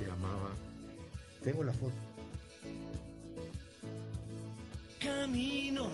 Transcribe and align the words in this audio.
se 0.00 0.06
llamaba. 0.06 0.50
Tengo 1.42 1.64
la 1.64 1.72
foto. 1.72 1.94
Camino 4.98 5.88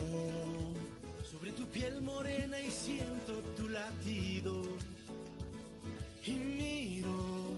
sobre 1.31 1.53
tu 1.53 1.65
piel 1.67 2.03
morena 2.03 2.61
y 2.61 2.69
siento 2.71 3.41
tu 3.57 3.69
latido. 3.69 4.63
Y 6.25 6.33
miro 6.33 7.55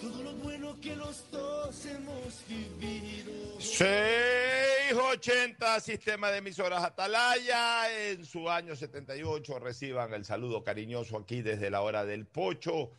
todo 0.00 0.24
lo 0.24 0.32
bueno 0.34 0.76
que 0.80 0.96
los 0.96 1.30
dos 1.30 1.86
hemos 1.86 2.42
vivido. 2.48 3.60
680 3.60 5.78
Sistema 5.80 6.30
de 6.30 6.38
Emisoras 6.38 6.82
Atalaya. 6.82 8.08
En 8.08 8.24
su 8.24 8.50
año 8.50 8.74
78 8.74 9.60
reciban 9.60 10.12
el 10.14 10.24
saludo 10.24 10.64
cariñoso 10.64 11.16
aquí 11.16 11.42
desde 11.42 11.70
la 11.70 11.82
hora 11.82 12.04
del 12.04 12.26
pocho. 12.26 12.90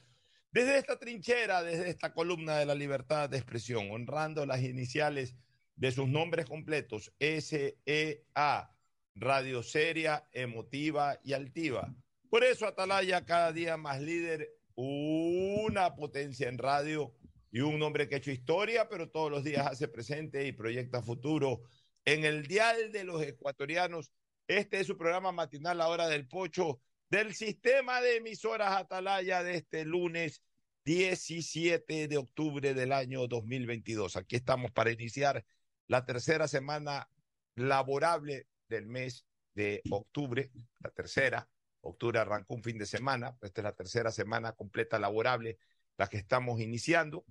Desde 0.54 0.78
esta 0.78 1.00
trinchera, 1.00 1.64
desde 1.64 1.90
esta 1.90 2.14
columna 2.14 2.58
de 2.58 2.66
la 2.66 2.76
libertad 2.76 3.30
de 3.30 3.38
expresión, 3.38 3.90
honrando 3.90 4.46
las 4.46 4.62
iniciales 4.62 5.34
de 5.78 5.94
sus 5.94 6.10
nombres 6.10 6.46
completos, 6.46 7.14
SEA, 7.20 8.70
Radio 9.16 9.64
Seria, 9.64 10.28
Emotiva 10.34 11.18
y 11.24 11.32
Altiva. 11.32 11.96
Por 12.30 12.44
eso 12.44 12.68
Atalaya 12.68 13.26
cada 13.26 13.54
día 13.54 13.78
más 13.78 14.02
líder, 14.02 14.50
una 14.76 15.96
potencia 15.96 16.50
en 16.50 16.58
radio 16.58 17.16
y 17.50 17.62
un 17.62 17.82
hombre 17.82 18.10
que 18.10 18.16
ha 18.16 18.18
hecho 18.18 18.32
historia, 18.32 18.90
pero 18.90 19.10
todos 19.10 19.32
los 19.32 19.46
días 19.46 19.66
hace 19.66 19.88
presente 19.88 20.46
y 20.46 20.52
proyecta 20.52 21.02
futuro. 21.02 21.62
En 22.04 22.26
el 22.26 22.46
dial 22.46 22.92
de 22.92 23.06
los 23.06 23.22
ecuatorianos, 23.24 24.12
este 24.48 24.82
es 24.82 24.88
su 24.88 24.98
programa 24.98 25.32
matinal, 25.32 25.78
La 25.78 25.88
Hora 25.88 26.10
del 26.10 26.28
Pocho, 26.28 26.82
del 27.12 27.36
sistema 27.36 28.00
de 28.00 28.16
emisoras 28.16 28.72
Atalaya 28.72 29.44
de 29.44 29.56
este 29.56 29.84
lunes 29.84 30.42
17 30.86 32.08
de 32.08 32.18
octubre 32.18 32.74
del 32.74 32.94
año 32.94 33.28
2022. 33.28 34.16
Aquí 34.16 34.38
estamos 34.38 34.72
para 34.72 34.92
iniciar 34.92 35.44
la 35.88 36.06
tercera 36.06 36.48
semana 36.48 37.10
laborable 37.56 38.48
del 38.70 38.88
mes 38.88 39.26
de 39.54 39.82
octubre, 39.92 40.52
la 40.80 40.90
tercera. 40.92 41.50
Octubre 41.82 42.18
arrancó 42.18 42.54
un 42.54 42.64
fin 42.64 42.78
de 42.78 42.86
semana, 42.86 43.38
esta 43.42 43.60
es 43.60 43.66
la 43.66 43.76
tercera 43.76 44.10
semana 44.10 44.54
completa 44.54 44.98
laborable, 44.98 45.58
la 45.98 46.08
que 46.08 46.18
estamos 46.18 46.62
iniciando. 46.62 47.26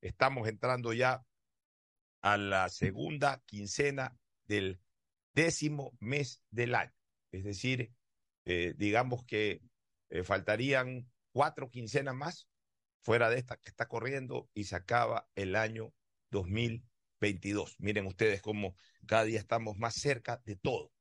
Estamos 0.00 0.46
entrando 0.46 0.92
ya 0.92 1.26
a 2.20 2.36
la 2.36 2.68
segunda 2.68 3.42
quincena 3.46 4.16
del 4.46 4.80
décimo 5.34 5.96
mes 5.98 6.40
del 6.52 6.76
año. 6.76 6.94
Es 7.32 7.42
decir, 7.42 7.90
eh, 8.44 8.74
digamos 8.76 9.24
que 9.24 9.62
eh, 10.10 10.22
faltarían 10.22 11.10
cuatro 11.32 11.70
quincenas 11.70 12.14
más 12.14 12.48
fuera 13.00 13.30
de 13.30 13.38
esta 13.38 13.56
que 13.56 13.68
está 13.68 13.86
corriendo 13.86 14.48
y 14.54 14.64
se 14.64 14.76
acaba 14.76 15.28
el 15.34 15.56
año 15.56 15.92
2020 16.30 16.94
22. 17.24 17.76
Miren 17.78 18.06
ustedes 18.06 18.42
cómo 18.42 18.76
cada 19.06 19.24
día 19.24 19.38
estamos 19.38 19.78
más 19.78 19.94
cerca 19.94 20.42
de 20.44 20.56
todo. 20.56 20.92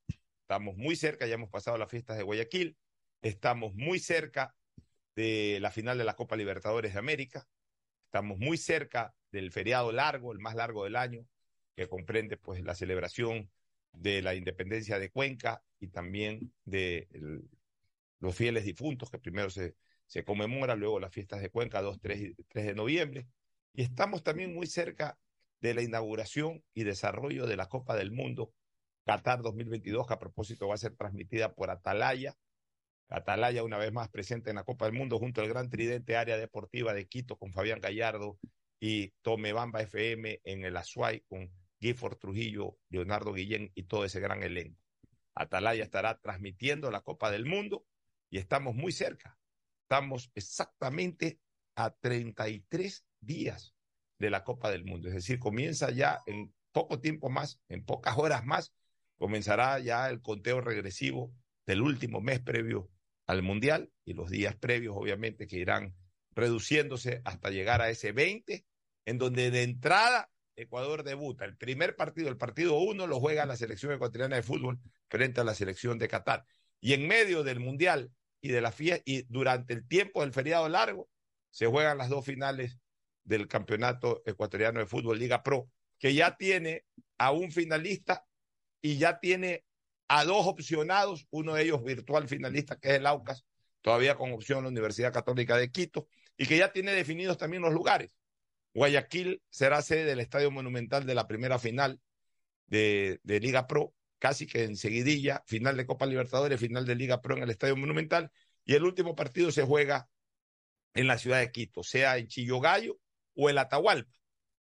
Estamos 0.42 0.78
muy 0.78 0.96
cerca, 0.96 1.26
ya 1.26 1.36
hemos 1.36 1.50
pasado 1.50 1.78
las 1.78 1.90
fiestas 1.90 2.18
de 2.18 2.24
Guayaquil, 2.24 2.78
estamos 3.22 3.74
muy 3.76 4.00
cerca 4.00 4.56
de 5.16 5.60
la 5.62 5.70
final 5.72 5.98
de 5.98 6.06
la 6.06 6.16
Copa 6.16 6.38
Libertadores 6.38 6.94
de 6.94 7.00
América, 7.00 7.46
estamos 8.06 8.40
muy 8.40 8.58
cerca 8.58 9.14
del 9.32 9.52
feriado 9.52 9.92
largo, 9.92 10.32
el 10.32 10.40
más 10.40 10.56
largo 10.56 10.86
del 10.86 10.96
año, 10.96 11.26
que 11.76 11.88
comprende 11.90 12.38
pues 12.38 12.64
la 12.64 12.76
celebración 12.76 13.52
de 13.94 14.22
la 14.22 14.36
independencia 14.36 15.00
de 15.00 15.10
Cuenca 15.10 15.64
y 15.80 15.88
también 15.88 16.52
de 16.66 17.08
los 18.20 18.36
fieles 18.36 18.66
difuntos, 18.66 19.10
que 19.10 19.20
primero 19.20 19.50
se, 19.50 19.76
se 20.08 20.24
conmemora, 20.24 20.76
luego 20.76 21.00
las 21.00 21.14
fiestas 21.14 21.42
de 21.42 21.50
Cuenca, 21.50 21.82
2, 21.82 22.00
3, 22.02 22.34
3 22.50 22.66
de 22.66 22.76
noviembre. 22.76 23.28
Y 23.74 23.84
estamos 23.84 24.24
también 24.24 24.54
muy 24.54 24.68
cerca 24.68 25.18
de 25.62 25.74
la 25.74 25.82
inauguración 25.82 26.64
y 26.74 26.84
desarrollo 26.84 27.48
de 27.48 27.56
la 27.56 27.68
Copa 27.68 27.96
del 27.96 28.12
Mundo 28.12 28.54
Qatar 29.06 29.42
2022, 29.42 30.08
que 30.08 30.14
a 30.14 30.20
propósito 30.20 30.68
va 30.68 30.76
a 30.76 30.78
ser 30.78 30.96
transmitida 30.96 31.54
por 31.54 31.70
Atalaya. 31.70 32.36
Atalaya 33.10 33.64
una 33.64 33.78
vez 33.78 33.92
más 33.92 34.10
presente 34.10 34.50
en 34.50 34.56
la 34.56 34.64
Copa 34.64 34.86
del 34.86 34.94
Mundo 34.94 35.20
junto 35.20 35.42
al 35.42 35.50
gran 35.50 35.70
tridente 35.70 36.16
área 36.16 36.38
deportiva 36.38 36.94
de 36.94 37.08
Quito 37.08 37.38
con 37.38 37.52
Fabián 37.52 37.80
Gallardo 37.80 38.40
y 38.80 39.10
Tomebamba 39.22 39.82
FM 39.82 40.42
en 40.44 40.64
el 40.64 40.78
Azuay 40.78 41.22
con 41.28 41.52
Gifford 41.84 42.18
Trujillo, 42.18 42.78
Leonardo 42.90 43.34
Guillén 43.34 43.74
y 43.76 43.84
todo 43.84 44.06
ese 44.06 44.22
gran 44.22 44.42
elenco. 44.42 44.82
Atalaya 45.36 45.84
estará 45.84 46.18
transmitiendo 46.22 46.90
la 46.92 47.02
Copa 47.02 47.30
del 47.30 47.46
Mundo 47.46 47.86
y 48.30 48.38
estamos 48.38 48.74
muy 48.74 48.94
cerca. 48.94 49.38
Estamos 49.82 50.32
exactamente 50.34 51.42
a 51.76 51.92
33 51.92 53.06
días 53.20 53.76
de 54.18 54.30
la 54.30 54.46
Copa 54.46 54.72
del 54.72 54.86
Mundo. 54.86 55.10
Es 55.10 55.16
decir, 55.16 55.40
comienza 55.40 55.92
ya 55.92 56.22
en 56.26 56.54
poco 56.72 57.02
tiempo 57.02 57.30
más, 57.30 57.60
en 57.68 57.84
pocas 57.84 58.18
horas 58.18 58.46
más, 58.46 58.74
comenzará 59.18 59.78
ya 59.80 60.10
el 60.10 60.22
conteo 60.22 60.62
regresivo 60.62 61.34
del 61.66 61.82
último 61.82 62.22
mes 62.22 62.40
previo 62.40 62.90
al 63.28 63.44
Mundial 63.44 63.92
y 64.06 64.14
los 64.14 64.30
días 64.30 64.56
previos, 64.56 64.96
obviamente, 64.98 65.48
que 65.48 65.58
irán 65.58 65.96
reduciéndose 66.32 67.22
hasta 67.26 67.50
llegar 67.50 67.82
a 67.82 67.90
ese 67.90 68.14
20, 68.14 68.66
en 69.06 69.18
donde 69.18 69.52
de 69.52 69.64
entrada 69.64 70.33
Ecuador 70.56 71.04
debuta. 71.04 71.46
El 71.46 71.58
primer 71.58 71.96
partido, 71.96 72.30
el 72.30 72.38
partido 72.38 72.78
uno, 72.78 73.08
lo 73.08 73.20
juega 73.20 73.46
la 73.46 73.56
selección 73.56 73.92
ecuatoriana 73.92 74.36
de 74.36 74.44
fútbol 74.44 74.80
frente 75.10 75.42
a 75.42 75.44
la 75.44 75.56
selección 75.56 75.98
de 75.98 76.08
Qatar. 76.08 76.46
Y 76.80 76.94
en 76.94 77.08
medio 77.08 77.44
del 77.44 77.60
Mundial 77.60 78.12
y 78.42 78.50
de 78.50 78.62
la 78.62 78.72
fiesta, 78.72 79.04
y 79.06 79.24
durante 79.24 79.74
el 79.74 79.88
tiempo 79.88 80.22
del 80.22 80.34
feriado 80.34 80.68
largo, 80.70 81.10
se 81.50 81.66
juegan 81.68 81.98
las 81.98 82.10
dos 82.10 82.26
finales 82.26 82.78
del 83.24 83.48
Campeonato 83.48 84.22
Ecuatoriano 84.26 84.80
de 84.80 84.86
Fútbol 84.86 85.20
Liga 85.20 85.44
Pro, 85.44 85.70
que 85.98 86.14
ya 86.14 86.36
tiene 86.36 86.86
a 87.18 87.32
un 87.32 87.52
finalista 87.52 88.26
y 88.82 88.98
ya 88.98 89.20
tiene 89.20 89.64
a 90.10 90.26
dos 90.26 90.46
opcionados, 90.46 91.26
uno 91.30 91.54
de 91.54 91.64
ellos 91.64 91.84
virtual 91.84 92.28
finalista, 92.28 92.78
que 92.78 92.90
es 92.90 92.96
el 92.96 93.08
Aucas, 93.08 93.46
todavía 93.82 94.16
con 94.16 94.34
opción 94.34 94.64
la 94.64 94.70
Universidad 94.70 95.14
Católica 95.14 95.56
de 95.58 95.72
Quito, 95.72 96.08
y 96.36 96.46
que 96.46 96.58
ya 96.58 96.72
tiene 96.72 96.92
definidos 96.92 97.38
también 97.38 97.62
los 97.62 97.74
lugares. 97.74 98.12
Guayaquil 98.74 99.42
será 99.50 99.82
sede 99.82 100.06
del 100.06 100.20
Estadio 100.20 100.52
Monumental 100.52 101.06
de 101.06 101.16
la 101.16 101.28
primera 101.28 101.60
final 101.60 102.00
de, 102.68 103.20
Liga 103.24 103.68
Pro, 103.68 103.94
casi 104.20 104.48
que 104.48 104.64
enseguidilla, 104.64 105.44
final 105.46 105.78
de 105.78 105.86
Copa 105.86 106.06
Libertadores, 106.06 106.60
final 106.60 106.86
de 106.86 106.96
Liga 106.96 107.22
Pro 107.22 107.38
en 107.38 107.44
el 107.44 107.50
Estadio 107.52 107.76
Monumental, 107.76 108.32
y 108.66 108.74
el 108.74 108.84
último 108.84 109.16
partido 109.16 109.52
se 109.52 109.64
juega 109.64 110.10
en 110.94 111.08
la 111.08 111.18
ciudad 111.18 111.40
de 111.40 111.52
Quito, 111.52 111.84
sea 111.84 112.18
en 112.18 112.28
Chillogallo 112.28 113.00
o 113.36 113.50
el 113.50 113.58
Atahualpa. 113.58 114.12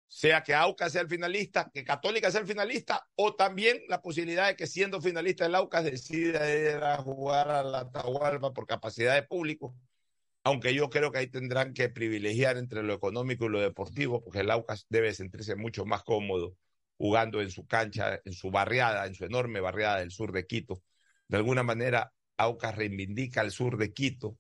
Sea 0.07 0.44
que 0.44 0.53
Aucas 0.53 0.91
sea 0.91 1.01
el 1.01 1.09
finalista, 1.09 1.69
que 1.73 1.84
Católica 1.84 2.31
sea 2.31 2.41
el 2.41 2.47
finalista, 2.47 3.07
o 3.16 3.35
también 3.35 3.81
la 3.89 4.01
posibilidad 4.01 4.47
de 4.47 4.55
que 4.55 4.67
siendo 4.67 5.01
finalista 5.01 5.45
el 5.45 5.55
Aucas 5.55 5.84
decida 5.84 6.53
ir 6.53 6.84
a 6.84 6.97
jugar 6.97 7.50
al 7.50 7.73
Atahualpa 7.73 8.53
por 8.53 8.67
capacidad 8.67 9.16
de 9.16 9.23
público. 9.23 9.75
Aunque 10.45 10.75
yo 10.75 10.91
creo 10.91 11.11
que 11.11 11.17
ahí 11.17 11.28
tendrán 11.28 11.73
que 11.73 11.89
privilegiar 11.89 12.57
entre 12.57 12.83
lo 12.83 12.94
económico 12.94 13.45
y 13.45 13.50
lo 13.50 13.59
deportivo, 13.59 14.23
porque 14.23 14.41
el 14.41 14.51
Aucas 14.51 14.85
debe 14.89 15.11
sentirse 15.13 15.56
mucho 15.56 15.85
más 15.85 16.03
cómodo 16.03 16.56
jugando 16.97 17.41
en 17.41 17.50
su 17.50 17.66
cancha, 17.66 18.22
en 18.23 18.33
su 18.33 18.51
barriada, 18.51 19.07
en 19.07 19.16
su 19.16 19.25
enorme 19.25 19.59
barriada 19.59 20.00
del 20.00 20.11
sur 20.11 20.31
de 20.31 20.45
Quito. 20.45 20.84
De 21.28 21.38
alguna 21.38 21.63
manera, 21.63 22.13
Aucas 22.38 22.75
reivindica 22.75 23.41
el 23.41 23.50
sur 23.51 23.78
de 23.78 23.91
Quito. 23.91 24.38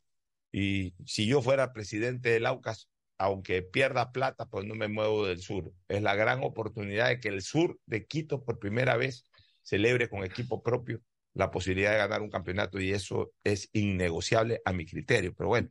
Y 0.51 0.93
si 1.05 1.25
yo 1.25 1.41
fuera 1.41 1.73
presidente 1.73 2.29
del 2.29 2.45
Aucas, 2.45 2.87
aunque 3.17 3.63
pierda 3.63 4.11
plata, 4.11 4.45
pues 4.45 4.65
no 4.65 4.75
me 4.75 4.87
muevo 4.87 5.25
del 5.25 5.41
sur. 5.41 5.73
Es 5.87 6.03
la 6.03 6.15
gran 6.15 6.43
oportunidad 6.43 7.09
de 7.09 7.19
que 7.19 7.29
el 7.29 7.41
sur 7.41 7.79
de 7.87 8.05
Quito 8.05 8.43
por 8.43 8.59
primera 8.59 8.95
vez 8.95 9.25
celebre 9.63 10.07
con 10.07 10.23
equipo 10.23 10.61
propio 10.61 11.01
la 11.33 11.51
posibilidad 11.51 11.91
de 11.91 11.97
ganar 11.97 12.21
un 12.21 12.29
campeonato 12.29 12.79
y 12.79 12.91
eso 12.91 13.33
es 13.43 13.69
innegociable 13.73 14.61
a 14.65 14.71
mi 14.71 14.85
criterio. 14.85 15.33
Pero 15.35 15.49
bueno, 15.49 15.69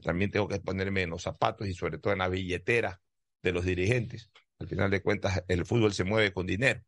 también 0.00 0.30
tengo 0.30 0.48
que 0.48 0.58
ponerme 0.60 1.02
en 1.02 1.10
los 1.10 1.22
zapatos 1.22 1.68
y 1.68 1.74
sobre 1.74 1.98
todo 1.98 2.12
en 2.12 2.20
la 2.20 2.28
billetera 2.28 3.00
de 3.42 3.52
los 3.52 3.64
dirigentes. 3.64 4.30
Al 4.58 4.68
final 4.68 4.90
de 4.90 5.02
cuentas, 5.02 5.44
el 5.48 5.66
fútbol 5.66 5.92
se 5.92 6.04
mueve 6.04 6.32
con 6.32 6.46
dinero. 6.46 6.80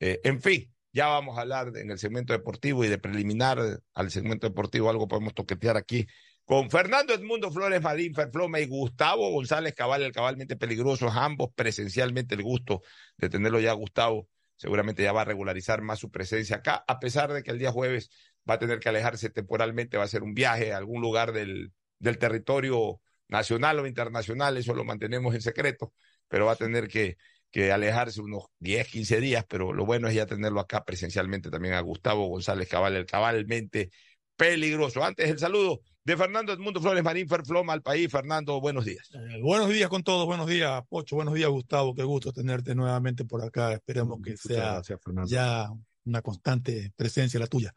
Eh, 0.00 0.20
en 0.24 0.40
fin, 0.40 0.72
ya 0.92 1.06
vamos 1.06 1.38
a 1.38 1.42
hablar 1.42 1.72
en 1.76 1.90
el 1.90 1.98
segmento 1.98 2.32
deportivo 2.32 2.84
y 2.84 2.88
de 2.88 2.98
preliminar 2.98 3.80
al 3.94 4.10
segmento 4.10 4.48
deportivo, 4.48 4.90
algo 4.90 5.06
podemos 5.06 5.34
toquetear 5.34 5.76
aquí 5.76 6.06
con 6.44 6.68
Fernando 6.68 7.14
Edmundo 7.14 7.52
Flores 7.52 7.80
Marín 7.80 8.12
Ferfloma 8.12 8.58
y 8.58 8.66
Gustavo 8.66 9.30
González 9.30 9.72
Cabal, 9.72 10.02
el 10.02 10.10
cabalmente 10.10 10.56
peligrosos, 10.56 11.12
ambos 11.14 11.50
presencialmente 11.54 12.34
el 12.34 12.42
gusto 12.42 12.82
de 13.16 13.28
tenerlo 13.28 13.60
ya 13.60 13.72
Gustavo, 13.72 14.28
seguramente 14.56 15.04
ya 15.04 15.12
va 15.12 15.22
a 15.22 15.26
regularizar 15.26 15.80
más 15.80 16.00
su 16.00 16.10
presencia 16.10 16.56
acá, 16.56 16.84
a 16.88 16.98
pesar 16.98 17.32
de 17.32 17.44
que 17.44 17.52
el 17.52 17.58
día 17.60 17.70
jueves 17.70 18.10
va 18.48 18.54
a 18.54 18.58
tener 18.58 18.80
que 18.80 18.88
alejarse 18.88 19.30
temporalmente, 19.30 19.96
va 19.96 20.02
a 20.02 20.06
hacer 20.06 20.24
un 20.24 20.34
viaje 20.34 20.72
a 20.72 20.78
algún 20.78 21.00
lugar 21.00 21.32
del, 21.32 21.72
del 22.00 22.18
territorio 22.18 23.00
nacional 23.28 23.78
o 23.78 23.86
internacional, 23.86 24.56
eso 24.56 24.74
lo 24.74 24.84
mantenemos 24.84 25.34
en 25.34 25.40
secreto, 25.40 25.92
pero 26.26 26.46
va 26.46 26.52
a 26.52 26.56
tener 26.56 26.88
que, 26.88 27.16
que 27.50 27.70
alejarse 27.70 28.20
unos 28.20 28.46
10, 28.58 28.88
15 28.88 29.20
días, 29.20 29.44
pero 29.48 29.72
lo 29.72 29.86
bueno 29.86 30.08
es 30.08 30.14
ya 30.14 30.26
tenerlo 30.26 30.60
acá 30.60 30.84
presencialmente 30.84 31.50
también 31.50 31.74
a 31.74 31.80
Gustavo 31.80 32.26
González 32.26 32.68
Cabal, 32.68 32.96
el 32.96 33.06
cabalmente 33.06 33.90
peligroso. 34.36 35.04
Antes 35.04 35.30
el 35.30 35.38
saludo 35.38 35.82
de 36.02 36.16
Fernando 36.16 36.52
Edmundo 36.52 36.80
Flores 36.80 37.04
Marín 37.04 37.28
Ferfloma 37.28 37.72
al 37.72 37.82
país. 37.82 38.10
Fernando, 38.10 38.60
buenos 38.60 38.84
días. 38.84 39.10
Eh, 39.12 39.40
buenos 39.42 39.68
días 39.68 39.88
con 39.88 40.02
todos, 40.02 40.26
buenos 40.26 40.46
días, 40.46 40.82
Pocho, 40.88 41.16
buenos 41.16 41.34
días, 41.34 41.50
Gustavo. 41.50 41.94
Qué 41.94 42.02
gusto 42.02 42.32
tenerte 42.32 42.74
nuevamente 42.74 43.24
por 43.24 43.44
acá. 43.44 43.72
Esperemos 43.72 44.18
que 44.22 44.30
Muchas 44.30 44.40
sea 44.40 44.72
gracias, 44.72 45.00
ya 45.26 45.68
una 46.04 46.22
constante 46.22 46.92
presencia 46.96 47.38
la 47.38 47.46
tuya. 47.46 47.72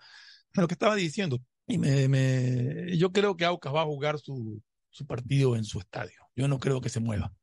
Lo 0.54 0.68
que 0.68 0.74
estaba 0.74 0.96
diciendo, 0.96 1.40
y 1.68 1.78
me, 1.78 2.08
me- 2.08 2.98
yo 2.98 3.12
creo 3.12 3.36
que 3.36 3.46
Aucas 3.46 3.74
va 3.74 3.82
a 3.82 3.86
jugar 3.86 4.20
su, 4.20 4.62
su 4.90 5.06
partido 5.06 5.56
en 5.56 5.64
su 5.64 5.80
estadio. 5.80 6.20
Yo 6.36 6.48
no 6.48 6.60
creo 6.60 6.82
que 6.82 6.90
se 6.90 7.00
mueva. 7.00 7.34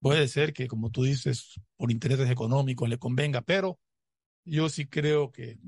Puede 0.00 0.28
ser 0.28 0.52
que, 0.52 0.68
como 0.68 0.90
tú 0.90 1.02
dices, 1.02 1.54
por 1.76 1.90
intereses 1.90 2.30
económicos 2.30 2.88
le 2.88 2.98
convenga, 2.98 3.40
pero 3.42 3.80
yo 4.44 4.68
sí 4.68 4.86
creo 4.86 5.32
que, 5.32 5.58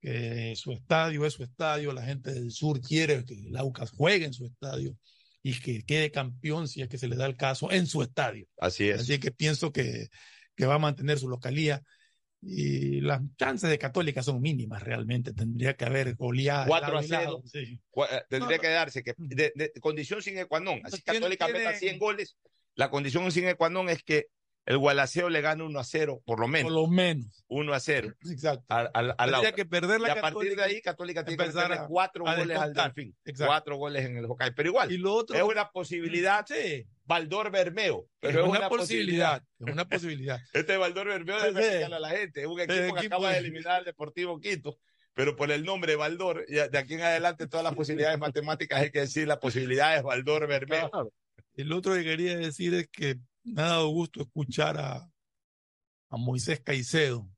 que 0.00 0.54
su 0.56 0.72
estadio 0.72 1.26
es 1.26 1.34
su 1.34 1.42
estadio. 1.42 1.92
La 1.92 2.04
gente 2.04 2.32
del 2.32 2.52
sur 2.52 2.80
quiere 2.80 3.24
que 3.24 3.34
el 3.34 3.56
Aucas 3.56 3.90
juegue 3.90 4.26
en 4.26 4.32
su 4.32 4.46
estadio 4.46 4.96
y 5.42 5.58
que 5.58 5.82
quede 5.82 6.10
campeón, 6.10 6.68
si 6.68 6.82
es 6.82 6.88
que 6.88 6.98
se 6.98 7.08
le 7.08 7.16
da 7.16 7.26
el 7.26 7.36
caso, 7.36 7.70
en 7.72 7.86
su 7.86 8.02
estadio. 8.02 8.46
Así 8.58 8.88
es. 8.88 9.00
Así 9.00 9.18
que 9.18 9.32
pienso 9.32 9.72
que, 9.72 10.08
que 10.54 10.66
va 10.66 10.74
a 10.74 10.78
mantener 10.78 11.18
su 11.18 11.28
localía. 11.28 11.82
Y 12.42 13.00
las 13.02 13.20
chances 13.36 13.68
de 13.68 13.78
Católica 13.78 14.22
son 14.22 14.40
mínimas 14.40 14.82
realmente. 14.82 15.32
Tendría 15.34 15.74
que 15.76 15.84
haber 15.84 16.14
goleadas. 16.14 16.66
Cuatro 16.68 16.94
lado 16.94 16.98
a 17.00 17.04
y 17.04 17.08
lado, 17.08 17.42
cero. 17.44 17.64
sí. 17.66 17.80
Cu- 17.90 18.04
eh, 18.04 18.22
Tendría 18.30 18.56
No, 18.56 18.62
que 18.62 18.68
darse 18.68 19.02
que 19.02 19.14
de, 19.18 19.52
de- 19.54 19.72
condición 19.80 20.22
sin 20.22 20.38
ecuanón. 20.38 20.80
Así 20.84 21.02
Católica 21.02 21.44
tiene- 21.46 21.60
meta 21.60 21.74
100 21.74 21.98
goles. 21.98 22.36
La 22.76 22.88
condición 22.90 23.30
sin 23.30 23.46
ecuanón 23.48 23.90
es 23.90 24.02
que 24.02 24.26
el 24.66 24.78
Gualaceo 24.78 25.28
le 25.30 25.40
gane 25.40 25.62
1 25.64 25.78
a 25.80 25.84
0, 25.84 26.22
por 26.24 26.38
lo 26.38 26.44
Por 26.44 26.50
menos 26.52 26.72
lo 26.72 26.86
menos. 26.86 27.44
1 27.48 27.72
a 27.72 27.80
0 27.80 28.12
Exacto. 28.30 28.64
Tendría 28.68 29.14
Aucas. 29.18 29.52
que 29.52 29.64
perder 29.64 29.98
Y 30.00 30.02
la 30.02 30.12
a 30.12 30.20
partir 30.20 30.54
de 30.54 30.62
ahí, 30.62 30.80
Católica 30.82 31.24
tiene 31.24 31.42
que 31.42 31.58
a- 31.58 31.86
cuatro 31.86 32.26
a 32.28 32.36
goles 32.36 32.56
al. 32.58 32.72
Delfín. 32.74 33.16
Exacto. 33.24 33.50
Cuatro 33.50 33.76
goles 33.76 34.04
en 34.04 34.16
el 34.18 34.26
Hokkaido. 34.26 34.54
Pero 34.54 34.68
igual, 34.68 34.92
Y 34.92 34.98
lo 34.98 35.14
otro. 35.14 35.36
es 35.36 35.42
una 35.42 35.70
posibilidad. 35.70 36.44
Sí, 36.46 36.86
Baldor 37.04 37.50
Bermeo. 37.50 38.06
Pero 38.20 38.44
es 38.44 38.48
una 38.48 38.68
posibilidad. 38.68 39.42
Es 39.58 39.72
una 39.72 39.88
posibilidad. 39.88 40.38
Este 40.52 40.76
Baldor 40.76 41.08
Bermeo 41.08 41.40
debe 41.42 41.78
sí. 41.78 41.82
a 41.92 41.98
la 41.98 42.10
gente. 42.10 42.42
Es 42.42 42.46
un 42.46 42.60
equipo, 42.60 42.94
que 42.94 43.06
acaba 43.06 43.28
de 43.28 43.34
de- 43.34 43.40
eliminar 43.40 43.72
al 43.78 43.84
Deportivo 43.84 44.38
Quito. 44.38 44.78
Pero 45.14 45.34
por 45.34 45.50
el 45.50 45.64
nombre 45.64 45.96
Baldor, 45.96 46.44
ya 46.48 46.68
de 46.68 46.78
aquí 46.78 46.94
en 46.94 47.00
adelante 47.02 47.48
todas 47.48 47.64
las 47.64 47.74
posibilidades 47.74 48.18
matemáticas 48.20 48.80
hay 48.80 48.90
que 48.92 49.00
decir 49.00 49.26
las 49.26 49.38
posibilidades 49.38 50.02
Baldor 50.04 50.46
Bermeo. 50.46 50.88
Claro. 50.90 51.12
Y 51.56 51.64
lo 51.64 51.78
otro 51.78 51.94
que 51.94 52.04
quería 52.04 52.38
decir 52.38 52.72
es 52.74 52.88
que 52.88 53.16
me 53.44 53.62
ha 53.62 53.66
dado 53.66 53.88
gusto 53.88 54.22
escuchar 54.22 54.78
a, 54.78 55.10
a 56.10 56.16
Moisés 56.16 56.60
Caicedo, 56.60 57.28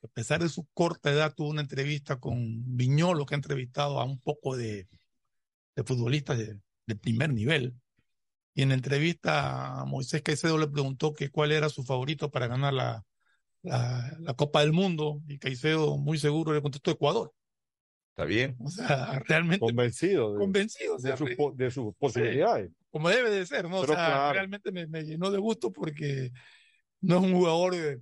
que 0.00 0.06
a 0.06 0.10
pesar 0.10 0.42
de 0.42 0.48
su 0.48 0.66
corta 0.74 1.10
edad 1.10 1.34
tuvo 1.34 1.48
una 1.50 1.62
entrevista 1.62 2.18
con 2.20 2.36
Viñolo, 2.76 3.26
que 3.26 3.34
ha 3.34 3.36
entrevistado 3.36 4.00
a 4.00 4.04
un 4.04 4.20
poco 4.20 4.56
de, 4.56 4.86
de 5.74 5.84
futbolistas 5.84 6.38
de, 6.38 6.58
de 6.86 6.96
primer 6.96 7.32
nivel. 7.32 7.74
Y 8.54 8.62
en 8.62 8.70
la 8.70 8.74
entrevista 8.74 9.80
a 9.80 9.84
Moisés 9.84 10.22
Caicedo 10.22 10.56
le 10.56 10.68
preguntó 10.68 11.12
que 11.12 11.30
cuál 11.30 11.52
era 11.52 11.68
su 11.68 11.84
favorito 11.84 12.30
para 12.30 12.46
ganar 12.46 12.72
la, 12.72 13.04
la, 13.62 14.16
la 14.18 14.34
Copa 14.34 14.60
del 14.60 14.72
Mundo. 14.72 15.20
Y 15.28 15.38
Caicedo, 15.38 15.98
muy 15.98 16.18
seguro, 16.18 16.54
le 16.54 16.62
contestó 16.62 16.90
Ecuador. 16.90 17.32
¿Está 18.14 18.24
bien? 18.24 18.56
O 18.60 18.70
sea, 18.70 19.18
realmente 19.26 19.60
Convencido 19.60 20.32
de, 20.32 20.38
convencido. 20.38 20.94
o 20.94 20.98
de 20.98 21.14
sea, 21.14 21.36
po- 21.36 21.52
de 21.52 21.70
sus 21.70 21.94
posibilidades. 21.96 22.70
Como 22.96 23.08
debe 23.08 23.30
de 23.30 23.46
ser, 23.46 23.68
¿no? 23.68 23.80
O 23.80 23.86
sea, 23.86 23.94
claro. 23.94 24.32
realmente 24.32 24.72
me, 24.72 24.86
me 24.86 25.04
llenó 25.04 25.30
de 25.30 25.38
gusto 25.38 25.72
porque 25.72 26.30
no 27.00 27.18
es 27.18 27.22
un 27.24 27.32
jugador 27.34 27.74
de, 27.74 28.00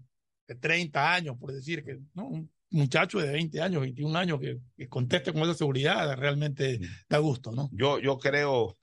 de 0.49 0.55
30 0.55 1.15
años, 1.15 1.37
por 1.39 1.53
decir 1.53 1.85
que, 1.85 1.99
¿no? 2.15 2.29
Un 2.29 2.51
muchacho 2.71 3.19
de 3.19 3.31
20 3.33 3.61
años, 3.61 3.83
21 3.83 4.17
años 4.19 4.41
que, 4.41 4.59
que 4.77 4.89
conteste 4.89 5.33
con 5.33 5.43
esa 5.43 5.55
seguridad, 5.55 6.17
realmente 6.17 6.81
da 7.09 7.19
gusto, 7.19 7.53
¿no? 7.53 7.69
Yo, 7.73 7.99
yo 7.99 8.19
creo 8.19 8.77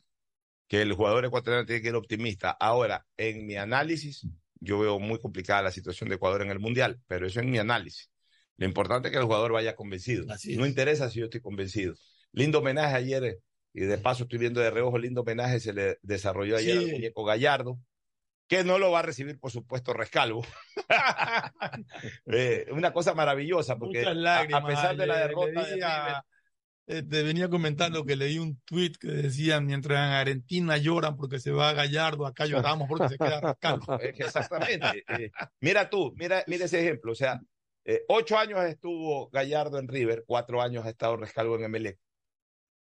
que 0.68 0.82
el 0.82 0.94
jugador 0.94 1.26
ecuatoriano 1.26 1.66
tiene 1.66 1.82
que 1.82 1.90
ir 1.90 1.96
optimista. 1.96 2.52
Ahora, 2.52 3.06
en 3.18 3.46
mi 3.46 3.56
análisis, 3.56 4.26
yo 4.60 4.80
veo 4.80 5.00
muy 5.00 5.20
complicada 5.20 5.64
la 5.64 5.72
situación 5.72 6.08
de 6.08 6.16
Ecuador 6.16 6.42
en 6.42 6.50
el 6.52 6.60
Mundial, 6.60 7.00
pero 7.08 7.28
eso 7.28 7.42
es 7.42 7.46
mi 7.46 7.58
análisis. 7.58 8.10
Lo 8.58 8.66
importante 8.66 9.08
es 9.08 9.12
que 9.12 9.18
el 9.18 9.26
jugador 9.26 9.52
vaya 9.52 9.76
convencido. 9.76 10.32
Así 10.32 10.56
No 10.56 10.64
es. 10.64 10.70
interesa 10.70 11.10
si 11.10 11.20
yo 11.20 11.26
estoy 11.26 11.42
convencido. 11.42 11.96
Lindo 12.32 12.60
homenaje 12.60 12.96
ayer, 12.96 13.40
y 13.74 13.82
de 13.82 13.98
paso 13.98 14.24
estoy 14.24 14.40
viendo 14.40 14.60
de 14.62 14.70
reojo, 14.70 14.98
lindo 14.98 15.22
homenaje 15.22 15.60
se 15.60 15.74
le 15.74 15.98
desarrolló 16.02 16.58
ayer 16.58 16.78
Sí. 16.78 16.86
al 16.86 16.92
muñeco 16.92 17.24
Gallardo, 17.24 17.80
que 18.48 18.64
no 18.66 18.78
lo 18.78 18.92
va 18.92 19.00
a 19.00 19.04
recibir, 19.04 19.40
por 19.40 19.52
supuesto, 19.52 19.94
Rescalvo. 19.94 20.46
Eh, 22.26 22.66
una 22.72 22.92
cosa 22.94 23.14
maravillosa, 23.14 23.78
porque 23.78 24.06
a, 24.06 24.14
lágrimas. 24.14 24.64
a 24.64 24.68
pesar 24.68 24.98
de 24.98 25.08
la 25.08 25.20
derrota 25.20 25.64
de 25.66 25.82
eh, 26.88 27.04
te 27.04 27.24
venía 27.24 27.48
comentando 27.50 28.04
que 28.06 28.16
leí 28.16 28.40
un 28.40 28.60
tuit 28.66 28.98
que 28.98 29.08
decía, 29.08 29.62
mientras 29.62 29.98
en 30.00 30.14
Argentina 30.14 30.78
lloran 30.78 31.16
porque 31.16 31.40
se 31.40 31.52
va 31.52 31.74
Gallardo, 31.74 32.26
acá 32.26 32.46
lloramos 32.46 32.90
porque 32.90 33.08
se 33.10 33.18
queda 33.18 33.40
Rascalvo. 33.40 33.86
Es 34.02 34.14
que 34.16 34.24
exactamente. 34.24 35.04
eh, 35.08 35.32
mira 35.62 35.90
tú, 35.90 36.14
mira, 36.18 36.44
mira 36.48 36.66
ese 36.66 36.82
ejemplo. 36.82 37.14
O 37.14 37.16
sea, 37.16 37.40
ocho 38.10 38.38
años 38.38 38.64
estuvo 38.66 39.30
Gallardo 39.30 39.80
en 39.80 39.88
River, 39.88 40.24
cuatro 40.28 40.62
años 40.62 40.86
ha 40.86 40.90
estado 40.90 41.16
Rescalvo 41.16 41.56
en 41.56 41.64
Emelec. 41.66 42.00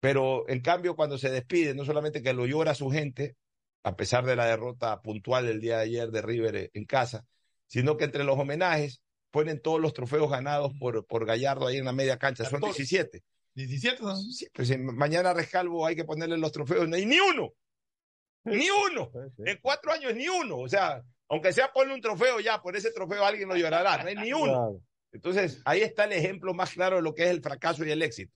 Pero 0.03 0.49
en 0.49 0.63
cambio, 0.63 0.97
cuando 0.97 1.17
se 1.17 1.31
despide, 1.31 1.77
no 1.77 1.85
solamente 1.85 2.25
que 2.25 2.33
lo 2.33 2.45
llora 2.45 2.75
su 2.75 2.91
gente, 2.91 3.37
a 3.85 3.95
pesar 3.95 4.27
de 4.27 4.35
la 4.35 4.47
derrota 4.47 5.01
puntual 5.01 5.47
del 5.47 5.61
día 5.61 5.77
de 5.77 5.85
ayer 5.85 6.11
de 6.11 6.21
River 6.21 6.57
eh, 6.57 6.71
en 6.75 6.87
casa, 6.87 7.25
sino 7.69 7.97
que 7.97 8.07
entre 8.07 8.25
los 8.25 8.37
homenajes 8.37 9.01
ponen 9.31 9.63
todos 9.63 9.81
los 9.81 9.95
trofeos 9.95 10.29
ganados 10.29 10.73
por, 10.81 11.07
por 11.07 11.25
Gallardo 11.25 11.69
ahí 11.69 11.77
en 11.77 11.85
la 11.85 11.93
media 11.93 12.19
cancha. 12.19 12.43
Son 12.43 12.61
14. 12.61 12.79
17. 12.79 13.23
17, 13.55 14.03
¿no? 14.03 14.17
Sí, 14.17 14.49
pues 14.53 14.67
si 14.67 14.77
mañana 14.77 15.35
Rescalvo 15.35 15.87
hay 15.87 15.95
que 15.95 16.03
ponerle 16.05 16.37
los 16.37 16.51
trofeos, 16.51 16.89
y 16.99 17.07
ni 17.07 17.21
uno. 17.21 17.53
Ni 18.43 18.67
uno. 18.71 19.09
En 19.39 19.61
cuatro 19.63 19.93
años 19.93 20.17
ni 20.17 20.27
uno. 20.27 20.59
O 20.59 20.69
sea, 20.69 21.01
aunque 21.29 21.53
sea 21.53 21.73
ponle 21.73 21.95
un 21.95 22.01
trofeo 22.01 22.41
ya, 22.41 22.61
por 22.61 22.75
ese 22.75 22.91
trofeo 22.91 23.25
alguien 23.25 23.49
lo 23.49 23.57
llorará. 23.57 24.03
No 24.03 24.09
hay 24.09 24.17
ni 24.17 24.33
uno. 24.33 24.83
Entonces, 25.13 25.63
ahí 25.65 25.83
está 25.83 26.07
el 26.07 26.13
ejemplo 26.13 26.55
más 26.55 26.73
claro 26.73 26.97
de 26.97 27.03
lo 27.03 27.15
que 27.15 27.23
es 27.23 27.31
el 27.31 27.41
fracaso 27.41 27.85
y 27.85 27.93
el 27.93 28.03
éxito. 28.03 28.35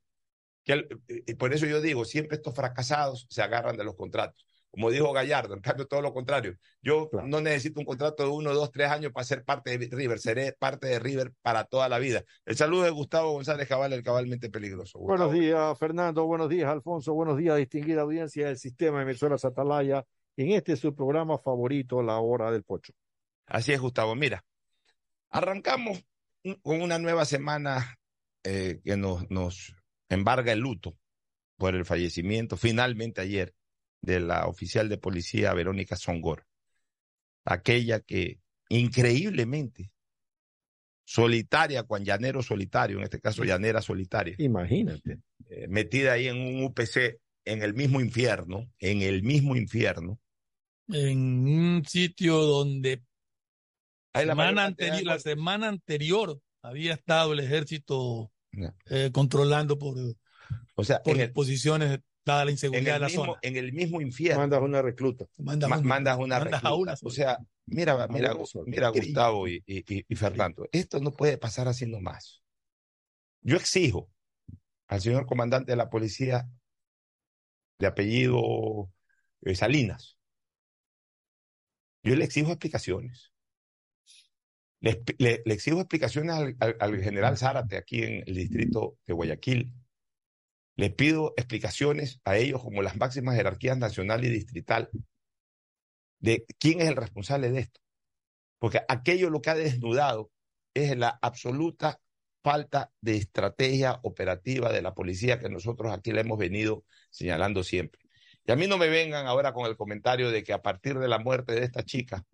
Que 0.67 0.85
y 1.09 1.35
por 1.35 1.55
eso 1.55 1.65
yo 1.65 1.81
digo, 1.81 2.05
siempre 2.05 2.37
estos 2.37 2.55
fracasados 2.55 3.27
se 3.31 3.41
agarran 3.41 3.77
de 3.77 3.85
los 3.85 3.95
contratos. 3.95 4.47
Como 4.71 4.91
dijo 4.91 5.11
Gallardo, 5.13 5.55
en 5.55 5.61
cambio 5.61 5.87
todo 5.87 6.03
lo 6.03 6.13
contrario. 6.13 6.55
Yo 6.83 7.09
Claro. 7.09 7.27
no 7.29 7.41
necesito 7.41 7.81
un 7.81 7.87
contrato 7.87 8.25
de 8.25 8.29
uno, 8.29 8.53
dos, 8.53 8.71
tres 8.73 8.91
años 8.91 9.11
para 9.13 9.25
ser 9.25 9.43
parte 9.43 9.79
de 9.79 9.89
River. 9.91 10.19
Seré 10.19 10.53
parte 10.53 10.87
de 10.89 10.99
River 10.99 11.33
para 11.41 11.65
toda 11.65 11.89
la 11.89 11.99
vida. 11.99 12.25
El 12.45 12.57
saludo 12.57 12.83
de 12.83 12.91
Gustavo 12.91 13.33
González 13.33 13.67
Cabal, 13.69 13.95
el 13.95 14.03
cabalmente 14.03 14.51
peligroso. 14.51 14.99
Buenos 14.99 15.33
días, 15.33 15.79
Fernando. 15.79 16.27
Buenos 16.27 16.51
días, 16.51 16.69
Alfonso. 16.69 17.15
Buenos 17.15 17.39
días, 17.39 17.57
distinguida 17.57 18.03
audiencia 18.03 18.49
del 18.49 18.59
sistema 18.59 18.99
de 18.99 19.05
emisoras 19.05 19.47
Atalaya. 19.47 20.05
En 20.37 20.51
este 20.51 20.73
es 20.75 20.81
su 20.81 20.95
programa 20.95 21.39
favorito, 21.39 22.03
La 22.03 22.19
Hora 22.19 22.51
del 22.51 22.65
Pocho. 22.65 22.93
Así 23.47 23.73
es, 23.73 23.81
Gustavo. 23.81 24.15
Mira, 24.15 24.45
arrancamos 25.31 26.05
con 26.63 26.83
una 26.83 26.99
nueva 26.99 27.25
semana 27.25 27.97
eh, 28.45 28.81
que 28.85 28.97
nos, 28.99 29.31
nos 29.31 29.75
embarga 30.09 30.53
el 30.53 30.61
luto 30.61 30.97
por 31.57 31.75
el 31.75 31.85
fallecimiento, 31.85 32.57
finalmente 32.57 33.21
ayer, 33.21 33.55
de 34.03 34.21
la 34.21 34.47
oficial 34.47 34.89
de 34.89 34.99
policía 34.99 35.55
Verónica 35.55 35.97
Songor, 35.97 36.47
aquella 37.45 38.01
que 38.01 38.41
increíblemente 38.69 39.91
solitaria, 41.05 41.85
con 41.85 42.05
llanero 42.05 42.43
solitario, 42.43 42.99
en 42.99 43.05
este 43.05 43.21
caso 43.21 43.45
llanera 43.45 43.81
solitaria, 43.81 44.35
Imagínate. 44.39 45.21
eh, 45.49 45.67
metida 45.69 46.13
ahí 46.13 46.29
en 46.29 46.37
un 46.37 46.65
UPC 46.65 47.21
en 47.45 47.63
el 47.63 47.75
mismo 47.75 48.01
infierno, 48.01 48.71
en 48.79 49.03
el 49.03 49.23
mismo 49.23 49.57
infierno. 49.57 50.21
En 50.89 51.19
un 51.49 51.85
sitio 51.85 52.37
donde 52.39 53.03
la 54.13 55.19
semana 55.19 55.69
anterior 55.69 56.41
había 56.63 56.95
estado 56.95 57.33
el 57.33 57.41
ejército 57.41 58.33
Eh, 58.91 59.11
controlando 59.13 59.79
por, 59.79 59.97
O 60.75 60.85
sea, 60.85 61.03
por 61.03 61.15
en 61.17 61.23
el, 61.23 61.33
posiciones 61.33 62.01
dada 62.25 62.45
la 62.45 62.51
inseguridad 62.51 62.95
de 62.95 63.01
la 63.01 63.07
mismo, 63.07 63.25
zona. 63.27 63.39
en 63.43 63.57
el 63.57 63.73
mismo 63.73 64.01
infierno. 64.01 64.41
Mandas 64.41 64.61
una 64.63 64.83
recluta. 64.83 65.27
Ma- 65.39 65.55
mandas 65.81 66.19
una 66.19 66.39
mandas 66.41 66.65
a 66.65 66.69
recluta. 66.71 66.75
una 66.75 66.95
O 67.03 67.11
sea, 67.11 67.39
mira, 67.67 68.07
mira, 68.09 68.35
mira. 68.67 68.89
Gustavo 68.91 69.47
y, 69.49 69.63
y- 69.67 69.85
y- 69.95 70.05
y 70.09 70.15
Fernando, 70.17 70.69
esto 70.73 70.99
no 71.01 71.13
puede 71.13 71.39
pasar 71.39 71.69
así 71.69 71.87
nomás. 71.87 72.43
Yo 73.43 73.57
exijo 73.57 74.11
al 74.89 75.01
señor 75.01 75.27
comandante 75.27 75.73
de 75.73 75.77
la 75.77 75.89
policía 75.89 76.49
de 77.79 77.87
apellido 77.87 78.91
eh, 79.43 79.55
Salinas, 79.55 80.17
yo 82.03 82.15
le 82.17 82.25
exijo 82.25 82.51
explicaciones. 82.51 83.33
Le, 85.19 85.43
exijo 85.47 85.81
explicaciones 85.81 86.35
al, 86.37 86.57
al- 86.61 86.77
al 86.79 87.03
general 87.03 87.37
Zárate 87.37 87.77
aquí 87.77 88.03
en 88.03 88.23
el 88.27 88.35
distrito 88.35 88.99
de 89.07 89.15
Guayaquil. 89.15 89.73
Le 90.77 90.91
pido 90.91 91.33
explicaciones 91.37 92.21
a 92.25 92.37
ellos 92.37 92.63
como 92.63 92.83
las 92.83 92.97
máximas 92.97 93.35
jerarquías 93.37 93.79
nacional 93.79 94.25
y 94.25 94.29
distrital 94.29 94.91
de 96.19 96.45
quién 96.59 96.81
es 96.81 96.89
el 96.89 96.97
responsable 96.97 97.51
de 97.51 97.61
esto. 97.61 97.81
Porque 98.59 98.81
aquello 98.89 99.31
lo 99.31 99.41
que 99.41 99.51
ha 99.51 99.55
desnudado 99.55 100.31
es 100.75 100.97
la 100.97 101.19
absoluta 101.23 102.01
falta 102.43 102.93
de 103.01 103.17
estrategia 103.17 103.99
operativa 104.03 104.71
de 104.71 104.83
la 104.83 104.95
policía 104.95 105.41
que 105.41 105.49
nosotros 105.49 105.93
aquí 105.93 106.13
le 106.13 106.21
hemos 106.21 106.39
venido 106.39 106.85
señalando 107.11 107.65
siempre. 107.65 108.03
Y 108.45 108.53
a 108.53 108.57
mí 108.57 108.67
no 108.69 108.79
me 108.79 108.89
vengan 108.89 109.27
ahora 109.27 109.53
con 109.53 109.67
el 109.67 109.77
comentario 109.77 110.31
de 110.31 110.45
que 110.45 110.53
a 110.53 110.63
partir 110.63 110.99
de 110.99 111.09
la 111.09 111.19
muerte 111.19 111.55
de 111.55 111.65
esta 111.65 111.83
chica, 111.83 112.25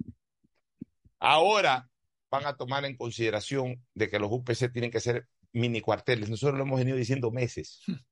ahora 1.18 1.88
van 2.32 2.46
a 2.46 2.56
tomar 2.56 2.86
en 2.86 2.96
consideración 2.96 3.84
de 3.94 4.08
que 4.08 4.18
los 4.18 4.32
UPC 4.32 4.72
tienen 4.72 4.90
que 4.90 5.00
ser 5.00 5.28
mini 5.52 5.82
cuarteles. 5.82 6.30
Nosotros 6.30 6.56
lo 6.56 6.64
hemos 6.64 6.78
venido 6.78 6.96
diciendo 6.96 7.30
meses. 7.30 7.80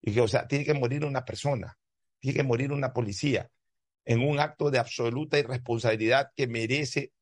Y 0.00 0.14
que, 0.14 0.20
o 0.20 0.28
sea, 0.28 0.46
tiene 0.46 0.64
que 0.64 0.74
morir 0.74 1.04
una 1.04 1.24
persona, 1.24 1.76
tiene 2.20 2.36
que 2.36 2.44
morir 2.44 2.70
una 2.70 2.92
policía 2.92 3.50
en 4.04 4.20
un 4.20 4.38
acto 4.38 4.70
de 4.70 4.78
absoluta 4.78 5.40
irresponsabilidad 5.40 6.30
que 6.36 6.46
merece 6.46 7.12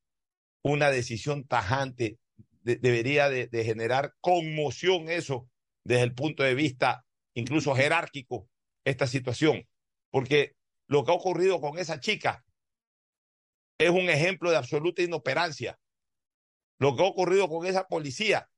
una 0.62 0.90
decisión 0.90 1.46
tajante. 1.46 2.18
debería 2.60 3.30
de, 3.30 3.46
de 3.46 3.64
generar 3.64 4.12
conmoción 4.20 5.08
eso 5.08 5.48
desde 5.84 6.02
el 6.02 6.12
punto 6.12 6.42
de 6.42 6.54
vista 6.54 7.06
incluso 7.32 7.74
jerárquico, 7.74 8.46
esta 8.84 9.06
situación. 9.06 9.66
Porque 10.10 10.54
lo 10.86 11.02
que 11.02 11.12
ha 11.12 11.14
ocurrido 11.14 11.62
con 11.62 11.78
esa 11.78 11.98
chica 11.98 12.44
es 13.78 13.88
un 13.88 14.10
ejemplo 14.10 14.50
de 14.50 14.58
absoluta 14.58 15.00
inoperancia. 15.00 15.78
Lo 16.78 16.96
que 16.96 17.02
ha 17.02 17.06
ocurrido 17.06 17.48
con 17.48 17.66
esa 17.66 17.86
policía. 17.86 18.48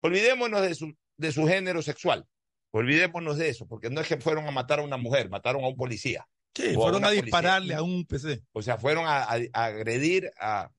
Olvidémonos 0.00 0.62
de 0.62 0.74
su, 0.74 0.96
de 1.16 1.32
su 1.32 1.46
género 1.46 1.82
sexual. 1.82 2.26
Olvidémonos 2.70 3.38
de 3.38 3.48
eso, 3.48 3.66
porque 3.66 3.90
no 3.90 4.00
es 4.00 4.08
que 4.08 4.16
fueron 4.16 4.46
a 4.46 4.50
matar 4.50 4.80
a 4.80 4.82
una 4.82 4.96
mujer, 4.96 5.30
mataron 5.30 5.64
a 5.64 5.68
un 5.68 5.76
policía. 5.76 6.26
Sí, 6.54 6.74
fueron 6.74 7.04
a, 7.04 7.08
a 7.08 7.10
dispararle 7.10 7.74
a 7.74 7.82
un 7.82 8.04
PC. 8.06 8.42
O 8.52 8.62
sea, 8.62 8.78
fueron 8.78 9.06
a, 9.06 9.22
a, 9.22 9.38
a 9.52 9.64
agredir, 9.64 10.30
a, 10.38 10.70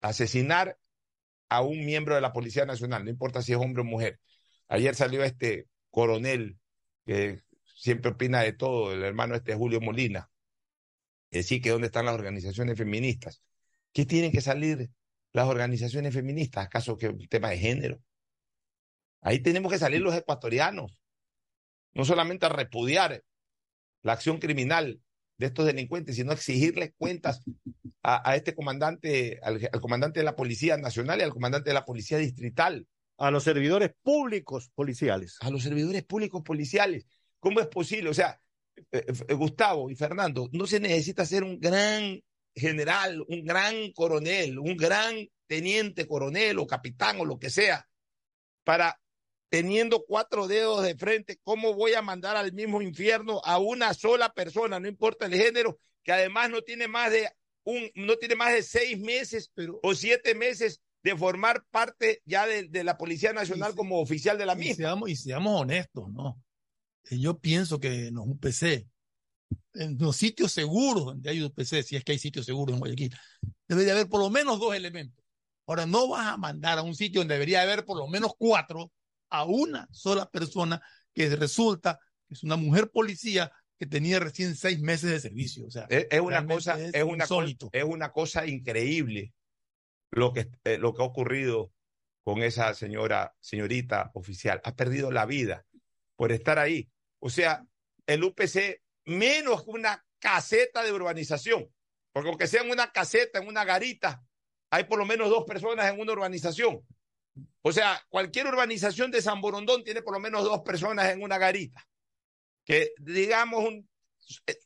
asesinar 0.00 0.78
a 1.48 1.62
un 1.62 1.84
miembro 1.84 2.14
de 2.14 2.20
la 2.20 2.32
Policía 2.32 2.66
Nacional, 2.66 3.04
no 3.04 3.10
importa 3.10 3.42
si 3.42 3.52
es 3.52 3.58
hombre 3.58 3.82
o 3.82 3.84
mujer. 3.84 4.18
Ayer 4.68 4.94
salió 4.94 5.22
este 5.22 5.68
coronel 5.90 6.58
que 7.04 7.42
siempre 7.64 8.12
opina 8.12 8.40
de 8.40 8.52
todo, 8.52 8.92
el 8.92 9.02
hermano 9.02 9.34
este 9.34 9.54
Julio 9.54 9.80
Molina, 9.80 10.30
decir 11.30 11.60
que 11.60 11.70
dónde 11.70 11.86
están 11.86 12.06
las 12.06 12.14
organizaciones 12.14 12.76
feministas. 12.76 13.42
¿Qué 13.92 14.06
tienen 14.06 14.32
que 14.32 14.40
salir 14.40 14.90
las 15.32 15.46
organizaciones 15.46 16.14
feministas? 16.14 16.66
¿Acaso 16.66 16.96
que 16.96 17.08
un 17.08 17.26
tema 17.28 17.50
de 17.50 17.58
género? 17.58 18.02
Ahí 19.20 19.40
tenemos 19.40 19.70
que 19.72 19.78
salir 19.78 20.00
los 20.00 20.14
ecuatorianos, 20.14 20.98
no 21.94 22.04
solamente 22.04 22.46
a 22.46 22.50
repudiar 22.50 23.22
la 24.02 24.12
acción 24.12 24.38
criminal 24.38 25.00
de 25.38 25.46
estos 25.46 25.66
delincuentes, 25.66 26.16
sino 26.16 26.32
a 26.32 26.34
exigirles 26.34 26.92
cuentas 26.98 27.42
a, 28.02 28.28
a 28.28 28.36
este 28.36 28.54
comandante, 28.54 29.38
al, 29.42 29.68
al, 29.72 29.80
comandante 29.80 30.20
de 30.20 30.24
la 30.24 30.36
Policía 30.36 30.76
Nacional 30.76 31.20
y 31.20 31.22
al 31.22 31.32
comandante 31.32 31.70
de 31.70 31.74
la 31.74 31.84
Policía 31.84 32.18
Distrital. 32.18 32.86
A 33.18 33.30
los 33.30 33.44
servidores 33.44 33.92
públicos 34.02 34.70
policiales. 34.74 35.36
A 35.40 35.50
los 35.50 35.62
servidores 35.62 36.02
públicos 36.02 36.42
policiales. 36.42 37.06
¿Cómo 37.38 37.60
es 37.60 37.68
posible? 37.68 38.10
O 38.10 38.14
sea, 38.14 38.40
eh, 38.90 39.04
eh, 39.28 39.34
Gustavo 39.34 39.90
y 39.90 39.94
Fernando, 39.94 40.48
no 40.52 40.66
se 40.66 40.80
necesita 40.80 41.24
ser 41.24 41.44
un 41.44 41.60
gran 41.60 42.20
general, 42.54 43.24
un 43.28 43.44
gran 43.44 43.92
coronel, 43.92 44.58
un 44.58 44.76
gran 44.76 45.28
teniente 45.46 46.06
coronel 46.06 46.58
o 46.58 46.66
capitán 46.66 47.20
o 47.20 47.24
lo 47.24 47.38
que 47.38 47.50
sea, 47.50 47.88
para 48.64 48.98
teniendo 49.48 50.04
cuatro 50.06 50.48
dedos 50.48 50.82
de 50.82 50.96
frente, 50.96 51.38
¿cómo 51.42 51.74
voy 51.74 51.92
a 51.92 52.00
mandar 52.00 52.36
al 52.36 52.54
mismo 52.54 52.80
infierno 52.80 53.42
a 53.44 53.58
una 53.58 53.92
sola 53.92 54.32
persona, 54.32 54.80
no 54.80 54.88
importa 54.88 55.26
el 55.26 55.34
género, 55.34 55.78
que 56.02 56.12
además 56.12 56.48
no 56.48 56.62
tiene 56.62 56.88
más 56.88 57.12
de 57.12 57.28
un, 57.64 57.90
no 57.94 58.16
tiene 58.16 58.34
más 58.34 58.54
de 58.54 58.62
seis 58.62 58.98
meses 58.98 59.50
pero, 59.54 59.78
o 59.82 59.94
siete 59.94 60.34
meses 60.34 60.80
de 61.02 61.16
formar 61.16 61.64
parte 61.70 62.22
ya 62.24 62.46
de, 62.46 62.68
de 62.68 62.82
la 62.82 62.96
Policía 62.96 63.34
Nacional 63.34 63.74
como 63.74 64.00
oficial 64.00 64.38
de 64.38 64.46
la 64.46 64.54
misma? 64.54 64.72
Y 64.72 64.76
seamos, 64.76 65.10
y 65.10 65.16
seamos 65.16 65.60
honestos, 65.60 66.10
¿no? 66.10 66.40
Yo 67.10 67.38
pienso 67.38 67.78
que 67.78 68.06
en 68.06 68.14
los 68.14 68.26
UPC, 68.26 68.86
en 69.74 69.96
los 69.98 70.16
sitios 70.16 70.52
seguros 70.52 71.04
donde 71.04 71.30
hay 71.30 71.42
UPC, 71.42 71.82
si 71.82 71.96
es 71.96 72.04
que 72.04 72.12
hay 72.12 72.18
sitios 72.18 72.46
seguros 72.46 72.74
en 72.74 72.80
Guayaquil, 72.80 73.14
debe 73.68 73.84
de 73.84 73.92
haber 73.92 74.08
por 74.08 74.20
lo 74.20 74.30
menos 74.30 74.58
dos 74.60 74.74
elementos. 74.74 75.24
Ahora, 75.66 75.86
no 75.86 76.08
vas 76.08 76.26
a 76.26 76.36
mandar 76.36 76.78
a 76.78 76.82
un 76.82 76.94
sitio 76.94 77.20
donde 77.20 77.34
debería 77.34 77.62
haber 77.62 77.84
por 77.84 77.96
lo 77.96 78.06
menos 78.08 78.32
cuatro 78.36 78.92
a 79.30 79.44
una 79.44 79.88
sola 79.92 80.28
persona 80.28 80.80
que 81.14 81.34
resulta 81.36 81.98
que 82.28 82.34
es 82.34 82.42
una 82.42 82.56
mujer 82.56 82.90
policía 82.90 83.50
que 83.78 83.86
tenía 83.86 84.20
recién 84.20 84.54
seis 84.54 84.80
meses 84.80 85.10
de 85.10 85.20
servicio. 85.20 85.66
O 85.66 85.70
sea, 85.70 85.86
es, 85.88 86.06
es 86.10 86.20
una 86.20 86.46
cosa, 86.46 86.80
es, 86.80 86.94
es 86.94 87.04
una 87.04 87.26
cosa, 87.26 87.68
es 87.72 87.84
una 87.84 88.12
cosa 88.12 88.46
increíble 88.46 89.32
lo 90.10 90.32
que, 90.32 90.50
eh, 90.64 90.78
lo 90.78 90.94
que 90.94 91.02
ha 91.02 91.06
ocurrido 91.06 91.72
con 92.22 92.42
esa 92.42 92.74
señora, 92.74 93.34
señorita 93.40 94.10
oficial. 94.14 94.60
Ha 94.64 94.74
perdido 94.74 95.10
la 95.10 95.26
vida 95.26 95.64
por 96.16 96.30
estar 96.32 96.58
ahí. 96.58 96.88
O 97.18 97.30
sea, 97.30 97.64
el 98.06 98.22
UPC 98.22 98.81
menos 99.04 99.64
que 99.64 99.70
una 99.70 100.04
caseta 100.18 100.82
de 100.82 100.92
urbanización, 100.92 101.68
porque 102.12 102.28
aunque 102.28 102.46
sea 102.46 102.62
en 102.62 102.70
una 102.70 102.92
caseta, 102.92 103.38
en 103.38 103.48
una 103.48 103.64
garita, 103.64 104.22
hay 104.70 104.84
por 104.84 104.98
lo 104.98 105.04
menos 105.04 105.28
dos 105.28 105.44
personas 105.44 105.92
en 105.92 106.00
una 106.00 106.12
urbanización. 106.12 106.86
O 107.62 107.72
sea, 107.72 108.00
cualquier 108.08 108.46
urbanización 108.46 109.10
de 109.10 109.22
San 109.22 109.40
Borondón 109.40 109.84
tiene 109.84 110.02
por 110.02 110.14
lo 110.14 110.20
menos 110.20 110.44
dos 110.44 110.60
personas 110.62 111.10
en 111.10 111.22
una 111.22 111.38
garita, 111.38 111.86
que 112.64 112.92
digamos 112.98 113.64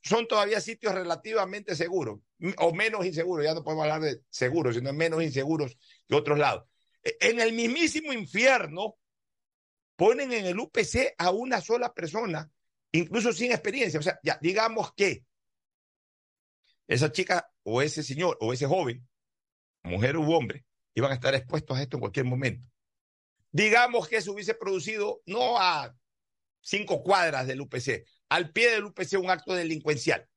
son 0.02 0.28
todavía 0.28 0.60
sitios 0.60 0.94
relativamente 0.94 1.74
seguros, 1.74 2.20
o 2.58 2.72
menos 2.72 3.06
inseguros, 3.06 3.44
ya 3.44 3.54
no 3.54 3.64
podemos 3.64 3.84
hablar 3.84 4.00
de 4.02 4.20
seguros, 4.28 4.74
sino 4.74 4.92
menos 4.92 5.22
inseguros 5.22 5.76
que 6.06 6.14
otros 6.14 6.38
lados. 6.38 6.64
En 7.02 7.40
el 7.40 7.52
mismísimo 7.52 8.12
infierno 8.12 8.96
ponen 9.96 10.32
en 10.32 10.46
el 10.46 10.58
UPC 10.58 11.14
a 11.18 11.30
una 11.30 11.60
sola 11.60 11.94
persona, 11.94 12.50
incluso 12.92 13.32
sin 13.32 13.52
experiencia. 13.52 14.00
O 14.00 14.02
sea, 14.02 14.18
ya 14.22 14.38
digamos 14.40 14.92
que 14.94 15.24
esa 16.88 17.10
chica 17.12 17.50
o 17.62 17.82
ese 17.82 18.02
señor 18.02 18.36
o 18.40 18.52
ese 18.52 18.66
joven, 18.66 19.06
mujer 19.82 20.16
u 20.16 20.32
hombre, 20.32 20.64
iban 20.94 21.10
a 21.10 21.14
estar 21.14 21.34
expuestos 21.34 21.76
a 21.76 21.82
esto 21.82 21.96
en 21.96 22.00
cualquier 22.00 22.26
momento. 22.26 22.68
Digamos 23.50 24.08
que 24.08 24.20
se 24.20 24.30
hubiese 24.30 24.54
producido 24.54 25.22
no 25.26 25.58
a 25.58 25.94
cinco 26.60 27.02
cuadras 27.02 27.46
del 27.46 27.60
UPC, 27.60 28.04
al 28.28 28.52
pie 28.52 28.70
del 28.70 28.84
UPC 28.84 29.18
un 29.18 29.30
acto 29.30 29.54
delincuencial, 29.54 30.28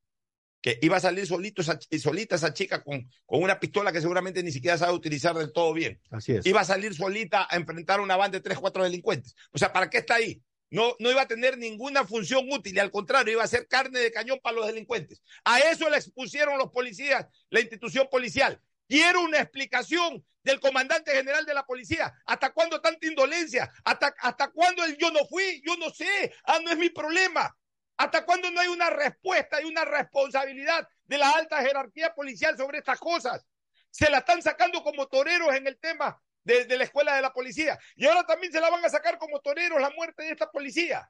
que 0.61 0.77
iba 0.81 0.97
a 0.97 1.01
salir 1.01 1.25
solito 1.25 1.61
esa, 1.61 1.79
solita 1.99 2.35
esa 2.35 2.53
chica 2.53 2.83
con, 2.83 3.09
con 3.25 3.41
una 3.41 3.59
pistola 3.59 3.91
que 3.91 4.01
seguramente 4.01 4.43
ni 4.43 4.51
siquiera 4.51 4.77
sabe 4.77 4.93
utilizar 4.93 5.35
del 5.35 5.51
todo 5.51 5.73
bien. 5.73 5.99
Así 6.11 6.33
es. 6.33 6.45
Iba 6.45 6.61
a 6.61 6.65
salir 6.65 6.93
solita 6.93 7.47
a 7.49 7.55
enfrentar 7.55 7.99
una 7.99 8.15
banda 8.15 8.37
de 8.37 8.43
tres, 8.43 8.59
cuatro 8.59 8.83
delincuentes. 8.83 9.35
O 9.51 9.57
sea, 9.57 9.71
¿para 9.71 9.89
qué 9.89 9.99
está 9.99 10.15
ahí? 10.15 10.41
No, 10.71 10.95
no 10.99 11.09
iba 11.09 11.23
a 11.23 11.27
tener 11.27 11.57
ninguna 11.57 12.05
función 12.05 12.45
útil 12.51 12.75
y 12.75 12.79
al 12.79 12.91
contrario, 12.91 13.33
iba 13.33 13.43
a 13.43 13.47
ser 13.47 13.67
carne 13.67 13.99
de 13.99 14.11
cañón 14.11 14.39
para 14.41 14.55
los 14.55 14.67
delincuentes. 14.67 15.21
A 15.43 15.59
eso 15.59 15.89
le 15.89 15.97
expusieron 15.97 16.57
los 16.57 16.71
policías, 16.71 17.25
la 17.49 17.59
institución 17.59 18.07
policial. 18.09 18.61
Quiero 18.87 19.21
una 19.21 19.39
explicación 19.39 20.23
del 20.43 20.59
comandante 20.59 21.11
general 21.11 21.45
de 21.45 21.53
la 21.53 21.65
policía. 21.65 22.13
¿Hasta 22.25 22.51
cuándo 22.51 22.81
tanta 22.81 23.05
indolencia? 23.05 23.71
¿Hasta, 23.83 24.13
hasta 24.19 24.49
cuándo 24.49 24.83
el 24.83 24.97
yo 24.97 25.11
no 25.11 25.25
fui? 25.25 25.61
Yo 25.65 25.75
no 25.77 25.89
sé. 25.89 26.33
Ah, 26.43 26.59
no 26.63 26.71
es 26.71 26.77
mi 26.77 26.89
problema. 26.89 27.55
¿Hasta 27.97 28.25
cuándo 28.25 28.49
no 28.49 28.61
hay 28.61 28.67
una 28.67 28.89
respuesta 28.89 29.61
y 29.61 29.65
una 29.65 29.85
responsabilidad 29.85 30.87
de 31.05 31.17
la 31.17 31.31
alta 31.31 31.61
jerarquía 31.61 32.13
policial 32.13 32.55
sobre 32.57 32.77
estas 32.79 32.99
cosas? 32.99 33.45
Se 33.91 34.09
la 34.09 34.19
están 34.19 34.41
sacando 34.41 34.83
como 34.83 35.07
toreros 35.07 35.53
en 35.55 35.67
el 35.67 35.77
tema 35.79 36.21
de, 36.43 36.77
la 36.77 36.83
escuela 36.83 37.15
de 37.15 37.21
la 37.21 37.33
policía. 37.33 37.79
Y 37.95 38.05
ahora 38.05 38.25
también 38.25 38.51
se 38.51 38.61
la 38.61 38.69
van 38.69 38.83
a 38.83 38.89
sacar 38.89 39.17
como 39.17 39.39
toreros 39.39 39.81
la 39.81 39.89
muerte 39.91 40.23
de 40.23 40.31
esta 40.31 40.49
policía. 40.49 41.09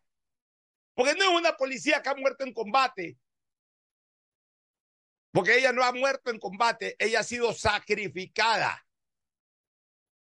Porque 0.94 1.16
no 1.16 1.24
es 1.24 1.30
una 1.30 1.56
policía 1.56 2.02
que 2.02 2.10
ha 2.10 2.16
muerto 2.16 2.44
en 2.44 2.54
combate, 2.54 3.18
porque 5.32 5.58
ella 5.58 5.72
no 5.72 5.84
ha 5.84 5.92
muerto 5.92 6.32
en 6.32 6.40
combate, 6.40 6.96
ella 7.00 7.22
ha 7.22 7.24
sido 7.24 7.54
sacrificada. 7.54 8.86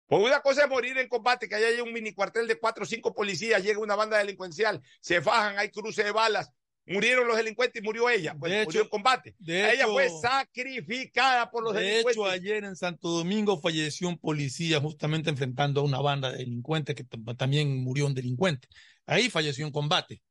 Porque 0.05 0.25
una 0.25 0.41
cosa 0.41 0.63
es 0.63 0.69
morir 0.69 0.98
en 0.98 1.07
combate, 1.07 1.48
que 1.48 1.55
haya 1.55 1.81
un 1.81 1.93
mini 1.93 2.13
cuartel 2.13 2.45
de 2.45 2.60
cuatro 2.60 2.83
o 2.83 2.86
cinco 2.86 3.13
policías, 3.13 3.63
llega 3.63 3.79
una 3.79 3.95
banda 3.95 4.17
delincuencial, 4.17 4.81
se 5.00 5.21
fajan, 5.21 5.57
hay 5.57 5.71
cruce 5.71 6.03
de 6.03 6.12
balas, 6.12 6.51
murieron 6.91 7.27
los 7.27 7.38
delincuentes 7.38 7.81
y 7.81 7.86
murió 7.86 8.10
ella, 8.10 8.36
pues 8.38 8.51
de 8.51 8.63
murió 8.63 8.81
hecho, 8.81 8.86
en 8.86 8.89
combate. 8.89 9.36
De 9.39 9.74
ella 9.74 9.83
hecho, 9.83 9.93
fue 9.93 10.10
sacrificada 10.21 11.50
por 11.50 11.63
los 11.63 11.74
de 11.74 11.81
delincuentes. 11.81 12.15
De 12.15 12.21
hecho, 12.21 12.31
ayer 12.31 12.63
en 12.63 12.75
Santo 12.75 13.10
Domingo 13.10 13.60
falleció 13.60 14.07
un 14.07 14.17
policía 14.17 14.79
justamente 14.79 15.29
enfrentando 15.29 15.81
a 15.81 15.83
una 15.83 16.00
banda 16.00 16.31
de 16.31 16.39
delincuentes 16.39 16.95
que 16.95 17.03
también 17.36 17.83
murió 17.83 18.05
un 18.05 18.13
delincuente. 18.13 18.67
Ahí 19.05 19.29
falleció 19.29 19.65
en 19.65 19.71
combate. 19.71 20.21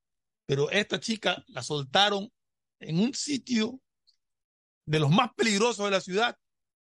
Pero 0.46 0.70
esta 0.70 0.98
chica 0.98 1.44
la 1.48 1.62
soltaron 1.62 2.32
en 2.80 2.98
un 2.98 3.14
sitio 3.14 3.80
de 4.84 4.98
los 4.98 5.10
más 5.10 5.30
peligrosos 5.36 5.84
de 5.84 5.90
la 5.90 6.00
ciudad 6.00 6.36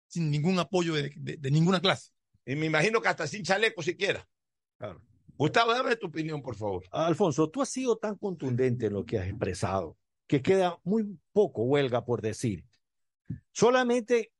sin 0.07 0.31
ningún 0.31 0.59
apoyo 0.59 0.95
de, 0.95 1.13
de, 1.17 1.37
de 1.37 1.51
ninguna 1.51 1.81
clase. 1.81 2.11
Y 2.45 2.55
me 2.55 2.67
imagino 2.67 3.01
que 3.01 3.09
hasta 3.09 3.27
sin 3.27 3.43
chaleco 3.43 3.83
siquiera. 3.83 4.29
Claro. 4.79 5.03
Gustavo, 5.37 5.73
dame 5.73 5.97
tu 5.97 6.07
opinión, 6.07 6.43
por 6.43 6.57
favor. 6.57 6.85
Alfonso, 6.91 7.51
tú 7.51 7.63
has 7.63 7.69
sido 7.69 7.97
tan 7.97 8.17
contundente 8.17 8.87
en 8.87 8.95
lo 8.95 9.05
que 9.05 9.19
has 9.19 9.27
expresado 9.29 9.97
que 10.27 10.43
queda 10.43 10.79
muy 10.83 11.19
poco 11.33 11.63
huelga 11.63 12.05
por 12.05 12.21
decir. 12.21 12.65
Solamente 13.53 14.33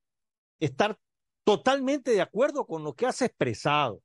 estar 0.59 0.99
totalmente 1.45 2.11
de 2.11 2.21
acuerdo 2.21 2.67
con 2.67 2.83
lo 2.83 2.95
que 2.95 3.07
has 3.07 3.23
expresado. 3.23 4.03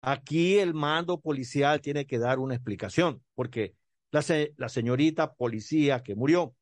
Aquí 0.00 0.58
el 0.58 0.74
mando 0.74 1.20
policial 1.20 1.80
tiene 1.80 2.06
que 2.06 2.18
dar 2.18 2.38
una 2.38 2.54
explicación, 2.54 3.24
porque 3.34 3.74
la, 4.12 4.22
se- 4.22 4.54
la 4.56 4.68
señorita 4.68 5.34
policía 5.34 6.02
que 6.02 6.14
murió, 6.14 6.54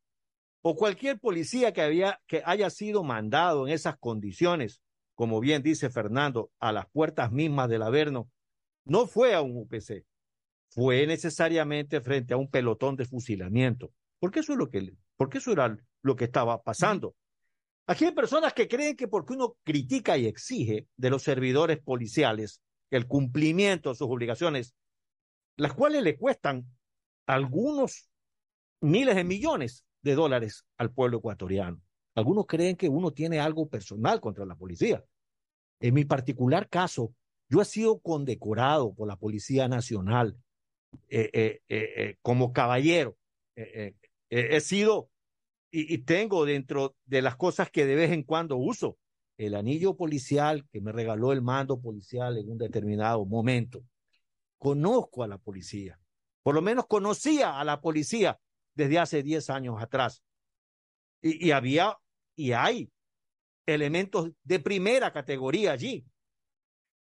o 0.63 0.75
cualquier 0.75 1.21
policía 1.21 1.73
que, 1.75 2.11
que 2.27 2.43
haya 2.47 2.71
sido 2.71 3.05
mandado 3.05 3.67
en 3.67 3.75
esas 3.75 3.99
condiciones, 3.99 4.81
como 5.15 5.41
bien 5.41 5.63
dice 5.63 5.91
Fernando, 5.91 6.51
a 6.59 6.73
las 6.73 6.87
puertas 6.91 7.31
mismas 7.31 7.69
del 7.69 7.83
Averno, 7.83 8.31
no 8.85 9.07
fue 9.07 9.35
a 9.35 9.43
un 9.43 9.57
UPC, 9.57 10.05
fue 10.69 11.07
necesariamente 11.07 12.01
frente 12.01 12.35
a 12.35 12.37
un 12.37 12.51
pelotón 12.51 12.97
de 12.97 13.05
fusilamiento, 13.05 13.93
porque 14.19 14.41
eso 14.41 14.53
es 14.53 14.59
lo 14.59 14.69
que, 14.71 14.93
porque 15.17 15.39
eso 15.39 15.53
era 15.53 15.77
lo 16.03 16.17
que 16.17 16.25
estaba 16.25 16.63
pasando. 16.63 17.15
Aquí 17.87 18.07
hay 18.07 18.13
personas 18.13 18.55
que 18.55 18.67
creen 18.67 18.97
que 18.97 19.09
porque 19.09 19.35
uno 19.35 19.57
critica 19.63 20.17
y 20.17 20.27
exige 20.27 20.89
de 20.97 21.11
los 21.11 21.23
servidores 21.23 21.79
policiales 21.81 22.63
el 22.91 23.07
cumplimiento 23.07 23.91
de 23.91 23.97
sus 23.97 24.09
obligaciones, 24.09 24.75
las 25.57 25.75
cuales 25.75 26.03
le 26.03 26.17
cuestan 26.17 26.67
algunos 27.27 28.09
miles 28.81 29.17
de 29.17 29.25
millones 29.25 29.85
de 30.03 30.15
dólares 30.15 30.65
al 30.77 30.93
pueblo 30.93 31.19
ecuatoriano. 31.19 31.81
Algunos 32.15 32.47
creen 32.47 32.77
que 32.77 32.89
uno 32.89 33.13
tiene 33.13 33.41
algo 33.41 33.69
personal 33.69 34.21
contra 34.21 34.45
la 34.45 34.55
policía. 34.55 35.05
En 35.81 35.95
mi 35.95 36.05
particular 36.05 36.69
caso, 36.69 37.15
yo 37.49 37.61
he 37.61 37.65
sido 37.65 37.99
condecorado 37.99 38.95
por 38.95 39.09
la 39.09 39.17
Policía 39.17 39.69
Nacional 39.69 40.37
eh, 41.09 41.31
eh, 41.33 41.61
eh, 41.69 42.17
como 42.23 42.53
caballero. 42.53 43.17
He 43.57 44.61
sido 44.61 45.11
y, 45.71 45.99
tengo 45.99 46.45
dentro 46.45 46.97
de 47.05 47.21
las 47.21 47.37
cosas 47.37 47.71
que 47.71 47.85
de 47.85 47.97
vez 47.97 48.13
en 48.13 48.23
cuando 48.23 48.57
uso 48.57 48.97
el 49.37 49.57
anillo 49.57 49.97
policial 49.97 50.67
que 50.71 50.81
me 50.81 50.93
regaló 50.93 51.33
el 51.33 51.43
mando 51.43 51.81
policial 51.81 52.39
en 52.39 52.49
un 52.49 52.59
determinado 52.59 53.25
momento. 53.25 53.85
Conozco 54.59 55.25
a 55.25 55.29
la 55.29 55.39
policía, 55.39 55.99
por 56.43 56.55
lo 56.55 56.63
menos 56.63 56.87
conocía 56.87 57.59
a 57.59 57.65
la 57.65 57.81
policía 57.81 58.39
desde 58.75 59.01
hace 59.01 59.23
10 59.25 59.51
años 59.51 59.83
atrás. 59.83 60.23
Y 61.21 61.51
había 61.51 61.99
y 62.37 62.53
hay 62.53 62.91
elementos 63.67 64.31
de 64.43 64.61
primera 64.61 65.13
categoría 65.13 65.73
allí. 65.73 66.07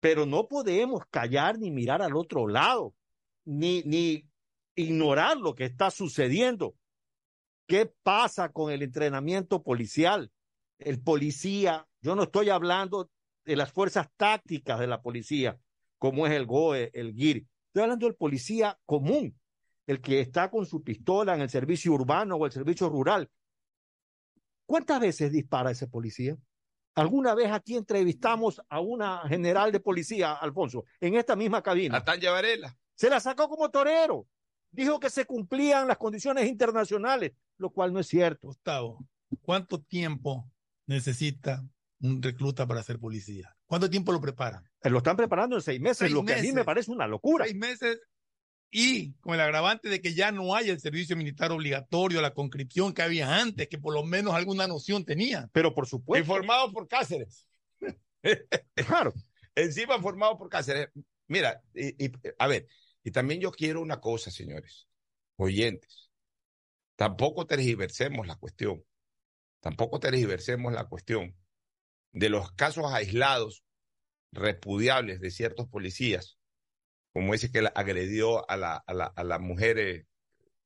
Pero 0.01 0.27
no 0.27 0.47
podemos 0.47 1.03
callar 1.11 1.59
ni 1.59 1.71
mirar 1.71 2.03
al 2.03 2.17
otro 2.17 2.47
lado, 2.47 2.95
ni, 3.45 3.83
ni 3.83 4.29
ignorar 4.75 5.37
lo 5.37 5.55
que 5.55 5.65
está 5.65 5.91
sucediendo. 5.91 6.77
¿Qué 7.67 7.93
pasa 8.03 8.51
con 8.51 8.73
el 8.73 8.83
entrenamiento 8.83 9.63
policial? 9.63 10.33
El 10.79 11.03
policía, 11.03 11.87
yo 12.01 12.15
no 12.15 12.25
estoy 12.25 12.49
hablando 12.51 13.11
de 13.45 13.57
las 13.57 13.73
fuerzas 13.73 14.09
tácticas 14.17 14.79
de 14.79 14.87
la 14.87 15.03
policía, 15.03 15.59
como 15.99 16.27
es 16.27 16.33
el 16.33 16.47
GOE, 16.47 16.91
el 16.95 17.15
GIR. 17.15 17.47
Estoy 17.67 17.83
hablando 17.83 18.07
del 18.07 18.15
policía 18.15 18.79
común, 18.87 19.39
el 19.87 20.01
que 20.01 20.21
está 20.21 20.51
con 20.51 20.65
su 20.67 20.83
pistola 20.83 21.35
en 21.35 21.41
el 21.41 21.51
servicio 21.51 21.93
urbano 21.93 22.37
o 22.37 22.47
el 22.47 22.53
servicio 22.53 22.89
rural. 22.89 23.31
¿Cuántas 24.67 25.01
veces 25.01 25.33
dispara 25.33 25.71
ese 25.71 25.89
policía? 25.89 26.37
Alguna 26.99 27.35
vez 27.35 27.51
aquí 27.53 27.77
entrevistamos 27.77 28.61
a 28.69 28.81
una 28.81 29.21
general 29.29 29.71
de 29.73 29.81
policía, 29.81 30.33
Alfonso, 30.35 30.85
en 31.01 31.15
esta 31.15 31.37
misma 31.37 31.63
cabina. 31.63 31.99
A 31.99 32.05
Tanya 32.05 32.31
Varela. 32.33 32.77
Se 32.95 33.09
la 33.09 33.21
sacó 33.21 33.49
como 33.49 33.71
torero. 33.71 34.27
Dijo 34.71 34.99
que 34.99 35.09
se 35.09 35.25
cumplían 35.25 35.87
las 35.89 35.97
condiciones 35.97 36.47
internacionales, 36.49 37.33
lo 37.57 37.71
cual 37.71 37.93
no 37.93 38.01
es 38.01 38.07
cierto. 38.09 38.49
Gustavo, 38.49 38.99
¿cuánto 39.43 39.81
tiempo 39.81 40.51
necesita 40.87 41.65
un 42.01 42.23
recluta 42.23 42.67
para 42.67 42.83
ser 42.83 42.99
policía? 42.99 43.55
¿Cuánto 43.67 43.89
tiempo 43.89 44.13
lo 44.13 44.21
preparan? 44.21 44.65
Eh, 44.83 44.91
Lo 44.91 44.99
están 44.99 45.17
preparando 45.17 45.57
en 45.57 45.63
seis 45.63 45.81
meses, 45.81 45.99
Seis 45.99 46.13
lo 46.13 46.25
que 46.25 46.33
a 46.33 46.37
mí 46.37 46.43
meses. 46.43 46.55
me 46.55 46.65
parece 46.65 46.91
una 46.91 47.07
locura. 47.07 47.45
Seis 47.45 47.57
meses 47.57 48.01
y 48.71 49.13
con 49.15 49.35
el 49.35 49.41
agravante 49.41 49.89
de 49.89 50.01
que 50.01 50.15
ya 50.15 50.31
no 50.31 50.55
hay 50.55 50.69
el 50.71 50.81
servicio 50.81 51.17
militar 51.17 51.53
obligatorio, 51.53 52.21
la 52.21 52.35
conscripción 52.35 52.93
que 52.93 53.03
había 53.03 53.37
antes, 53.41 53.69
que 53.69 53.79
por 53.79 53.95
lo 53.95 54.05
menos 54.05 54.35
alguna 54.35 54.67
noción 54.67 55.05
tenía. 55.05 55.49
Pero 55.53 55.75
por 55.75 55.87
supuesto, 55.87 56.21
Informado 56.21 56.73
por 56.73 56.87
Cáceres. 56.87 57.47
claro, 58.75 59.15
Encima 59.55 60.01
formado 60.01 60.39
por 60.39 60.49
Cáceres. 60.49 60.89
Mira, 61.27 61.63
y, 61.75 62.07
y, 62.07 62.13
a 62.39 62.47
ver, 62.47 62.69
y 63.03 63.11
también 63.11 63.41
yo 63.41 63.51
quiero 63.51 63.81
una 63.81 64.01
cosa, 64.01 64.31
señores, 64.31 64.87
oyentes. 65.37 66.11
Tampoco 66.97 67.47
tergiversemos 67.47 68.27
la 68.27 68.37
cuestión. 68.37 68.85
Tampoco 69.61 69.99
tergiversemos 69.99 70.73
la 70.73 70.85
cuestión 70.85 71.37
de 72.13 72.29
los 72.29 72.53
casos 72.53 72.85
aislados 72.93 73.65
repudiables 74.33 75.21
de 75.21 75.31
ciertos 75.31 75.69
policías, 75.69 76.38
como 77.19 77.35
ese 77.35 77.51
que 77.51 77.69
agredió 77.75 78.49
a 78.49 78.57
la, 78.57 78.77
a 78.77 78.95
la, 78.95 79.07
a 79.07 79.25
la 79.25 79.41
mujer 79.41 79.77
eh, 79.79 80.07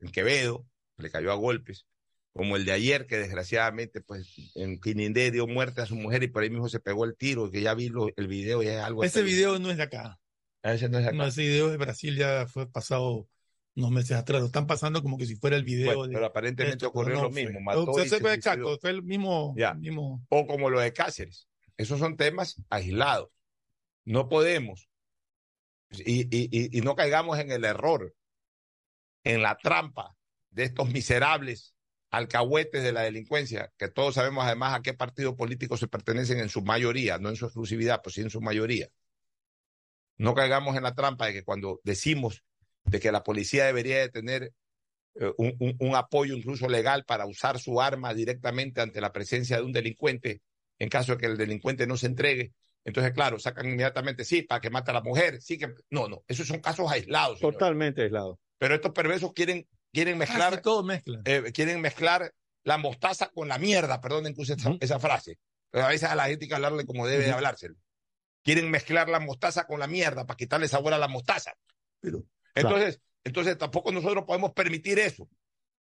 en 0.00 0.10
Quevedo, 0.10 0.66
le 0.98 1.10
cayó 1.10 1.32
a 1.32 1.34
golpes, 1.36 1.86
como 2.34 2.56
el 2.56 2.66
de 2.66 2.72
ayer, 2.72 3.06
que 3.06 3.16
desgraciadamente, 3.16 4.02
pues, 4.02 4.34
en 4.54 4.78
Quinindé 4.78 5.30
dio 5.30 5.46
muerte 5.46 5.80
a 5.80 5.86
su 5.86 5.96
mujer 5.96 6.22
y 6.22 6.28
por 6.28 6.42
ahí 6.42 6.50
mismo 6.50 6.68
se 6.68 6.78
pegó 6.78 7.06
el 7.06 7.16
tiro, 7.16 7.50
que 7.50 7.62
ya 7.62 7.72
vi 7.72 7.88
lo- 7.88 8.10
el 8.14 8.28
video 8.28 8.62
y 8.62 8.66
es 8.68 8.78
algo 8.80 9.02
Ese 9.02 9.22
video 9.22 9.58
no 9.58 9.70
es 9.70 9.78
de 9.78 9.84
acá. 9.84 10.20
Ah, 10.62 10.74
ese 10.74 10.90
no 10.90 10.98
es 10.98 11.06
acá. 11.06 11.16
No, 11.16 11.24
ese 11.26 11.40
video 11.40 11.70
de 11.70 11.78
Brasil 11.78 12.16
ya 12.16 12.46
fue 12.46 12.70
pasado 12.70 13.26
unos 13.74 13.90
meses 13.90 14.12
atrás. 14.12 14.40
Lo 14.42 14.46
están 14.48 14.66
pasando 14.66 15.02
como 15.02 15.16
que 15.16 15.24
si 15.24 15.36
fuera 15.36 15.56
el 15.56 15.64
video 15.64 15.86
Bueno, 15.86 16.06
de. 16.08 16.12
pero 16.12 16.26
aparentemente 16.26 16.84
ocurrió 16.84 17.14
no 17.16 17.22
lo 17.22 17.30
fue. 17.30 17.44
mismo. 17.46 17.60
Mató 17.62 17.94
se 17.94 18.08
se 18.10 18.20
fue- 18.20 18.34
exacto, 18.34 18.78
fue 18.78 18.90
el 18.90 19.02
mismo. 19.02 19.54
Ya. 19.56 19.72
mismo 19.72 20.22
O 20.28 20.46
como 20.46 20.68
lo 20.68 20.80
de 20.80 20.92
Cáceres. 20.92 21.48
Esos 21.78 21.98
son 21.98 22.18
temas 22.18 22.62
aislados. 22.68 23.30
No 24.04 24.28
podemos. 24.28 24.90
Y, 25.98 26.22
y, 26.30 26.78
y, 26.78 26.80
no 26.80 26.96
caigamos 26.96 27.38
en 27.38 27.50
el 27.50 27.64
error, 27.64 28.14
en 29.24 29.42
la 29.42 29.56
trampa 29.56 30.16
de 30.50 30.64
estos 30.64 30.90
miserables 30.90 31.74
alcahuetes 32.10 32.82
de 32.82 32.92
la 32.92 33.02
delincuencia, 33.02 33.72
que 33.78 33.88
todos 33.88 34.14
sabemos 34.14 34.44
además 34.44 34.74
a 34.74 34.82
qué 34.82 34.94
partido 34.94 35.36
político 35.36 35.76
se 35.76 35.88
pertenecen 35.88 36.38
en 36.38 36.48
su 36.48 36.62
mayoría, 36.62 37.18
no 37.18 37.30
en 37.30 37.36
su 37.36 37.46
exclusividad, 37.46 38.02
pues 38.02 38.14
sí 38.14 38.20
en 38.20 38.30
su 38.30 38.40
mayoría. 38.40 38.88
No 40.18 40.34
caigamos 40.34 40.76
en 40.76 40.82
la 40.82 40.94
trampa 40.94 41.26
de 41.26 41.32
que 41.32 41.44
cuando 41.44 41.80
decimos 41.84 42.44
de 42.84 43.00
que 43.00 43.12
la 43.12 43.22
policía 43.22 43.64
debería 43.64 43.98
de 43.98 44.08
tener 44.10 44.52
eh, 45.14 45.32
un, 45.36 45.76
un 45.78 45.94
apoyo 45.94 46.34
incluso 46.34 46.68
legal 46.68 47.04
para 47.04 47.26
usar 47.26 47.58
su 47.58 47.80
arma 47.80 48.14
directamente 48.14 48.80
ante 48.80 49.00
la 49.00 49.12
presencia 49.12 49.56
de 49.56 49.62
un 49.62 49.72
delincuente, 49.72 50.42
en 50.78 50.88
caso 50.88 51.12
de 51.12 51.18
que 51.18 51.26
el 51.26 51.36
delincuente 51.36 51.86
no 51.86 51.96
se 51.96 52.06
entregue. 52.06 52.52
Entonces, 52.84 53.12
claro, 53.12 53.38
sacan 53.38 53.66
inmediatamente, 53.66 54.24
sí, 54.24 54.42
para 54.42 54.60
que 54.60 54.70
mate 54.70 54.90
a 54.90 54.94
la 54.94 55.02
mujer, 55.02 55.40
sí 55.40 55.56
que... 55.58 55.72
No, 55.90 56.08
no, 56.08 56.24
esos 56.26 56.46
son 56.48 56.60
casos 56.60 56.90
aislados. 56.90 57.38
señor. 57.38 57.54
totalmente 57.54 58.02
aislado. 58.02 58.40
Pero 58.58 58.74
estos 58.74 58.92
perversos 58.92 59.32
quieren, 59.32 59.66
quieren 59.92 60.18
Casi 60.18 60.32
mezclar 60.32 60.60
todo 60.62 60.82
mezcla. 60.82 61.20
eh, 61.24 61.52
quieren 61.52 61.80
mezclar 61.80 62.32
la 62.64 62.78
mostaza 62.78 63.28
con 63.30 63.48
la 63.48 63.58
mierda, 63.58 64.00
perdonen 64.00 64.34
que 64.34 64.40
use 64.42 64.56
esa, 64.80 64.98
frase. 64.98 65.38
Pero 65.70 65.84
a 65.86 65.88
veces 65.88 66.08
a 66.08 66.14
la 66.14 66.26
gente 66.26 66.44
hay 66.44 66.48
que 66.48 66.54
hablarle 66.54 66.84
como 66.86 67.06
debe 67.06 67.22
de 67.22 67.28
Ujú. 67.30 67.36
hablárselo. 67.36 67.76
Quieren 68.42 68.70
mezclar 68.70 69.08
la 69.08 69.20
mostaza 69.20 69.66
con 69.66 69.78
la 69.78 69.86
mierda 69.86 70.26
para 70.26 70.36
quitarle 70.36 70.68
sabor 70.68 70.92
a 70.92 70.98
la 70.98 71.08
mostaza. 71.08 71.54
Pero 72.00 72.24
Entonces, 72.54 73.00
entonces 73.24 73.56
tampoco 73.56 73.92
nosotros 73.92 74.24
podemos 74.26 74.52
permitir 74.52 74.98
eso. 74.98 75.28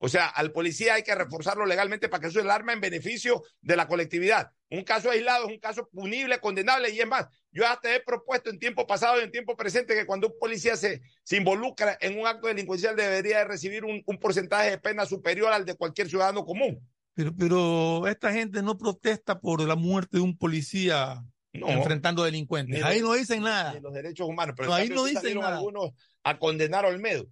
O 0.04 0.10
sea, 0.10 0.28
al 0.28 0.52
policía 0.52 0.96
hay 0.96 1.04
que 1.04 1.14
reforzarlo 1.14 1.64
legalmente 1.68 2.10
para 2.10 2.22
que 2.22 2.28
use 2.30 2.40
el 2.42 2.50
arma 2.50 2.74
en 2.74 2.82
beneficio 2.82 3.44
de 3.62 3.76
la 3.76 3.88
colectividad. 3.88 4.50
Un 4.72 4.84
caso 4.84 5.12
aislado 5.12 5.46
es 5.46 5.52
un 5.54 5.60
caso 5.60 5.88
punible, 5.92 6.40
condenable 6.40 6.90
y 6.90 7.00
es 7.00 7.08
más. 7.08 7.28
Yo 7.52 7.68
hasta 7.68 7.94
he 7.94 8.00
propuesto 8.00 8.50
en 8.50 8.58
tiempo 8.58 8.88
pasado 8.88 9.20
y 9.20 9.24
en 9.24 9.32
tiempo 9.32 9.56
presente 9.56 9.94
que 9.94 10.08
cuando 10.08 10.28
un 10.30 10.34
policía 10.40 10.76
se, 10.76 11.02
se 11.24 11.38
involucra 11.38 11.98
en 12.02 12.18
un 12.18 12.26
acto 12.26 12.48
delincuencial 12.48 12.96
debería 12.96 13.38
de 13.40 13.44
recibir 13.46 13.86
un, 13.86 14.02
un 14.06 14.18
porcentaje 14.18 14.72
de 14.72 14.78
pena 14.80 15.06
superior 15.06 15.54
al 15.54 15.66
de 15.66 15.76
cualquier 15.76 16.10
ciudadano 16.10 16.46
común. 16.46 16.80
Pero, 17.14 17.36
pero 17.36 18.08
esta 18.08 18.32
gente 18.34 18.64
no 18.64 18.78
protesta 18.80 19.40
por 19.40 19.62
la 19.62 19.76
muerte 19.76 20.18
de 20.18 20.24
un 20.24 20.36
policía 20.36 21.22
No, 21.54 21.68
enfrentando 21.70 22.24
delincuentes. 22.24 22.82
Ahí 22.84 23.02
no 23.02 23.14
dicen 23.14 23.44
nada. 23.44 23.74
de 23.74 23.82
los 23.82 23.94
derechos 23.94 24.28
humanos. 24.28 24.56
Pero 24.58 24.70
No, 24.70 24.74
ahí 24.76 24.90
no 24.90 25.04
dicen 25.04 25.38
nada. 25.40 25.58
algunos 25.58 25.92
a 26.24 26.40
condenar 26.40 26.86
a 26.86 26.88
Olmedo. 26.88 27.28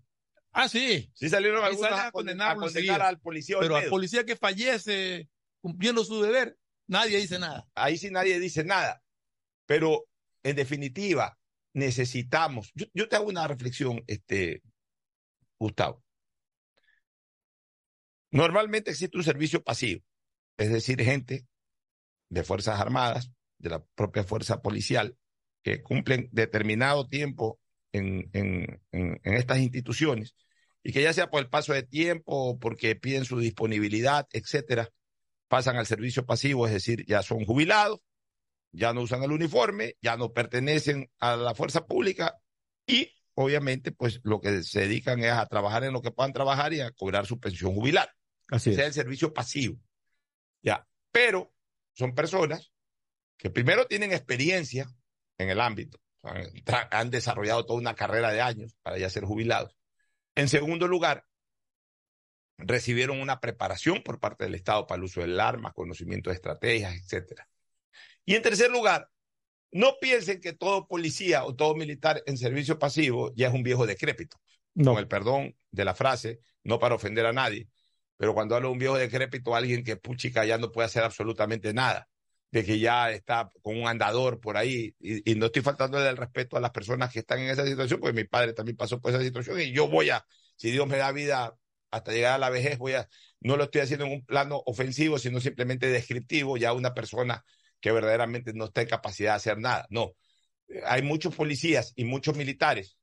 Ah, 0.51 0.67
sí. 0.67 1.11
Sí 1.13 1.29
salieron 1.29 1.63
algunos 1.63 1.91
a, 1.91 2.11
condenar, 2.11 2.57
a 2.57 3.07
al 3.07 3.19
policía 3.19 3.57
Pero 3.59 3.75
al 3.75 3.85
policía 3.85 4.25
que 4.25 4.35
fallece 4.35 5.29
cumpliendo 5.61 6.03
su 6.03 6.21
deber, 6.21 6.57
nadie 6.87 7.17
dice 7.17 7.37
nada. 7.39 7.67
ahí 7.75 7.97
sí 7.97 8.09
nadie 8.09 8.39
dice 8.39 8.63
nada. 8.63 9.03
Pero 9.65 10.05
en 10.43 10.55
definitiva, 10.55 11.37
necesitamos. 11.73 12.71
Yo, 12.73 12.87
yo 12.93 13.07
te 13.07 13.15
hago 13.15 13.27
una 13.27 13.47
reflexión, 13.47 14.03
este, 14.07 14.61
Gustavo. 15.59 16.03
Normalmente 18.31 18.91
existe 18.91 19.17
un 19.17 19.23
servicio 19.23 19.63
pasivo, 19.63 20.03
es 20.57 20.71
decir, 20.71 21.01
gente 21.01 21.47
de 22.29 22.43
Fuerzas 22.43 22.79
Armadas, 22.79 23.31
de 23.57 23.69
la 23.69 23.83
propia 23.95 24.23
fuerza 24.23 24.61
policial, 24.61 25.17
que 25.63 25.81
cumplen 25.81 26.29
determinado 26.31 27.07
tiempo 27.07 27.58
en, 27.91 28.29
en, 28.33 28.81
en, 28.91 29.19
en 29.23 29.33
estas 29.33 29.59
instituciones 29.59 30.35
y 30.83 30.93
que 30.93 31.01
ya 31.01 31.13
sea 31.13 31.29
por 31.29 31.41
el 31.41 31.49
paso 31.49 31.73
de 31.73 31.83
tiempo 31.83 32.33
o 32.33 32.59
porque 32.59 32.95
piden 32.95 33.25
su 33.25 33.39
disponibilidad, 33.39 34.27
etcétera, 34.31 34.89
pasan 35.47 35.77
al 35.77 35.85
servicio 35.85 36.25
pasivo, 36.25 36.67
es 36.67 36.73
decir, 36.73 37.05
ya 37.05 37.21
son 37.23 37.45
jubilados 37.45 37.99
ya 38.71 38.93
no 38.93 39.01
usan 39.01 39.23
el 39.23 39.31
uniforme, 39.31 39.95
ya 40.01 40.17
no 40.17 40.31
pertenecen 40.31 41.09
a 41.19 41.35
la 41.35 41.55
fuerza 41.55 41.85
pública 41.85 42.39
y 42.85 43.11
obviamente 43.33 43.91
pues 43.91 44.19
lo 44.23 44.41
que 44.41 44.63
se 44.63 44.81
dedican 44.81 45.23
es 45.23 45.31
a 45.31 45.45
trabajar 45.47 45.83
en 45.83 45.93
lo 45.93 46.01
que 46.01 46.11
puedan 46.11 46.33
trabajar 46.33 46.73
y 46.73 46.81
a 46.81 46.91
cobrar 46.91 47.25
su 47.25 47.39
pensión 47.39 47.73
jubilar. 47.73 48.11
Así 48.47 48.73
sea 48.73 48.83
es. 48.83 48.89
el 48.89 48.93
servicio 48.93 49.33
pasivo. 49.33 49.79
Ya, 50.61 50.87
pero 51.11 51.53
son 51.93 52.13
personas 52.13 52.71
que 53.37 53.49
primero 53.49 53.85
tienen 53.87 54.11
experiencia 54.11 54.89
en 55.37 55.49
el 55.49 55.61
ámbito, 55.61 55.99
han, 56.23 57.09
desarrollado 57.09 57.65
toda 57.65 57.79
una 57.79 57.95
carrera 57.95 58.31
de 58.31 58.41
años 58.41 58.75
para 58.81 58.97
ya 58.97 59.09
ser 59.09 59.23
jubilados. 59.23 59.77
En 60.35 60.49
segundo 60.49 60.87
lugar, 60.87 61.25
recibieron 62.57 63.21
una 63.21 63.39
preparación 63.39 64.03
por 64.03 64.19
parte 64.19 64.43
del 64.43 64.55
Estado 64.55 64.85
para 64.85 64.97
el 64.97 65.05
uso 65.05 65.21
del 65.21 65.39
arma, 65.39 65.71
conocimiento 65.71 66.29
de 66.29 66.35
estrategias, 66.35 66.95
etcétera. 66.95 67.47
Y 68.25 68.35
en 68.35 68.41
tercer 68.41 68.69
lugar, 68.69 69.09
no 69.71 69.97
piensen 70.01 70.41
que 70.41 70.53
todo 70.53 70.87
policía 70.87 71.45
o 71.45 71.55
todo 71.55 71.75
militar 71.75 72.21
en 72.25 72.37
servicio 72.37 72.79
pasivo 72.79 73.31
ya 73.35 73.47
es 73.47 73.53
un 73.53 73.63
viejo 73.63 73.85
decrépito 73.85 74.37
No, 74.73 74.91
con 74.91 74.99
el 74.99 75.07
perdón 75.07 75.55
de 75.71 75.85
la 75.85 75.95
frase, 75.95 76.39
no 76.63 76.79
para 76.79 76.95
ofender 76.95 77.25
a 77.25 77.33
nadie, 77.33 77.69
pero 78.17 78.33
cuando 78.33 78.55
hablo 78.55 78.67
de 78.69 78.73
un 78.73 78.79
viejo 78.79 78.97
decrépito, 78.97 79.55
alguien 79.55 79.83
que 79.83 79.95
puchica 79.95 80.43
ya 80.43 80.57
no 80.57 80.71
puede 80.71 80.87
hacer 80.87 81.03
absolutamente 81.03 81.73
nada, 81.73 82.08
de 82.51 82.65
que 82.65 82.79
ya 82.79 83.11
está 83.11 83.51
con 83.61 83.79
un 83.79 83.87
andador 83.87 84.39
por 84.39 84.57
ahí, 84.57 84.95
y, 84.99 85.35
no 85.35 85.47
estoy 85.47 85.61
faltando 85.61 86.03
el 86.05 86.17
respeto 86.17 86.57
a 86.57 86.59
las 86.59 86.71
personas 86.71 87.11
que 87.11 87.19
están 87.19 87.39
en 87.39 87.49
esa 87.49 87.65
situación, 87.65 87.99
porque 87.99 88.15
mi 88.15 88.23
padre 88.23 88.53
también 88.53 88.75
pasó 88.77 88.99
por 88.99 89.11
esa 89.11 89.21
situación 89.23 89.59
y 89.61 89.71
yo 89.71 89.87
voy 89.87 90.09
a, 90.09 90.25
si 90.55 90.71
Dios 90.71 90.87
me 90.87 90.97
da 90.97 91.11
vida 91.11 91.55
hasta 91.91 92.11
llegar 92.11 92.33
a 92.33 92.37
la 92.39 92.49
vejez, 92.49 92.77
voy 92.77 92.93
a, 92.93 93.07
no 93.39 93.57
lo 93.57 93.65
estoy 93.65 93.81
haciendo 93.81 94.05
en 94.05 94.13
un 94.13 94.25
plano 94.25 94.61
ofensivo, 94.65 95.19
sino 95.19 95.39
simplemente 95.39 95.87
descriptivo, 95.87 96.57
ya 96.57 96.73
una 96.73 96.93
persona 96.93 97.43
que 97.79 97.91
verdaderamente 97.91 98.53
no 98.53 98.65
está 98.65 98.81
en 98.81 98.87
capacidad 98.87 99.31
de 99.31 99.37
hacer 99.37 99.57
nada. 99.59 99.85
No, 99.89 100.15
hay 100.85 101.01
muchos 101.01 101.35
policías 101.35 101.93
y 101.95 102.05
muchos 102.05 102.35
militares 102.35 102.97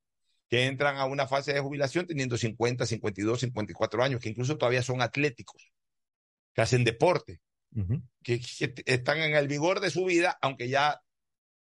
que 0.48 0.66
entran 0.66 0.96
a 0.96 1.06
una 1.06 1.26
fase 1.26 1.52
de 1.52 1.60
jubilación 1.60 2.06
teniendo 2.06 2.36
50, 2.36 2.86
52, 2.86 3.40
54 3.40 4.02
años, 4.02 4.20
que 4.20 4.28
incluso 4.28 4.56
todavía 4.56 4.82
son 4.82 5.02
atléticos, 5.02 5.72
que 6.54 6.62
hacen 6.62 6.84
deporte, 6.84 7.40
Que, 8.22 8.40
están 8.86 9.18
en 9.18 9.34
el 9.34 9.48
vigor 9.48 9.80
de 9.80 9.90
su 9.90 10.04
vida, 10.04 10.38
aunque 10.40 10.68
ya 10.68 11.00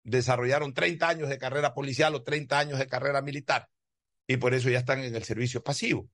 desarrollaron 0.05 0.73
30 0.73 1.09
años 1.09 1.29
de 1.29 1.39
carrera 1.39 1.75
policial 1.75 2.15
o 2.15 2.23
30 2.23 2.59
años 2.59 2.79
de 2.79 2.87
carrera 2.87 3.21
militar, 3.21 3.69
y 4.27 4.39
por 4.39 4.55
eso 4.55 4.71
ya 4.71 4.79
están 4.79 5.01
en 5.01 5.15
el 5.15 5.25
servicio 5.25 5.63
pasivo. 5.63 6.09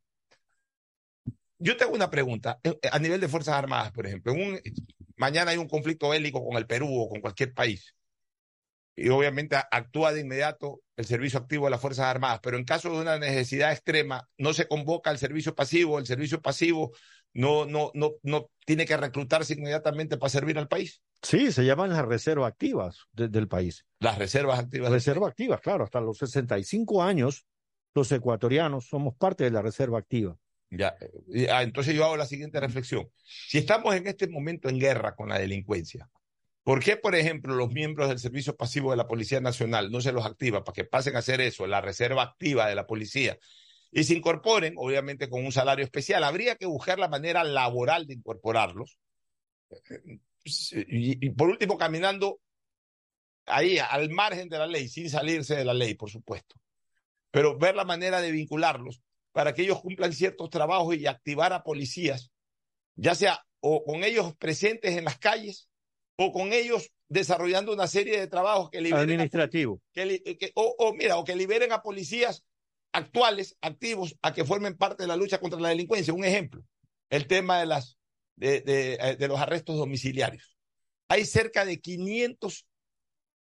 Yo 1.59 1.77
tengo 1.77 1.95
una 1.95 2.11
pregunta, 2.11 2.59
eh, 2.65 2.77
a 2.91 2.99
nivel 2.99 3.21
de 3.21 3.29
Fuerzas 3.29 3.55
Armadas, 3.55 3.93
por 3.93 4.07
ejemplo, 4.07 4.35
mañana 5.17 5.53
hay 5.53 5.59
un 5.59 5.69
conflicto 5.69 6.09
bélico 6.09 6.45
con 6.45 6.57
el 6.57 6.67
Perú 6.67 6.89
o 6.91 7.09
con 7.09 7.21
cualquier 7.21 7.55
país, 7.55 7.95
y 8.97 9.09
obviamente 9.09 9.57
actúa 9.71 10.13
de 10.13 10.21
inmediato 10.21 10.83
el 10.97 11.05
servicio 11.05 11.39
activo 11.39 11.67
de 11.67 11.73
las 11.73 11.81
Fuerzas 11.81 12.07
Armadas, 12.07 12.41
pero 12.43 12.57
en 12.57 12.65
caso 12.65 12.91
de 12.91 12.99
una 12.99 13.19
necesidad 13.19 13.73
extrema 13.73 14.29
no 14.39 14.53
se 14.53 14.69
convoca 14.69 15.11
al 15.11 15.19
servicio 15.19 15.55
pasivo, 15.55 15.99
el 15.99 16.07
servicio 16.07 16.41
pasivo 16.41 16.93
no, 17.35 17.67
no, 17.67 17.91
no, 17.95 18.13
no 18.23 18.51
tiene 18.65 18.87
que 18.87 18.97
reclutarse 18.97 19.55
inmediatamente 19.55 20.17
para 20.17 20.31
servir 20.31 20.59
al 20.59 20.69
país. 20.69 21.03
Sí, 21.23 21.53
se 21.53 21.65
llaman 21.65 21.91
las 21.91 22.05
reservas 22.07 22.49
activas 22.51 23.01
de- 23.13 23.29
del 23.29 23.49
país. 23.49 23.85
Las 23.99 24.19
reservas 24.19 24.59
activas. 24.61 24.91
del 24.91 24.95
Reserva 24.99 25.29
activa, 25.29 25.59
claro, 25.59 25.85
hasta 25.85 26.01
los 26.01 26.19
65 26.19 27.03
años 27.03 27.45
los 27.95 28.11
ecuatorianos 28.13 28.87
somos 28.89 29.15
parte 29.17 29.45
de 29.45 29.51
la 29.51 29.63
reserva 29.63 29.99
activa. 29.99 30.37
Ya, 30.71 30.97
eh, 31.33 31.49
ah, 31.51 31.63
entonces 31.63 31.95
yo 31.95 32.05
hago 32.05 32.17
la 32.17 32.27
siguiente 32.27 32.59
reflexión. 32.59 33.09
Si 33.49 33.59
estamos 33.59 33.95
en 33.95 34.07
este 34.07 34.27
momento 34.29 34.69
en 34.69 34.79
guerra 34.81 35.15
con 35.15 35.29
la 35.29 35.39
delincuencia, 35.39 36.09
¿por 36.65 36.83
qué, 36.83 36.97
por 36.97 37.15
ejemplo, 37.15 37.55
los 37.55 37.71
miembros 37.71 38.09
del 38.09 38.19
servicio 38.19 38.57
pasivo 38.57 38.91
de 38.91 38.97
la 38.97 39.07
Policía 39.07 39.41
Nacional 39.41 39.91
no 39.93 40.01
se 40.01 40.11
los 40.13 40.27
activa 40.27 40.65
para 40.65 40.75
que 40.75 40.85
pasen 40.85 41.15
a 41.15 41.21
hacer 41.21 41.41
eso, 41.41 41.67
la 41.67 41.81
reserva 41.81 42.23
activa 42.23 42.67
de 42.67 42.75
la 42.75 42.87
policía, 42.87 43.39
y 43.95 44.05
se 44.05 44.15
incorporen, 44.15 44.75
obviamente 44.77 45.29
con 45.29 45.45
un 45.45 45.53
salario 45.53 45.85
especial? 45.85 46.25
Habría 46.25 46.57
que 46.57 46.67
buscar 46.67 46.99
la 46.99 47.09
manera 47.09 47.45
laboral 47.45 48.07
de 48.07 48.15
incorporarlos. 48.15 48.99
Y, 50.45 51.27
y 51.27 51.31
por 51.31 51.49
último, 51.49 51.79
caminando 51.79 52.41
ahí 53.47 53.79
al 53.79 54.11
margen 54.11 54.49
de 54.49 54.59
la 54.59 54.67
ley, 54.67 54.89
sin 54.89 55.09
salirse 55.09 55.55
de 55.57 55.65
la 55.65 55.75
ley, 55.75 55.95
por 55.95 56.11
supuesto. 56.11 56.57
Pero 57.31 57.57
ver 57.59 57.75
la 57.77 57.85
manera 57.85 58.21
de 58.21 58.31
vincularlos 58.31 59.01
para 59.33 59.55
que 59.55 59.63
ellos 59.63 59.81
cumplan 59.81 60.13
ciertos 60.13 60.51
trabajos 60.51 60.97
y 60.97 61.07
activar 61.07 61.53
a 61.53 61.63
policías, 61.63 62.31
ya 62.97 63.15
sea 63.15 63.45
o 63.61 63.85
con 63.85 64.05
ellos 64.05 64.35
presentes 64.37 64.97
en 64.97 65.05
las 65.05 65.19
calles 65.19 65.69
o 66.17 66.33
con 66.33 66.53
ellos 66.53 66.91
desarrollando 67.09 67.73
una 67.73 67.87
serie 67.87 68.21
de 68.21 68.27
trabajos 68.29 68.71
que 68.71 68.81
liberen, 68.81 68.99
a, 68.99 69.03
Administrativo. 69.03 69.81
que 69.93 70.07
li- 70.07 70.21
que- 70.21 70.53
o, 70.55 70.75
o 70.79 70.95
mira, 70.95 71.17
o 71.17 71.25
que 71.25 71.35
liberen 71.35 71.73
a 71.73 71.83
policías 71.83 72.45
actuales, 72.95 73.59
activos, 73.61 74.17
a 74.23 74.33
que 74.33 74.45
formen 74.45 74.77
parte 74.77 75.03
de 75.03 75.09
la 75.09 75.17
lucha 75.17 75.41
contra 75.41 75.61
la 75.61 75.71
delincuencia. 75.71 76.15
Un 76.15 76.25
ejemplo, 76.25 76.65
el 77.11 77.27
tema 77.27 77.59
de, 77.59 77.67
las, 77.67 77.99
de, 78.37 78.61
de, 78.61 78.95
eh, 78.95 79.29
los 79.29 79.41
arrestos 79.41 79.77
domiciliarios. 79.77 80.57
Hay 81.09 81.27
cerca 81.27 81.65
de 81.65 81.81
500 81.81 82.67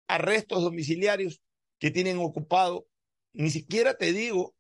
arrestos 0.08 0.64
domiciliarios 0.64 1.42
que 1.80 1.92
tienen 1.92 2.18
ocupado, 2.18 2.88
ni 3.34 3.52
siquiera 3.52 3.96
te 3.96 4.12
digo 4.14 4.56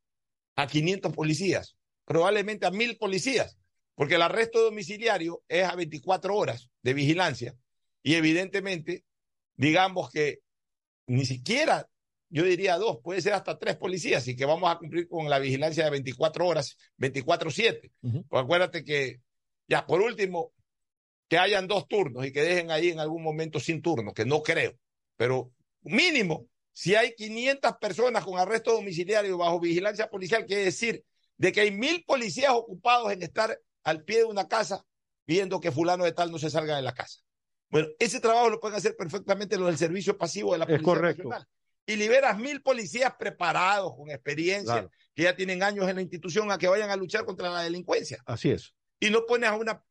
a 0.55 0.67
500 0.67 1.13
policías, 1.13 1.75
probablemente 2.05 2.67
a 2.67 2.71
mil 2.71 2.97
policías, 2.97 3.57
porque 3.95 4.15
el 4.15 4.21
arresto 4.21 4.61
domiciliario 4.61 5.43
es 5.47 5.65
a 5.65 5.75
24 5.75 6.35
horas 6.35 6.69
de 6.83 6.93
vigilancia 6.93 7.55
y 8.03 8.15
evidentemente, 8.15 9.03
digamos 9.55 10.11
que 10.11 10.41
ni 11.07 11.25
siquiera, 11.25 11.89
yo 12.35 12.43
diría 12.43 12.77
dos, 12.77 12.99
puede 13.01 13.21
ser 13.21 13.31
hasta 13.31 13.57
tres 13.57 13.77
policías 13.77 14.27
y 14.27 14.35
que 14.35 14.43
vamos 14.43 14.69
a 14.69 14.77
cumplir 14.77 15.07
con 15.07 15.29
la 15.29 15.39
vigilancia 15.39 15.85
de 15.85 15.91
24 15.91 16.45
horas, 16.45 16.75
24/7. 16.97 17.93
Ujú. 18.01 18.25
Pues 18.27 18.43
acuérdate 18.43 18.83
que, 18.83 19.21
ya 19.69 19.85
por 19.85 20.01
último, 20.01 20.51
que 21.29 21.37
hayan 21.37 21.65
dos 21.65 21.87
turnos 21.87 22.25
y 22.25 22.33
que 22.33 22.41
dejen 22.41 22.71
ahí 22.71 22.89
en 22.89 22.99
algún 22.99 23.23
momento 23.23 23.57
sin 23.61 23.81
turno, 23.81 24.13
que 24.13 24.25
no 24.25 24.43
creo, 24.43 24.77
pero 25.15 25.53
mínimo, 25.81 26.49
si 26.73 26.93
hay 26.95 27.15
500 27.15 27.77
personas 27.79 28.25
con 28.25 28.37
arresto 28.37 28.73
domiciliario 28.73 29.37
bajo 29.37 29.61
vigilancia 29.61 30.09
policial, 30.09 30.45
quiere 30.45 30.65
decir 30.65 31.05
de 31.37 31.53
que 31.53 31.61
hay 31.61 31.71
mil 31.71 32.03
policías 32.03 32.51
ocupados 32.51 33.13
en 33.13 33.23
estar 33.23 33.57
al 33.85 34.03
pie 34.03 34.17
de 34.17 34.25
una 34.25 34.49
casa 34.49 34.85
viendo 35.25 35.61
que 35.61 35.71
fulano 35.71 36.03
de 36.03 36.11
tal 36.11 36.33
no 36.33 36.37
se 36.37 36.49
salga 36.49 36.75
de 36.75 36.81
la 36.81 36.93
casa. 36.93 37.21
Bueno, 37.69 37.87
ese 37.97 38.19
trabajo 38.19 38.49
lo 38.49 38.59
pueden 38.59 38.75
hacer 38.75 38.97
perfectamente 38.97 39.57
los 39.57 39.67
del 39.67 39.77
servicio 39.77 40.17
pasivo 40.17 40.51
de 40.51 40.57
la 40.57 40.65
Es 40.65 40.71
Policía 40.71 40.85
correcto. 40.85 41.29
Nacional. 41.29 41.47
Y 41.87 41.95
liberas 41.97 42.37
mil 42.37 42.61
policías 42.61 43.13
preparados, 43.17 43.95
con 43.95 44.09
experiencia, 44.09 44.73
Claro. 44.73 44.91
que 45.13 45.23
ya 45.23 45.35
tienen 45.35 45.61
años 45.61 45.87
en 45.87 45.95
la 45.97 46.01
institución, 46.01 46.51
a 46.51 46.57
que 46.57 46.67
vayan 46.67 46.89
a 46.89 46.95
luchar 46.95 47.25
contra 47.25 47.49
la 47.49 47.61
delincuencia. 47.61 48.17
Así 48.25 48.49
es. 48.49 48.73
Y 48.99 49.09
no 49.11 49.25
pones 49.25 49.49
a 49.49 49.55
una 49.55 49.83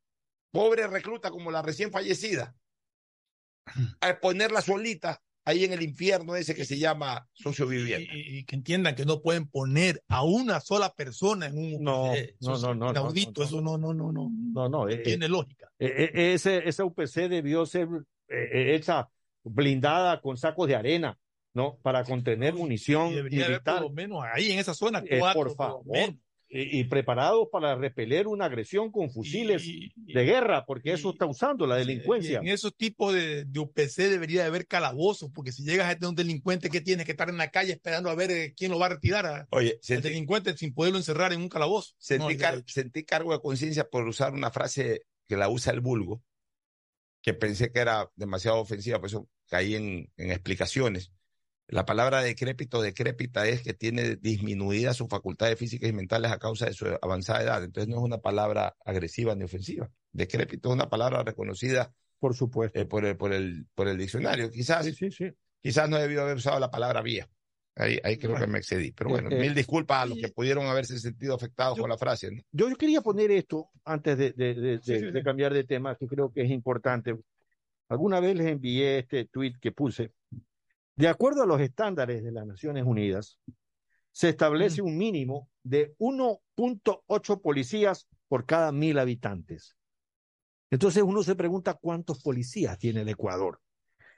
pobre 0.51 0.87
recluta 0.87 1.31
como 1.31 1.51
la 1.51 1.63
recién 1.63 1.91
fallecida 1.93 2.55
a 4.01 4.21
ponerla 4.21 4.61
solita 4.61 5.21
ahí 5.47 5.65
en 5.65 5.73
el 5.73 5.83
infierno 5.83 6.37
ese 6.37 6.55
que 6.55 6.65
se 6.65 6.79
llama 6.79 7.29
sociovivienda. 7.33 8.13
Y, 8.15 8.19
y- 8.19 8.39
y 8.39 8.45
que 8.45 8.57
entiendan 8.57 8.95
que 8.95 9.05
no 9.05 9.21
pueden 9.21 9.47
poner 9.47 10.03
a 10.09 10.23
una 10.25 10.61
sola 10.61 10.93
persona 10.95 11.47
en 11.47 11.59
un 11.59 11.83
No, 11.83 12.15
eh, 12.15 12.35
no, 12.41 12.55
eso 12.57 12.75
no, 12.75 12.75
no, 12.75 12.93
no, 12.93 13.11
no, 13.13 13.43
eso 13.45 13.61
no, 13.61 13.77
no, 13.79 13.93
no, 13.95 14.13
no, 14.13 14.31
No, 14.33 14.69
no. 14.69 14.89
eh, 14.89 14.99
tiene 14.99 15.29
lógica. 15.29 15.71
eh, 15.79 16.11
eh, 16.15 16.33
ese, 16.35 16.67
esa 16.69 16.85
UPC 16.85 17.29
debió 17.29 17.67
ser 17.67 17.89
eh, 18.29 18.49
eh, 18.53 18.75
hecha 18.75 19.09
blindada 19.43 20.21
con 20.23 20.37
sacos 20.39 20.67
de 20.69 20.77
arena, 20.77 21.19
¿no? 21.55 21.79
Para 21.83 22.05
contener 22.05 22.53
munición 22.55 23.13
Y 23.13 23.15
debería 23.15 23.47
haber 23.47 23.63
por 23.63 23.73
militar 23.75 23.83
lo 23.83 23.91
menos 23.91 24.25
ahí 24.33 24.51
en 24.53 24.59
esa 24.59 24.75
zona 24.75 25.03
Eh, 25.09 25.19
cuatro, 25.19 25.41
por 25.41 25.49
lo 25.49 25.55
favor, 25.55 26.15
y, 26.49 26.81
y 26.81 26.85
preparados 26.85 27.49
para 27.51 27.75
repeler 27.75 28.27
una 28.29 28.45
agresión 28.45 28.93
con 28.93 29.11
fusiles 29.11 29.65
Y- 29.65 29.93
y- 30.07 30.13
de 30.13 30.25
guerra, 30.25 30.65
porque 30.67 30.93
eso 30.93 31.09
y- 31.09 31.13
está 31.13 31.27
usando 31.27 31.67
la 31.67 31.77
y 31.81 31.87
delincuencia. 31.87 32.39
En 32.41 32.49
esos 32.49 32.77
tipos 32.77 33.13
de, 33.15 33.45
de 33.45 33.59
UPC 33.61 34.09
debería 34.09 34.43
de 34.43 34.49
haber 34.49 34.67
calabozos, 34.67 35.31
porque 35.33 35.53
si 35.53 35.65
llegas 35.65 35.89
a 35.91 35.95
tener 35.95 36.11
un 36.11 36.15
delincuente 36.17 36.71
que 36.71 36.81
tienes 36.81 37.07
que 37.07 37.13
estar 37.13 37.29
en 37.29 37.39
la 37.39 37.51
calle 37.51 37.73
esperando 37.73 38.11
a 38.11 38.15
ver 38.15 38.31
eh, 38.31 38.55
quién 38.57 38.71
lo 38.71 38.79
va 38.79 38.87
a 38.87 38.91
retirar 38.91 39.27
a- 39.27 39.47
Oye, 39.51 39.73
al 39.73 39.79
sentí, 39.81 40.09
delincuente 40.09 40.57
sin 40.57 40.75
poderlo 40.75 40.99
encerrar 40.99 41.33
en 41.33 41.41
un 41.41 41.49
calabozo. 41.49 41.93
No 41.93 41.97
sentí 41.99 42.25
hay 42.33 42.37
car- 42.37 42.65
sentí 42.67 43.05
cargo 43.05 43.33
de 43.33 43.41
conciencia 43.41 43.89
por 43.89 44.07
usar 44.07 44.33
una 44.35 44.51
frase 44.51 45.03
que 45.29 45.37
la 45.37 45.49
usa 45.49 45.73
el 45.73 45.81
vulgo, 45.81 46.23
que 47.23 47.33
pensé 47.35 47.73
que 47.73 47.79
era 47.81 48.11
demasiado 48.17 48.59
ofensiva, 48.59 48.99
por 49.01 49.09
eso 49.09 49.29
caí 49.49 49.75
en, 49.77 50.11
en 50.17 50.31
explicaciones. 50.31 51.11
La 51.69 51.87
palabra 51.87 52.21
decrépito, 52.23 52.83
decrépita 52.83 53.47
es 53.49 53.63
que 53.63 53.73
tiene 53.73 54.17
disminuidas 54.17 54.97
sus 54.97 55.09
facultades 55.09 55.59
físicas 55.59 55.89
y 55.89 55.93
mentales 55.95 56.31
a 56.31 56.39
causa 56.39 56.67
de 56.67 56.75
su 56.75 56.87
avanzada 57.01 57.43
edad. 57.43 57.65
Entonces 57.65 57.89
no 57.89 57.97
es 57.97 58.03
una 58.03 58.19
palabra 58.19 58.77
agresiva 58.85 59.35
ni 59.35 59.45
ofensiva. 59.45 59.91
Decrépito 60.13 60.69
es 60.69 60.75
una 60.75 60.89
palabra 60.91 61.23
reconocida 61.23 61.93
Por 62.19 62.35
supuesto. 62.35 62.79
eh, 62.79 62.85
por, 62.85 63.05
el, 63.07 63.17
por, 63.17 63.33
el, 63.33 63.67
por 63.75 63.89
el 63.89 63.97
diccionario. 63.97 64.51
Quizás, 64.51 64.85
Sí, 64.85 64.93
sí, 64.93 65.11
sí. 65.11 65.31
quizás 65.63 65.89
no 65.89 65.97
debió 65.99 66.23
haber 66.23 66.37
usado 66.37 66.61
la 66.61 66.71
palabra 66.71 67.01
viejo. 67.01 67.31
Ahí, 67.77 67.99
ahí 68.05 68.19
creo 68.19 68.37
que 68.37 68.47
me 68.47 68.59
excedí. 68.59 68.93
Pero 68.93 69.11
bueno, 69.11 69.31
Eh, 69.31 69.37
eh, 69.37 69.41
mil 69.41 69.55
disculpas 69.55 70.03
a 70.03 70.07
los 70.07 70.19
que 70.19 70.29
pudieron 70.29 70.67
haberse 70.67 70.97
sentido 70.99 71.35
afectados 71.35 71.77
yo- 71.77 71.83
por 71.83 71.91
la 71.91 71.97
frase. 71.99 72.31
¿no? 72.31 72.41
Yo, 72.53 72.69
yo 72.69 72.77
quería 72.77 73.01
poner 73.01 73.31
esto 73.33 73.71
antes 73.85 74.17
de, 74.19 74.33
de- 74.33 74.55
de- 74.55 74.81
Sí, 74.81 74.93
de- 74.93 74.99
sí, 75.01 75.07
de 75.07 75.19
sí. 75.19 75.25
cambiar 75.25 75.53
de 75.55 75.65
tema, 75.65 75.97
que 75.97 76.07
creo 76.07 76.31
que 76.33 76.43
es 76.43 76.51
importante. 76.51 77.17
alguna 77.89 78.19
vez 78.21 78.35
les 78.37 78.47
envié 78.47 78.99
este 78.99 79.25
tweet 79.27 79.55
que 79.61 79.71
puse. 79.73 80.13
De 80.97 81.09
acuerdo 81.09 81.43
a 81.43 81.47
los 81.47 81.61
estándares 81.61 82.23
de 82.23 82.31
las 82.31 82.47
Naciones 82.47 82.85
Unidas, 82.85 83.39
se 84.13 84.29
establece 84.29 84.81
un 84.81 84.97
mínimo 84.97 85.49
de 85.65 85.97
1.8 85.99 87.41
policías 87.41 88.07
por 88.29 88.47
cada 88.47 88.71
mil 88.71 88.99
habitantes. 88.99 89.77
Entonces 90.71 91.03
uno 91.03 91.23
se 91.23 91.35
pregunta 91.35 91.75
cuántos 91.75 92.23
policías 92.23 92.79
tiene 92.79 93.03
el 93.03 93.09
Ecuador. 93.09 93.61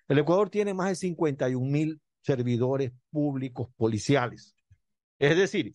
El 0.08 0.18
Ecuador 0.18 0.50
tiene 0.50 0.74
más 0.74 0.90
de 0.90 0.96
51 0.96 1.66
mil 1.66 2.00
servidores 2.20 2.92
públicos 3.10 3.68
policiales. 3.76 4.54
Es 5.18 5.36
decir, 5.36 5.74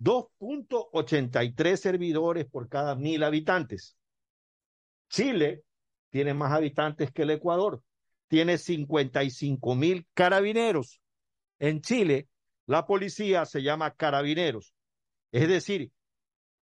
2.83 0.00 1.76
servidores 1.76 2.46
por 2.46 2.68
cada 2.68 2.96
mil 2.96 3.22
habitantes. 3.22 3.96
Chile 5.08 5.62
tiene 6.10 6.34
más 6.34 6.52
habitantes 6.52 7.12
que 7.12 7.22
el 7.22 7.30
Ecuador. 7.30 7.82
Tiene 8.32 8.56
55 8.56 9.74
mil 9.74 10.06
carabineros. 10.14 11.02
En 11.58 11.82
Chile, 11.82 12.30
la 12.64 12.86
policía 12.86 13.44
se 13.44 13.62
llama 13.62 13.94
carabineros. 13.94 14.72
Es 15.32 15.48
decir, 15.48 15.92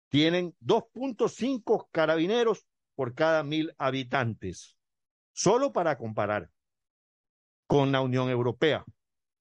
tienen 0.10 0.56
2.5 0.62 1.89
carabineros 1.92 2.66
por 2.96 3.13
cada 3.13 3.44
mil 3.44 3.72
habitantes. 3.78 4.76
Solo 5.32 5.72
para 5.72 5.96
comparar 6.00 6.50
con 7.68 7.92
la 7.92 8.02
Unión 8.02 8.32
Europea. 8.32 8.84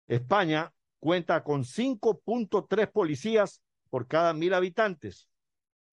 España 0.06 0.70
cuenta 1.00 1.42
con 1.42 1.64
5.3 1.64 2.92
policías 2.92 3.62
por 3.88 4.06
cada 4.06 4.34
mil 4.34 4.52
habitantes. 4.52 5.30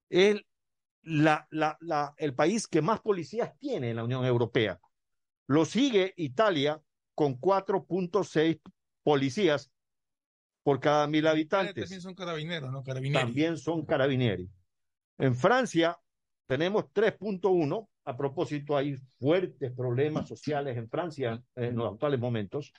Es 0.10 0.42
la, 1.02 1.48
la, 1.50 1.78
la, 1.80 2.14
el 2.18 2.36
país 2.36 2.68
que 2.68 2.82
más 2.82 3.00
policías 3.00 3.58
tiene 3.58 3.92
en 3.92 3.96
la 3.96 4.04
Unión 4.04 4.26
Europea. 4.26 4.82
Lo 5.50 5.66
sigue 5.66 6.14
Italia 6.16 6.80
con 7.16 7.42
4.6 7.42 8.62
policías 9.02 9.72
por 10.62 10.80
cada 10.80 11.08
mil 11.08 11.26
habitantes. 11.26 11.86
También 11.86 12.02
son 12.02 12.14
carabineros, 12.14 12.72
¿no? 12.72 12.84
Carabineros. 12.84 13.24
También 13.24 13.58
son 13.58 13.84
carabineros. 13.84 14.48
En 15.18 15.34
Francia 15.34 16.00
tenemos 16.46 16.86
3.1. 16.94 17.88
A 18.06 18.16
propósito, 18.16 18.78
hay 18.78 18.96
fuertes 19.20 19.72
problemas 19.72 20.28
sociales 20.28 20.78
en 20.78 20.88
Francia 20.88 21.44
en 21.56 21.76
los 21.76 21.94
actuales 21.94 22.20
momentos. 22.20 22.72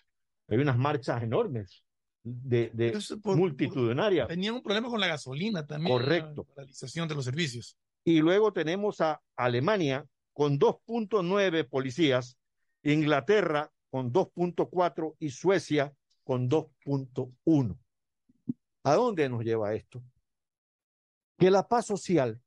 Hay 0.46 0.58
unas 0.58 0.78
marchas 0.78 1.24
enormes 1.24 1.84
de, 2.22 2.70
de 2.72 2.96
por, 3.20 3.36
multitudinarias. 3.36 4.28
Tenían 4.28 4.54
un 4.54 4.62
problema 4.62 4.88
con 4.88 5.00
la 5.00 5.08
gasolina 5.08 5.66
también. 5.66 5.92
Correcto. 5.92 6.46
La 6.50 6.54
paralización 6.54 7.08
de 7.08 7.16
los 7.16 7.24
servicios. 7.24 7.76
Y 8.04 8.20
luego 8.20 8.52
tenemos 8.52 9.00
a 9.00 9.20
Alemania 9.34 10.06
con 10.32 10.58
2.9 10.58 11.68
policías, 11.68 12.38
Inglaterra 12.82 13.72
con 13.90 14.12
2.4 14.12 15.16
y 15.18 15.30
Suecia 15.30 15.94
con 16.24 16.48
2.1. 16.48 17.78
¿A 18.84 18.94
dónde 18.94 19.28
nos 19.28 19.44
lleva 19.44 19.74
esto? 19.74 20.02
Que 21.38 21.50
la 21.50 21.66
paz 21.66 21.86
social 21.86 22.40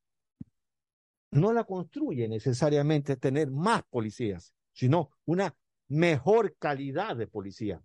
no 1.32 1.52
la 1.52 1.64
construye 1.64 2.28
necesariamente 2.28 3.18
tener 3.18 3.52
más 3.52 3.84
policías, 3.84 4.54
sino 4.72 5.12
una 5.26 5.56
mejor 5.88 6.56
calidad 6.58 7.16
de 7.16 7.28
policía. 7.28 7.84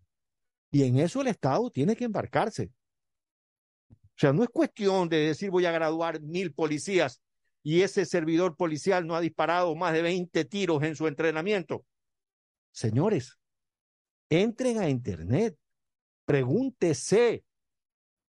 Y 0.70 0.84
en 0.84 0.98
eso 0.98 1.22
el 1.22 1.28
Estado 1.28 1.70
tiene 1.70 1.96
que 1.96 2.04
embarcarse. 2.04 2.70
O 3.90 4.20
sea, 4.20 4.32
no 4.32 4.42
es 4.42 4.50
cuestión 4.50 5.08
de 5.08 5.18
decir 5.18 5.50
voy 5.50 5.64
a 5.64 5.72
graduar 5.72 6.20
mil 6.20 6.52
policías 6.52 7.22
y 7.62 7.82
ese 7.82 8.04
servidor 8.04 8.56
policial 8.56 9.06
no 9.06 9.14
ha 9.14 9.20
disparado 9.20 9.74
más 9.76 9.92
de 9.92 10.02
20 10.02 10.44
tiros 10.44 10.82
en 10.82 10.96
su 10.96 11.06
entrenamiento. 11.06 11.84
Señores, 12.70 13.38
entren 14.28 14.78
a 14.78 14.88
Internet, 14.88 15.59
pregúntese 16.24 17.44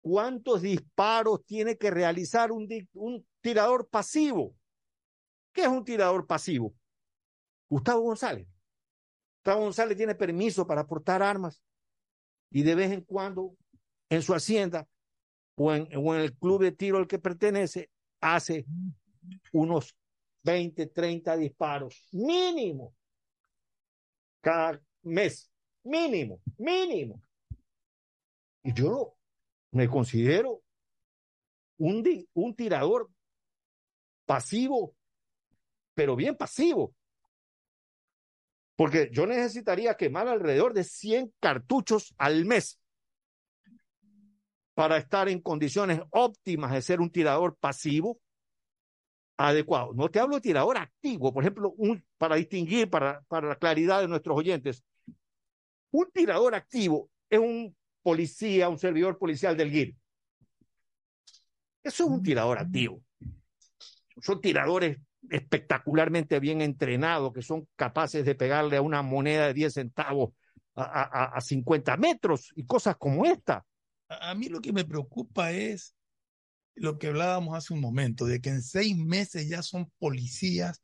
cuántos 0.02 0.62
disparos 0.62 1.46
tiene 1.46 1.78
que 1.78 1.92
realizar 1.92 2.52
un, 2.52 2.68
un 2.94 3.26
tirador 3.42 3.88
pasivo. 3.88 4.56
¿Qué 5.54 5.62
es 5.62 5.68
un 5.68 5.86
tirador 5.86 6.26
pasivo? 6.26 6.74
Gustavo 7.70 8.02
González. 8.02 8.48
Gustavo 9.38 9.62
González 9.62 9.98
tiene 9.98 10.16
permiso 10.16 10.66
para 10.66 10.86
portar 10.86 11.22
armas 11.22 11.64
y 12.50 12.64
de 12.64 12.76
vez 12.76 12.92
en 12.92 13.02
cuando 13.02 13.56
en 14.10 14.22
su 14.22 14.34
hacienda 14.34 14.88
o 15.56 15.74
en, 15.74 15.88
el 15.92 16.34
club 16.38 16.62
de 16.62 16.72
tiro 16.72 16.98
al 16.98 17.08
que 17.08 17.20
pertenece 17.20 17.90
hace 18.22 18.66
unos 19.52 19.96
20, 20.44 20.88
30 20.88 21.38
disparos 21.38 22.08
mínimo 22.12 22.96
cada 24.44 24.80
mes. 25.02 25.50
Mínimo, 25.84 26.40
mínimo. 26.58 27.24
Y 28.64 28.74
yo 28.74 29.16
me 29.72 29.88
considero 29.88 30.62
un, 31.78 32.04
un 32.34 32.56
tirador 32.56 33.10
pasivo 34.26 34.96
pero 35.94 36.16
bien 36.16 36.36
pasivo. 36.36 36.96
Porque 38.76 39.10
yo 39.12 39.28
necesitaría 39.28 39.96
quemar 39.96 40.28
alrededor 40.28 40.74
de 40.74 40.84
100 40.84 41.34
cartuchos 41.40 42.14
al 42.18 42.46
mes 42.46 42.80
para 44.74 44.98
estar 44.98 45.30
en 45.30 45.40
condiciones 45.40 46.02
óptimas 46.10 46.72
de 46.72 46.82
ser 46.82 47.00
un 47.00 47.12
tirador 47.12 47.56
pasivo 47.58 48.20
adecuado. 49.50 49.94
No 49.94 50.10
te 50.10 50.20
hablo 50.20 50.36
de 50.36 50.42
tirador 50.42 50.78
activo, 50.78 51.34
por 51.34 51.44
ejemplo, 51.44 51.76
para 52.18 52.36
distinguir, 52.36 52.90
para, 52.90 53.24
la 53.30 53.56
claridad 53.58 54.02
de 54.02 54.08
nuestros 54.08 54.38
oyentes. 54.38 54.84
Un 55.92 56.10
tirador 56.12 56.56
activo 56.56 57.10
es 57.30 57.40
un 57.40 57.76
policía, 58.02 58.70
un 58.70 58.80
servidor 58.80 59.18
policial 59.18 59.58
del 59.58 59.70
GIR. 59.70 59.96
Eso 61.84 62.04
es 62.06 62.10
un 62.10 62.24
tirador 62.24 62.58
activo. 62.58 63.02
Son 64.22 64.40
tiradores 64.40 64.98
espectacularmente 65.30 66.40
bien 66.40 66.62
entrenados, 66.62 67.34
que 67.34 67.42
son 67.42 67.68
capaces 67.76 68.26
de 68.26 68.36
pegarle 68.36 68.78
a 68.78 68.82
una 68.82 69.02
moneda 69.02 69.48
de 69.48 69.54
10 69.54 69.74
centavos 69.74 70.30
a, 70.76 70.84
a, 70.84 71.26
a 71.38 71.42
50 71.42 71.98
metros 71.98 72.54
y 72.56 72.66
cosas 72.66 72.96
como 72.98 73.26
esta. 73.26 73.66
A 74.08 74.34
mí 74.36 74.48
lo 74.48 74.62
que 74.62 74.72
me 74.72 74.86
preocupa 74.86 75.52
es 75.52 75.96
lo 76.76 76.98
que 76.98 77.08
hablábamos 77.08 77.58
hace 77.58 77.74
un 77.74 77.82
momento, 77.82 78.26
de 78.26 78.42
que 78.42 78.50
en 78.50 78.62
seis 78.62 78.98
meses 78.98 79.48
ya 79.48 79.62
son 79.62 79.92
policías 80.00 80.82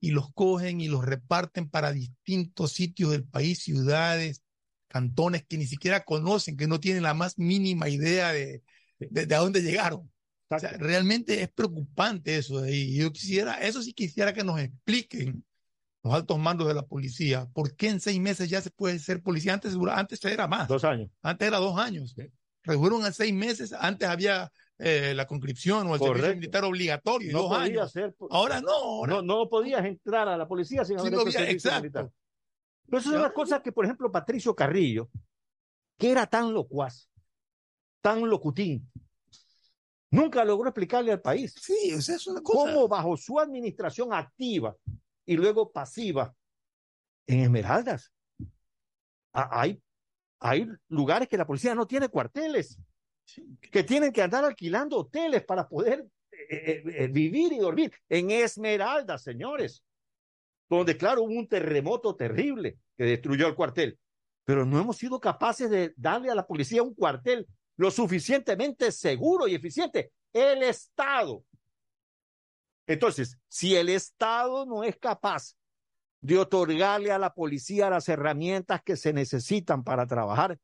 y 0.00 0.10
los 0.10 0.32
cogen 0.34 0.80
y 0.80 0.88
los 0.88 1.04
reparten 1.04 1.68
para 1.68 1.92
distintos 1.92 2.72
sitios 2.72 3.10
del 3.10 3.24
país, 3.24 3.62
ciudades, 3.62 4.42
cantones 4.88 5.44
que 5.48 5.56
ni 5.56 5.66
siquiera 5.66 6.04
conocen, 6.04 6.56
que 6.56 6.66
no 6.66 6.80
tienen 6.80 7.02
la 7.02 7.14
más 7.14 7.38
mínima 7.38 7.88
idea 7.88 8.32
de, 8.32 8.62
de, 8.98 9.26
de 9.26 9.34
a 9.34 9.38
dónde 9.38 9.62
llegaron. 9.62 10.10
O 10.50 10.58
sea, 10.58 10.72
realmente 10.72 11.42
es 11.42 11.50
preocupante 11.50 12.36
eso 12.36 12.60
de 12.60 12.70
ahí. 12.70 12.94
Yo 12.94 13.10
quisiera, 13.12 13.54
eso 13.54 13.82
sí 13.82 13.92
quisiera 13.92 14.32
que 14.32 14.44
nos 14.44 14.60
expliquen 14.60 15.44
los 16.04 16.12
altos 16.12 16.38
mandos 16.38 16.68
de 16.68 16.74
la 16.74 16.86
policía, 16.86 17.46
¿por 17.54 17.74
qué 17.74 17.88
en 17.88 17.98
seis 17.98 18.20
meses 18.20 18.50
ya 18.50 18.60
se 18.60 18.70
puede 18.70 18.98
ser 18.98 19.22
policía? 19.22 19.54
Antes, 19.54 19.74
antes 19.74 20.24
era 20.24 20.46
más. 20.46 20.68
Dos 20.68 20.84
años. 20.84 21.10
Antes 21.22 21.48
era 21.48 21.56
dos 21.56 21.78
años. 21.78 22.14
Redujeron 22.62 23.04
a 23.06 23.12
seis 23.12 23.32
meses, 23.32 23.72
antes 23.72 24.06
había 24.06 24.52
eh, 24.78 25.12
la 25.14 25.26
conscripción 25.26 25.86
o 25.86 25.94
el 25.94 25.98
Correcto. 26.00 26.18
servicio 26.20 26.36
militar 26.40 26.64
obligatorio, 26.64 27.32
No 27.32 27.38
dos 27.42 27.48
podía 27.58 27.62
años. 27.64 27.92
ser. 27.92 28.14
Ahora 28.30 28.60
no, 28.60 28.70
ahora 28.72 29.14
No, 29.14 29.22
no 29.22 29.48
podías 29.48 29.84
entrar 29.84 30.28
a 30.28 30.36
la 30.36 30.48
policía 30.48 30.84
sin 30.84 30.98
Sí, 30.98 31.06
haber 31.06 31.12
no 31.14 31.20
había- 31.20 31.50
exacto. 31.50 31.80
militar. 31.82 32.10
Pero 32.86 32.98
eso 32.98 33.10
es 33.12 33.16
una 33.18 33.32
cosa 33.32 33.62
que, 33.62 33.72
por 33.72 33.84
ejemplo, 33.84 34.10
Patricio 34.12 34.54
Carrillo, 34.54 35.08
que 35.96 36.10
era 36.10 36.26
tan 36.26 36.52
locuaz, 36.52 37.08
tan 38.02 38.28
locutín, 38.28 38.90
nunca 40.10 40.44
logró 40.44 40.68
explicarle 40.68 41.12
al 41.12 41.20
país 41.22 41.54
Sí, 41.60 41.94
o 41.94 42.00
sea, 42.02 42.16
es 42.16 42.26
una 42.26 42.40
cosa. 42.42 42.72
cómo 42.72 42.86
bajo 42.88 43.16
su 43.16 43.38
administración 43.40 44.12
activa 44.12 44.76
y 45.24 45.36
luego 45.36 45.70
pasiva 45.72 46.34
en 47.26 47.40
Esmeraldas 47.40 48.12
hay 49.32 50.68
lugares 50.88 51.28
que 51.28 51.36
la 51.38 51.46
policía 51.46 51.74
no 51.74 51.86
tiene 51.86 52.08
cuarteles, 52.08 52.78
que 53.70 53.84
tienen 53.84 54.12
que 54.12 54.22
andar 54.22 54.44
alquilando 54.44 54.98
hoteles 54.98 55.44
para 55.44 55.68
poder 55.68 56.06
eh, 56.30 56.46
eh, 56.50 56.82
eh, 56.86 57.08
vivir 57.08 57.52
y 57.52 57.58
dormir 57.58 57.92
en 58.08 58.30
Esmeraldas, 58.30 59.22
señores, 59.22 59.82
donde 60.68 60.96
claro 60.96 61.22
hubo 61.22 61.32
un 61.32 61.48
terremoto 61.48 62.14
terrible 62.14 62.78
que 62.96 63.04
destruyó 63.04 63.46
el 63.46 63.54
cuartel, 63.54 63.98
pero 64.44 64.64
no 64.64 64.80
hemos 64.80 64.96
sido 64.96 65.20
capaces 65.20 65.70
de 65.70 65.94
darle 65.96 66.30
a 66.30 66.34
la 66.34 66.46
policía 66.46 66.82
un 66.82 66.94
cuartel 66.94 67.46
lo 67.76 67.90
suficientemente 67.90 68.92
seguro 68.92 69.48
y 69.48 69.54
eficiente. 69.54 70.12
El 70.32 70.62
Estado. 70.62 71.44
Entonces, 72.86 73.38
si 73.48 73.74
el 73.74 73.88
Estado 73.88 74.66
no 74.66 74.84
es 74.84 74.96
capaz 74.96 75.56
de 76.20 76.38
otorgarle 76.38 77.12
a 77.12 77.18
la 77.18 77.34
policía 77.34 77.90
las 77.90 78.08
herramientas 78.08 78.82
que 78.82 78.96
se 78.96 79.12
necesitan 79.12 79.84
para 79.84 80.06
trabajar, 80.06 80.58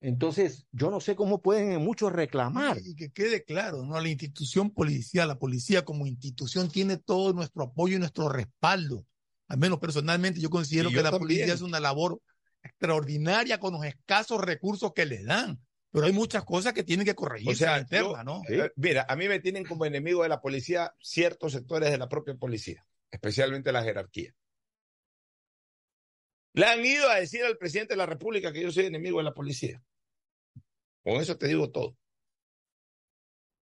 entonces 0.00 0.66
yo 0.72 0.90
no 0.90 1.00
sé 1.00 1.16
cómo 1.16 1.40
pueden 1.40 1.82
muchos 1.82 2.12
reclamar. 2.12 2.78
Y 2.84 2.94
que 2.94 3.10
quede 3.10 3.44
claro, 3.44 3.84
¿no? 3.84 3.98
La 4.00 4.08
institución 4.08 4.70
policial, 4.70 5.28
la 5.28 5.38
policía 5.38 5.84
como 5.84 6.06
institución 6.06 6.68
tiene 6.70 6.96
todo 6.98 7.32
nuestro 7.32 7.64
apoyo 7.64 7.96
y 7.96 7.98
nuestro 8.00 8.28
respaldo. 8.28 9.06
Al 9.48 9.58
menos 9.58 9.78
personalmente 9.78 10.40
yo 10.40 10.50
considero 10.50 10.90
que 10.90 10.96
la 10.96 11.10
también. 11.10 11.20
policía 11.20 11.54
hace 11.54 11.64
una 11.64 11.80
labor 11.80 12.20
extraordinaria 12.62 13.58
con 13.60 13.74
los 13.74 13.84
escasos 13.84 14.40
recursos 14.40 14.92
que 14.94 15.06
les 15.06 15.24
dan. 15.24 15.60
Pero 15.90 16.06
hay 16.06 16.12
muchas 16.12 16.44
cosas 16.44 16.72
que 16.72 16.82
tienen 16.82 17.06
que 17.06 17.14
corregirse 17.14 17.52
O 17.64 17.66
sea, 17.68 17.78
interna, 17.78 18.08
yo- 18.18 18.24
¿no? 18.24 18.42
Eh, 18.48 18.70
Mira, 18.74 19.06
a 19.08 19.14
mí 19.14 19.28
me 19.28 19.38
tienen 19.38 19.64
como 19.64 19.84
enemigo 19.86 20.24
de 20.24 20.28
la 20.28 20.40
policía 20.40 20.92
ciertos 21.00 21.52
sectores 21.52 21.90
de 21.90 21.98
la 21.98 22.08
propia 22.08 22.34
policía, 22.34 22.84
especialmente 23.12 23.70
la 23.70 23.84
jerarquía. 23.84 24.34
Le 26.54 26.66
han 26.66 26.84
ido 26.84 27.08
a 27.10 27.16
decir 27.16 27.44
al 27.44 27.58
presidente 27.58 27.94
de 27.94 27.98
la 27.98 28.06
República 28.06 28.52
que 28.52 28.62
yo 28.62 28.70
soy 28.70 28.86
enemigo 28.86 29.18
de 29.18 29.24
la 29.24 29.34
policía. 29.34 29.82
Con 31.02 31.14
eso 31.14 31.36
te 31.36 31.48
digo 31.48 31.70
todo. 31.70 31.96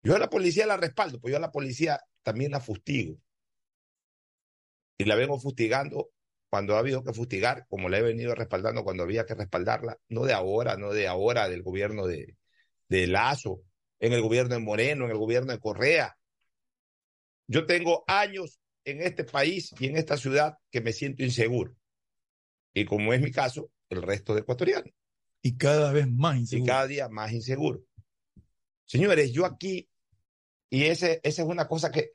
Yo 0.03 0.15
a 0.15 0.21
la 0.21 0.31
policía 0.31 0.67
la 0.67 0.77
respaldo, 0.77 1.21
pues 1.21 1.33
yo 1.33 1.37
a 1.37 1.41
la 1.41 1.51
policía 1.51 2.01
también 2.23 2.53
la 2.53 2.61
fustigo. 2.61 3.19
Y 4.99 5.05
la 5.05 5.17
vengo 5.17 5.39
fustigando 5.41 6.11
cuando 6.49 6.77
ha 6.77 6.79
habido 6.79 7.03
que 7.03 7.13
fustigar, 7.13 7.67
como 7.69 7.89
la 7.89 7.99
he 7.99 8.03
venido 8.03 8.35
respaldando 8.37 8.85
cuando 8.85 9.03
había 9.03 9.27
que 9.27 9.35
respaldarla, 9.35 9.99
no 10.09 10.25
de 10.25 10.33
ahora, 10.33 10.77
no 10.77 10.93
de 10.93 11.09
ahora, 11.09 11.49
del 11.49 11.63
gobierno 11.63 12.07
de, 12.07 12.37
de 12.89 13.07
Lazo, 13.09 13.63
en 13.99 14.13
el 14.13 14.23
gobierno 14.23 14.55
de 14.55 14.61
Moreno, 14.61 15.07
en 15.07 15.11
el 15.11 15.19
gobierno 15.19 15.53
de 15.53 15.59
Correa. 15.59 16.17
Yo 17.49 17.67
tengo 17.67 18.05
años 18.07 18.61
en 18.85 19.03
este 19.03 19.25
país 19.25 19.75
y 19.79 19.87
en 19.87 19.97
esta 19.97 20.17
ciudad 20.17 20.57
que 20.71 20.81
me 20.81 20.93
siento 20.93 21.25
inseguro. 21.25 21.75
Y 22.77 22.85
como 22.85 23.15
es 23.15 23.23
mi 23.23 23.33
caso, 23.33 23.71
el 23.89 24.03
resto 24.03 24.35
de 24.35 24.41
ecuatorianos. 24.43 24.93
Y 25.41 25.57
cada 25.57 25.93
vez 25.93 26.07
más 26.07 26.37
Y 26.37 26.41
inseguro. 26.41 26.67
cada 26.67 26.87
día 26.87 27.09
más 27.09 27.33
inseguro. 27.33 27.81
Señores, 28.85 29.33
yo 29.33 29.47
aquí, 29.47 29.89
y 30.69 30.85
ese, 30.85 31.19
esa 31.23 31.43
es 31.43 31.49
una 31.49 31.67
cosa 31.67 31.91
que 31.91 32.11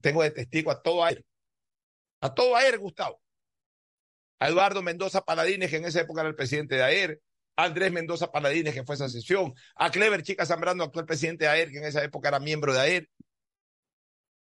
tengo 0.00 0.22
de 0.22 0.30
testigo 0.30 0.70
a 0.70 0.80
todo 0.80 1.04
aire. 1.04 1.24
A 2.20 2.32
todo 2.32 2.54
aire, 2.54 2.76
Gustavo. 2.76 3.20
A 4.38 4.46
Eduardo 4.48 4.80
Mendoza 4.80 5.22
Paladines, 5.22 5.70
que 5.70 5.78
en 5.78 5.86
esa 5.86 6.02
época 6.02 6.20
era 6.20 6.28
el 6.30 6.36
presidente 6.36 6.76
de 6.76 6.84
AER. 6.84 7.20
A 7.56 7.64
Andrés 7.64 7.90
Mendoza 7.90 8.30
Paladines, 8.30 8.72
que 8.72 8.84
fue 8.84 8.94
esa 8.94 9.08
sesión. 9.08 9.54
A 9.74 9.90
Clever 9.90 10.22
Chica 10.22 10.46
Zambrano, 10.46 10.84
actual 10.84 11.04
presidente 11.04 11.46
de 11.46 11.50
AER, 11.50 11.72
que 11.72 11.78
en 11.78 11.84
esa 11.84 12.04
época 12.04 12.28
era 12.28 12.38
miembro 12.38 12.72
de 12.72 12.78
AER. 12.78 13.10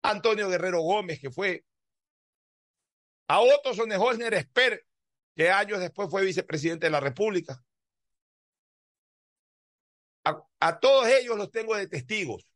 A 0.03 0.11
Antonio 0.13 0.49
Guerrero 0.49 0.83
Gómez, 0.83 1.19
que 1.19 1.33
fue. 1.33 1.65
A 3.27 3.41
Otto 3.41 3.75
Sonneholner 3.75 4.35
Esper, 4.35 4.85
que 5.35 5.51
años 5.51 5.81
después 5.81 6.11
fue 6.11 6.25
vicepresidente 6.25 6.87
de 6.87 6.91
la 6.91 7.01
República. 7.01 7.65
A, 10.61 10.79
todos 10.81 11.09
ellos 11.09 11.37
los 11.39 11.51
tengo 11.51 11.75
de 11.75 11.89
testigos. 11.89 12.47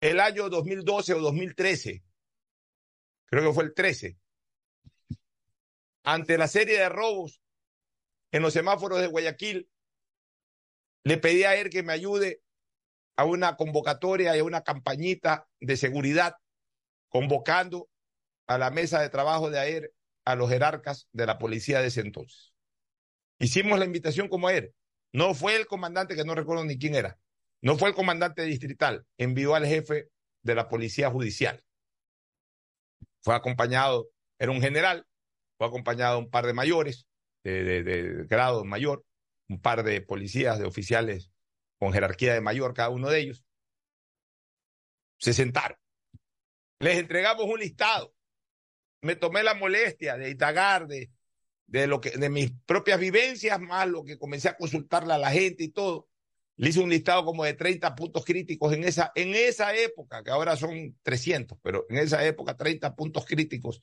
El 0.00 0.20
año 0.20 0.48
2012 0.48 1.14
o 1.14 1.20
2013, 1.20 2.04
creo 3.26 3.48
que 3.48 3.54
fue 3.54 3.64
el 3.64 3.74
13, 3.74 4.16
ante 6.04 6.38
la 6.38 6.46
serie 6.46 6.78
de 6.78 6.88
robos 6.88 7.40
en 8.30 8.42
los 8.42 8.52
semáforos 8.52 9.00
de 9.00 9.08
Guayaquil, 9.08 9.68
le 11.02 11.18
pedí 11.18 11.44
a 11.44 11.56
él 11.56 11.70
que 11.70 11.82
me 11.82 11.92
ayude 11.92 12.42
a 13.16 13.24
una 13.24 13.56
convocatoria 13.56 14.36
y 14.36 14.38
a 14.38 14.44
una 14.44 14.62
campañita 14.62 15.48
de 15.58 15.76
seguridad, 15.76 16.36
convocando 17.08 17.88
a 18.46 18.58
la 18.58 18.70
mesa 18.70 19.00
de 19.00 19.08
trabajo 19.08 19.50
de 19.50 19.58
AER 19.58 19.95
a 20.26 20.34
los 20.34 20.50
jerarcas 20.50 21.08
de 21.12 21.24
la 21.24 21.38
policía 21.38 21.80
de 21.80 21.86
ese 21.86 22.02
entonces. 22.02 22.52
Hicimos 23.38 23.78
la 23.78 23.84
invitación 23.84 24.28
como 24.28 24.48
AER. 24.48 24.74
No 25.12 25.34
fue 25.34 25.56
el 25.56 25.66
comandante, 25.66 26.16
que 26.16 26.24
no 26.24 26.34
recuerdo 26.34 26.64
ni 26.64 26.78
quién 26.78 26.94
era, 26.94 27.18
no 27.62 27.78
fue 27.78 27.88
el 27.88 27.94
comandante 27.94 28.42
distrital, 28.42 29.06
envió 29.16 29.54
al 29.54 29.66
jefe 29.66 30.10
de 30.42 30.54
la 30.54 30.68
policía 30.68 31.10
judicial. 31.10 31.64
Fue 33.22 33.34
acompañado, 33.34 34.08
era 34.38 34.52
un 34.52 34.60
general, 34.60 35.06
fue 35.56 35.68
acompañado 35.68 36.16
de 36.18 36.24
un 36.24 36.30
par 36.30 36.46
de 36.46 36.52
mayores, 36.52 37.06
de, 37.44 37.82
de 37.82 38.24
grado 38.26 38.64
mayor, 38.64 39.04
un 39.48 39.60
par 39.60 39.84
de 39.84 40.00
policías, 40.00 40.58
de 40.58 40.66
oficiales 40.66 41.30
con 41.78 41.92
jerarquía 41.92 42.34
de 42.34 42.40
mayor, 42.40 42.74
cada 42.74 42.90
uno 42.90 43.08
de 43.08 43.20
ellos. 43.20 43.44
Se 45.18 45.32
sentaron. 45.32 45.78
Les 46.80 46.98
entregamos 46.98 47.46
un 47.46 47.60
listado. 47.60 48.15
Me 49.06 49.16
tomé 49.16 49.42
la 49.42 49.54
molestia 49.54 50.16
de 50.16 50.30
indagar 50.30 50.86
de, 50.86 51.10
de, 51.66 51.86
lo 51.86 52.00
que, 52.00 52.10
de 52.10 52.28
mis 52.28 52.52
propias 52.66 53.00
vivencias, 53.00 53.60
más 53.60 53.88
lo 53.88 54.04
que 54.04 54.18
comencé 54.18 54.48
a 54.48 54.56
consultarle 54.56 55.14
a 55.14 55.18
la 55.18 55.30
gente 55.30 55.64
y 55.64 55.68
todo. 55.68 56.08
Le 56.56 56.70
hice 56.70 56.80
un 56.80 56.90
listado 56.90 57.24
como 57.24 57.44
de 57.44 57.54
30 57.54 57.94
puntos 57.94 58.24
críticos 58.24 58.72
en 58.72 58.84
esa, 58.84 59.12
en 59.14 59.34
esa 59.34 59.74
época, 59.76 60.22
que 60.22 60.30
ahora 60.30 60.56
son 60.56 60.96
300, 61.02 61.58
pero 61.62 61.86
en 61.88 61.98
esa 61.98 62.24
época 62.26 62.56
30 62.56 62.94
puntos 62.94 63.26
críticos 63.26 63.80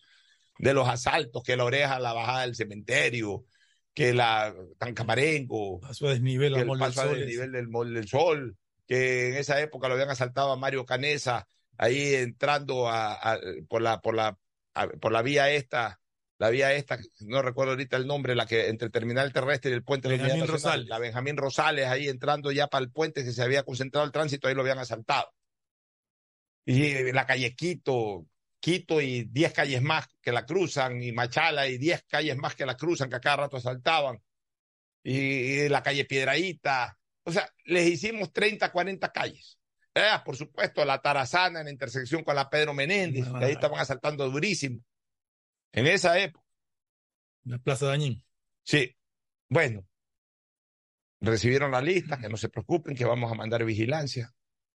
de 0.58 0.74
los 0.74 0.88
asaltos, 0.88 1.44
que 1.44 1.56
la 1.56 1.66
oreja, 1.66 2.00
la 2.00 2.14
bajada 2.14 2.42
del 2.42 2.56
cementerio, 2.56 3.46
que 3.94 4.14
la 4.14 4.56
Tancamarengo, 4.78 5.80
Pasó 5.80 6.08
a 6.08 6.12
desnivel 6.12 6.54
que 6.54 6.60
el 6.62 6.68
paso 6.80 7.02
Sol, 7.02 7.94
del 7.94 8.08
Sol, 8.08 8.58
que 8.88 9.30
en 9.30 9.36
esa 9.36 9.62
época 9.62 9.88
lo 9.88 9.94
habían 9.94 10.10
asaltado 10.10 10.52
a 10.52 10.58
Mario 10.58 10.86
Canesa, 10.86 11.48
ahí 11.78 12.16
entrando 12.16 12.88
a, 12.88 13.14
a- 13.14 13.40
por 13.68 13.82
la, 13.82 14.02
por 14.02 14.16
la, 14.16 14.28
a- 14.28 14.38
por 15.00 15.12
la 15.12 15.22
vía 15.22 15.52
esta, 15.52 16.02
la 16.38 16.50
vía 16.50 16.74
esta, 16.74 17.00
no 17.22 17.42
recuerdo 17.42 17.72
ahorita 17.72 17.98
el 17.98 18.08
nombre, 18.08 18.36
la 18.36 18.46
que 18.46 18.68
entre 18.68 18.88
el 18.88 18.92
terminal 18.92 19.32
terrestre 19.32 19.72
y 19.72 19.76
el 19.76 19.84
puente 19.84 20.10
de 20.10 20.18
la 20.18 20.24
Benjamín 20.24 20.48
Rosales. 20.48 20.88
la 20.88 21.00
Benjamín 21.00 21.38
Rosales, 21.38 21.88
ahí 21.88 22.10
entrando 22.10 22.52
ya 22.52 22.68
para 22.68 22.84
el 22.84 22.92
puente 22.92 23.24
que 23.24 23.32
se 23.32 23.44
había 23.44 23.64
concentrado 23.64 24.06
el 24.06 24.12
tránsito, 24.12 24.48
ahí 24.48 24.56
lo 24.56 24.62
habían 24.62 24.80
asaltado. 24.80 25.34
Y 26.66 27.12
la 27.12 27.26
calle 27.26 27.56
Quito, 27.56 28.26
Quito 28.60 29.02
y 29.02 29.26
10 29.26 29.54
calles 29.54 29.82
más 29.82 30.08
que 30.22 30.32
la 30.32 30.46
cruzan, 30.46 31.02
y 31.02 31.12
Machala 31.12 31.68
y 31.68 31.78
10 31.78 32.04
calles 32.04 32.38
más 32.38 32.56
que 32.56 32.66
la 32.66 32.78
cruzan, 32.78 33.10
que 33.10 33.18
a 33.18 33.22
cada 33.22 33.38
rato 33.38 33.58
asaltaban, 33.58 34.22
y, 35.04 35.18
y 35.18 35.70
la 35.70 35.84
calle 35.84 36.06
Piedraíta. 36.06 36.98
O 37.24 37.32
sea, 37.32 37.50
les 37.66 37.88
hicimos 37.88 38.34
30, 38.34 38.72
40 38.72 39.12
calles. 39.12 39.60
Eh, 39.96 40.02
por 40.26 40.36
supuesto, 40.36 40.84
la 40.84 41.02
Tarazana 41.02 41.60
en 41.60 41.66
la 41.66 41.72
intersección 41.72 42.24
con 42.24 42.36
la 42.36 42.50
Pedro 42.50 42.74
Menéndez, 42.74 43.26
que 43.28 43.46
ahí 43.46 43.52
estaban 43.52 43.80
asaltando 43.80 44.30
durísimo. 44.30 44.80
En 45.72 45.88
esa 45.88 46.20
época. 46.20 46.46
La 47.46 47.58
Plaza 47.60 47.88
Dañín. 47.88 48.24
Sí. 48.64 48.96
Bueno, 49.50 49.86
recibieron 51.22 51.72
la 51.72 51.82
lista, 51.82 52.18
que 52.18 52.30
no 52.30 52.38
se 52.38 52.50
preocupen, 52.50 52.96
que 52.96 53.06
vamos 53.06 53.32
a 53.32 53.36
mandar 53.36 53.64
vigilancia. 53.66 54.34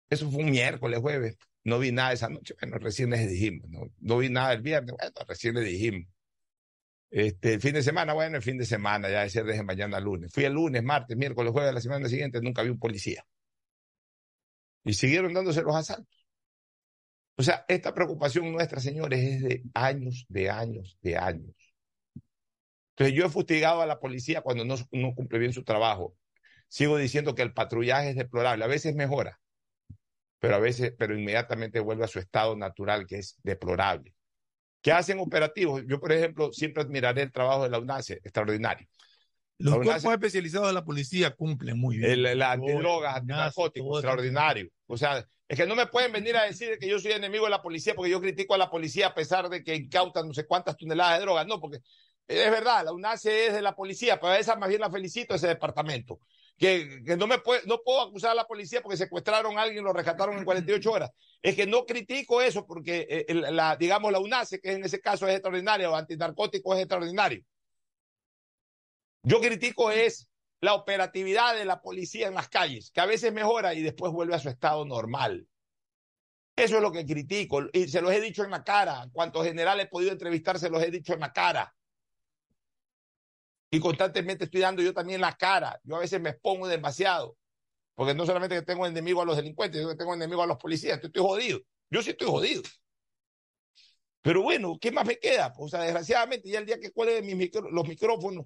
Eso 0.10 0.30
fue 0.30 0.44
un 0.44 0.52
miércoles, 0.52 1.00
jueves. 1.00 1.38
No 1.64 1.80
vi 1.80 1.92
nada 1.92 2.14
esa 2.14 2.30
noche. 2.30 2.56
Bueno, 2.60 2.78
recién 2.78 3.10
les 3.10 3.30
dijimos. 3.30 3.70
No, 3.70 3.92
no 4.00 4.18
vi 4.18 4.30
nada 4.30 4.54
el 4.54 4.62
viernes. 4.62 4.96
Bueno, 4.98 5.14
recién 5.28 5.56
les 5.56 5.66
dijimos. 5.66 6.08
Este, 7.10 7.54
el 7.54 7.62
fin 7.62 7.74
de 7.74 7.82
semana, 7.82 8.14
bueno, 8.14 8.36
el 8.38 8.44
fin 8.44 8.58
de 8.58 8.66
semana, 8.66 9.10
ya 9.10 9.24
ese 9.24 9.44
desde 9.44 9.64
mañana 9.64 10.00
lunes. 10.00 10.32
Fui 10.34 10.44
el 10.44 10.54
lunes, 10.54 10.84
martes, 10.84 11.16
miércoles, 11.16 11.54
jueves, 11.54 11.74
la 11.74 11.82
semana 11.82 12.10
siguiente, 12.10 12.42
nunca 12.42 12.62
vi 12.62 12.70
un 12.70 12.80
policía. 12.80 13.26
Y 14.86 14.94
siguieron 14.94 15.34
dándose 15.34 15.62
los 15.64 15.76
asaltos. 15.76 16.26
O 17.38 17.44
sea, 17.44 17.66
esta 17.68 17.94
preocupación 17.94 18.52
nuestra, 18.52 18.80
señores, 18.80 19.20
es 19.20 19.42
de 19.44 19.64
años, 19.74 20.26
de 20.30 20.50
años, 20.50 20.98
de 21.02 21.18
años. 21.18 21.56
Entonces 22.92 23.14
yo 23.18 23.26
he 23.26 23.30
fustigado 23.30 23.82
a 23.82 23.86
la 23.86 24.00
policía 24.00 24.42
cuando 24.42 24.64
no, 24.64 24.76
no 24.92 25.14
cumple 25.14 25.40
bien 25.40 25.52
su 25.52 25.64
trabajo. 25.64 26.16
Sigo 26.70 26.98
diciendo 26.98 27.36
que 27.36 27.42
el 27.42 27.54
patrullaje 27.54 28.12
es 28.12 28.16
deplorable. 28.16 28.64
A 28.64 28.68
veces 28.68 28.96
mejora, 28.96 29.40
pero 30.40 30.56
a 30.56 30.60
veces, 30.60 30.94
pero 30.98 31.18
inmediatamente 31.18 31.80
vuelve 31.80 32.06
a 32.06 32.08
su 32.08 32.20
estado 32.20 32.56
natural, 32.56 33.06
que 33.06 33.18
es 33.18 33.38
deplorable. 33.44 34.14
¿Qué 34.82 34.92
hacen 34.92 35.20
operativos? 35.20 35.84
Yo, 35.88 36.00
por 36.00 36.12
ejemplo, 36.12 36.54
siempre 36.54 36.84
admiraré 36.84 37.24
el 37.24 37.32
trabajo 37.32 37.64
de 37.64 37.70
la 37.70 37.80
UNACE, 37.80 38.22
extraordinario. 38.24 38.88
Los 39.58 39.76
cuerpos 39.76 40.12
especializados 40.12 40.68
de 40.68 40.74
la 40.74 40.84
policía 40.84 41.32
cumplen 41.32 41.80
muy 41.80 41.98
bien. 41.98 42.12
El, 42.12 42.40
la 42.40 42.52
antinarcóticos, 42.52 43.88
todo. 43.88 44.00
extraordinario. 44.00 44.70
O 44.88 44.98
sea, 44.98 45.26
es 45.48 45.58
que 45.58 45.66
no 45.66 45.76
me 45.76 45.88
pueden 45.88 46.12
venir 46.12 46.36
a 46.36 46.44
decir 46.44 46.78
que 46.80 46.90
yo 46.90 47.00
soy 47.00 47.14
enemigo 47.14 47.46
de 47.46 47.52
la 47.52 47.62
policía 47.62 47.94
porque 47.96 48.12
yo 48.12 48.20
critico 48.20 48.54
a 48.54 48.58
la 48.58 48.70
policía 48.70 49.08
a 49.08 49.14
pesar 49.14 49.48
de 49.50 49.64
que 49.64 49.76
incautan 49.76 50.28
no 50.28 50.34
sé 50.34 50.46
cuántas 50.46 50.76
toneladas 50.76 51.20
de 51.20 51.26
drogas. 51.26 51.48
No, 51.48 51.62
porque 51.62 51.80
es 52.28 52.52
verdad, 52.52 52.84
la 52.84 52.92
UNACE 52.92 53.48
es 53.48 53.54
de 53.54 53.62
la 53.62 53.76
policía, 53.76 54.20
pero 54.20 54.34
a 54.34 54.40
esa 54.40 54.56
más 54.56 54.70
bien 54.70 54.82
la 54.82 54.90
felicito, 54.90 55.36
ese 55.36 55.48
departamento. 55.48 56.20
Que, 56.58 57.04
que 57.06 57.18
no 57.18 57.28
me 57.28 57.40
puede, 57.40 57.62
no 57.66 57.82
puedo 57.84 58.02
acusar 58.02 58.32
a 58.32 58.36
la 58.36 58.48
policía 58.48 58.82
porque 58.82 58.98
secuestraron 58.98 59.58
a 59.58 59.64
alguien 59.64 59.84
y 59.84 59.86
lo 59.86 59.92
rescataron 59.94 60.38
en 60.38 60.46
48 60.46 60.92
horas. 60.92 61.12
Es 61.42 61.56
que 61.56 61.68
no 61.68 61.86
critico 61.86 62.42
eso 62.42 62.66
porque, 62.66 63.06
eh, 63.10 63.34
la, 63.34 63.76
digamos, 63.76 64.12
la 64.12 64.20
UNACE, 64.20 64.60
que 64.62 64.72
en 64.72 64.86
ese 64.86 65.02
caso 65.02 65.28
es 65.28 65.34
extraordinaria, 65.34 65.90
o 65.90 65.96
antinarcótico 65.96 66.74
es 66.74 66.80
extraordinario. 66.80 67.44
Yo 69.26 69.42
critico 69.42 69.90
es 69.90 70.30
la 70.62 70.76
operatividad 70.76 71.56
de 71.56 71.66
la 71.66 71.82
policía 71.82 72.28
en 72.28 72.36
las 72.36 72.48
calles, 72.48 72.92
que 72.92 73.02
a 73.02 73.08
veces 73.08 73.34
mejora 73.34 73.74
y 73.74 73.82
después 73.82 74.12
vuelve 74.12 74.36
a 74.36 74.40
su 74.40 74.50
estado 74.50 74.86
normal. 74.86 75.48
Eso 76.56 76.76
es 76.76 76.82
lo 76.82 76.92
que 76.92 77.06
critico 77.06 77.64
y 77.74 77.88
se 77.88 78.02
los 78.02 78.12
he 78.12 78.22
dicho 78.22 78.44
en 78.44 78.52
la 78.52 78.64
cara. 78.64 79.10
Cuantos 79.12 79.44
generales 79.44 79.88
he 79.88 79.90
podido 79.90 80.12
entrevistar, 80.12 80.60
se 80.60 80.70
los 80.70 80.82
he 80.82 80.92
dicho 80.92 81.14
en 81.14 81.22
la 81.22 81.34
cara. 81.34 81.76
Y 83.72 83.80
constantemente 83.80 84.46
estoy 84.46 84.62
dando 84.62 84.84
yo 84.84 84.94
también 84.94 85.20
la 85.20 85.36
cara. 85.36 85.82
Yo 85.84 85.96
a 85.96 86.00
veces 86.00 86.22
me 86.22 86.30
expongo 86.30 86.68
demasiado. 86.68 87.36
Porque 87.96 88.14
no 88.14 88.26
solamente 88.28 88.56
que 88.56 88.62
tengo 88.62 88.86
enemigo 88.86 89.22
a 89.22 89.26
los 89.26 89.38
delincuentes, 89.38 89.82
yo 89.82 89.90
que 89.90 89.96
tengo 89.96 90.14
enemigo 90.14 90.44
a 90.44 90.48
los 90.48 90.58
policías. 90.58 91.02
Yo 91.02 91.08
estoy 91.08 91.24
jodido. 91.24 91.60
Yo 91.90 92.04
sí 92.04 92.12
estoy 92.12 92.28
jodido. 92.28 92.62
Pero 94.22 94.44
bueno, 94.44 94.78
¿qué 94.80 94.92
más 94.92 95.06
me 95.06 95.18
queda? 95.18 95.52
Pues, 95.52 95.66
o 95.66 95.70
sea, 95.70 95.82
desgraciadamente, 95.84 96.50
ya 96.50 96.60
el 96.60 96.66
día 96.66 96.80
que 96.80 96.92
cuelgue 96.92 97.22
mis 97.22 97.36
micro, 97.36 97.70
los 97.70 97.88
micrófonos, 97.88 98.46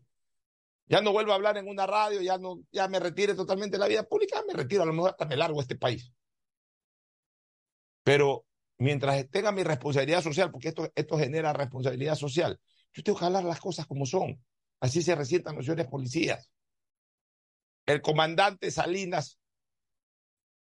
ya 0.90 1.02
no 1.02 1.12
vuelvo 1.12 1.32
a 1.32 1.36
hablar 1.36 1.56
en 1.58 1.68
una 1.68 1.86
radio, 1.86 2.22
ya 2.22 2.38
no, 2.40 2.62
ya 2.72 2.88
me 2.88 3.00
retire 3.00 3.36
totalmente 3.36 3.78
de 3.78 3.80
la 3.80 3.88
vida 3.88 4.04
pública, 4.04 4.44
me 4.48 4.54
retiro, 4.54 4.84
a 4.84 4.86
lo 4.88 4.94
mejor 4.94 5.12
hasta 5.12 5.26
me 5.26 5.38
largo 5.38 5.62
este 5.62 5.76
país. 5.76 6.12
Pero 8.04 8.46
mientras 8.80 9.30
tenga 9.30 9.52
mi 9.52 9.64
responsabilidad 9.64 10.24
social, 10.24 10.52
porque 10.52 10.70
esto, 10.70 10.92
esto 10.96 11.18
genera 11.20 11.54
responsabilidad 11.54 12.16
social, 12.16 12.60
yo 12.94 13.04
tengo 13.04 13.20
que 13.20 13.26
hablar 13.26 13.44
las 13.44 13.60
cosas 13.60 13.86
como 13.86 14.08
son. 14.08 14.44
Así 14.80 15.04
se 15.04 15.14
resientan 15.14 15.56
los 15.56 15.66
señores 15.66 15.86
policías. 15.88 16.52
El 17.86 18.02
comandante 18.02 18.72
Salinas, 18.72 19.40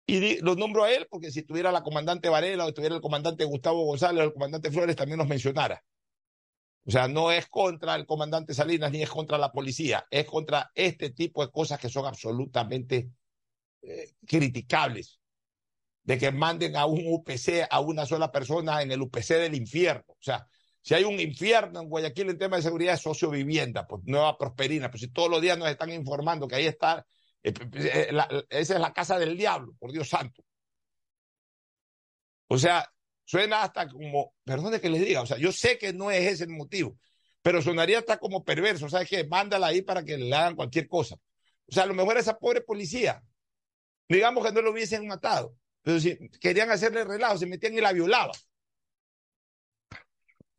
y 0.06 0.40
lo 0.40 0.54
nombro 0.54 0.84
a 0.84 0.92
él 0.92 1.06
porque 1.10 1.32
si 1.32 1.42
tuviera 1.42 1.72
la 1.72 1.82
comandante 1.82 2.28
Varela 2.28 2.64
o 2.64 2.68
estuviera 2.68 2.94
el 2.94 3.00
comandante 3.00 3.44
Gustavo 3.44 3.84
González 3.84 4.20
o 4.20 4.24
el 4.26 4.32
comandante 4.32 4.70
Flores 4.70 4.94
también 4.94 5.18
nos 5.18 5.28
mencionara. 5.28 5.82
O 6.84 6.90
sea, 6.90 7.06
no 7.06 7.30
es 7.30 7.46
contra 7.48 7.94
el 7.94 8.06
comandante 8.06 8.54
Salinas 8.54 8.90
ni 8.90 9.02
es 9.02 9.10
contra 9.10 9.38
la 9.38 9.52
policía, 9.52 10.04
es 10.10 10.26
contra 10.26 10.70
este 10.74 11.10
tipo 11.10 11.44
de 11.44 11.52
cosas 11.52 11.78
que 11.78 11.88
son 11.88 12.06
absolutamente 12.06 13.10
eh, 13.82 14.14
criticables. 14.26 15.20
De 16.02 16.18
que 16.18 16.32
manden 16.32 16.74
a 16.74 16.86
un 16.86 17.00
UPC 17.06 17.68
a 17.70 17.78
una 17.78 18.04
sola 18.04 18.32
persona 18.32 18.82
en 18.82 18.90
el 18.90 19.00
UPC 19.00 19.28
del 19.34 19.54
infierno. 19.54 20.04
O 20.08 20.16
sea, 20.22 20.48
si 20.80 20.94
hay 20.94 21.04
un 21.04 21.20
infierno 21.20 21.80
en 21.80 21.88
Guayaquil 21.88 22.30
en 22.30 22.38
tema 22.38 22.56
de 22.56 22.62
seguridad, 22.62 22.94
es 22.94 23.00
sociovivienda, 23.00 23.86
pues 23.86 24.02
Nueva 24.04 24.36
Prosperina. 24.36 24.90
Pues 24.90 25.02
si 25.02 25.08
todos 25.12 25.30
los 25.30 25.40
días 25.40 25.56
nos 25.56 25.68
están 25.68 25.92
informando 25.92 26.48
que 26.48 26.56
ahí 26.56 26.66
está, 26.66 27.06
eh, 27.44 27.52
eh, 27.74 28.10
esa 28.50 28.74
es 28.74 28.80
la 28.80 28.92
casa 28.92 29.16
del 29.18 29.36
diablo, 29.36 29.74
por 29.78 29.92
Dios 29.92 30.08
santo. 30.08 30.42
O 32.48 32.58
sea, 32.58 32.92
suena 33.24 33.62
hasta 33.62 33.88
como, 33.88 34.34
perdone 34.44 34.80
que 34.80 34.90
les 34.90 35.04
diga, 35.04 35.22
o 35.22 35.26
sea, 35.26 35.38
yo 35.38 35.52
sé 35.52 35.78
que 35.78 35.92
no 35.92 36.10
es 36.10 36.32
ese 36.32 36.44
el 36.44 36.50
motivo, 36.50 36.98
pero 37.42 37.62
sonaría 37.62 37.98
hasta 37.98 38.18
como 38.18 38.44
perverso, 38.44 38.88
¿sabes 38.88 39.08
qué? 39.08 39.24
Mándala 39.24 39.68
ahí 39.68 39.82
para 39.82 40.04
que 40.04 40.16
le 40.16 40.34
hagan 40.34 40.56
cualquier 40.56 40.88
cosa. 40.88 41.16
O 41.66 41.72
sea, 41.72 41.84
a 41.84 41.86
lo 41.86 41.94
mejor 41.94 42.18
esa 42.18 42.38
pobre 42.38 42.60
policía, 42.60 43.22
digamos 44.08 44.44
que 44.44 44.52
no 44.52 44.62
lo 44.62 44.70
hubiesen 44.70 45.06
matado, 45.06 45.54
pero 45.82 45.98
si 46.00 46.16
querían 46.40 46.70
hacerle 46.70 47.04
relajo, 47.04 47.38
se 47.38 47.46
metían 47.46 47.74
y 47.74 47.80
la 47.80 47.92
violaban 47.92 48.32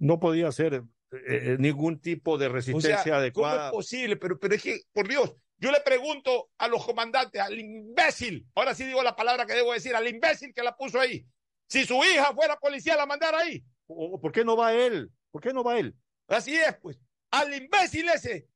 no 0.03 0.19
podía 0.19 0.49
hacer 0.49 0.73
eh, 0.73 0.83
eh, 1.11 1.55
ningún 1.59 1.99
tipo 1.99 2.37
de 2.37 2.49
resistencia 2.49 3.15
adecuada. 3.15 3.69
¿Cómo 3.69 3.81
es 3.81 3.85
posible? 3.85 4.17
Pero, 4.17 4.37
pero 4.37 4.55
es 4.55 4.61
que, 4.61 4.81
por 4.91 5.07
Dios, 5.07 5.33
yo 5.57 5.71
le 5.71 5.79
pregunto 5.79 6.49
a 6.57 6.67
los 6.67 6.85
comandantes, 6.85 7.41
al 7.41 7.57
imbécil, 7.57 8.45
ahora 8.53 8.75
sí 8.75 8.83
digo 8.83 9.01
la 9.01 9.15
palabra 9.15 9.45
que 9.45 9.53
debo 9.53 9.71
decir, 9.71 9.95
al 9.95 10.07
imbécil 10.07 10.53
que 10.53 10.61
la 10.61 10.75
puso 10.75 10.99
ahí. 10.99 11.25
Si 11.73 11.87
su 11.87 11.95
hija 12.03 12.31
fuera 12.35 12.55
policía, 12.55 12.95
la 12.95 13.07
mandara 13.07 13.39
ahí. 13.39 13.65
¿Por 13.87 14.31
qué 14.31 14.45
no 14.45 14.55
va 14.55 14.75
él? 14.75 15.11
¿Por 15.31 15.41
qué 15.41 15.51
no 15.51 15.63
va 15.63 15.79
él? 15.79 15.95
Así 16.27 16.55
es, 16.55 16.77
pues. 16.77 16.99
Al 17.31 17.51
imbécil 17.51 18.07
ese 18.09 18.47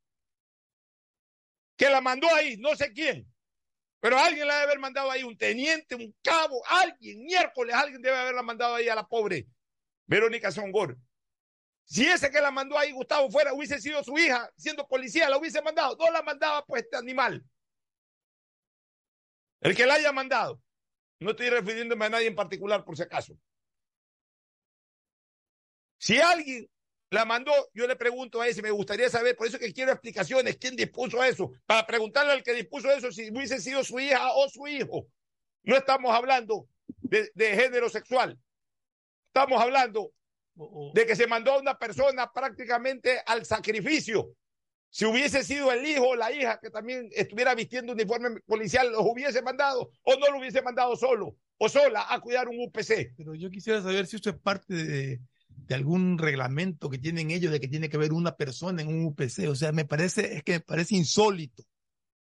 que 1.76 1.90
la 1.90 2.00
mandó 2.00 2.32
ahí, 2.36 2.58
no 2.58 2.76
sé 2.76 2.94
quién. 2.94 3.28
Pero 4.02 4.20
alguien 4.20 4.48
la 4.48 4.54
debe 4.54 4.66
haber 4.66 4.78
mandado 4.78 5.10
ahí, 5.10 5.24
un 5.24 5.36
teniente, 5.36 5.96
un 5.96 6.16
cabo, 6.22 6.62
alguien, 6.68 7.24
miércoles, 7.24 7.74
alguien 7.74 8.04
debe 8.04 8.18
haberla 8.18 8.44
mandado 8.44 8.76
ahí 8.76 8.88
a 8.88 8.94
la 8.94 9.08
pobre 9.08 9.48
Verónica 10.06 10.52
Songor. 10.52 10.96
Si 11.86 12.06
ese 12.06 12.30
que 12.30 12.40
la 12.40 12.52
mandó 12.52 12.78
ahí, 12.78 12.92
Gustavo, 12.92 13.32
fuera, 13.32 13.52
hubiese 13.52 13.82
sido 13.82 14.04
su 14.04 14.16
hija, 14.16 14.48
siendo 14.58 14.88
policía, 14.88 15.28
la 15.28 15.40
hubiese 15.40 15.60
mandado. 15.64 15.98
No 15.98 16.12
la 16.12 16.22
mandaba, 16.22 16.64
pues, 16.68 16.84
este 16.84 16.98
animal. 16.98 17.44
El 19.62 19.76
que 19.76 19.88
la 19.88 19.96
haya 19.96 20.12
mandado. 20.12 20.62
No 21.20 21.32
estoy 21.32 21.50
refiriéndome 21.50 22.06
a 22.06 22.10
nadie 22.10 22.28
en 22.28 22.36
particular, 22.36 22.84
por 22.84 22.96
si 22.96 23.04
acaso. 23.04 23.38
Si 26.00 26.20
alguien 26.20 26.70
la 27.10 27.26
mandó, 27.26 27.52
yo 27.74 27.88
le 27.88 27.96
pregunto 27.96 28.42
a 28.42 28.48
ese, 28.48 28.62
me 28.62 28.72
gustaría 28.72 29.10
saber, 29.10 29.36
por 29.36 29.48
eso 29.48 29.58
que 29.58 29.74
quiero 29.74 29.92
explicaciones, 29.92 30.58
quién 30.58 30.76
dispuso 30.76 31.24
eso, 31.24 31.52
para 31.66 31.88
preguntarle 31.88 32.34
al 32.34 32.44
que 32.44 32.54
dispuso 32.54 32.92
eso 32.92 33.12
si 33.12 33.32
hubiese 33.32 33.60
sido 33.60 33.84
su 33.84 34.00
hija 34.00 34.34
o 34.34 34.48
su 34.50 34.68
hijo. 34.68 35.08
No 35.64 35.76
estamos 35.76 36.14
hablando 36.14 36.68
de, 36.88 37.32
de 37.34 37.56
género 37.56 37.90
sexual. 37.90 38.38
Estamos 39.28 39.62
hablando 39.62 40.12
de 40.94 41.06
que 41.06 41.16
se 41.16 41.28
mandó 41.28 41.54
a 41.54 41.60
una 41.60 41.78
persona 41.78 42.32
prácticamente 42.32 43.22
al 43.26 43.46
sacrificio. 43.46 44.34
Si 44.90 45.06
hubiese 45.06 45.44
sido 45.44 45.72
el 45.72 45.86
hijo 45.86 46.10
o 46.10 46.16
la 46.16 46.32
hija 46.32 46.60
que 46.62 46.70
también 46.70 47.10
estuviera 47.14 47.54
vistiendo 47.56 47.94
uniforme 47.94 48.40
policial, 48.42 48.92
los 48.92 49.02
hubiese 49.02 49.42
mandado 49.42 49.92
o 50.04 50.16
no 50.16 50.32
lo 50.32 50.40
hubiese 50.40 50.62
mandado 50.62 50.96
solo 50.96 51.36
o 51.58 51.70
sola 51.70 52.06
a 52.10 52.20
cuidar 52.20 52.48
un 52.48 52.60
UPC. 52.60 53.14
Pero 53.18 53.36
yo 53.36 53.50
quisiera 53.50 53.82
saber 53.82 54.08
si 54.08 54.16
esto 54.16 54.30
es 54.30 54.38
parte 54.38 54.74
de, 54.74 55.20
algún 55.70 56.18
reglamento 56.18 56.90
que 56.90 56.98
tienen 56.98 57.32
ellos 57.32 57.52
de 57.52 57.60
que 57.60 57.68
tiene 57.68 57.90
que 57.90 57.98
haber 57.98 58.14
una 58.14 58.36
persona 58.36 58.82
en 58.82 58.88
un 58.88 59.06
UPC. 59.06 59.50
O 59.50 59.56
sea, 59.56 59.72
me 59.72 59.86
parece, 59.86 60.38
es 60.38 60.44
que 60.44 60.54
me 60.54 60.60
parece 60.62 60.96
insólito. 60.96 61.64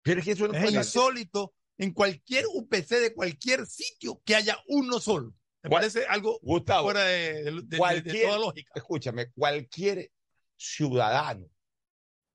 Pero 0.01 0.19
es 0.19 0.25
que 0.25 0.31
eso 0.31 0.51
es 0.51 0.73
insólito 0.73 1.53
en 1.77 1.93
cualquier 1.93 2.45
UPC 2.47 2.89
de 2.89 3.13
cualquier 3.13 3.65
sitio 3.65 4.21
que 4.25 4.35
haya 4.35 4.57
uno 4.67 4.99
solo. 4.99 5.33
Me 5.63 5.69
parece 5.69 6.05
algo 6.05 6.39
fuera 6.41 7.03
de, 7.03 7.63
toda 7.69 8.39
lógica. 8.39 8.71
Escúchame, 8.75 9.31
cualquier 9.31 10.11
ciudadano, 10.55 11.47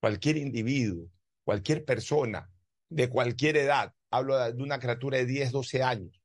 cualquier 0.02 0.36
individuo, 0.36 1.08
cualquier 1.44 1.84
persona 1.84 2.50
de 2.88 3.08
cualquier 3.08 3.56
edad, 3.56 3.94
hablo 4.10 4.36
de 4.52 4.60
una 4.60 4.80
criatura 4.80 5.18
de 5.18 5.26
10, 5.26 5.52
12 5.52 5.84
años, 5.84 6.20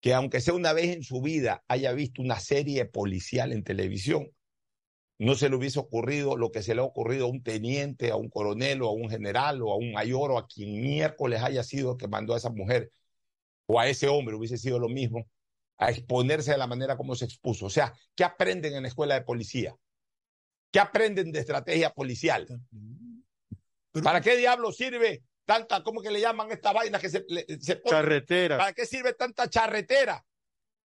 que 0.00 0.14
aunque 0.14 0.40
sea 0.40 0.54
una 0.54 0.72
vez 0.72 0.94
en 0.94 1.02
su 1.02 1.20
vida 1.20 1.64
haya 1.66 1.92
visto 1.92 2.22
una 2.22 2.38
serie 2.38 2.84
policial 2.84 3.50
en 3.50 3.64
televisión, 3.64 4.28
no 5.18 5.34
se 5.34 5.48
le 5.48 5.56
hubiese 5.56 5.80
ocurrido 5.80 6.36
lo 6.36 6.52
que 6.52 6.62
se 6.62 6.76
le 6.76 6.82
ha 6.82 6.84
ocurrido 6.84 7.24
a 7.24 7.30
un 7.30 7.42
teniente, 7.42 8.12
a 8.12 8.16
un 8.16 8.30
coronel 8.30 8.82
o 8.82 8.90
a 8.90 8.92
un 8.92 9.10
general 9.10 9.60
o 9.60 9.72
a 9.72 9.76
un 9.76 9.90
mayor 9.90 10.30
o 10.30 10.38
a 10.38 10.46
quien 10.46 10.80
miércoles 10.80 11.42
haya 11.42 11.64
sido 11.64 11.96
que 11.96 12.06
mandó 12.06 12.32
a 12.32 12.36
esa 12.36 12.50
mujer 12.50 12.92
o 13.66 13.80
a 13.80 13.88
ese 13.88 14.06
hombre, 14.06 14.36
hubiese 14.36 14.56
sido 14.56 14.78
lo 14.78 14.88
mismo 14.88 15.26
a 15.78 15.90
exponerse 15.90 16.52
de 16.52 16.58
la 16.58 16.68
manera 16.68 16.96
como 16.96 17.16
se 17.16 17.24
expuso. 17.24 17.66
O 17.66 17.70
sea, 17.70 17.92
¿qué 18.14 18.22
aprenden 18.22 18.76
en 18.76 18.82
la 18.82 18.88
escuela 18.88 19.14
de 19.14 19.22
policía? 19.22 19.74
¿Qué 20.72 20.80
aprenden 20.80 21.30
de 21.30 21.40
estrategia 21.40 21.92
policial? 21.92 22.48
¿Para 24.02 24.22
qué 24.22 24.36
diablo 24.36 24.72
sirve 24.72 25.22
tanta, 25.44 25.82
cómo 25.82 26.00
que 26.00 26.10
le 26.10 26.20
llaman 26.20 26.50
esta 26.50 26.72
vaina 26.72 26.98
que 26.98 27.10
se, 27.10 27.24
se 27.60 27.82
Charretera. 27.82 28.56
¿Para 28.56 28.72
qué 28.72 28.86
sirve 28.86 29.12
tanta 29.12 29.50
charretera? 29.50 30.24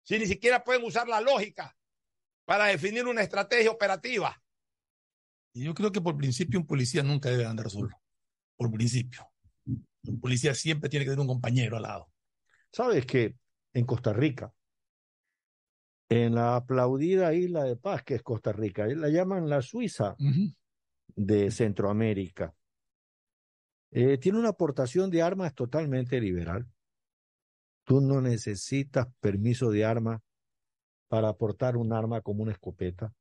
Si 0.03 0.19
ni 0.19 0.27
siquiera 0.27 0.63
pueden 0.63 0.84
usar 0.84 1.07
la 1.07 1.19
lógica 1.19 1.75
para 2.45 2.65
definir 2.65 3.07
una 3.07 3.23
estrategia 3.23 3.71
operativa. 3.71 4.39
Y 5.53 5.65
yo 5.65 5.73
creo 5.73 5.91
que 5.91 6.01
por 6.01 6.15
principio 6.15 6.59
un 6.59 6.67
policía 6.67 7.01
nunca 7.01 7.29
debe 7.29 7.45
andar 7.45 7.69
solo. 7.69 7.99
Por 8.55 8.71
principio. 8.71 9.27
Un 9.65 10.19
policía 10.19 10.53
siempre 10.53 10.89
tiene 10.89 11.05
que 11.05 11.11
tener 11.11 11.21
un 11.21 11.27
compañero 11.27 11.77
al 11.77 11.84
lado. 11.84 12.11
¿Sabes 12.71 13.05
que 13.05 13.36
en 13.73 13.86
Costa 13.86 14.13
Rica 14.13 14.53
en 16.12 16.36
la 16.36 16.57
aplaudida 16.57 17.34
isla 17.34 17.64
de 17.64 17.78
Paz, 17.78 18.03
que 18.03 18.16
es 18.16 18.22
Costa 18.22 18.51
Rica. 18.51 18.86
La 18.86 19.07
llaman 19.07 19.47
la 19.47 19.62
Suiza 19.62 20.18
de 21.16 21.51
Centroamérica. 21.51 22.53
Eh, 23.91 24.18
tiene 24.18 24.38
una 24.38 24.49
aportación 24.49 25.09
de 25.09 25.22
armas 25.22 25.55
totalmente 25.55 26.20
liberal. 26.20 26.68
Tú 27.86 28.01
no 28.01 28.20
necesitas 28.20 29.07
permiso 29.22 29.72
de 29.72 29.86
arma 29.86 30.22
para 31.07 31.30
aportar 31.30 31.78
un 31.78 31.93
arma 31.93 32.20
como 32.20 32.43
una 32.43 32.51
escopeta. 32.51 33.14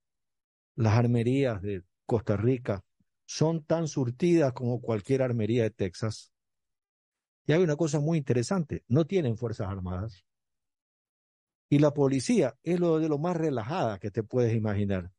Las 0.74 0.94
armerías 0.94 1.62
de 1.62 1.84
Costa 2.06 2.36
Rica 2.36 2.82
son 3.24 3.62
tan 3.62 3.86
surtidas 3.86 4.52
como 4.52 4.80
cualquier 4.80 5.22
armería 5.22 5.62
de 5.62 5.70
Texas. 5.70 6.32
Y 7.46 7.52
hay 7.52 7.62
una 7.62 7.76
cosa 7.76 8.00
muy 8.00 8.18
interesante, 8.18 8.82
no 8.88 9.04
tienen 9.04 9.36
fuerzas 9.36 9.68
armadas. 9.68 10.24
Y 11.72 11.78
la 11.78 11.94
policía 11.94 12.58
es 12.64 12.80
lo 12.80 12.98
de 12.98 13.08
lo 13.08 13.18
más 13.18 13.36
relajada 13.36 14.00
que 14.00 14.10
te 14.10 14.24
puedes 14.24 14.54
imaginar. 14.54 15.12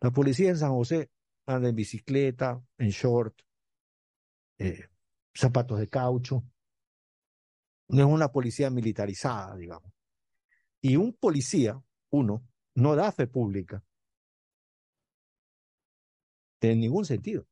La 0.00 0.10
policía 0.10 0.48
en 0.48 0.56
San 0.56 0.70
José 0.70 1.10
anda 1.44 1.68
en 1.68 1.76
bicicleta, 1.76 2.62
en 2.78 2.88
short, 2.88 3.38
eh, 4.58 4.88
zapatos 5.34 5.78
de 5.78 5.88
caucho. 5.88 6.42
No 7.88 8.00
es 8.00 8.06
una 8.06 8.32
policía 8.32 8.70
militarizada, 8.70 9.54
digamos. 9.54 9.92
Y 10.80 10.96
un 10.96 11.12
policía, 11.12 11.78
uno, 12.10 12.42
no 12.74 12.96
da 12.96 13.12
fe 13.12 13.26
pública. 13.26 13.84
En 16.62 16.80
ningún 16.80 17.04
sentido. 17.04 17.46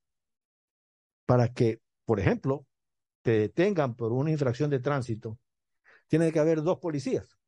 Para 1.26 1.52
que, 1.52 1.82
por 2.06 2.20
ejemplo, 2.20 2.66
te 3.20 3.32
detengan 3.32 3.94
por 3.94 4.12
una 4.12 4.30
infracción 4.30 4.70
de 4.70 4.80
tránsito, 4.80 5.38
tiene 6.08 6.32
que 6.32 6.38
haber 6.38 6.62
dos 6.62 6.78
policías. 6.78 7.38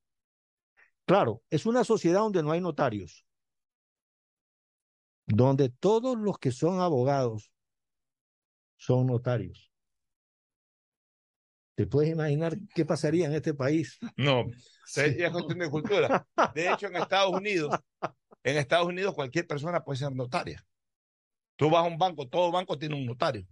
Claro, 1.06 1.42
es 1.50 1.66
una 1.66 1.84
sociedad 1.84 2.20
donde 2.20 2.42
no 2.42 2.52
hay 2.52 2.60
notarios, 2.60 3.24
donde 5.26 5.68
todos 5.68 6.18
los 6.18 6.38
que 6.38 6.52
son 6.52 6.80
abogados 6.80 7.52
son 8.76 9.06
notarios. 9.06 9.72
¿Te 11.76 11.86
puedes 11.86 12.10
imaginar 12.10 12.56
qué 12.74 12.84
pasaría 12.84 13.26
en 13.26 13.34
este 13.34 13.54
país? 13.54 13.98
No, 14.16 14.44
es 14.94 15.30
cuestión 15.30 15.58
de 15.58 15.70
cultura. 15.70 16.26
De 16.54 16.72
hecho, 16.72 16.86
en 16.86 16.96
Estados 16.96 17.32
Unidos, 17.32 17.70
En 18.46 18.56
Estados 18.56 18.86
Unidos 18.86 19.12
cualquier 19.12 19.44
persona 19.44 19.82
puede 19.82 19.98
ser 19.98 20.14
notaria. 20.14 20.64
Tú 21.56 21.68
vas 21.68 21.84
a 21.84 21.88
un 21.88 21.98
banco, 21.98 22.28
todo 22.28 22.52
banco 22.52 22.78
tiene 22.78 22.94
un 22.94 23.04
notario. 23.04 23.44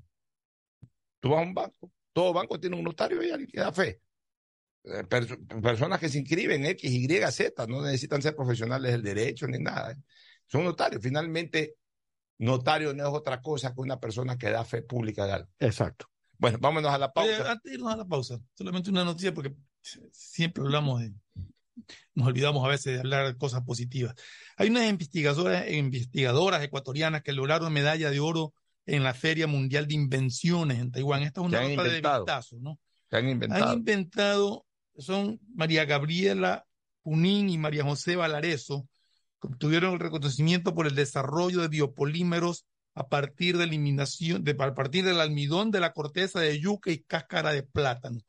Tú 1.19 1.31
vas 1.31 1.41
a 1.41 1.43
un 1.43 1.53
banco, 1.53 1.91
todo 2.13 2.33
banco 2.33 2.61
tiene 2.61 2.77
un 2.77 2.85
notario 2.85 3.21
y 3.21 3.31
alguien 3.31 3.51
que 3.51 3.59
da 3.59 3.73
fe. 3.73 4.01
Eh, 4.85 5.03
perso- 5.09 5.39
personas 5.63 5.99
que 5.99 6.09
se 6.09 6.19
inscriben 6.19 6.67
X, 6.67 6.91
Y, 6.91 7.09
Z, 7.31 7.67
no 7.67 7.83
necesitan 7.83 8.21
ser 8.21 8.37
profesionales 8.37 8.93
del 8.93 9.03
derecho 9.03 9.47
ni 9.47 9.59
nada. 9.59 9.93
¿eh? 9.93 9.97
Son 10.47 10.63
notarios. 10.63 11.03
Finalmente, 11.03 11.77
notario 12.39 12.93
no 12.93 13.03
es 13.09 13.15
otra 13.15 13.41
cosa 13.41 13.73
que 13.75 13.81
una 13.81 13.99
persona 13.99 14.37
que 14.37 14.51
da 14.51 14.65
fe 14.65 14.83
pública 14.83 15.25
de 15.27 15.33
algo. 15.33 15.51
Exacto. 15.59 16.07
Bueno, 16.37 16.59
vámonos 16.61 16.93
a 16.93 16.99
la 16.99 17.13
Oye, 17.15 17.37
pausa. 17.37 17.53
antes 17.53 17.71
de 17.71 17.77
irnos 17.79 17.93
a 17.95 17.97
la 17.97 18.05
pausa, 18.05 18.39
solamente 18.53 18.91
una 18.91 19.05
noticia 19.05 19.33
porque 19.33 19.55
siempre 20.13 20.63
hablamos 20.63 21.01
de, 21.01 21.13
nos 22.15 22.27
olvidamos 22.27 22.63
a 22.65 22.69
veces 22.69 22.95
de 22.95 22.99
hablar 22.99 23.27
de 23.27 23.39
cosas 23.39 23.63
positivas. 23.63 24.15
Hay 24.57 24.69
unas 24.69 24.89
investigadoras, 24.91 25.71
investigadoras 25.71 26.63
ecuatorianas 26.63 27.23
que 27.23 27.33
lograron 27.33 27.73
medalla 27.73 28.11
de 28.11 28.21
oro 28.21 28.53
en 28.85 29.03
la 29.03 29.15
Feria 29.15 29.47
Mundial 29.47 29.87
de 29.87 29.95
Invenciones 29.95 30.79
en 30.79 30.91
Taiwán. 30.91 31.23
Esta 31.23 31.41
es 31.41 31.47
una 31.47 31.59
¿Qué 31.61 31.65
han 31.65 31.77
nota 31.77 31.89
de 31.89 32.01
vistazo, 32.01 32.57
¿no? 32.61 32.79
Han 33.11 33.29
inventado. 33.29 34.67
Son 34.99 35.41
María 35.55 35.85
Gabriela 35.85 36.67
Punín 37.03 37.51
y 37.51 37.59
María 37.59 37.85
José 37.85 38.17
Valareso, 38.17 38.89
que 39.41 39.49
obtuvieron 39.49 39.95
el 39.95 40.01
reconocimiento 40.01 40.75
por 40.75 40.87
el 40.87 40.95
desarrollo 40.95 41.61
de 41.61 41.69
biopolímeros 41.69 42.67
a 42.95 43.09
partir 43.09 43.59
de 43.59 43.65
eliminación, 43.65 44.45
de, 44.45 44.57
a 44.59 44.75
partir 44.75 45.05
del 45.05 45.21
almidón 45.21 45.71
de 45.71 45.81
la 45.81 45.93
corteza 45.93 46.41
de 46.41 46.59
yuca 46.61 46.91
y 46.91 47.01
cáscara 47.01 47.53
de 47.53 47.63
plátano. 47.63 48.21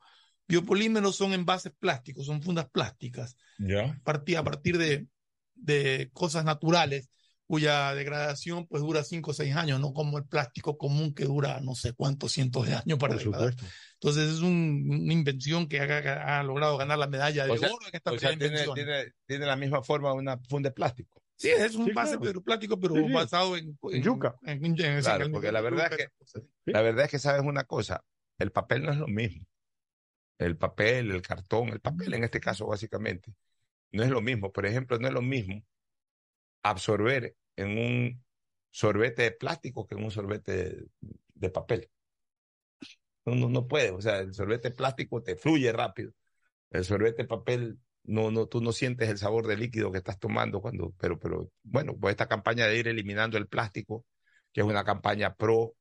Biopolímeros 0.48 1.16
son 1.16 1.32
envases 1.32 1.72
plásticos, 1.78 2.26
son 2.26 2.42
fundas 2.42 2.68
plásticas, 2.70 3.36
Ya. 3.58 3.98
partí- 4.04 4.36
a 4.36 4.44
partir 4.44 4.76
de, 4.78 5.06
de 5.54 6.10
cosas 6.12 6.44
naturales 6.44 7.08
cuya 7.46 7.94
degradación 7.94 8.66
pues 8.66 8.82
dura 8.82 9.04
cinco 9.04 9.30
o 9.30 9.34
seis 9.34 9.54
años, 9.54 9.78
no 9.80 9.92
como 9.92 10.18
el 10.18 10.24
plástico 10.24 10.76
común 10.76 11.14
que 11.14 11.24
dura 11.24 11.60
no 11.60 11.74
sé 11.74 11.92
cuántos 11.92 12.32
cientos 12.32 12.66
de 12.66 12.74
años 12.74 12.98
para 12.98 13.14
Por 13.14 13.22
degradar. 13.24 13.50
supuesto. 13.52 13.76
Entonces 13.94 14.32
es 14.34 14.40
un- 14.40 14.86
una 15.04 15.12
invención 15.12 15.68
que 15.68 15.80
ha, 15.80 16.38
ha 16.38 16.42
logrado 16.42 16.76
ganar 16.76 16.98
la 16.98 17.06
medalla 17.06 17.44
de 17.46 17.52
O 17.52 17.56
sea- 17.56 17.68
oro 17.72 17.86
en 17.86 17.94
esta 17.94 18.10
O 18.12 18.18
sea, 18.18 18.36
tiene, 18.36 18.64
tiene, 18.74 19.12
tiene 19.26 19.46
la 19.46 19.56
misma 19.56 19.82
forma 19.82 20.10
de 20.10 20.16
una 20.16 20.38
funda 20.48 20.70
de 20.70 20.74
plástico. 20.74 21.22
Sí, 21.38 21.48
es 21.50 21.74
un 21.74 21.86
Sí, 21.86 21.92
base 21.92 22.12
claro. 22.12 22.24
pero 22.24 22.42
plástico, 22.42 22.80
pero 22.80 22.94
Sí, 22.94 23.04
sí. 23.06 23.12
basado 23.12 23.56
en, 23.56 23.78
en- 23.92 24.02
Yuca. 24.02 24.34
en- 24.42 24.64
en- 24.64 24.80
en- 24.80 25.00
Claro, 25.02 25.26
en- 25.26 25.32
porque 25.32 25.52
la 25.52 25.60
verdad 25.60 25.92
es 25.92 25.96
que- 25.98 26.08
Sí. 26.24 26.40
La 26.64 26.80
verdad 26.80 27.04
es 27.04 27.10
que 27.10 27.18
sabes 27.18 27.42
una 27.42 27.64
cosa, 27.64 28.02
el 28.38 28.50
papel 28.52 28.82
no 28.84 28.90
es 28.92 28.98
lo 28.98 29.06
mismo. 29.06 29.46
El 30.38 30.56
papel, 30.56 31.10
el 31.12 31.22
cartón, 31.22 31.68
el 31.68 31.80
papel 31.80 32.12
en 32.14 32.24
este 32.24 32.40
caso 32.40 32.66
básicamente, 32.66 33.32
no 33.92 34.02
es 34.02 34.10
lo 34.10 34.20
mismo. 34.20 34.50
Por 34.52 34.66
ejemplo, 34.66 34.98
no 34.98 35.06
es 35.08 35.14
lo 35.14 35.22
mismo 35.22 35.62
absorber 36.70 37.34
en 37.56 37.78
un 37.78 38.24
sorbete 38.70 39.22
de 39.22 39.32
plástico 39.32 39.86
que 39.86 39.94
en 39.94 40.04
un 40.04 40.10
sorbete 40.10 40.52
de, 40.52 40.86
de 41.34 41.50
papel. 41.50 41.90
No, 43.24 43.34
no, 43.34 43.48
no 43.48 43.66
puede, 43.66 43.90
o 43.90 44.00
sea, 44.00 44.20
el 44.20 44.34
sorbete 44.34 44.68
de 44.68 44.74
plástico 44.74 45.22
te 45.22 45.36
fluye 45.36 45.72
rápido. 45.72 46.12
El 46.70 46.84
sorbete 46.84 47.22
de 47.22 47.28
papel, 47.28 47.78
no, 48.04 48.30
no, 48.30 48.46
tú 48.46 48.60
no 48.60 48.72
sientes 48.72 49.08
el 49.08 49.18
sabor 49.18 49.46
del 49.46 49.60
líquido 49.60 49.90
que 49.90 49.98
estás 49.98 50.18
tomando 50.18 50.60
cuando, 50.60 50.94
pero, 50.98 51.18
pero 51.18 51.50
bueno, 51.62 51.96
pues 51.98 52.12
esta 52.12 52.28
campaña 52.28 52.66
de 52.66 52.78
ir 52.78 52.88
eliminando 52.88 53.38
el 53.38 53.48
plástico, 53.48 54.04
que 54.52 54.60
es 54.60 54.66
una 54.66 54.84
campaña 54.84 55.34
pro 55.34 55.74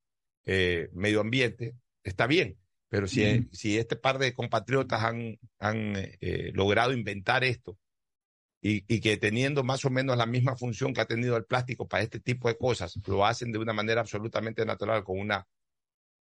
eh, 0.45 0.89
medio 0.93 1.21
ambiente, 1.21 1.75
está 2.03 2.27
bien. 2.27 2.57
Pero 2.87 3.07
si, 3.07 3.49
si 3.51 3.77
este 3.77 3.95
par 3.95 4.19
de 4.19 4.33
compatriotas 4.33 5.03
han, 5.03 5.37
han 5.59 5.95
eh, 5.97 6.51
logrado 6.53 6.93
inventar 6.93 7.43
esto 7.43 7.77
y, 8.67 8.83
y 8.87 8.99
que 8.99 9.17
teniendo 9.17 9.63
más 9.63 9.85
o 9.85 9.91
menos 9.91 10.17
la 10.17 10.25
misma 10.25 10.55
función 10.55 10.91
que 10.91 11.01
ha 11.01 11.05
tenido 11.05 11.37
el 11.37 11.45
plástico 11.45 11.87
para 11.87 12.01
este 12.01 12.19
tipo 12.19 12.47
de 12.47 12.57
cosas, 12.57 12.99
lo 13.05 13.23
hacen 13.23 13.51
de 13.51 13.59
una 13.59 13.73
manera 13.73 14.01
absolutamente 14.01 14.65
natural, 14.65 15.03
con 15.03 15.19
una 15.19 15.47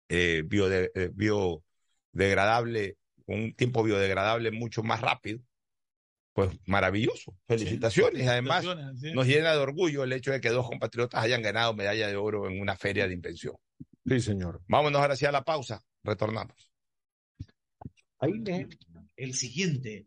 eh, 0.09 0.45
biode- 0.47 0.93
eh, 0.95 1.11
biodegradable, 1.13 2.99
con 3.27 3.41
un 3.41 3.55
tiempo 3.55 3.83
biodegradable 3.83 4.53
mucho 4.53 4.85
más 4.85 5.01
rápido, 5.01 5.41
pues 6.33 6.57
maravilloso. 6.67 7.37
Felicitaciones. 7.49 8.29
Además, 8.29 8.65
Felicitaciones, 8.65 9.01
sí. 9.01 9.13
nos 9.13 9.27
llena 9.27 9.51
de 9.51 9.59
orgullo 9.59 10.05
el 10.05 10.13
hecho 10.13 10.31
de 10.31 10.41
que 10.41 10.51
dos 10.51 10.69
compatriotas 10.69 11.25
hayan 11.25 11.43
ganado 11.43 11.75
medalla 11.75 12.07
de 12.07 12.15
oro 12.15 12.49
en 12.49 12.61
una 12.61 12.77
feria 12.77 13.09
de 13.09 13.15
invención. 13.15 13.57
Sí, 14.07 14.21
señor. 14.21 14.63
Vámonos 14.69 15.01
ahora 15.03 15.17
sí 15.17 15.27
a 15.27 15.33
la 15.33 15.43
pausa. 15.43 15.83
Retornamos. 16.05 16.71
Ahí 18.21 18.41
El 19.17 19.35
siguiente 19.35 20.07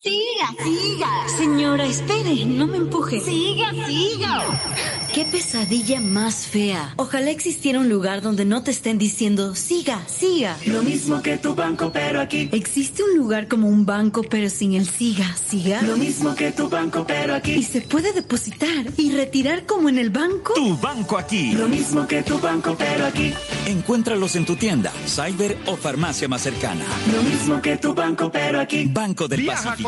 Siga, 0.00 0.54
siga. 0.62 1.08
Señora, 1.38 1.84
espere, 1.84 2.44
no 2.46 2.68
me 2.68 2.76
empuje. 2.76 3.18
Siga, 3.20 3.72
siga. 3.88 4.44
Qué 5.12 5.24
pesadilla 5.24 6.00
más 6.00 6.46
fea. 6.46 6.94
Ojalá 6.98 7.32
existiera 7.32 7.80
un 7.80 7.88
lugar 7.88 8.22
donde 8.22 8.44
no 8.44 8.62
te 8.62 8.70
estén 8.70 8.96
diciendo, 8.98 9.56
siga, 9.56 10.00
siga. 10.06 10.56
Lo 10.66 10.84
mismo 10.84 11.20
que 11.20 11.36
tu 11.38 11.56
banco, 11.56 11.90
pero 11.92 12.20
aquí. 12.20 12.48
¿Existe 12.52 13.02
un 13.02 13.16
lugar 13.18 13.48
como 13.48 13.66
un 13.66 13.86
banco 13.86 14.22
pero 14.22 14.48
sin 14.50 14.74
el 14.74 14.86
siga, 14.88 15.34
siga? 15.36 15.82
Lo 15.82 15.96
mismo 15.96 16.32
que 16.36 16.52
tu 16.52 16.68
banco, 16.68 17.04
pero 17.04 17.32
¿Y 17.32 17.36
aquí. 17.36 17.62
se 17.64 17.80
puede 17.80 18.12
depositar 18.12 18.86
y 18.96 19.10
retirar 19.10 19.66
como 19.66 19.88
en 19.88 19.98
el 19.98 20.10
banco? 20.10 20.52
Tu 20.54 20.76
banco 20.76 21.18
aquí. 21.18 21.50
Lo 21.54 21.66
mismo 21.68 22.06
que 22.06 22.22
tu 22.22 22.38
banco, 22.38 22.76
pero 22.78 23.04
aquí. 23.06 23.34
Encuéntralos 23.66 24.36
en 24.36 24.44
tu 24.44 24.54
tienda, 24.54 24.92
cyber 25.08 25.58
o 25.66 25.76
farmacia 25.76 26.28
más 26.28 26.42
cercana. 26.42 26.84
Lo 27.12 27.20
mismo 27.24 27.60
que 27.60 27.76
tu 27.78 27.94
banco, 27.94 28.30
pero 28.30 28.60
aquí. 28.60 28.84
Banco 28.84 29.26
del 29.26 29.40
Viaja 29.40 29.70
Pacífico. 29.70 29.87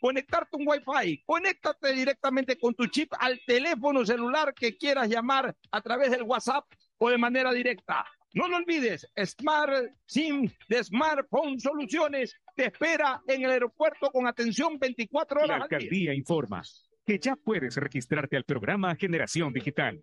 conectarte 0.00 0.56
un 0.56 0.66
Wi-Fi. 0.66 1.22
Conéctate 1.24 1.92
directamente 1.92 2.58
con 2.58 2.74
tu 2.74 2.86
chip 2.86 3.12
al 3.18 3.40
teléfono 3.46 4.04
celular 4.04 4.54
que 4.54 4.76
quieras 4.76 5.08
llamar 5.08 5.54
a 5.70 5.80
través 5.80 6.10
del 6.10 6.22
WhatsApp 6.22 6.64
o 6.98 7.10
de 7.10 7.18
manera 7.18 7.52
directa. 7.52 8.04
No 8.34 8.46
lo 8.46 8.56
olvides, 8.58 9.06
Smart 9.24 9.90
SIM 10.04 10.50
de 10.68 10.84
Smartphone 10.84 11.58
Soluciones 11.58 12.34
te 12.54 12.66
espera 12.66 13.22
en 13.26 13.42
el 13.44 13.50
aeropuerto 13.50 14.10
con 14.10 14.26
atención 14.26 14.78
24 14.78 15.40
La 15.40 15.44
horas 15.44 15.62
al 15.62 15.68
día. 15.68 15.76
alcaldía 15.78 16.14
informa 16.14 16.62
que 17.06 17.18
ya 17.18 17.36
puedes 17.36 17.76
registrarte 17.76 18.36
al 18.36 18.44
programa 18.44 18.94
Generación 18.94 19.52
Digital. 19.52 20.02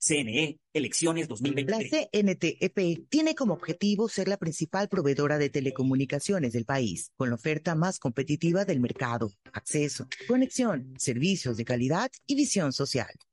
CNE, 0.00 0.58
elecciones 0.72 1.24
La 1.24 1.34
2023. 1.34 2.08
CNTEP 2.10 2.78
E 2.78 3.04
tiene 3.10 3.34
como 3.34 3.52
objetivo 3.52 4.08
ser 4.08 4.28
la 4.28 4.38
principal 4.38 4.88
proveedora 4.88 5.36
de 5.36 5.50
telecomunicaciones 5.50 6.54
del 6.54 6.64
país, 6.64 7.12
con 7.16 7.28
la 7.28 7.34
oferta 7.34 7.74
más 7.74 7.98
competitiva 7.98 8.64
del 8.64 8.80
mercado, 8.80 9.30
acceso, 9.52 10.08
conexión, 10.26 10.94
servicios 10.98 11.58
de 11.58 11.66
calidad 11.66 12.10
y 12.26 12.34
visión 12.34 12.72
social. 12.72 13.10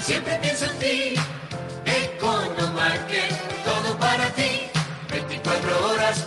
Siempre 0.00 0.38
pienso 0.40 0.66
en 0.66 0.78
ti. 0.78 1.14
Economarket, 1.84 3.30
todo 3.64 3.96
para 3.98 4.26
ti. 4.30 4.62
24 5.10 5.90
horas, 5.90 6.26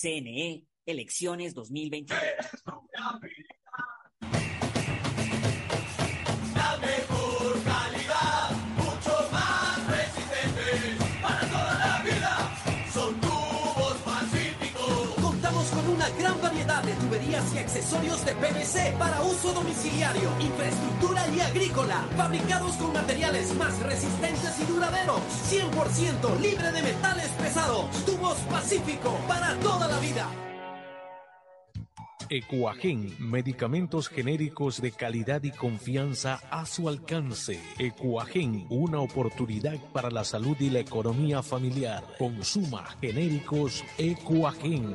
CNE, 0.00 0.64
elecciones 0.86 1.54
2023. 1.54 2.20
accesorios 17.58 18.24
de 18.24 18.34
PVC 18.34 18.96
para 18.98 19.22
uso 19.22 19.52
domiciliario, 19.52 20.30
infraestructura 20.40 21.26
y 21.28 21.40
agrícola, 21.40 22.06
fabricados 22.16 22.76
con 22.76 22.92
materiales 22.92 23.54
más 23.54 23.78
resistentes 23.80 24.58
y 24.60 24.64
duraderos, 24.64 25.20
100% 25.50 26.40
libre 26.40 26.72
de 26.72 26.82
metales 26.82 27.28
pesados. 27.40 27.86
Tubos 28.04 28.38
Pacífico 28.50 29.18
para 29.26 29.54
toda 29.56 29.88
la 29.88 29.98
vida. 30.00 30.28
Ecuagen, 32.30 33.14
medicamentos 33.18 34.08
genéricos 34.08 34.82
de 34.82 34.92
calidad 34.92 35.42
y 35.44 35.50
confianza 35.50 36.40
a 36.50 36.66
su 36.66 36.88
alcance. 36.88 37.58
Ecuagen, 37.78 38.66
una 38.68 39.00
oportunidad 39.00 39.78
para 39.94 40.10
la 40.10 40.24
salud 40.24 40.56
y 40.60 40.68
la 40.68 40.80
economía 40.80 41.42
familiar. 41.42 42.04
Consuma 42.18 42.84
genéricos 43.00 43.82
Ecuagen. 43.96 44.94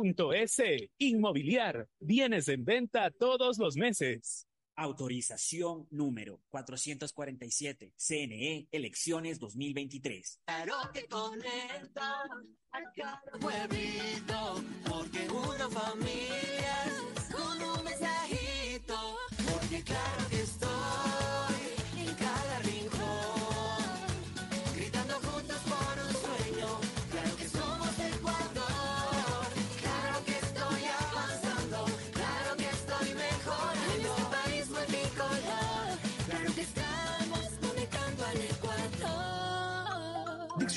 www.inmobiliariapublica.es. 0.01 0.89
Inmobiliar, 0.97 1.87
bienes 1.99 2.47
en 2.47 2.65
venta 2.65 3.11
todos 3.11 3.57
los 3.57 3.75
meses. 3.75 4.47
Autorización 4.75 5.87
número 5.91 6.41
447. 6.49 7.93
CNE, 7.97 8.67
elecciones 8.71 9.39
2023. 9.39 10.41
Claro 10.45 10.75
que 10.93 11.05
conecta 11.07 12.23
a 12.71 12.79
cada 12.95 13.21
pueblito, 13.39 14.63
porque 14.89 15.27
una 15.29 15.69
familia 15.69 16.85
con 17.31 17.61
un 17.61 17.83
mensajito, 17.83 19.17
porque 19.51 19.83
claro 19.83 20.29
que 20.29 20.41
estoy 20.41 21.20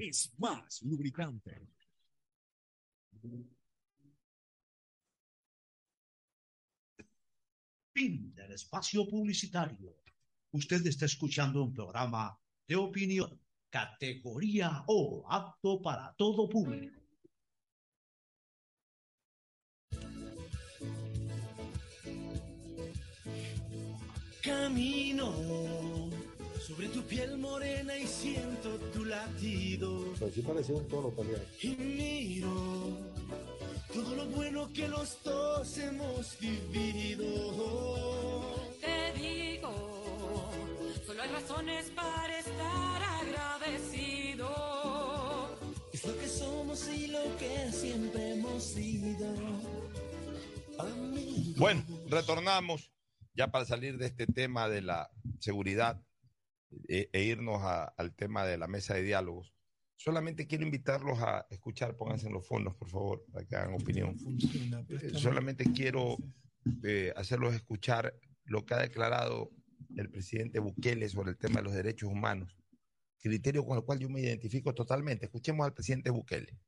Es 0.00 0.32
más 0.38 0.80
lubricante. 0.82 1.68
Fin 7.92 8.34
del 8.34 8.52
espacio 8.52 9.06
publicitario. 9.06 9.96
Usted 10.52 10.86
está 10.86 11.04
escuchando 11.04 11.62
un 11.62 11.74
programa 11.74 12.38
de 12.66 12.76
opinión, 12.76 13.38
categoría 13.68 14.84
O, 14.86 15.24
apto 15.28 15.82
para 15.82 16.14
todo 16.14 16.48
público. 16.48 17.02
Camino 24.42 25.85
sobre 26.66 26.88
tu 26.88 27.00
piel 27.02 27.38
morena 27.38 27.96
y 27.96 28.06
siento 28.08 28.76
tu 28.92 29.04
latido. 29.04 30.12
Así 30.14 30.42
parecía 30.42 30.74
un 30.74 30.88
toro 30.88 31.10
también. 31.10 31.40
Y 31.62 31.68
miro 31.76 32.98
todo 33.94 34.16
lo 34.16 34.26
bueno 34.26 34.72
que 34.72 34.88
los 34.88 35.22
dos 35.22 35.78
hemos 35.78 36.36
vivido. 36.40 37.24
Te 38.80 39.12
digo, 39.12 40.50
solo 41.06 41.22
hay 41.22 41.30
razones 41.30 41.90
para 41.90 42.38
estar 42.38 43.02
agradecido. 43.22 44.48
Es 45.92 46.04
lo 46.04 46.18
que 46.18 46.28
somos 46.28 46.88
y 46.88 47.06
lo 47.06 47.36
que 47.38 47.70
siempre 47.70 48.32
hemos 48.32 48.64
sido. 48.64 49.34
Amigos. 50.80 51.58
Bueno, 51.58 51.84
retornamos 52.08 52.90
ya 53.34 53.52
para 53.52 53.64
salir 53.64 53.98
de 53.98 54.06
este 54.06 54.26
tema 54.26 54.68
de 54.68 54.82
la 54.82 55.08
seguridad 55.38 56.02
e, 56.88 57.08
e 57.12 57.22
irnos 57.24 57.62
a- 57.62 57.84
al 57.96 58.14
tema 58.14 58.44
de 58.44 58.58
la 58.58 58.66
mesa 58.66 58.94
de 58.94 59.02
diálogos. 59.02 59.52
Solamente 59.98 60.46
quiero 60.46 60.64
invitarlos 60.64 61.18
a 61.20 61.46
escuchar, 61.50 61.96
pónganse 61.96 62.26
en 62.26 62.34
los 62.34 62.46
fondos, 62.46 62.74
por 62.76 62.88
favor, 62.88 63.24
para 63.32 63.46
que 63.46 63.56
hagan 63.56 63.74
opinión. 63.74 64.14
Eh, 64.90 65.10
Solamente 65.18 65.64
quiero 65.72 66.16
eh, 66.84 67.12
hacerlos 67.16 67.54
escuchar 67.54 68.14
lo 68.44 68.66
que 68.66 68.74
ha 68.74 68.78
declarado 68.78 69.50
el 69.96 70.10
presidente 70.10 70.58
Bukele 70.58 71.08
sobre 71.08 71.30
el 71.30 71.38
tema 71.38 71.56
de 71.56 71.62
los 71.62 71.72
derechos 71.72 72.10
humanos, 72.10 72.56
criterio 73.20 73.64
con 73.64 73.78
el 73.78 73.84
cual 73.84 73.98
yo 73.98 74.08
me 74.10 74.20
identifico 74.20 74.74
totalmente. 74.74 75.26
Escuchemos 75.26 75.64
al 75.64 75.72
presidente 75.72 76.10
Bukele. 76.10 76.58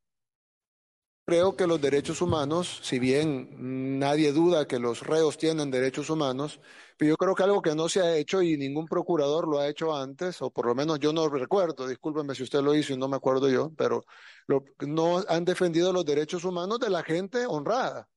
Creo 1.29 1.55
que 1.57 1.67
los 1.67 1.79
derechos 1.79 2.23
humanos, 2.23 2.81
si 2.83 2.99
bien 2.99 3.99
nadie 3.99 4.33
duda 4.33 4.67
que 4.67 4.79
los 4.79 5.03
reos 5.07 5.37
tienen 5.37 5.71
derechos 5.71 6.09
humanos, 6.09 6.59
pero 6.97 7.11
yo 7.11 7.17
creo 7.19 7.35
que 7.35 7.43
algo 7.43 7.61
que 7.61 7.75
no 7.75 7.87
se 7.91 8.01
ha 8.01 8.17
hecho 8.17 8.41
y 8.41 8.57
ningún 8.57 8.87
procurador 8.87 9.47
lo 9.47 9.59
ha 9.59 9.69
hecho 9.69 9.95
antes, 9.95 10.41
o 10.41 10.51
por 10.51 10.65
lo 10.65 10.75
menos 10.75 10.99
yo 11.01 11.13
no 11.13 11.29
recuerdo, 11.29 11.87
discúlpenme 11.87 12.35
si 12.35 12.45
usted 12.45 12.63
lo 12.63 12.75
hizo 12.75 12.95
y 12.95 12.97
no 12.97 13.09
me 13.09 13.17
acuerdo 13.17 13.51
yo, 13.51 13.71
pero 13.77 14.05
lo- 14.47 14.65
no 14.87 15.23
han 15.29 15.45
defendido 15.45 15.93
los 15.93 16.07
derechos 16.07 16.45
humanos 16.45 16.81
de 16.81 16.89
la 16.89 17.03
gente 17.03 17.45
honrada. 17.45 18.09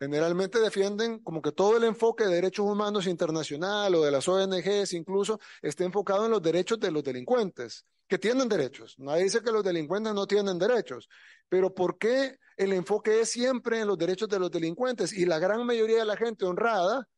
Generalmente 0.00 0.60
defienden 0.60 1.18
como 1.20 1.42
que 1.42 1.50
todo 1.50 1.76
el 1.76 1.82
enfoque 1.84 2.24
de 2.24 2.34
derechos 2.36 2.64
humanos 2.66 3.06
internacional 3.08 3.92
o 3.96 4.04
de 4.04 4.12
las 4.12 4.28
ONGs 4.28 4.92
incluso 4.92 5.40
está 5.60 5.84
enfocado 5.84 6.24
en 6.26 6.30
los 6.30 6.40
derechos 6.42 6.78
de 6.78 6.92
los 6.92 7.02
delincuentes, 7.02 7.84
que 8.06 8.16
tienen 8.18 8.48
derechos. 8.48 8.94
Nadie 8.98 9.24
dice 9.24 9.42
que 9.42 9.50
los 9.50 9.64
delincuentes 9.64 10.14
no 10.14 10.24
tienen 10.26 10.56
derechos, 10.58 11.08
pero 11.48 11.74
¿por 11.74 11.98
qué 11.98 12.38
el 12.58 12.72
enfoque 12.72 13.20
es 13.20 13.30
siempre 13.30 13.80
en 13.80 13.88
los 13.88 13.98
derechos 13.98 14.28
de 14.28 14.38
los 14.38 14.50
delincuentes? 14.50 15.12
Y 15.12 15.24
la 15.26 15.38
gran 15.38 15.64
mayoría 15.64 15.98
de 15.98 16.04
la 16.04 16.16
gente 16.16 16.44
honrada, 16.44 17.08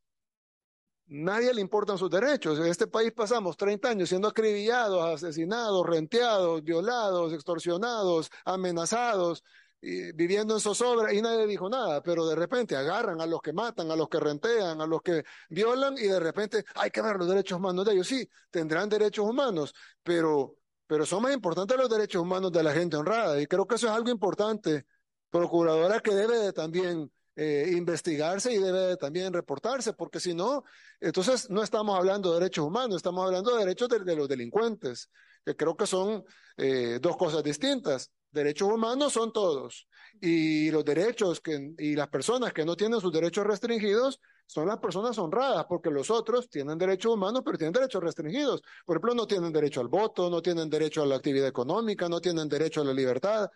nadie 1.07 1.53
le 1.53 1.61
importan 1.61 1.99
sus 1.99 2.11
derechos. 2.11 2.59
En 2.59 2.67
este 2.67 2.87
país 2.87 3.13
pasamos 3.13 3.57
30 3.57 3.89
años 3.89 4.09
siendo 4.09 4.29
acribillados, 4.29 5.05
asesinados, 5.05 5.87
renteados, 5.87 6.63
violados, 6.63 7.33
extorsionados, 7.33 8.31
amenazados 8.45 9.43
viviendo 9.83 10.55
en 10.55 10.61
zozobra 10.61 11.13
y 11.13 11.23
nadie 11.23 11.47
dijo 11.47 11.69
nada, 11.69 12.03
pero 12.03 12.27
de 12.27 12.37
repente 12.37 12.77
agarran 12.77 13.21
a 13.21 13.27
los 13.27 13.41
que 13.41 13.53
matan, 13.53 13.91
a 13.91 13.97
los 13.97 14.09
que 14.09 14.21
rentean, 14.21 14.81
a 14.81 14.87
los 14.87 15.01
que 15.01 15.25
violan 15.49 15.97
y 15.97 16.03
de 16.03 16.21
repente 16.21 16.65
hay 16.75 16.91
que 16.91 17.01
ver 17.01 17.17
los 17.17 17.29
derechos 17.29 17.59
humanos 17.59 17.87
de 17.87 17.93
ellos. 17.95 18.07
Sí, 18.07 18.29
tendrán 18.51 18.89
derechos 18.89 19.27
humanos, 19.27 19.75
pero, 20.03 20.57
pero 20.87 21.07
son 21.07 21.23
más 21.23 21.33
importantes 21.33 21.77
los 21.79 21.89
derechos 21.89 22.21
humanos 22.23 22.53
de 22.53 22.63
la 22.63 22.73
gente 22.73 22.97
honrada 22.97 23.41
y 23.41 23.47
creo 23.47 23.67
que 23.67 23.77
eso 23.77 23.87
es 23.87 23.93
algo 23.93 24.11
importante, 24.11 24.85
procuradora, 25.31 26.01
que 26.01 26.15
debe 26.15 26.39
de 26.39 26.53
también 26.53 27.11
eh, 27.37 27.73
investigarse 27.77 28.53
y 28.53 28.59
debe 28.59 28.81
de 28.81 28.97
también 28.97 29.33
reportarse, 29.33 29.93
porque 29.93 30.21
si 30.21 30.35
no, 30.35 30.65
entonces 31.01 31.49
no 31.49 31.63
estamos 31.63 31.97
hablando 31.97 32.33
de 32.33 32.41
derechos 32.41 32.67
humanos, 32.67 32.97
estamos 32.97 33.25
hablando 33.25 33.53
de 33.53 33.65
derechos 33.65 33.89
de, 33.89 34.01
de 34.01 34.17
los 34.17 34.29
delincuentes, 34.29 35.11
que 35.45 35.57
creo 35.57 35.77
que 35.77 35.87
son 35.87 36.25
eh, 36.57 36.99
dos 37.01 37.17
cosas 37.17 37.43
distintas. 37.43 38.11
Derechos 38.33 38.69
humanos 38.69 39.13
son 39.13 39.33
todos 39.33 39.89
y 40.21 40.71
los 40.71 40.85
derechos 40.85 41.41
que, 41.41 41.75
y 41.79 41.97
las 41.97 42.09
personas 42.09 42.53
que 42.53 42.65
no 42.65 42.77
tienen 42.77 43.01
sus 43.01 43.13
derechos 43.13 43.45
restringidos 43.45 44.21
son 44.47 44.67
las 44.67 44.79
personas 44.79 45.17
honradas, 45.19 45.65
porque 45.69 45.91
los 45.91 46.11
otros 46.11 46.49
tienen 46.49 46.77
derechos 46.77 47.15
humanos, 47.15 47.43
pero 47.45 47.57
tienen 47.57 47.73
derechos 47.73 48.03
restringidos. 48.03 48.63
Por 48.85 48.97
ejemplo, 48.97 49.15
no 49.15 49.27
tienen 49.27 49.53
derecho 49.53 49.81
al 49.81 49.89
voto, 49.89 50.29
no 50.29 50.43
tienen 50.43 50.69
derecho 50.69 51.03
a 51.03 51.07
la 51.07 51.17
actividad 51.17 51.47
económica, 51.47 52.09
no 52.09 52.21
tienen 52.21 52.49
derecho 52.49 52.81
a 52.81 52.85
la 52.85 52.93
libertad. 52.93 53.49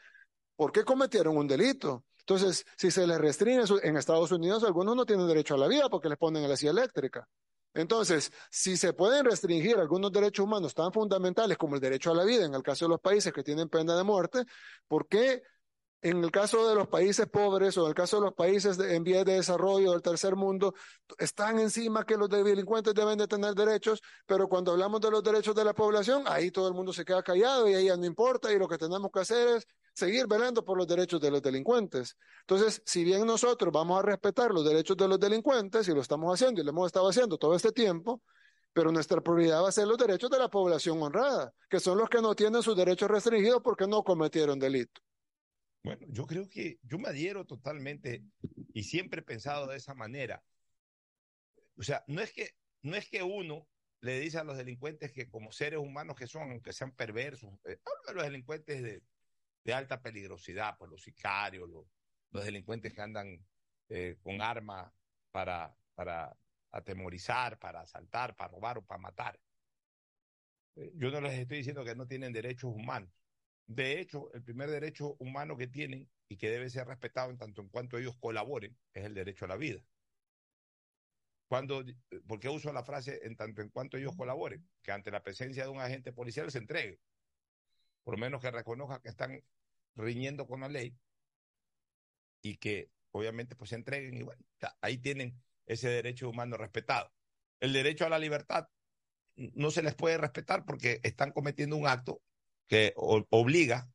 ¿Por 0.57 0.73
qué 0.73 0.85
cometieron 0.85 1.37
un 1.37 1.49
delito? 1.49 2.05
Entonces, 2.21 2.65
si 2.77 2.91
se 2.91 3.07
les 3.07 3.19
restringe 3.19 3.75
en 3.83 3.97
Estados 3.97 4.33
Unidos, 4.33 4.65
algunos 4.65 4.97
no 4.97 5.05
tienen 5.05 5.27
derecho 5.27 5.55
a 5.55 5.59
la 5.59 5.69
vida 5.69 5.89
porque 5.91 6.09
les 6.09 6.19
ponen 6.19 6.49
la 6.49 6.57
silla 6.57 6.71
eléctrica. 6.71 7.29
Entonces, 7.75 8.33
si 8.51 8.77
se 8.77 8.93
pueden 8.93 9.25
restringir 9.25 9.77
algunos 9.79 10.13
derechos 10.13 10.45
humanos 10.45 10.75
tan 10.75 10.93
fundamentales 10.93 11.59
como 11.59 11.75
el 11.75 11.81
derecho 11.81 12.13
a 12.13 12.15
la 12.15 12.25
vida, 12.25 12.47
en 12.47 12.55
el 12.55 12.63
caso 12.63 12.85
de 12.85 12.91
los 12.91 13.01
países 13.01 13.33
que 13.33 13.43
tienen 13.43 13.69
pena 13.69 13.97
de 13.97 14.05
muerte, 14.05 14.45
¿por 14.87 15.09
qué 15.09 15.43
en 16.05 16.23
el 16.23 16.31
caso 16.31 16.69
de 16.69 16.75
los 16.75 16.87
países 16.87 17.27
pobres 17.29 17.79
o 17.79 17.85
en 17.85 17.89
el 17.89 17.95
caso 17.95 18.17
de 18.19 18.27
los 18.27 18.35
países 18.35 18.79
en 18.79 19.03
vías 19.03 19.25
de 19.25 19.37
desarrollo 19.37 19.93
del 19.93 20.03
tercer 20.03 20.37
mundo, 20.37 20.75
están 21.17 21.59
encima 21.59 22.05
que 22.05 22.19
los 22.19 22.29
delincuentes 22.29 22.93
deben 22.93 23.17
de 23.17 23.27
tener 23.27 23.55
derechos, 23.55 24.03
pero 24.27 24.47
cuando 24.47 24.73
hablamos 24.73 25.01
de 25.01 25.11
los 25.11 25.23
derechos 25.23 25.55
de 25.55 25.65
la 25.65 25.73
población, 25.73 26.25
ahí 26.27 26.51
todo 26.51 26.69
el 26.69 26.75
mundo 26.75 26.93
se 26.93 27.07
queda 27.07 27.23
callado 27.23 27.67
y 27.69 27.75
ahí 27.75 27.87
ya 27.87 27.97
no 27.97 28.05
importa 28.05 28.53
y 28.53 28.59
lo 28.59 28.69
que 28.69 28.77
tenemos 28.77 29.11
que 29.11 29.21
hacer 29.21 29.49
es 29.57 29.67
seguir 29.95 30.27
velando 30.27 30.65
por 30.65 30.77
los 30.77 30.87
derechos 30.87 31.21
de 31.21 31.31
los 31.31 31.41
delincuentes. 31.41 32.19
Entonces, 32.41 32.83
si 32.85 33.05
bien 33.05 33.25
nosotros 33.25 33.73
vamos 33.73 33.99
a 33.99 34.03
respetar 34.03 34.51
los 34.51 34.65
derechos 34.65 34.97
de 34.97 35.09
los 35.09 35.19
delincuentes 35.19 35.89
y 35.89 35.93
lo 35.93 36.01
estamos 36.01 36.35
haciendo 36.35 36.61
y 36.61 36.65
lo 36.65 36.71
hemos 36.71 36.87
estado 36.87 37.09
haciendo 37.09 37.39
todo 37.39 37.55
este 37.55 37.73
tiempo, 37.73 38.23
pero 38.73 38.91
nuestra 38.91 39.21
prioridad 39.21 39.63
va 39.63 39.69
a 39.69 39.73
ser 39.73 39.87
los 39.87 39.97
derechos 39.97 40.29
de 40.31 40.39
la 40.39 40.51
población 40.51 41.01
honrada, 41.01 41.55
que 41.71 41.79
son 41.79 41.97
los 41.97 42.11
que 42.11 42.21
no 42.21 42.35
tienen 42.35 42.63
sus 42.63 42.77
derechos 42.77 43.09
restringidos 43.09 43.63
porque 43.63 43.87
no 43.87 44.03
cometieron 44.03 44.59
delito. 44.59 45.01
Bueno, 45.85 46.07
yo 46.11 46.27
creo 46.27 46.49
que 46.49 46.79
yo 46.83 46.99
me 46.99 47.09
adhiero 47.09 47.45
totalmente 47.45 48.25
y 48.73 48.83
siempre 48.83 49.21
he 49.21 49.25
pensado 49.25 49.69
de 49.69 49.77
esa 49.77 49.95
manera. 49.95 50.43
O 51.77 51.83
sea, 51.83 52.03
no 52.09 52.21
es 52.21 52.33
que, 52.33 52.51
no 52.83 52.97
es 52.97 53.09
que 53.09 53.23
uno 53.23 53.69
le 54.01 54.19
dice 54.19 54.39
a 54.39 54.45
los 54.45 54.57
delincuentes 54.57 55.13
que 55.13 55.29
como 55.29 55.53
seres 55.53 55.79
humanos 55.79 56.17
que 56.17 56.27
son, 56.27 56.51
aunque 56.51 56.73
sean 56.73 56.93
perversos, 56.93 57.53
eh, 57.65 57.79
hablo 57.85 58.09
de 58.09 58.15
los 58.15 58.25
delincuentes 58.25 58.83
de, 58.83 59.03
de 59.65 59.73
alta 59.73 60.01
peligrosidad, 60.03 60.77
pues 60.79 60.91
los 60.91 61.03
sicarios, 61.03 61.69
los, 61.69 61.87
delincuentes 62.45 62.93
que 62.93 63.01
andan 63.01 63.47
eh, 63.89 64.17
con 64.21 64.43
armas 64.43 64.93
para, 65.31 65.77
para 65.95 66.37
atemorizar, 66.73 67.59
para 67.61 67.83
asaltar, 67.83 68.35
para 68.35 68.51
robar 68.51 68.79
o 68.79 68.83
para 68.85 69.01
matar. 69.01 69.41
Eh, 70.75 70.93
Yo 70.97 71.11
no 71.11 71.21
les 71.21 71.39
estoy 71.39 71.59
diciendo 71.59 71.85
que 71.85 71.95
no 71.95 72.07
tienen 72.07 72.33
derechos 72.33 72.73
humanos. 72.75 73.11
De 73.67 74.01
hecho, 74.01 74.33
el 74.35 74.43
primer 74.43 74.69
derecho 74.69 75.15
humano 75.21 75.57
que 75.57 75.69
tienen 75.69 76.11
y 76.29 76.37
que 76.37 76.51
debe 76.51 76.69
ser 76.71 76.87
respetado 76.87 77.31
en 77.31 77.39
tanto 77.39 77.63
en 77.63 77.69
cuanto 77.69 77.99
ellos 77.99 78.17
colaboren 78.19 78.77
es 78.93 79.05
el 79.05 79.15
derecho 79.15 79.45
a 79.45 79.49
la 79.49 79.57
vida. 79.57 79.81
Cuando, 81.47 81.85
¿Por 82.27 82.41
qué 82.41 82.49
uso 82.49 82.73
la 82.73 82.83
frase 82.83 83.21
en 83.23 83.37
tanto 83.37 83.63
en 83.63 83.71
cuanto 83.71 83.97
ellos 83.97 84.17
colaboren? 84.17 84.69
Que 84.83 84.93
ante 84.93 85.11
la 85.11 85.23
presencia 85.23 85.63
de 85.63 85.69
un 85.71 85.81
agente 85.81 86.13
policial 86.13 86.51
se 86.51 86.59
entregue. 86.59 87.01
Por 88.05 88.15
lo 88.15 88.21
menos 88.21 88.41
que 88.41 88.51
reconozca 88.51 89.01
que 89.01 89.09
están 89.09 89.43
riñendo 89.97 90.47
con 90.47 90.61
la 90.61 90.69
ley 90.69 90.97
y 92.43 92.57
que 92.59 92.91
obviamente 93.13 93.57
pues 93.57 93.71
se 93.71 93.77
entreguen 93.77 94.17
y 94.17 94.23
bueno, 94.23 94.43
ahí 94.81 94.99
tienen 94.99 95.41
ese 95.67 95.89
derecho 95.89 96.29
humano 96.29 96.57
respetado. 96.57 97.13
El 97.61 97.73
derecho 97.73 98.05
a 98.05 98.11
la 98.11 98.19
libertad 98.19 98.69
no 99.37 99.71
se 99.71 99.83
les 99.83 99.95
puede 99.95 100.19
respetar 100.19 100.65
porque 100.65 101.01
están 101.03 101.33
cometiendo 101.33 101.77
un 101.77 101.87
acto 101.87 102.23
que 102.69 102.93
obliga 102.97 103.89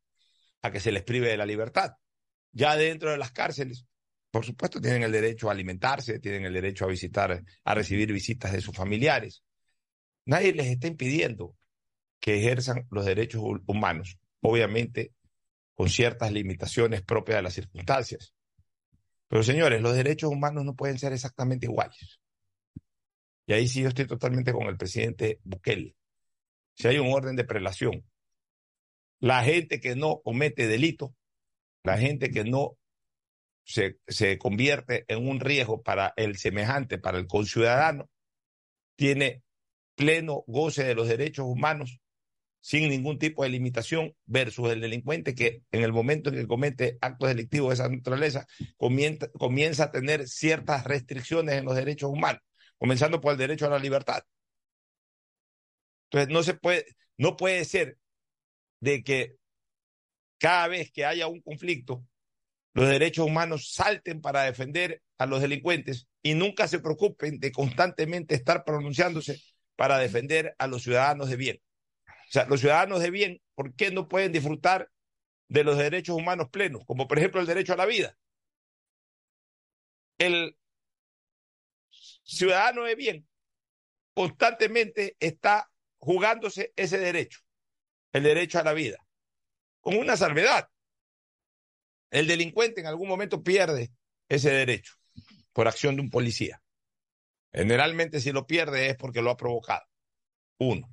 a 0.62 0.72
que 0.72 0.80
se 0.80 0.92
les 0.92 1.04
prive 1.04 1.30
de 1.30 1.38
la 1.38 1.46
libertad. 1.46 1.94
Ya 2.52 2.76
dentro 2.76 3.12
de 3.12 3.18
las 3.18 3.32
cárceles, 3.32 3.86
por 4.32 4.46
supuesto, 4.46 4.82
tienen 4.82 5.04
el 5.04 5.12
derecho 5.12 5.50
a 5.50 5.54
alimentarse, 5.54 6.20
tienen 6.20 6.46
el 6.46 6.54
derecho 6.54 6.86
a 6.86 6.90
visitar, 6.90 7.44
a 7.64 7.74
recibir 7.74 8.12
visitas 8.12 8.52
de 8.52 8.62
sus 8.62 8.76
familiares. 8.76 9.44
Nadie 10.26 10.54
les 10.54 10.68
está 10.68 10.88
impidiendo 10.88 11.56
que 12.20 12.38
ejerzan 12.38 12.88
los 12.92 13.06
derechos 13.06 13.42
hu- 13.42 13.64
humanos, 13.68 14.18
obviamente 14.42 15.14
con 15.76 15.90
ciertas 15.90 16.32
limitaciones 16.32 17.02
propias 17.02 17.38
de 17.38 17.42
las 17.44 17.54
circunstancias. 17.54 18.34
Pero 19.30 19.44
señores, 19.44 19.82
los 19.82 19.96
derechos 19.96 20.30
humanos 20.32 20.66
no 20.66 20.76
pueden 20.76 21.00
ser 21.00 21.14
exactamente 21.14 21.68
iguales. 21.68 22.20
Y 23.46 23.54
ahí 23.54 23.68
sí 23.68 23.82
yo 23.82 23.88
estoy 23.90 24.06
totalmente 24.06 24.52
con 24.52 24.68
el 24.68 24.78
presidente 24.78 25.40
Bukele. 25.44 25.96
Si 26.76 26.88
hay 26.88 26.98
un 26.98 27.14
orden 27.14 27.36
de 27.36 27.46
prelación, 27.46 28.06
la 29.20 29.44
gente 29.44 29.80
que 29.80 29.96
no 29.96 30.22
comete 30.22 30.68
delito, 30.68 31.16
la 31.84 31.98
gente 31.98 32.30
que 32.32 32.44
no 32.44 32.78
se, 33.64 34.00
se 34.08 34.38
convierte 34.38 35.06
en 35.08 35.28
un 35.28 35.40
riesgo 35.40 35.82
para 35.82 36.14
el 36.18 36.38
semejante, 36.38 36.98
para 36.98 37.18
el 37.18 37.28
conciudadano, 37.28 38.10
tiene 38.96 39.44
pleno 39.96 40.44
goce 40.48 40.84
de 40.84 40.96
los 40.96 41.08
derechos 41.08 41.46
humanos 41.46 42.00
sin 42.62 42.90
ningún 42.90 43.20
tipo 43.20 43.44
de 43.44 43.50
limitación 43.50 44.16
versus 44.26 44.72
el 44.72 44.82
delincuente 44.82 45.36
que 45.36 45.64
en 45.72 45.84
el 45.84 45.94
momento 45.94 46.30
en 46.30 46.36
que 46.36 46.48
comete 46.48 46.98
actos 47.02 47.30
delictivos 47.30 47.70
de 47.70 47.74
esa 47.76 47.90
naturaleza 47.90 48.48
comienza, 48.78 49.30
comienza 49.32 49.86
a 49.86 49.92
tener 49.92 50.28
ciertas 50.28 50.84
restricciones 50.84 51.56
en 51.56 51.66
los 51.66 51.76
derechos 51.76 52.10
humanos, 52.10 52.42
comenzando 52.78 53.22
por 53.22 53.34
el 53.34 53.38
derecho 53.38 53.66
a 53.66 53.70
la 53.70 53.80
libertad. 53.80 54.24
Entonces 56.06 56.34
no 56.34 56.44
se 56.44 56.54
puede, 56.56 56.86
no 57.18 57.38
puede 57.38 57.66
ser 57.66 57.98
de 58.80 59.04
que 59.04 59.36
cada 60.38 60.68
vez 60.68 60.92
que 60.92 61.06
haya 61.06 61.28
un 61.28 61.42
conflicto, 61.42 62.04
los 62.74 62.88
derechos 62.88 63.26
humanos 63.26 63.74
salten 63.74 64.22
para 64.22 64.44
defender 64.44 65.02
a 65.18 65.26
los 65.26 65.42
delincuentes 65.42 66.08
y 66.22 66.34
nunca 66.34 66.68
se 66.68 66.80
preocupen 66.80 67.40
de 67.40 67.52
constantemente 67.52 68.36
estar 68.36 68.64
pronunciándose 68.64 69.42
para 69.76 69.98
defender 69.98 70.56
a 70.58 70.68
los 70.68 70.84
ciudadanos 70.84 71.30
de 71.30 71.36
bien. 71.36 71.62
O 72.30 72.32
sea, 72.32 72.46
los 72.46 72.60
ciudadanos 72.60 73.00
de 73.00 73.10
bien, 73.10 73.42
¿por 73.56 73.74
qué 73.74 73.90
no 73.90 74.08
pueden 74.08 74.32
disfrutar 74.32 74.92
de 75.48 75.64
los 75.64 75.80
derechos 75.80 76.16
humanos 76.16 76.50
plenos? 76.52 76.84
Como 76.86 77.08
por 77.08 77.18
ejemplo 77.18 77.42
el 77.42 77.48
derecho 77.48 77.74
a 77.74 77.78
la 77.78 77.88
vida. 77.88 78.16
El 80.20 80.56
ciudadano 81.90 82.84
de 82.84 82.94
bien 82.94 83.28
constantemente 84.14 85.18
está 85.20 85.72
jugándose 85.98 86.72
ese 86.76 87.00
derecho, 87.00 87.40
el 88.14 88.22
derecho 88.22 88.60
a 88.60 88.64
la 88.64 88.74
vida, 88.74 88.98
con 89.82 89.98
una 89.98 90.16
salvedad. 90.16 90.70
El 92.12 92.28
delincuente 92.28 92.82
en 92.82 92.88
algún 92.88 93.08
momento 93.08 93.42
pierde 93.42 93.92
ese 94.28 94.52
derecho 94.52 94.94
por 95.52 95.68
acción 95.68 95.96
de 95.96 96.04
un 96.04 96.12
policía. 96.12 96.62
Generalmente 97.52 98.20
si 98.20 98.32
lo 98.32 98.46
pierde 98.46 98.90
es 98.90 98.98
porque 98.98 99.24
lo 99.24 99.32
ha 99.32 99.38
provocado. 99.38 99.86
Uno, 100.60 100.88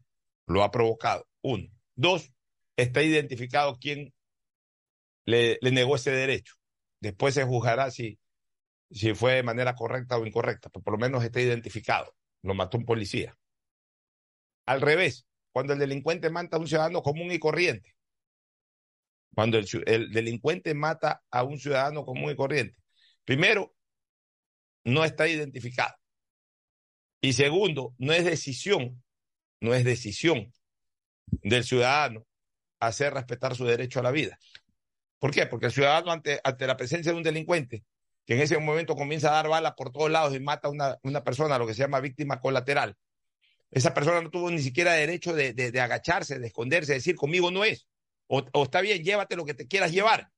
lo 0.46 0.62
ha 0.62 0.70
provocado. 0.70 1.26
Uno. 1.42 1.68
Dos, 1.94 2.32
está 2.76 3.02
identificado 3.02 3.78
quién 3.78 4.14
le, 5.24 5.58
negó 5.62 5.96
ese 5.96 6.10
derecho. 6.10 6.54
Después 7.00 7.34
se 7.34 7.44
juzgará 7.44 7.90
si, 7.90 8.18
si 8.90 9.14
fue 9.14 9.34
de 9.34 9.42
manera 9.42 9.74
correcta 9.74 10.16
o 10.16 10.26
incorrecta, 10.26 10.70
pero 10.70 10.82
por 10.82 10.94
lo 10.94 10.98
menos 10.98 11.24
está 11.24 11.40
identificado. 11.40 12.14
Lo 12.42 12.54
mató 12.54 12.78
un 12.78 12.84
policía. 12.84 13.36
Al 14.66 14.80
revés, 14.80 15.26
cuando 15.52 15.72
el 15.72 15.78
delincuente 15.78 16.30
mata 16.30 16.56
a 16.56 16.60
un 16.60 16.66
ciudadano 16.66 17.02
común 17.02 17.32
y 17.32 17.38
corriente, 17.38 17.94
cuando 19.34 19.58
el 19.58 20.12
delincuente 20.12 20.74
mata 20.74 21.22
a 21.30 21.42
un 21.42 21.58
ciudadano 21.58 22.04
común 22.04 22.30
y 22.30 22.36
corriente, 22.36 22.78
primero, 23.24 23.74
no 24.84 25.04
está 25.04 25.28
identificado. 25.28 25.94
Y 27.20 27.32
segundo, 27.32 27.94
no 27.98 28.12
es 28.12 28.24
decisión, 28.24 29.02
no 29.60 29.74
es 29.74 29.84
decisión 29.84 30.52
del 31.26 31.64
ciudadano 31.64 32.26
hacer 32.80 33.14
respetar 33.14 33.54
su 33.56 33.64
derecho 33.64 34.00
a 34.00 34.02
la 34.02 34.10
vida. 34.10 34.38
¿Por 35.18 35.30
qué? 35.32 35.46
Porque 35.46 35.66
el 35.66 35.72
ciudadano 35.72 36.12
ante, 36.12 36.40
ante 36.44 36.66
la 36.66 36.76
presencia 36.76 37.10
de 37.12 37.18
un 37.18 37.24
delincuente, 37.24 37.84
que 38.26 38.34
en 38.34 38.40
ese 38.40 38.58
momento 38.58 38.94
comienza 38.96 39.28
a 39.30 39.34
dar 39.34 39.48
balas 39.48 39.72
por 39.76 39.90
todos 39.90 40.10
lados 40.10 40.34
y 40.34 40.40
mata 40.40 40.68
a 40.68 40.70
una, 40.70 40.98
una 41.02 41.24
persona, 41.24 41.58
lo 41.58 41.66
que 41.66 41.74
se 41.74 41.80
llama 41.82 42.00
víctima 42.00 42.40
colateral, 42.40 42.96
esa 43.70 43.94
persona 43.94 44.20
no 44.20 44.30
tuvo 44.30 44.50
ni 44.50 44.60
siquiera 44.60 44.92
derecho 44.92 45.32
de, 45.32 45.52
de- 45.52 45.72
de 45.72 45.80
agacharse, 45.80 46.38
de 46.38 46.46
esconderse, 46.46 46.92
de 46.92 46.98
decir 46.98 47.16
conmigo 47.16 47.50
no 47.50 47.64
es. 47.64 47.88
O, 48.28 48.44
o 48.52 48.62
está 48.64 48.80
bien, 48.80 49.02
llévate 49.02 49.36
lo 49.36 49.44
que 49.44 49.54
te 49.54 49.66
quieras 49.66 49.90
llevar. 49.92 50.30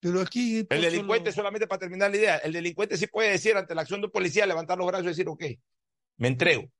Pero 0.00 0.20
aquí. 0.20 0.66
El 0.68 0.82
delincuente, 0.82 1.30
lo- 1.30 1.34
solamente 1.34 1.66
para 1.66 1.78
terminar 1.78 2.10
la 2.10 2.16
idea, 2.16 2.36
el 2.38 2.52
delincuente 2.52 2.96
sí 2.96 3.06
puede 3.06 3.30
decir 3.30 3.56
ante 3.56 3.74
la 3.74 3.82
acción 3.82 4.00
de 4.00 4.06
un 4.06 4.12
policía, 4.12 4.46
levantar 4.46 4.76
los 4.78 4.86
brazos 4.86 5.06
y 5.06 5.08
decir, 5.10 5.28
ok, 5.28 5.44
me 6.18 6.28
entrego. 6.28 6.70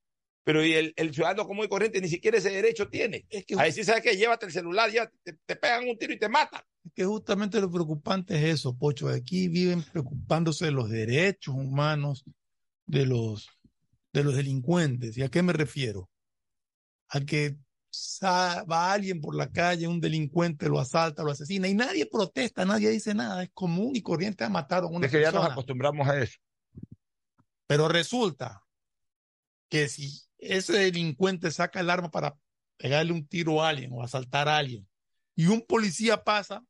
Pero 0.44 0.64
y 0.64 0.74
el, 0.74 0.92
el 0.96 1.14
ciudadano 1.14 1.46
común 1.46 1.64
y 1.64 1.68
corriente 1.68 2.00
ni 2.00 2.08
siquiera 2.08 2.36
ese 2.36 2.50
derecho 2.50 2.88
tiene. 2.88 3.26
a 3.58 3.64
decir, 3.64 3.84
¿sabes 3.84 4.02
qué? 4.02 4.16
Llévate 4.16 4.46
el 4.46 4.52
celular, 4.52 4.90
ya 4.90 5.10
te, 5.22 5.32
te 5.32 5.56
pegan 5.56 5.88
un 5.88 5.98
tiro 5.98 6.12
y 6.12 6.18
te 6.18 6.28
matan. 6.28 6.62
Es 6.84 6.92
que 6.92 7.04
justamente 7.04 7.60
lo 7.60 7.70
preocupante 7.70 8.36
es 8.36 8.56
eso, 8.56 8.76
Pocho. 8.76 9.08
Aquí 9.08 9.48
viven 9.48 9.82
preocupándose 9.82 10.66
de 10.66 10.72
los 10.72 10.90
derechos 10.90 11.54
humanos 11.54 12.24
de 12.86 13.06
los, 13.06 13.48
de 14.12 14.24
los 14.24 14.36
delincuentes. 14.36 15.16
¿Y 15.16 15.22
a 15.22 15.30
qué 15.30 15.42
me 15.42 15.54
refiero? 15.54 16.10
A 17.08 17.20
que 17.20 17.56
va 18.70 18.92
alguien 18.92 19.20
por 19.20 19.34
la 19.34 19.50
calle, 19.50 19.86
un 19.86 20.00
delincuente 20.00 20.68
lo 20.68 20.80
asalta, 20.80 21.22
lo 21.22 21.30
asesina 21.30 21.68
y 21.68 21.74
nadie 21.74 22.06
protesta, 22.06 22.64
nadie 22.64 22.90
dice 22.90 23.14
nada. 23.14 23.42
Es 23.44 23.50
común 23.52 23.94
y 23.94 24.02
corriente 24.02 24.44
ha 24.44 24.48
matado 24.48 24.88
a 24.88 24.90
una 24.90 25.06
Es 25.06 25.12
que 25.12 25.20
ya 25.20 25.32
nos 25.32 25.46
acostumbramos 25.46 26.06
a 26.08 26.20
eso. 26.20 26.38
Pero 27.66 27.88
resulta 27.88 28.62
que 29.68 29.88
si 29.88 30.22
ese 30.44 30.74
delincuente 30.74 31.50
saca 31.50 31.80
el 31.80 31.90
arma 31.90 32.10
para 32.10 32.36
pegarle 32.76 33.12
un 33.12 33.26
tiro 33.26 33.62
a 33.62 33.68
alguien 33.68 33.90
o 33.92 34.02
asaltar 34.02 34.48
a 34.48 34.56
alguien 34.56 34.86
y 35.36 35.46
un 35.46 35.62
policía 35.62 36.22
pasa, 36.22 36.64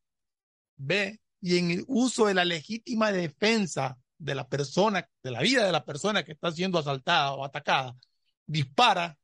ve 0.77 1.20
y 1.41 1.59
en 1.59 1.70
el 1.70 1.85
uso 1.87 2.27
de 2.27 2.35
la 2.35 2.45
legítima 2.45 3.12
defensa 3.12 3.99
de 4.18 4.35
la 4.35 4.49
persona, 4.49 5.09
de 5.22 5.31
la 5.31 5.41
vida 5.41 5.66
de 5.66 5.72
la 5.72 5.85
persona 5.85 6.25
que 6.25 6.33
está 6.33 6.51
siendo 6.51 6.79
asaltada 6.79 7.35
o 7.35 7.45
atacada, 7.45 7.97
dispara, 8.47 9.18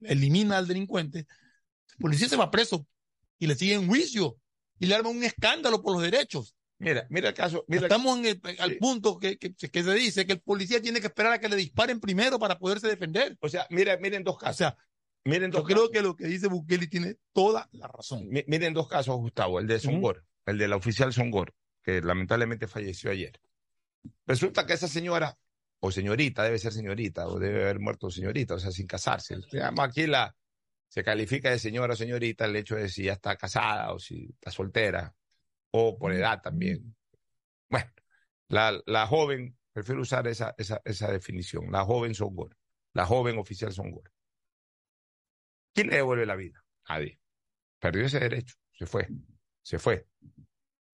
elimina 0.00 0.58
al 0.58 0.66
delincuente, 0.66 1.20
el 1.20 1.96
policía 2.00 2.28
se 2.28 2.36
va 2.36 2.50
preso 2.50 2.86
y 3.38 3.46
le 3.46 3.54
sigue 3.54 3.74
en 3.74 3.86
juicio 3.86 4.36
y 4.78 4.86
le 4.86 4.96
arma 4.96 5.10
un 5.10 5.22
escándalo 5.22 5.82
por 5.82 5.94
los 5.94 6.02
derechos. 6.02 6.56
Mira, 6.82 7.06
mira 7.10 7.28
el 7.28 7.34
caso. 7.34 7.64
Mira, 7.68 7.82
Estamos 7.82 8.18
en 8.18 8.26
el- 8.26 8.40
al 8.58 8.76
punto 8.78 9.18
que, 9.18 9.38
que, 9.38 9.54
que 9.54 9.82
se 9.84 9.94
dice 9.94 10.26
que 10.26 10.32
el 10.34 10.40
policía 10.40 10.80
tiene 10.82 11.00
que 11.00 11.06
esperar 11.06 11.32
a 11.32 11.38
que 11.38 11.48
le 11.48 11.56
disparen 11.56 12.00
primero 12.00 12.38
para 12.38 12.58
poderse 12.58 12.88
defender. 12.88 13.36
O 13.40 13.48
sea, 13.48 13.66
mira, 13.70 13.96
miren 13.98 14.24
dos 14.24 14.36
casos. 14.36 14.54
O 14.56 14.58
sea, 14.58 14.76
miren 15.24 15.52
yo 15.52 15.58
dos 15.58 15.66
creo 15.66 15.76
casos. 15.78 15.90
que 15.92 16.02
lo 16.02 16.16
que 16.16 16.26
dice 16.26 16.48
Bukele 16.48 16.88
tiene 16.88 17.16
toda 17.32 17.68
la 17.72 17.86
razón. 17.88 18.28
Mi- 18.28 18.44
Miren 18.48 18.74
dos 18.74 18.88
casos, 18.88 19.16
Gustavo. 19.16 19.60
El 19.60 19.66
de 19.68 19.78
Songor, 19.78 20.24
el 20.44 20.58
de 20.58 20.66
la 20.68 20.76
oficial 20.76 21.12
Songor, 21.12 21.54
que 21.82 22.00
lamentablemente 22.02 22.66
falleció 22.66 23.10
ayer. 23.12 23.40
Resulta 24.26 24.66
que 24.66 24.72
esa 24.72 24.88
señora, 24.88 25.38
o 25.80 25.90
señorita, 25.92 26.42
debe 26.42 26.58
ser 26.58 26.72
señorita, 26.72 27.26
o 27.28 27.38
debe 27.38 27.62
haber 27.62 27.78
muerto 27.80 28.10
señorita, 28.10 28.54
o 28.54 28.58
sea, 28.58 28.70
sin 28.72 28.86
casarse. 28.86 29.36
Se 29.50 29.58
llama 29.58 29.84
aquí 29.84 30.06
la, 30.06 30.34
se 30.88 31.04
califica 31.04 31.50
de 31.50 31.58
señora 31.58 31.94
o 31.94 31.96
señorita 31.96 32.44
el 32.46 32.56
hecho 32.56 32.74
de 32.74 32.88
si 32.88 33.04
ya 33.04 33.12
está 33.12 33.36
casada 33.36 33.92
o 33.92 33.98
si 33.98 34.30
está 34.32 34.50
soltera, 34.50 35.14
o 35.72 35.98
por 35.98 36.12
edad 36.12 36.40
también. 36.42 36.94
Bueno, 37.68 37.90
la, 38.48 38.80
la 38.86 39.06
joven, 39.06 39.58
prefiero 39.72 40.02
usar 40.02 40.28
esa, 40.28 40.54
esa, 40.58 40.80
esa 40.84 41.10
definición, 41.12 41.72
la 41.72 41.84
joven 41.84 42.14
Songor, 42.14 42.56
la 42.92 43.06
joven 43.06 43.38
oficial 43.38 43.72
Songor. 43.72 44.10
¿Quién 45.74 45.88
le 45.88 45.96
devuelve 45.96 46.26
la 46.26 46.36
vida? 46.36 46.64
Nadie. 46.88 47.18
Perdió 47.78 48.06
ese 48.06 48.20
derecho, 48.20 48.54
se 48.72 48.86
fue, 48.86 49.08
se 49.62 49.78
fue. 49.78 50.06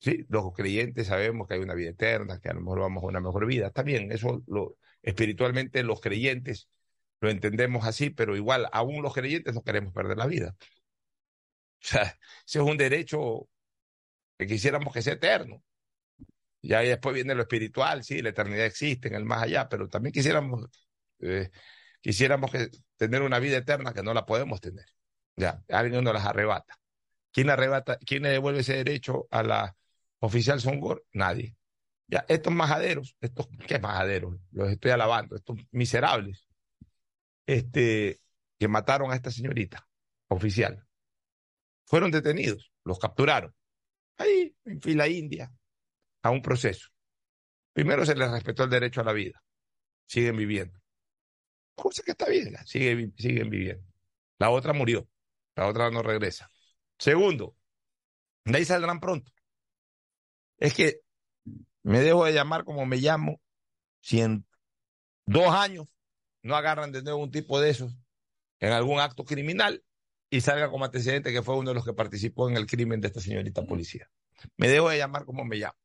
Sí, 0.00 0.24
los 0.28 0.52
creyentes 0.52 1.08
sabemos 1.08 1.48
que 1.48 1.54
hay 1.54 1.60
una 1.60 1.74
vida 1.74 1.90
eterna, 1.90 2.40
que 2.40 2.48
a 2.48 2.54
lo 2.54 2.60
mejor 2.60 2.80
vamos 2.80 3.02
a 3.02 3.06
una 3.06 3.20
mejor 3.20 3.46
vida. 3.46 3.68
Está 3.68 3.82
bien, 3.82 4.12
eso 4.12 4.42
lo, 4.46 4.76
espiritualmente 5.02 5.82
los 5.82 6.00
creyentes 6.00 6.68
lo 7.20 7.30
entendemos 7.30 7.84
así, 7.84 8.10
pero 8.10 8.36
igual 8.36 8.68
aún 8.72 9.02
los 9.02 9.12
creyentes 9.14 9.54
no 9.54 9.62
queremos 9.62 9.92
perder 9.92 10.18
la 10.18 10.26
vida. 10.26 10.56
O 11.80 11.86
sea, 11.86 12.02
ese 12.02 12.58
es 12.58 12.64
un 12.64 12.76
derecho 12.76 13.48
que 14.38 14.46
quisiéramos 14.46 14.92
que 14.94 15.02
sea 15.02 15.14
eterno. 15.14 15.62
Y 16.60 16.74
ahí 16.74 16.88
después 16.88 17.14
viene 17.14 17.34
lo 17.34 17.42
espiritual, 17.42 18.04
sí, 18.04 18.22
la 18.22 18.30
eternidad 18.30 18.66
existe 18.66 19.08
en 19.08 19.14
el 19.14 19.24
más 19.24 19.42
allá, 19.42 19.68
pero 19.68 19.88
también 19.88 20.12
quisiéramos, 20.12 20.66
eh, 21.20 21.50
quisiéramos 22.00 22.50
que 22.50 22.70
tener 22.96 23.22
una 23.22 23.38
vida 23.38 23.58
eterna 23.58 23.92
que 23.92 24.02
no 24.02 24.14
la 24.14 24.26
podemos 24.26 24.60
tener. 24.60 24.86
Ya, 25.36 25.62
alguien 25.68 26.02
nos 26.02 26.14
las 26.14 26.26
arrebata. 26.26 26.76
¿Quién 27.32 27.50
arrebata, 27.50 27.98
quién 27.98 28.24
le 28.24 28.30
devuelve 28.30 28.60
ese 28.60 28.74
derecho 28.74 29.28
a 29.30 29.42
la 29.42 29.76
oficial 30.20 30.60
Songor? 30.60 31.04
Nadie. 31.12 31.56
Ya, 32.08 32.24
estos 32.28 32.52
majaderos, 32.52 33.16
estos, 33.20 33.48
¿qué 33.66 33.78
majaderos? 33.78 34.36
Los 34.50 34.70
estoy 34.70 34.90
alabando, 34.92 35.36
estos 35.36 35.58
miserables, 35.70 36.48
este, 37.46 38.20
que 38.58 38.68
mataron 38.68 39.12
a 39.12 39.16
esta 39.16 39.30
señorita 39.30 39.86
oficial, 40.28 40.86
fueron 41.86 42.10
detenidos, 42.10 42.72
los 42.84 42.98
capturaron. 42.98 43.54
Ahí, 44.18 44.54
en 44.64 44.80
fila 44.82 45.08
india, 45.08 45.52
a 46.22 46.30
un 46.30 46.42
proceso. 46.42 46.88
Primero 47.72 48.06
se 48.06 48.16
les 48.16 48.30
respetó 48.30 48.64
el 48.64 48.70
derecho 48.70 49.00
a 49.00 49.04
la 49.04 49.12
vida. 49.12 49.42
Siguen 50.06 50.36
viviendo. 50.36 50.78
Cosa 51.74 52.02
que 52.02 52.12
está 52.12 52.28
bien, 52.28 52.56
sigue, 52.66 52.94
vi- 52.94 53.12
siguen 53.16 53.50
viviendo. 53.50 53.84
La 54.38 54.50
otra 54.50 54.72
murió, 54.72 55.08
la 55.56 55.68
otra 55.68 55.90
no 55.90 56.02
regresa. 56.02 56.50
Segundo, 56.98 57.56
de 58.44 58.58
ahí 58.58 58.64
saldrán 58.64 59.00
pronto. 59.00 59.32
Es 60.58 60.74
que 60.74 61.00
me 61.82 62.00
dejo 62.00 62.24
de 62.24 62.32
llamar 62.32 62.64
como 62.64 62.86
me 62.86 62.96
llamo 62.98 63.40
si 64.00 64.20
en 64.20 64.46
dos 65.26 65.48
años 65.48 65.86
no 66.42 66.56
agarran 66.56 66.92
de 66.92 67.02
nuevo 67.02 67.22
un 67.22 67.30
tipo 67.30 67.60
de 67.60 67.70
esos 67.70 67.94
en 68.60 68.72
algún 68.72 69.00
acto 69.00 69.24
criminal 69.24 69.84
y 70.30 70.40
salga 70.40 70.70
como 70.70 70.84
antecedente 70.84 71.32
que 71.32 71.42
fue 71.42 71.56
uno 71.56 71.70
de 71.70 71.74
los 71.74 71.84
que 71.84 71.94
participó 71.94 72.48
en 72.48 72.56
el 72.56 72.66
crimen 72.66 73.00
de 73.00 73.08
esta 73.08 73.20
señorita 73.20 73.62
policía. 73.64 74.10
Me 74.56 74.68
dejo 74.68 74.88
de 74.88 74.98
llamar 74.98 75.24
como 75.24 75.44
me 75.44 75.56
llamo. 75.56 75.78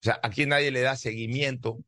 O 0.00 0.04
sea, 0.04 0.20
aquí 0.22 0.46
nadie 0.46 0.70
le 0.70 0.80
da 0.80 0.96
seguimiento. 0.96 1.78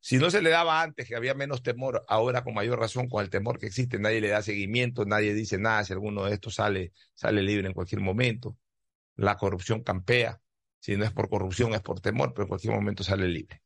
Si 0.00 0.16
no 0.16 0.30
se 0.30 0.40
le 0.40 0.50
daba 0.50 0.80
antes, 0.80 1.06
que 1.06 1.16
había 1.16 1.34
menos 1.34 1.62
temor, 1.62 2.04
ahora 2.08 2.42
con 2.44 2.54
mayor 2.54 2.78
razón, 2.78 3.08
con 3.08 3.22
el 3.22 3.30
temor 3.30 3.58
que 3.58 3.66
existe, 3.66 3.98
nadie 3.98 4.20
le 4.20 4.28
da 4.28 4.40
seguimiento, 4.42 5.04
nadie 5.04 5.34
dice 5.34 5.58
nada, 5.58 5.84
si 5.84 5.92
alguno 5.92 6.24
de 6.24 6.34
estos 6.34 6.54
sale, 6.54 6.92
sale 7.14 7.42
libre 7.42 7.66
en 7.66 7.74
cualquier 7.74 8.00
momento. 8.00 8.56
La 9.16 9.36
corrupción 9.36 9.82
campea. 9.82 10.40
Si 10.80 10.96
no 10.96 11.04
es 11.04 11.12
por 11.12 11.28
corrupción, 11.28 11.74
es 11.74 11.82
por 11.82 12.00
temor, 12.00 12.32
pero 12.32 12.44
en 12.44 12.48
cualquier 12.48 12.72
momento 12.74 13.02
sale 13.02 13.26
libre. 13.28 13.62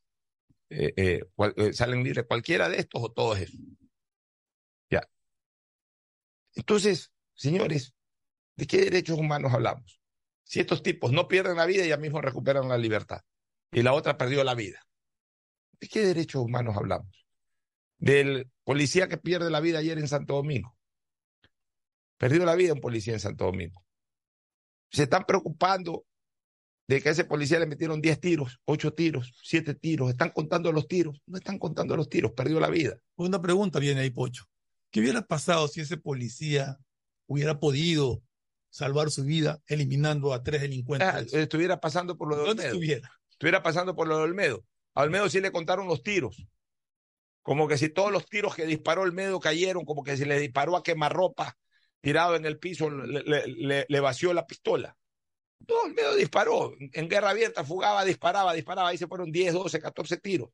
Eh, 0.69 0.93
eh, 0.97 1.23
eh, 1.57 1.73
salen 1.73 2.03
libres 2.03 2.25
cualquiera 2.27 2.67
de 2.67 2.79
estos 2.79 3.01
o 3.03 3.11
todos 3.11 3.39
esos. 3.39 3.59
Entonces, 6.55 7.11
señores, 7.33 7.93
¿de 8.55 8.67
qué 8.67 8.77
derechos 8.81 9.17
humanos 9.17 9.53
hablamos? 9.53 9.99
Si 10.43 10.59
estos 10.59 10.83
tipos 10.83 11.11
no 11.11 11.27
pierden 11.27 11.57
la 11.57 11.65
vida, 11.65 11.85
ya 11.85 11.97
mismo 11.97 12.21
recuperan 12.21 12.69
la 12.69 12.77
libertad. 12.77 13.21
Y 13.71 13.81
la 13.81 13.93
otra 13.93 14.17
perdió 14.17 14.43
la 14.43 14.53
vida. 14.53 14.85
¿De 15.79 15.87
qué 15.87 16.05
derechos 16.05 16.43
humanos 16.43 16.77
hablamos? 16.77 17.25
Del 17.97 18.49
policía 18.63 19.07
que 19.07 19.17
pierde 19.17 19.49
la 19.49 19.59
vida 19.59 19.79
ayer 19.79 19.97
en 19.97 20.07
Santo 20.07 20.35
Domingo. 20.35 20.75
Perdió 22.17 22.45
la 22.45 22.55
vida 22.55 22.73
un 22.73 22.81
policía 22.81 23.13
en 23.13 23.19
Santo 23.19 23.45
Domingo. 23.45 23.83
Se 24.91 25.03
están 25.03 25.25
preocupando 25.25 26.05
de 26.87 27.01
que 27.01 27.09
a 27.09 27.11
ese 27.13 27.25
policía 27.25 27.59
le 27.59 27.65
metieron 27.65 28.01
10 28.01 28.19
tiros, 28.19 28.59
8 28.65 28.93
tiros, 28.93 29.33
7 29.43 29.73
tiros. 29.75 30.09
Están 30.11 30.29
contando 30.29 30.71
los 30.71 30.87
tiros. 30.87 31.21
No 31.25 31.37
están 31.37 31.57
contando 31.57 31.95
los 31.97 32.09
tiros. 32.09 32.33
Perdió 32.33 32.59
la 32.59 32.69
vida. 32.69 32.97
Una 33.15 33.41
pregunta 33.41 33.79
viene 33.79 34.01
ahí, 34.01 34.11
Pocho. 34.11 34.45
¿Qué 34.93 34.99
hubiera 34.99 35.23
pasado 35.23 35.67
si 35.67 35.81
ese 35.81 35.97
policía 35.97 36.77
hubiera 37.25 37.59
podido 37.59 38.21
salvar 38.69 39.09
su 39.09 39.23
vida 39.23 39.59
eliminando 39.65 40.33
a 40.33 40.43
tres 40.43 40.61
delincuentes? 40.61 41.33
Ah, 41.33 41.39
estuviera 41.39 41.79
pasando 41.79 42.15
por 42.15 42.29
lo 42.29 42.35
de 42.35 42.41
¿Dónde 42.43 42.51
Olmedo. 42.65 42.73
estuviera? 42.75 43.11
Estuviera 43.31 43.63
pasando 43.63 43.95
por 43.95 44.07
lo 44.07 44.17
de 44.17 44.23
Olmedo. 44.25 44.63
A 44.93 45.01
Olmedo 45.01 45.27
sí 45.29 45.41
le 45.41 45.51
contaron 45.51 45.87
los 45.87 46.03
tiros. 46.03 46.45
Como 47.41 47.67
que 47.67 47.79
si 47.79 47.89
todos 47.89 48.11
los 48.11 48.27
tiros 48.27 48.53
que 48.55 48.67
disparó 48.67 49.01
Olmedo 49.01 49.39
cayeron, 49.39 49.83
como 49.83 50.03
que 50.03 50.15
si 50.15 50.25
le 50.25 50.37
disparó 50.39 50.77
a 50.77 50.83
quemarropa 50.83 51.57
tirado 51.99 52.35
en 52.35 52.45
el 52.45 52.59
piso, 52.59 52.91
le, 52.91 53.23
le- 53.23 53.47
le- 53.47 53.85
le 53.89 53.99
vació 53.99 54.31
la 54.31 54.45
pistola. 54.45 54.95
No, 55.67 55.81
Olmedo 55.85 56.13
disparó. 56.13 56.75
En 56.91 57.09
guerra 57.09 57.31
abierta 57.31 57.63
fugaba, 57.63 58.05
disparaba, 58.05 58.53
disparaba. 58.53 58.89
Ahí 58.89 58.99
se 58.99 59.07
fueron 59.07 59.31
10, 59.31 59.53
12, 59.55 59.79
14 59.81 60.17
tiros. 60.17 60.49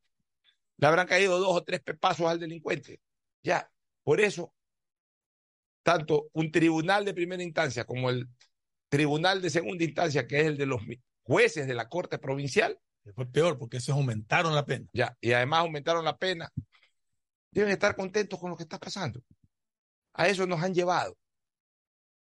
Le 0.78 0.88
habrán 0.88 1.08
caído 1.08 1.38
dos 1.40 1.58
o 1.58 1.62
tres 1.62 1.82
pepazos 1.82 2.26
al 2.28 2.40
delincuente. 2.40 3.02
Ya, 3.44 3.70
por 4.10 4.22
eso, 4.22 4.52
tanto 5.84 6.32
un 6.34 6.52
tribunal 6.52 7.06
de 7.06 7.14
primera 7.14 7.44
instancia 7.44 7.86
como 7.86 8.10
el 8.10 8.28
tribunal 8.88 9.40
de 9.40 9.52
segunda 9.52 9.84
instancia, 9.84 10.26
que 10.26 10.40
es 10.40 10.48
el 10.48 10.58
de 10.58 10.66
los 10.66 10.82
jueces 11.22 11.68
de 11.68 11.76
la 11.76 11.90
Corte 11.90 12.18
Provincial, 12.18 12.80
Fue 13.14 13.28
peor 13.28 13.60
porque 13.60 13.78
eso 13.78 13.94
aumentaron 13.94 14.56
la 14.56 14.66
pena. 14.66 14.88
ya, 14.94 15.16
y 15.22 15.34
además 15.34 15.60
aumentaron 15.60 16.04
la 16.04 16.18
pena, 16.18 16.52
deben 17.52 17.70
estar 17.70 17.96
contentos 17.96 18.40
con 18.40 18.50
lo 18.50 18.58
que 18.58 18.64
está 18.64 18.80
pasando. 18.80 19.22
A 20.14 20.28
eso 20.28 20.48
nos 20.48 20.64
han 20.64 20.74
llevado. 20.74 21.16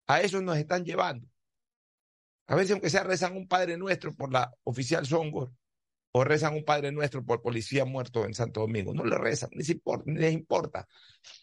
A 0.08 0.22
eso 0.22 0.42
nos 0.42 0.56
están 0.56 0.86
llevando. 0.86 1.28
A 2.48 2.56
veces, 2.56 2.72
aunque 2.72 2.90
sea, 2.90 3.04
rezan 3.04 3.36
un 3.36 3.46
Padre 3.46 3.76
Nuestro 3.76 4.14
por 4.14 4.32
la 4.32 4.54
oficial 4.64 5.06
Songor 5.06 5.52
o 6.16 6.24
rezan 6.24 6.54
un 6.54 6.64
Padre 6.64 6.92
Nuestro 6.92 7.26
por 7.26 7.42
policía 7.42 7.86
muerto 7.86 8.24
en 8.26 8.36
Santo 8.36 8.62
Domingo. 8.62 8.94
No 8.94 9.04
le 9.04 9.18
rezan, 9.18 9.50
ni, 9.54 9.64
se 9.64 9.74
importa, 9.74 10.04
ni 10.08 10.20
les 10.20 10.34
importa. 10.34 10.88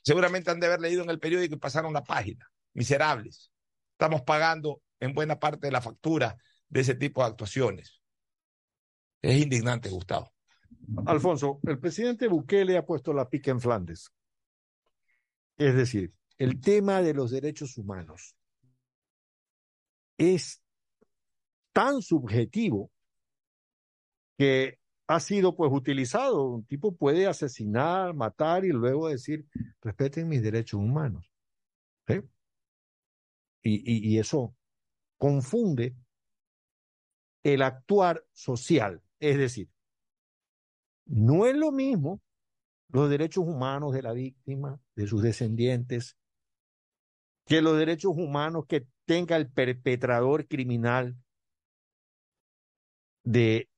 Seguramente 0.02 0.50
han 0.50 0.60
de 0.60 0.66
haber 0.66 0.80
leído 0.80 1.02
en 1.02 1.10
el 1.10 1.18
periódico 1.18 1.56
y 1.56 1.58
pasaron 1.58 1.92
la 1.92 2.04
página. 2.04 2.48
Miserables. 2.72 3.50
Estamos 3.92 4.22
pagando 4.22 4.80
en 5.00 5.12
buena 5.12 5.40
parte 5.40 5.66
de 5.66 5.72
la 5.72 5.80
factura 5.80 6.36
de 6.68 6.80
ese 6.80 6.94
tipo 6.94 7.20
de 7.20 7.30
actuaciones. 7.30 8.00
Es 9.20 9.42
indignante, 9.42 9.88
Gustavo. 9.90 10.32
Alfonso, 11.04 11.58
el 11.64 11.80
presidente 11.80 12.28
Bukele 12.28 12.76
ha 12.76 12.86
puesto 12.86 13.12
la 13.12 13.28
pica 13.28 13.50
en 13.50 13.60
Flandes. 13.60 14.12
Es 15.56 15.74
decir, 15.74 16.14
el 16.38 16.60
tema 16.60 17.02
de 17.02 17.12
los 17.12 17.32
derechos 17.32 17.76
humanos 17.76 18.36
es 20.16 20.62
tan 21.72 22.02
subjetivo 22.02 22.92
que 24.40 24.78
ha 25.06 25.20
sido 25.20 25.54
pues 25.54 25.70
utilizado. 25.70 26.46
Un 26.46 26.64
tipo 26.64 26.96
puede 26.96 27.26
asesinar, 27.26 28.14
matar 28.14 28.64
y 28.64 28.70
luego 28.70 29.08
decir, 29.08 29.44
respeten 29.82 30.28
mis 30.28 30.42
derechos 30.42 30.80
humanos. 30.80 31.30
Y, 33.62 33.74
y- 33.74 34.14
y 34.14 34.18
eso 34.18 34.56
confunde 35.18 35.94
el 37.42 37.60
actuar 37.60 38.24
social. 38.32 39.02
Es 39.18 39.36
decir, 39.36 39.68
no 41.04 41.44
es 41.44 41.54
lo 41.54 41.70
mismo 41.70 42.22
los 42.88 43.10
derechos 43.10 43.44
humanos 43.44 43.92
de 43.92 44.00
la 44.00 44.14
víctima, 44.14 44.80
de 44.96 45.06
sus 45.06 45.20
descendientes, 45.20 46.16
que 47.44 47.60
los 47.60 47.76
derechos 47.76 48.12
humanos 48.16 48.64
que 48.66 48.86
tenga 49.04 49.36
el 49.36 49.50
perpetrador 49.50 50.48
criminal 50.48 51.14
de 53.22 53.69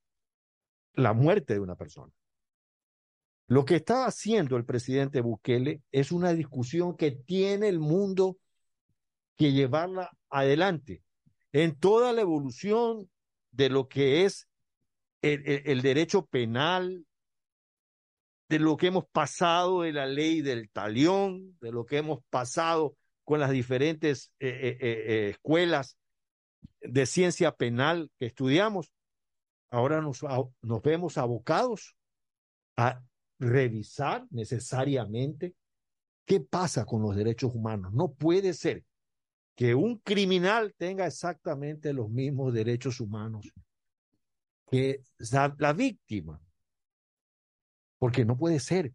la 0.95 1.13
muerte 1.13 1.55
de 1.55 1.61
una 1.61 1.77
persona. 1.77 2.13
Lo 3.47 3.65
que 3.65 3.77
está 3.77 4.07
haciendo 4.07 4.57
el 4.57 4.65
presidente 4.65 5.21
Bukele 5.21 5.83
es 5.91 6.13
una 6.13 6.33
discusión 6.33 6.97
que 6.97 7.11
tiene 7.11 7.69
el 7.69 7.81
mundo 7.81 8.39
que 9.37 9.53
llevarla 9.53 10.11
adelante 10.31 11.03
en 11.53 11.79
toda 11.79 12.13
la 12.13 12.23
evolución 12.23 13.11
de 13.51 13.69
lo 13.69 13.89
que 13.89 14.25
es 14.25 14.49
el, 15.21 15.83
derecho 15.83 16.27
penal, 16.27 17.07
de 18.49 18.59
lo 18.59 18.77
que 18.77 18.89
hemos 18.89 19.07
pasado 19.07 19.83
de 19.83 19.93
la 19.93 20.07
ley 20.07 20.41
del 20.41 20.71
talión, 20.71 21.57
de 21.61 21.73
lo 21.73 21.85
que 21.85 21.99
hemos 21.99 22.25
pasado 22.31 22.97
con 23.25 23.39
las 23.39 23.51
diferentes 23.51 24.33
eh, 24.41 24.49
eh, 24.49 24.79
eh, 24.81 25.29
escuelas 25.31 25.97
de 26.81 27.07
ciencia 27.07 27.53
penal 27.53 28.11
que 28.19 28.27
estudiamos. 28.27 28.93
Ahora 29.73 30.03
nos, 30.03 30.23
a- 30.23 30.45
nos 30.61 30.83
vemos 30.83 31.17
abocados 31.17 31.97
a 32.77 33.03
revisar 33.39 34.27
necesariamente 34.31 35.55
qué 36.27 36.41
pasa 36.41 36.85
con 36.85 37.01
los 37.01 37.17
derechos 37.17 37.55
humanos. 37.55 37.91
No 37.95 38.13
puede 38.13 38.53
ser 38.53 38.85
que 39.57 39.75
un 39.75 39.97
criminal 39.99 40.75
tenga 40.77 41.07
exactamente 41.07 41.95
los 41.95 42.11
mismos 42.11 42.53
derechos 42.53 43.01
humanos 43.01 43.51
que 44.71 45.03
la, 45.33 45.55
la 45.59 45.73
víctima. 45.73 46.39
Porque 47.99 48.27
no 48.27 48.37
puede 48.37 48.61
ser. 48.61 48.93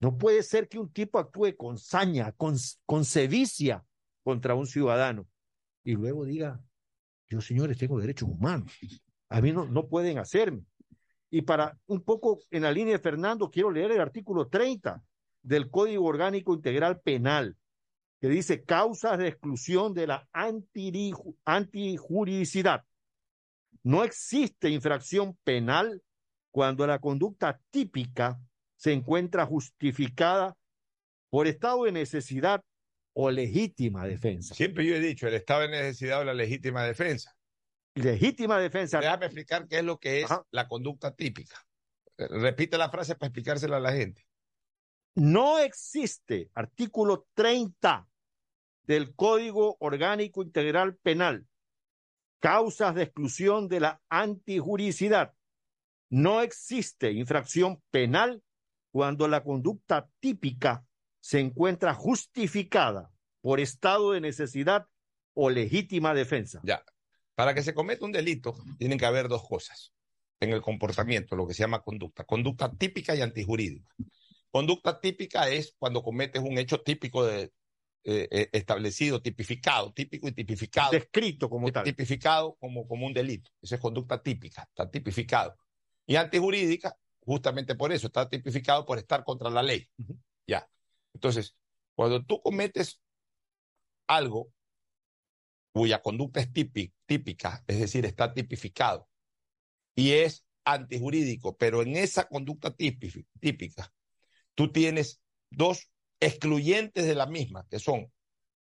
No 0.00 0.18
puede 0.18 0.42
ser 0.42 0.68
que 0.68 0.78
un 0.78 0.92
tipo 0.92 1.18
actúe 1.18 1.56
con 1.56 1.78
saña, 1.78 2.30
con, 2.32 2.56
con 2.84 3.06
sevicia 3.06 3.82
contra 4.22 4.54
un 4.54 4.66
ciudadano 4.66 5.26
y 5.82 5.92
luego 5.94 6.26
diga, 6.26 6.60
yo 7.28 7.40
señores 7.40 7.78
tengo 7.78 7.98
derechos 7.98 8.28
humanos. 8.28 8.70
A 9.28 9.40
mí 9.40 9.52
no, 9.52 9.66
no 9.66 9.88
pueden 9.88 10.18
hacerme. 10.18 10.62
Y 11.30 11.42
para 11.42 11.78
un 11.86 12.02
poco 12.02 12.38
en 12.50 12.62
la 12.62 12.72
línea 12.72 12.94
de 12.94 12.98
Fernando, 12.98 13.50
quiero 13.50 13.70
leer 13.70 13.92
el 13.92 14.00
artículo 14.00 14.48
30 14.48 15.02
del 15.42 15.70
Código 15.70 16.04
Orgánico 16.04 16.54
Integral 16.54 17.00
Penal, 17.00 17.56
que 18.20 18.28
dice 18.28 18.64
causas 18.64 19.18
de 19.18 19.28
exclusión 19.28 19.92
de 19.94 20.06
la 20.06 20.28
antijuridicidad. 21.44 22.84
No 23.82 24.02
existe 24.02 24.70
infracción 24.70 25.36
penal 25.44 26.02
cuando 26.50 26.86
la 26.86 26.98
conducta 26.98 27.60
típica 27.70 28.40
se 28.76 28.92
encuentra 28.92 29.46
justificada 29.46 30.56
por 31.30 31.46
estado 31.46 31.84
de 31.84 31.92
necesidad 31.92 32.64
o 33.12 33.30
legítima 33.30 34.06
defensa. 34.06 34.54
Siempre 34.54 34.86
yo 34.86 34.94
he 34.94 35.00
dicho, 35.00 35.28
el 35.28 35.34
estado 35.34 35.60
de 35.62 35.68
necesidad 35.68 36.20
o 36.20 36.24
la 36.24 36.34
legítima 36.34 36.82
defensa. 36.84 37.35
Legítima 37.96 38.58
defensa. 38.58 39.00
Déjame 39.00 39.26
explicar 39.26 39.66
qué 39.66 39.78
es 39.78 39.84
lo 39.84 39.98
que 39.98 40.20
es 40.20 40.30
la 40.50 40.68
conducta 40.68 41.14
típica. 41.14 41.56
Repite 42.18 42.76
la 42.76 42.90
frase 42.90 43.14
para 43.14 43.28
explicársela 43.28 43.78
a 43.78 43.80
la 43.80 43.92
gente. 43.92 44.26
No 45.14 45.58
existe 45.58 46.50
artículo 46.54 47.26
30 47.32 48.06
del 48.82 49.14
Código 49.14 49.78
Orgánico 49.80 50.42
Integral 50.42 50.96
Penal. 50.96 51.46
Causas 52.38 52.94
de 52.94 53.04
exclusión 53.04 53.66
de 53.66 53.80
la 53.80 54.02
antijuridicidad. 54.10 55.32
No 56.10 56.42
existe 56.42 57.12
infracción 57.12 57.82
penal 57.90 58.42
cuando 58.92 59.26
la 59.26 59.42
conducta 59.42 60.08
típica 60.20 60.84
se 61.20 61.40
encuentra 61.40 61.94
justificada 61.94 63.10
por 63.40 63.58
estado 63.58 64.12
de 64.12 64.20
necesidad 64.20 64.86
o 65.32 65.48
legítima 65.48 66.12
defensa. 66.12 66.60
Ya. 66.62 66.84
Para 67.36 67.54
que 67.54 67.62
se 67.62 67.74
cometa 67.74 68.04
un 68.04 68.12
delito, 68.12 68.56
tienen 68.78 68.98
que 68.98 69.06
haber 69.06 69.28
dos 69.28 69.46
cosas 69.46 69.92
en 70.40 70.52
el 70.52 70.62
comportamiento, 70.62 71.36
lo 71.36 71.46
que 71.46 71.54
se 71.54 71.60
llama 71.60 71.82
conducta. 71.82 72.24
Conducta 72.24 72.72
típica 72.72 73.14
y 73.14 73.20
antijurídica. 73.20 73.94
Conducta 74.50 74.98
típica 74.98 75.48
es 75.48 75.74
cuando 75.78 76.02
cometes 76.02 76.42
un 76.42 76.56
hecho 76.56 76.80
típico 76.80 77.24
de, 77.26 77.52
eh, 78.04 78.28
eh, 78.30 78.48
establecido, 78.52 79.20
tipificado, 79.20 79.92
típico 79.92 80.28
y 80.28 80.32
tipificado. 80.32 80.92
Descrito 80.92 81.50
como 81.50 81.70
tal. 81.70 81.84
Tipificado 81.84 82.56
como, 82.58 82.88
como 82.88 83.04
un 83.06 83.12
delito. 83.12 83.50
Esa 83.60 83.74
es 83.74 83.80
conducta 83.80 84.22
típica, 84.22 84.62
está 84.62 84.90
tipificado. 84.90 85.56
Y 86.06 86.16
antijurídica, 86.16 86.96
justamente 87.20 87.74
por 87.74 87.92
eso, 87.92 88.06
está 88.06 88.28
tipificado 88.30 88.86
por 88.86 88.96
estar 88.96 89.24
contra 89.24 89.50
la 89.50 89.62
ley. 89.62 89.86
Ya. 90.46 90.66
Entonces, 91.12 91.54
cuando 91.94 92.24
tú 92.24 92.40
cometes 92.40 93.02
algo 94.06 94.52
cuya 95.76 96.00
conducta 96.00 96.40
es 96.40 96.50
típi- 96.54 96.94
típica, 97.04 97.62
es 97.66 97.78
decir, 97.78 98.06
está 98.06 98.32
tipificado, 98.32 99.10
y 99.94 100.12
es 100.12 100.46
antijurídico, 100.64 101.58
pero 101.58 101.82
en 101.82 101.96
esa 101.96 102.24
conducta 102.28 102.74
típica, 102.74 103.92
tú 104.54 104.72
tienes 104.72 105.20
dos 105.50 105.90
excluyentes 106.18 107.04
de 107.04 107.14
la 107.14 107.26
misma, 107.26 107.66
que 107.68 107.78
son 107.78 108.10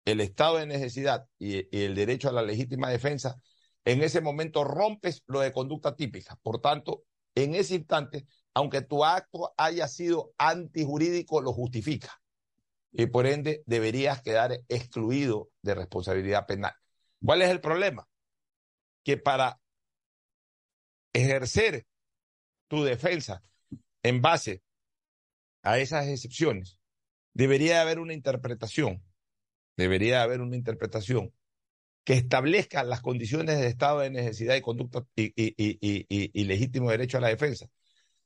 el 0.05 0.21
estado 0.21 0.55
de 0.55 0.67
necesidad 0.67 1.27
y 1.37 1.67
el 1.77 1.95
derecho 1.95 2.29
a 2.29 2.31
la 2.31 2.43
legítima 2.43 2.89
defensa, 2.89 3.35
en 3.83 4.01
ese 4.03 4.21
momento 4.21 4.63
rompes 4.63 5.21
lo 5.27 5.41
de 5.41 5.51
conducta 5.51 5.97
típica. 5.97 6.39
Por 6.41 6.61
tanto, 6.61 7.03
en 7.35 7.55
ese 7.55 7.75
instante, 7.75 8.25
aunque 8.53 8.83
tu 8.83 9.03
acto 9.03 9.53
haya 9.57 9.89
sido 9.89 10.33
antijurídico, 10.37 11.41
lo 11.41 11.51
justifica. 11.51 12.21
Y 12.93 13.07
por 13.07 13.25
ende, 13.25 13.63
deberías 13.65 14.21
quedar 14.21 14.61
excluido 14.69 15.49
de 15.61 15.75
responsabilidad 15.75 16.45
penal. 16.47 16.71
¿Cuál 17.23 17.41
es 17.41 17.49
el 17.49 17.61
problema? 17.61 18.07
Que 19.03 19.17
para 19.17 19.59
ejercer 21.13 21.85
tu 22.69 22.83
defensa 22.83 23.41
en 24.03 24.21
base 24.21 24.63
a 25.63 25.79
esas 25.79 26.07
excepciones, 26.07 26.77
debería 27.33 27.81
haber 27.81 27.99
una 27.99 28.13
interpretación, 28.13 29.03
debería 29.77 30.23
haber 30.23 30.41
una 30.41 30.55
interpretación 30.57 31.33
que 32.05 32.13
establezca 32.15 32.83
las 32.83 33.01
condiciones 33.01 33.59
de 33.59 33.67
estado 33.67 33.99
de 34.01 34.11
necesidad 34.11 34.55
y 34.55 34.61
conducta 34.61 35.05
y, 35.15 35.33
y- 35.37 36.45
legítimo 36.45 36.91
derecho 36.91 37.17
a 37.17 37.21
la 37.21 37.29
defensa. 37.29 37.67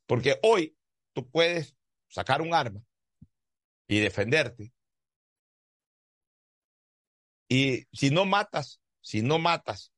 Porque 0.06 0.38
hoy 0.42 0.76
tú 1.14 1.30
puedes 1.30 1.76
sacar 2.08 2.42
un 2.42 2.54
arma 2.54 2.82
y 3.88 4.00
defenderte. 4.00 4.72
Y 7.48 7.86
si 7.92 8.10
no 8.10 8.24
matas, 8.24 8.80
si 9.06 9.22
no 9.22 9.38
matas 9.38 9.92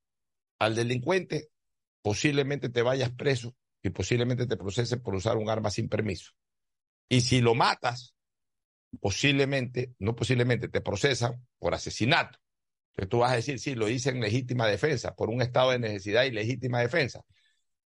al 0.58 0.74
delincuente, 0.74 1.48
posiblemente 2.02 2.68
te 2.68 2.82
vayas 2.82 3.10
preso 3.10 3.56
y 3.82 3.88
posiblemente 3.88 4.46
te 4.46 4.58
procesen 4.58 5.00
por 5.00 5.14
usar 5.14 5.38
un 5.38 5.48
arma 5.48 5.70
sin 5.70 5.88
permiso. 5.88 6.32
Y 7.08 7.22
si 7.22 7.40
lo 7.40 7.54
matas, 7.54 8.14
posiblemente, 9.00 9.94
no 9.98 10.14
posiblemente, 10.14 10.68
te 10.68 10.82
procesan 10.82 11.42
por 11.58 11.72
asesinato. 11.72 12.38
Entonces 12.90 13.08
tú 13.08 13.18
vas 13.20 13.32
a 13.32 13.36
decir, 13.36 13.58
sí, 13.58 13.74
lo 13.74 13.88
hice 13.88 14.10
en 14.10 14.20
legítima 14.20 14.66
defensa, 14.66 15.14
por 15.14 15.30
un 15.30 15.40
estado 15.40 15.70
de 15.70 15.78
necesidad 15.78 16.24
y 16.24 16.30
legítima 16.30 16.80
defensa. 16.80 17.22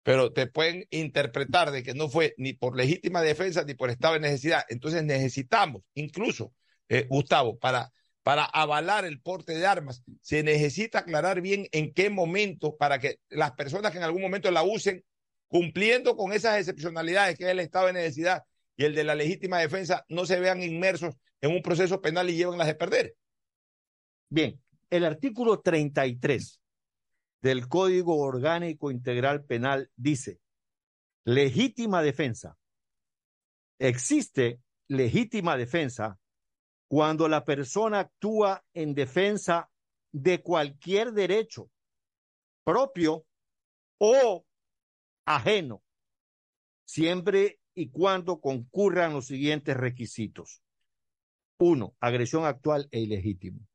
Pero 0.02 0.34
te 0.34 0.48
pueden 0.48 0.84
interpretar 0.90 1.70
de 1.70 1.82
que 1.82 1.94
no 1.94 2.10
fue 2.10 2.34
ni 2.36 2.52
por 2.52 2.76
legítima 2.76 3.22
defensa 3.22 3.64
ni 3.64 3.72
por 3.72 3.88
estado 3.88 4.14
de 4.14 4.20
necesidad. 4.20 4.66
Entonces 4.68 5.02
necesitamos, 5.02 5.80
incluso, 5.94 6.52
eh, 6.90 7.06
Gustavo, 7.08 7.58
para, 7.58 7.90
para 8.26 8.44
avalar 8.44 9.04
el 9.04 9.20
porte 9.20 9.56
de 9.56 9.66
armas, 9.66 10.02
se 10.20 10.42
necesita 10.42 10.98
aclarar 10.98 11.40
bien 11.40 11.68
en 11.70 11.94
qué 11.94 12.10
momento 12.10 12.76
para 12.76 12.98
que 12.98 13.20
las 13.28 13.52
personas 13.52 13.92
que 13.92 13.98
en 13.98 14.02
algún 14.02 14.20
momento 14.20 14.50
la 14.50 14.64
usen, 14.64 15.04
cumpliendo 15.46 16.16
con 16.16 16.32
esas 16.32 16.58
excepcionalidades 16.58 17.38
que 17.38 17.44
es 17.44 17.50
el 17.50 17.60
estado 17.60 17.86
de 17.86 17.92
necesidad 17.92 18.42
y 18.76 18.84
el 18.84 18.96
de 18.96 19.04
la 19.04 19.14
legítima 19.14 19.60
defensa, 19.60 20.04
no 20.08 20.26
se 20.26 20.40
vean 20.40 20.60
inmersos 20.60 21.14
en 21.40 21.52
un 21.52 21.62
proceso 21.62 22.00
penal 22.00 22.28
y 22.28 22.34
lleven 22.34 22.58
las 22.58 22.66
de 22.66 22.74
perder. 22.74 23.14
Bien, 24.28 24.60
el 24.90 25.04
artículo 25.04 25.60
33 25.60 26.60
del 27.42 27.68
Código 27.68 28.16
Orgánico 28.16 28.90
Integral 28.90 29.44
Penal 29.44 29.88
dice, 29.94 30.40
legítima 31.24 32.02
defensa. 32.02 32.58
Existe 33.78 34.58
legítima 34.88 35.56
defensa 35.56 36.18
cuando 36.88 37.28
la 37.28 37.44
persona 37.44 38.00
actúa 38.00 38.64
en 38.72 38.94
defensa 38.94 39.70
de 40.12 40.42
cualquier 40.42 41.12
derecho 41.12 41.70
propio 42.64 43.26
o 43.98 44.44
ajeno, 45.24 45.82
siempre 46.84 47.60
y 47.74 47.90
cuando 47.90 48.40
concurran 48.40 49.12
los 49.12 49.26
siguientes 49.26 49.76
requisitos. 49.76 50.62
Uno, 51.58 51.94
agresión 52.00 52.44
actual 52.44 52.88
e 52.90 53.00
ilegítima. 53.00 53.66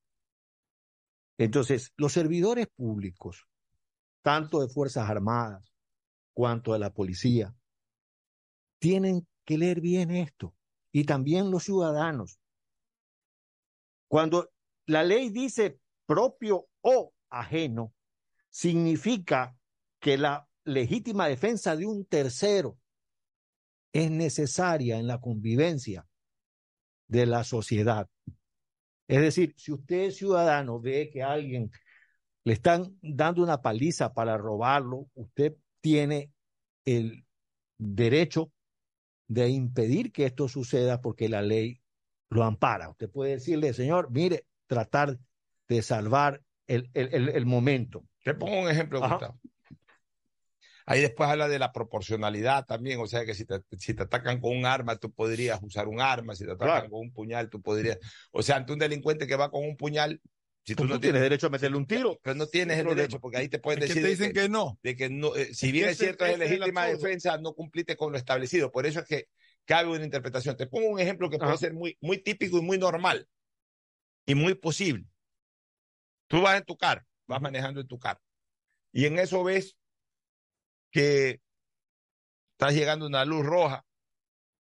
Entonces, 1.38 1.94
los 1.98 2.14
servidores 2.14 2.68
públicos, 2.68 3.48
tanto 4.22 4.62
de 4.62 4.68
Fuerzas 4.68 5.10
Armadas 5.10 5.74
cuanto 6.34 6.74
de 6.74 6.80
la 6.80 6.94
policía, 6.94 7.56
tienen 8.80 9.28
que 9.46 9.58
leer 9.58 9.82
bien 9.82 10.12
esto. 10.12 10.56
Y 10.92 11.06
también 11.06 11.50
los 11.50 11.64
ciudadanos. 11.64 12.41
Cuando 14.12 14.52
la 14.88 15.06
ley 15.06 15.30
dice 15.30 15.80
propio 16.06 16.68
o 16.82 17.14
ajeno, 17.30 17.94
significa 18.50 19.56
que 20.02 20.18
la 20.18 20.50
legítima 20.66 21.30
defensa 21.30 21.78
de 21.78 21.86
un 21.86 22.04
tercero 22.04 22.78
es 23.94 24.12
necesaria 24.12 24.98
en 24.98 25.08
la 25.08 25.22
convivencia 25.22 26.06
de 27.08 27.26
la 27.26 27.46
sociedad. 27.46 28.10
Es 29.08 29.22
decir, 29.22 29.54
si 29.56 29.72
usted 29.72 30.12
ciudadano 30.12 30.82
ve 30.82 31.10
que 31.10 31.24
a 31.24 31.32
alguien 31.32 31.72
le 32.44 32.52
están 32.52 33.00
dando 33.02 33.42
una 33.42 33.62
paliza 33.62 34.14
para 34.14 34.38
robarlo, 34.38 35.08
usted 35.14 35.56
tiene 35.80 36.34
el 36.84 37.26
derecho 37.78 38.52
de 39.30 39.48
impedir 39.48 40.12
que 40.12 40.26
esto 40.26 40.50
suceda 40.50 41.00
porque 41.00 41.30
la 41.30 41.42
ley 41.42 41.81
lo 42.32 42.44
ampara. 42.44 42.90
Usted 42.90 43.10
puede 43.10 43.32
decirle, 43.34 43.74
señor, 43.74 44.10
mire, 44.12 44.46
tratar 44.66 45.20
de 45.68 45.82
salvar 45.82 46.42
el, 46.66 46.90
el, 46.94 47.14
el, 47.14 47.30
el 47.30 47.46
momento. 47.46 48.04
Te 48.24 48.34
pongo 48.34 48.62
un 48.62 48.70
ejemplo, 48.70 49.04
Ajá. 49.04 49.16
Gustavo. 49.16 49.40
Ahí 50.86 51.00
después 51.02 51.30
habla 51.30 51.48
de 51.48 51.60
la 51.60 51.72
proporcionalidad 51.72 52.66
también, 52.66 53.00
o 53.00 53.06
sea 53.08 53.24
que 53.26 53.36
si 53.36 53.46
te, 53.46 53.60
si 53.78 53.94
te 53.94 54.04
atacan 54.04 54.40
con 54.42 54.58
un 54.58 54.66
arma, 54.66 54.96
tú 54.98 55.14
podrías 55.14 55.60
usar 55.62 55.88
un 55.88 56.02
arma, 56.02 56.36
si 56.36 56.44
te 56.44 56.52
atacan 56.52 56.68
Claro. 56.68 56.90
con 56.90 57.02
un 57.02 57.14
puñal, 57.14 57.50
tú 57.50 57.62
podrías, 57.62 58.00
o 58.32 58.42
sea, 58.42 58.56
ante 58.58 58.74
un 58.74 58.80
delincuente 58.80 59.28
que 59.28 59.36
va 59.36 59.52
con 59.52 59.64
un 59.64 59.78
puñal, 59.78 60.20
si 60.66 60.76
tú 60.76 60.84
Tú 60.84 60.90
no 60.90 61.00
tienes 61.00 61.22
derecho 61.22 61.48
a 61.48 61.50
meterle 61.50 61.78
un 61.78 61.86
tiro. 61.88 62.20
pero 62.24 62.36
no 62.36 62.48
tienes 62.48 62.78
el 62.80 62.88
derecho, 62.88 63.20
porque 63.20 63.38
ahí 63.38 63.48
te 63.48 63.60
pueden 63.60 63.82
Es 63.84 63.94
que 63.94 64.02
decir 64.02 64.04
te 64.04 64.08
de 64.08 64.16
dicen 64.16 64.34
que 64.34 64.50
no. 64.50 64.80
de 64.84 64.96
que 64.96 65.10
no, 65.10 65.36
eh, 65.36 65.54
si 65.54 65.68
Es 65.68 65.72
bien 65.72 65.86
que 65.86 65.92
es 65.92 65.98
cierto 65.98 66.26
es 66.26 66.38
legítima 66.38 66.86
defensa, 66.86 67.38
no 67.38 67.54
cumpliste 67.54 67.96
con 67.96 68.12
lo 68.12 68.18
establecido. 68.18 68.72
Por 68.72 68.86
eso 68.86 69.00
es 69.02 69.06
que 69.06 69.26
cabe 69.66 69.90
una 69.90 70.04
interpretación. 70.06 70.58
Te 70.58 70.68
pongo 70.68 70.88
un 70.90 71.00
ejemplo 71.00 71.30
que 71.30 71.38
puede 71.38 71.52
Ajá. 71.52 71.58
ser 71.60 71.74
muy, 71.74 71.98
muy 72.02 72.18
típico 72.18 72.58
y 72.58 72.62
muy 72.62 72.78
normal 72.78 73.28
y 74.26 74.36
muy 74.36 74.56
posible. 74.56 75.06
Tú 76.28 76.42
vas 76.42 76.58
en 76.58 76.66
tu 76.66 76.78
carro, 76.78 77.06
vas 77.28 77.42
manejando 77.42 77.82
en 77.82 77.88
tu 77.88 78.00
carro 78.00 78.22
y 78.92 79.06
en 79.06 79.20
eso 79.20 79.44
ves 79.44 79.78
que 80.92 81.42
estás 82.54 82.74
llegando 82.74 83.06
a 83.06 83.10
una 83.10 83.26
luz 83.26 83.46
roja 83.46 83.86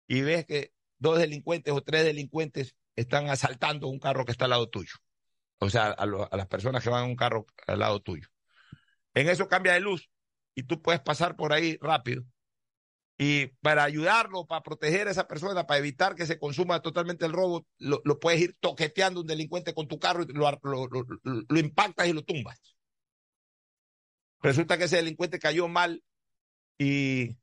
y 0.07 0.21
ves 0.21 0.45
que 0.45 0.73
dos 0.97 1.19
delincuentes 1.19 1.73
o 1.73 1.81
tres 1.81 2.03
delincuentes 2.03 2.76
están 2.95 3.30
asaltando 3.30 3.88
un 3.88 3.99
carro 3.99 4.26
que 4.26 4.31
está 4.31 4.45
al 4.45 4.51
lado 4.51 4.69
tuyo. 4.69 4.93
O 5.59 5.69
sea, 5.69 5.91
a, 5.91 6.05
lo- 6.05 6.31
a 6.31 6.38
las 6.38 6.47
personas 6.47 6.84
que 6.84 6.89
van 6.89 7.03
en 7.05 7.11
un 7.11 7.15
carro 7.15 7.45
al 7.67 7.80
lado 7.80 7.99
tuyo. 8.01 8.27
En 9.13 9.27
eso 9.30 9.47
cambia 9.47 9.73
de 9.73 9.80
luz 9.81 10.09
y 10.55 10.63
tú 10.63 10.81
puedes 10.81 11.01
pasar 11.01 11.35
por 11.35 11.53
ahí 11.53 11.77
rápido. 11.81 12.23
Y 13.21 13.47
para 13.61 13.83
ayudarlo, 13.83 14.47
para 14.47 14.63
proteger 14.63 15.09
a 15.09 15.11
esa 15.11 15.27
persona, 15.27 15.67
para 15.67 15.79
evitar 15.79 16.15
que 16.15 16.25
se 16.25 16.39
consuma 16.39 16.81
totalmente 16.81 17.25
el 17.25 17.33
robo, 17.33 17.67
lo, 17.77 18.01
lo 18.05 18.17
puedes 18.17 18.39
ir 18.39 18.55
toqueteando 18.61 19.19
un 19.19 19.27
delincuente 19.27 19.73
con 19.73 19.89
tu 19.89 19.99
carro 19.99 20.23
y 20.23 20.27
lo, 20.31 20.49
lo- 20.63 20.87
lo- 21.49 21.59
impactas 21.59 22.07
y 22.07 22.13
lo 22.13 22.23
tumbas. 22.23 22.77
Resulta 24.41 24.77
que 24.77 24.85
ese 24.85 24.95
delincuente 24.95 25.37
cayó 25.37 25.67
mal 25.67 26.01
y, 26.77 27.37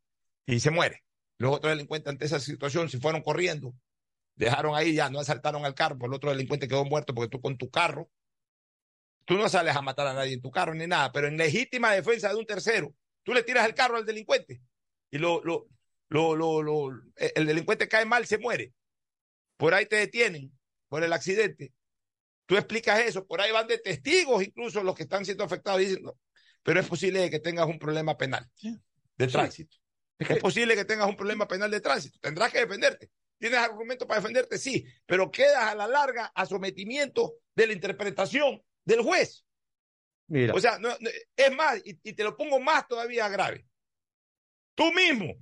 y 0.47 0.61
se 0.61 0.71
muere. 0.71 1.05
Los 1.39 1.55
otros 1.55 1.73
delincuentes 1.73 2.11
ante 2.11 2.25
esa 2.25 2.41
situación 2.41 2.89
se 2.89 2.99
fueron 2.99 3.21
corriendo, 3.23 3.75
dejaron 4.35 4.75
ahí 4.75 4.95
ya, 4.95 5.11
no 5.11 5.21
asaltaron 5.21 5.67
al 5.67 5.75
carro, 5.75 5.99
pues 5.99 6.09
el 6.09 6.15
otro 6.17 6.31
delincuente 6.31 6.69
quedó 6.69 6.87
muerto 6.87 7.15
porque 7.15 7.29
tú 7.31 7.43
con 7.43 7.59
tu 7.59 7.71
carro, 7.71 8.11
tú 9.27 9.35
no 9.35 9.49
sales 9.49 9.77
a 9.77 9.83
matar 9.83 10.07
a 10.07 10.15
nadie 10.15 10.35
en 10.35 10.41
tu 10.41 10.51
carro 10.51 10.75
ni 10.75 10.87
nada, 10.87 11.13
pero 11.13 11.29
en 11.29 11.37
legítima 11.37 11.93
defensa 11.93 12.31
de 12.31 12.37
un 12.37 12.47
tercero, 12.47 12.95
tú 13.23 13.35
le 13.35 13.43
tiras 13.43 13.67
el 13.67 13.75
carro 13.75 13.97
al 13.97 14.07
delincuente 14.07 14.63
y 15.11 15.19
lo, 15.19 15.43
lo, 15.45 15.67
lo, 16.09 16.35
lo, 16.37 16.63
lo- 16.63 17.03
el 17.17 17.47
delincuente 17.47 17.89
cae 17.89 18.05
mal, 18.05 18.27
se 18.27 18.39
muere. 18.39 18.73
Por 19.57 19.75
ahí 19.75 19.87
te 19.87 19.97
detienen 19.97 20.53
por 20.89 21.03
el 21.03 21.13
accidente. 21.13 21.73
Tú 22.47 22.57
explicas 22.57 23.01
eso, 23.01 23.27
por 23.27 23.41
ahí 23.41 23.51
van 23.51 23.67
de 23.67 23.79
testigos 23.79 24.43
incluso 24.43 24.83
los 24.83 24.95
que 24.95 25.03
están 25.05 25.25
siendo 25.25 25.43
afectados, 25.45 25.81
dicen, 25.81 26.03
no, 26.03 26.17
pero 26.63 26.79
es 26.81 26.87
posible 26.87 27.29
que 27.31 27.41
tengas 27.41 27.67
un 27.67 27.79
problema 27.79 28.17
penal 28.17 28.49
de 29.17 29.27
tránsito. 29.27 29.77
Es 30.19 30.39
posible 30.41 30.75
que 30.75 30.85
tengas 30.85 31.09
un 31.09 31.17
problema 31.17 31.47
penal 31.49 31.71
de 31.71 31.81
tránsito. 31.81 32.19
Tendrás 32.21 32.53
que 32.53 32.61
defenderte. 32.61 33.11
¿Tienes 33.39 33.59
argumento 33.59 34.07
para 34.07 34.21
defenderte? 34.21 34.57
Sí, 34.59 34.87
pero 35.05 35.31
quedas 35.31 35.65
a 35.65 35.75
la 35.75 35.87
larga 35.87 36.33
a 36.35 36.47
sometimiento 36.47 37.35
de 37.55 37.67
la 37.67 37.73
interpretación 37.75 38.63
del 38.85 39.03
juez. 39.03 39.45
Mira, 40.29 40.55
O 40.55 40.61
sea, 40.61 40.79
no- 40.79 40.97
no- 41.01 41.11
es 41.37 41.53
más, 41.55 41.81
y, 41.85 41.99
y 42.03 42.13
te 42.15 42.25
lo 42.25 42.37
pongo 42.37 42.59
más 42.61 42.89
todavía 42.89 43.29
grave. 43.29 43.67
Tú 44.77 44.93
mismo 44.93 45.35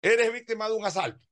eres 0.00 0.32
víctima 0.32 0.66
de 0.66 0.74
un 0.74 0.84
asalto. 0.84 1.28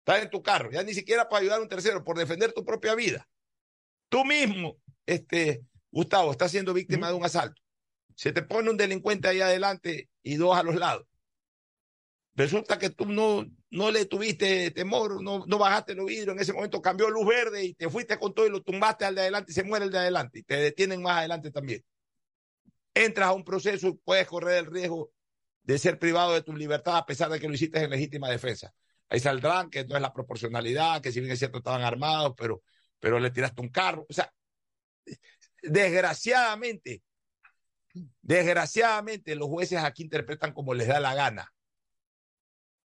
Estás 0.00 0.24
en 0.24 0.30
tu 0.30 0.42
carro, 0.42 0.70
ya 0.72 0.82
ni 0.82 0.92
siquiera 0.92 1.28
para 1.28 1.40
ayudar 1.40 1.60
a 1.60 1.62
un 1.62 1.68
tercero, 1.68 2.02
por 2.02 2.18
defender 2.18 2.52
tu 2.52 2.64
propia 2.64 2.94
vida. 2.96 3.26
Tú 4.08 4.24
mismo, 4.24 4.76
este, 5.06 5.62
Gustavo, 5.92 6.32
estás 6.32 6.50
siendo 6.50 6.74
víctima 6.74 7.08
de 7.08 7.14
un 7.14 7.24
asalto. 7.24 7.62
Se 8.16 8.32
te 8.32 8.42
pone 8.42 8.68
un 8.68 8.76
delincuente 8.76 9.28
ahí 9.28 9.40
adelante 9.40 10.10
y 10.22 10.34
dos 10.34 10.56
a 10.58 10.64
los 10.64 10.74
lados. 10.74 11.06
Resulta 12.34 12.78
que 12.78 12.90
tú 12.90 13.06
no, 13.06 13.46
no 13.70 13.90
le 13.92 14.06
tuviste 14.06 14.72
temor, 14.72 15.22
no, 15.22 15.44
no 15.46 15.58
bajaste 15.58 15.94
los 15.94 16.06
vidrios, 16.06 16.34
en 16.34 16.40
ese 16.40 16.52
momento 16.52 16.82
cambió 16.82 17.08
luz 17.08 17.26
verde 17.26 17.64
y 17.64 17.74
te 17.74 17.88
fuiste 17.88 18.18
con 18.18 18.34
todo 18.34 18.46
y 18.46 18.50
lo 18.50 18.62
tumbaste 18.62 19.04
al 19.04 19.14
de 19.14 19.20
adelante 19.20 19.52
y 19.52 19.54
se 19.54 19.62
muere 19.62 19.84
el 19.84 19.92
de 19.92 19.98
adelante 19.98 20.40
y 20.40 20.42
te 20.42 20.56
detienen 20.56 21.02
más 21.02 21.18
adelante 21.18 21.52
también. 21.52 21.84
Entras 22.94 23.28
a 23.28 23.32
un 23.32 23.44
proceso 23.44 23.88
y 23.88 23.98
puedes 23.98 24.26
correr 24.26 24.64
el 24.64 24.66
riesgo 24.66 25.11
de 25.62 25.78
ser 25.78 25.98
privado 25.98 26.32
de 26.32 26.42
tu 26.42 26.54
libertad 26.54 26.96
a 26.96 27.06
pesar 27.06 27.30
de 27.30 27.40
que 27.40 27.48
lo 27.48 27.54
hiciste 27.54 27.82
en 27.82 27.90
legítima 27.90 28.28
defensa. 28.28 28.72
Ahí 29.08 29.20
saldrán 29.20 29.70
que 29.70 29.84
no 29.84 29.96
es 29.96 30.02
la 30.02 30.12
proporcionalidad, 30.12 31.00
que 31.02 31.12
si 31.12 31.20
bien 31.20 31.32
es 31.32 31.38
cierto 31.38 31.58
estaban 31.58 31.82
armados, 31.82 32.34
pero, 32.36 32.62
pero 32.98 33.20
le 33.20 33.30
tiraste 33.30 33.60
un 33.60 33.68
carro. 33.68 34.06
O 34.08 34.12
sea, 34.12 34.32
desgraciadamente, 35.62 37.02
desgraciadamente 38.22 39.36
los 39.36 39.48
jueces 39.48 39.78
aquí 39.78 40.02
interpretan 40.02 40.52
como 40.52 40.74
les 40.74 40.88
da 40.88 40.98
la 40.98 41.14
gana. 41.14 41.52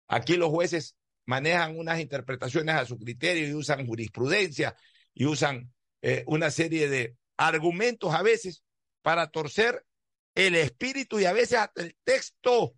Aquí 0.08 0.38
los 0.38 0.50
jueces 0.50 0.96
manejan 1.26 1.78
unas 1.78 2.00
interpretaciones 2.00 2.76
a 2.76 2.86
su 2.86 2.98
criterio 2.98 3.48
y 3.48 3.54
usan 3.54 3.86
jurisprudencia 3.86 4.76
y 5.14 5.26
usan 5.26 5.74
eh, 6.02 6.24
una 6.28 6.52
serie 6.52 6.90
de 6.90 7.16
argumentos 7.38 8.14
a 8.14 8.22
veces 8.22 8.64
para 9.02 9.28
torcer 9.28 9.86
el 10.36 10.56
espíritu 10.56 11.20
y 11.20 11.26
a 11.26 11.34
veces 11.34 11.60
hasta 11.60 11.82
el 11.82 11.96
texto 12.04 12.76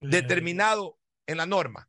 determinado 0.00 0.98
en 1.26 1.38
la 1.38 1.46
norma. 1.46 1.88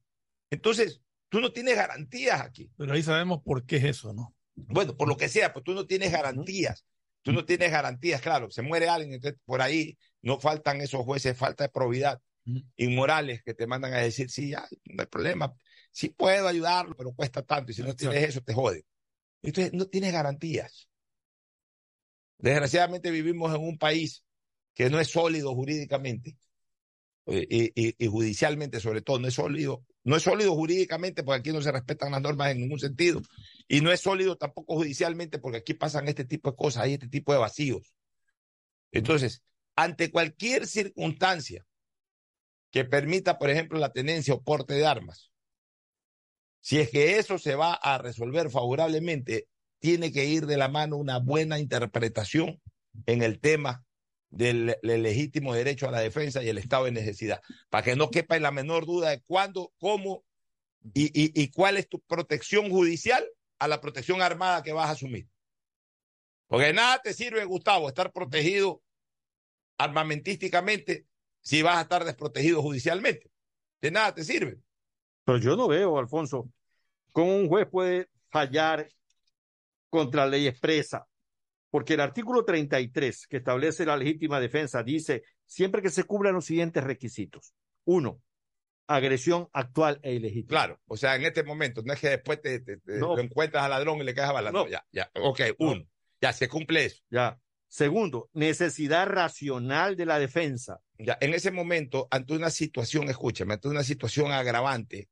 Entonces, 0.50 1.02
tú 1.30 1.40
no 1.40 1.52
tienes 1.52 1.76
garantías 1.76 2.42
aquí. 2.42 2.72
Pero 2.78 2.94
ahí 2.94 3.04
sabemos 3.04 3.42
por 3.44 3.66
qué 3.66 3.78
es 3.78 3.86
eso, 3.86 4.14
¿no? 4.14 4.36
Bueno, 4.56 4.96
por 4.96 5.08
lo 5.08 5.18
que 5.18 5.30
sea, 5.30 5.54
pues 5.54 5.64
tú 5.64 5.74
no 5.74 5.86
tienes 5.88 6.12
garantías. 6.12 6.86
Tú 7.24 7.32
no 7.32 7.46
tienes 7.46 7.72
garantías, 7.72 8.22
claro. 8.22 8.50
Se 8.50 8.62
muere 8.62 8.90
alguien, 8.90 9.14
entonces 9.14 9.40
por 9.46 9.62
ahí 9.62 9.98
no 10.22 10.40
faltan 10.40 10.82
esos 10.82 11.02
jueces, 11.02 11.38
falta 11.38 11.64
de 11.64 11.70
probidad 11.70 12.20
inmorales 12.76 13.44
que 13.44 13.54
te 13.54 13.68
mandan 13.68 13.94
a 13.94 13.98
decir, 13.98 14.30
sí, 14.30 14.50
ya, 14.50 14.68
no 14.86 15.02
hay 15.02 15.08
problema, 15.08 15.54
sí 15.92 16.10
puedo 16.10 16.48
ayudarlo, 16.48 16.96
pero 16.96 17.14
cuesta 17.14 17.44
tanto 17.44 17.72
y 17.72 17.76
si 17.76 17.84
no 17.84 17.96
tienes 17.96 18.30
eso 18.30 18.42
te 18.42 18.54
jode. 18.54 18.86
Entonces 19.44 19.74
no 19.74 19.86
tienes 19.86 20.12
garantías. 20.12 20.90
Desgraciadamente 22.42 23.12
vivimos 23.12 23.54
en 23.54 23.62
un 23.62 23.78
país 23.78 24.26
que 24.74 24.90
no 24.90 25.00
es 25.00 25.10
sólido 25.10 25.54
jurídicamente 25.54 26.38
eh, 27.28 27.72
y, 27.76 28.08
judicialmente 28.08 28.80
sobre 28.80 29.02
todo, 29.02 29.20
no 29.20 29.28
es 29.28 29.36
sólido, 29.36 29.86
no 30.04 30.16
es 30.16 30.24
sólido 30.24 30.56
jurídicamente 30.56 31.24
porque 31.24 31.40
aquí 31.40 31.52
no 31.52 31.62
se 31.62 31.72
respetan 31.72 32.12
las 32.12 32.22
normas 32.22 32.52
en 32.52 32.62
ningún 32.62 32.80
sentido 32.80 33.22
y 33.68 33.82
no 33.82 33.92
es 33.92 34.02
sólido 34.02 34.38
tampoco 34.38 34.76
judicialmente 34.76 35.38
porque 35.38 35.60
aquí 35.60 35.76
pasan 35.76 36.08
este 36.08 36.26
tipo 36.26 36.50
de 36.50 36.58
cosas, 36.58 36.84
hay 36.84 36.94
este 36.94 37.08
tipo 37.08 37.32
de 37.32 37.40
vacíos. 37.40 37.94
Entonces, 38.92 39.44
ante 39.76 40.12
cualquier 40.12 40.66
circunstancia 40.66 41.66
que 42.72 42.86
permita, 42.86 43.38
por 43.38 43.52
ejemplo, 43.52 43.78
la 43.78 43.92
tenencia 43.92 44.34
o 44.34 44.42
porte 44.42 44.74
de 44.74 44.88
armas. 44.88 45.32
Si 46.60 46.80
es 46.80 46.90
que 46.90 47.20
eso 47.20 47.38
se 47.38 47.56
va 47.56 47.74
a 47.74 47.98
resolver 47.98 48.50
favorablemente, 48.50 49.48
tiene 49.82 50.14
que 50.14 50.26
ir 50.26 50.46
de 50.46 50.56
la 50.56 50.70
mano 50.70 50.96
una 50.96 51.18
buena 51.18 51.60
interpretación 51.60 52.62
en 53.08 53.24
el 53.24 53.40
tema 53.40 53.84
del, 54.30 54.78
legítimo 54.82 55.54
derecho 55.54 55.90
a 55.90 55.92
la 55.92 56.00
defensa 56.00 56.42
y 56.42 56.48
el 56.48 56.60
estado 56.60 56.86
de 56.86 56.92
necesidad, 56.92 57.42
para 57.70 57.84
que 57.84 57.96
no 57.96 58.12
quepa 58.12 58.38
en 58.38 58.44
la 58.44 58.52
menor 58.52 58.86
duda 58.86 59.10
de 59.10 59.22
cuándo, 59.24 59.74
cómo 59.78 60.24
y, 60.94 61.08
y, 61.08 61.32
y 61.36 61.50
cuál 61.50 61.78
es 61.78 61.90
tu 61.90 62.00
protección 62.02 62.70
judicial 62.70 63.26
a 63.60 63.68
la 63.68 63.82
protección 63.82 64.22
armada 64.22 64.64
que 64.64 64.72
vas 64.72 64.88
a 64.88 64.92
asumir. 64.92 65.28
Porque 66.48 66.74
nada 66.74 67.02
te 67.02 67.14
sirve, 67.14 67.44
Gustavo, 67.44 67.90
estar 67.90 68.12
protegido 68.12 68.82
armamentísticamente 69.78 71.08
si 71.42 71.62
vas 71.62 71.78
a 71.78 71.82
estar 71.82 72.06
desprotegido 72.06 72.62
judicialmente. 72.62 73.32
De 73.82 73.90
nada 73.90 74.14
te 74.14 74.24
sirve. 74.24 74.60
Pero 75.26 75.40
yo 75.40 75.56
no 75.56 75.68
veo, 75.68 75.98
Alfonso, 75.98 76.50
cómo 77.12 77.36
un 77.36 77.48
juez 77.48 77.68
puede 77.70 78.10
fallar 78.30 78.88
contra 79.92 80.26
ley 80.26 80.48
expresa. 80.48 81.06
Porque 81.70 81.94
el 81.94 82.00
artículo 82.02 82.44
33, 82.44 83.28
que 83.28 83.38
establece 83.38 83.86
la 83.86 83.96
legítima 83.96 84.40
defensa, 84.40 84.82
dice 84.84 85.24
siempre 85.46 85.82
que 85.84 85.90
se 85.92 86.04
cumplan 86.06 86.34
los 86.34 86.46
siguientes 86.46 86.84
requisitos. 86.84 87.54
Uno, 87.86 88.22
agresión 88.88 89.48
actual 89.54 90.00
e 90.04 90.14
ilegítima. 90.14 90.50
Claro, 90.50 90.82
o 90.88 90.98
sea, 90.98 91.16
en 91.16 91.24
este 91.26 91.44
momento, 91.44 91.82
no 91.86 91.94
es 91.94 92.00
que 92.00 92.10
después 92.10 92.42
te, 92.42 92.60
te- 92.60 92.78
te- 92.78 92.98
No. 93.00 93.18
encuentras 93.20 93.64
al 93.64 93.70
ladrón 93.72 94.00
y 94.00 94.04
le 94.04 94.14
caes 94.14 94.30
a 94.30 94.34
bala. 94.34 94.52
No, 94.52 94.64
No. 94.66 94.70
ya, 94.70 94.86
ya. 94.92 95.10
Ok, 95.22 95.42
uno. 95.60 95.84
Ya 96.20 96.34
se 96.34 96.48
cumple 96.50 96.86
eso. 96.86 97.02
Ya. 97.10 97.40
Segundo, 97.70 98.30
necesidad 98.34 99.08
racional 99.08 99.96
de 99.96 100.06
la 100.06 100.20
defensa. 100.20 100.82
Ya, 100.98 101.18
en 101.22 101.34
ese 101.34 101.52
momento, 101.52 102.08
ante 102.12 102.34
una 102.34 102.50
situación, 102.50 103.08
escúchame, 103.10 103.54
ante 103.54 103.70
una 103.70 103.84
situación 103.84 104.32
agravante, 104.34 105.08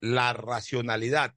la 0.00 0.34
racionalidad 0.34 1.34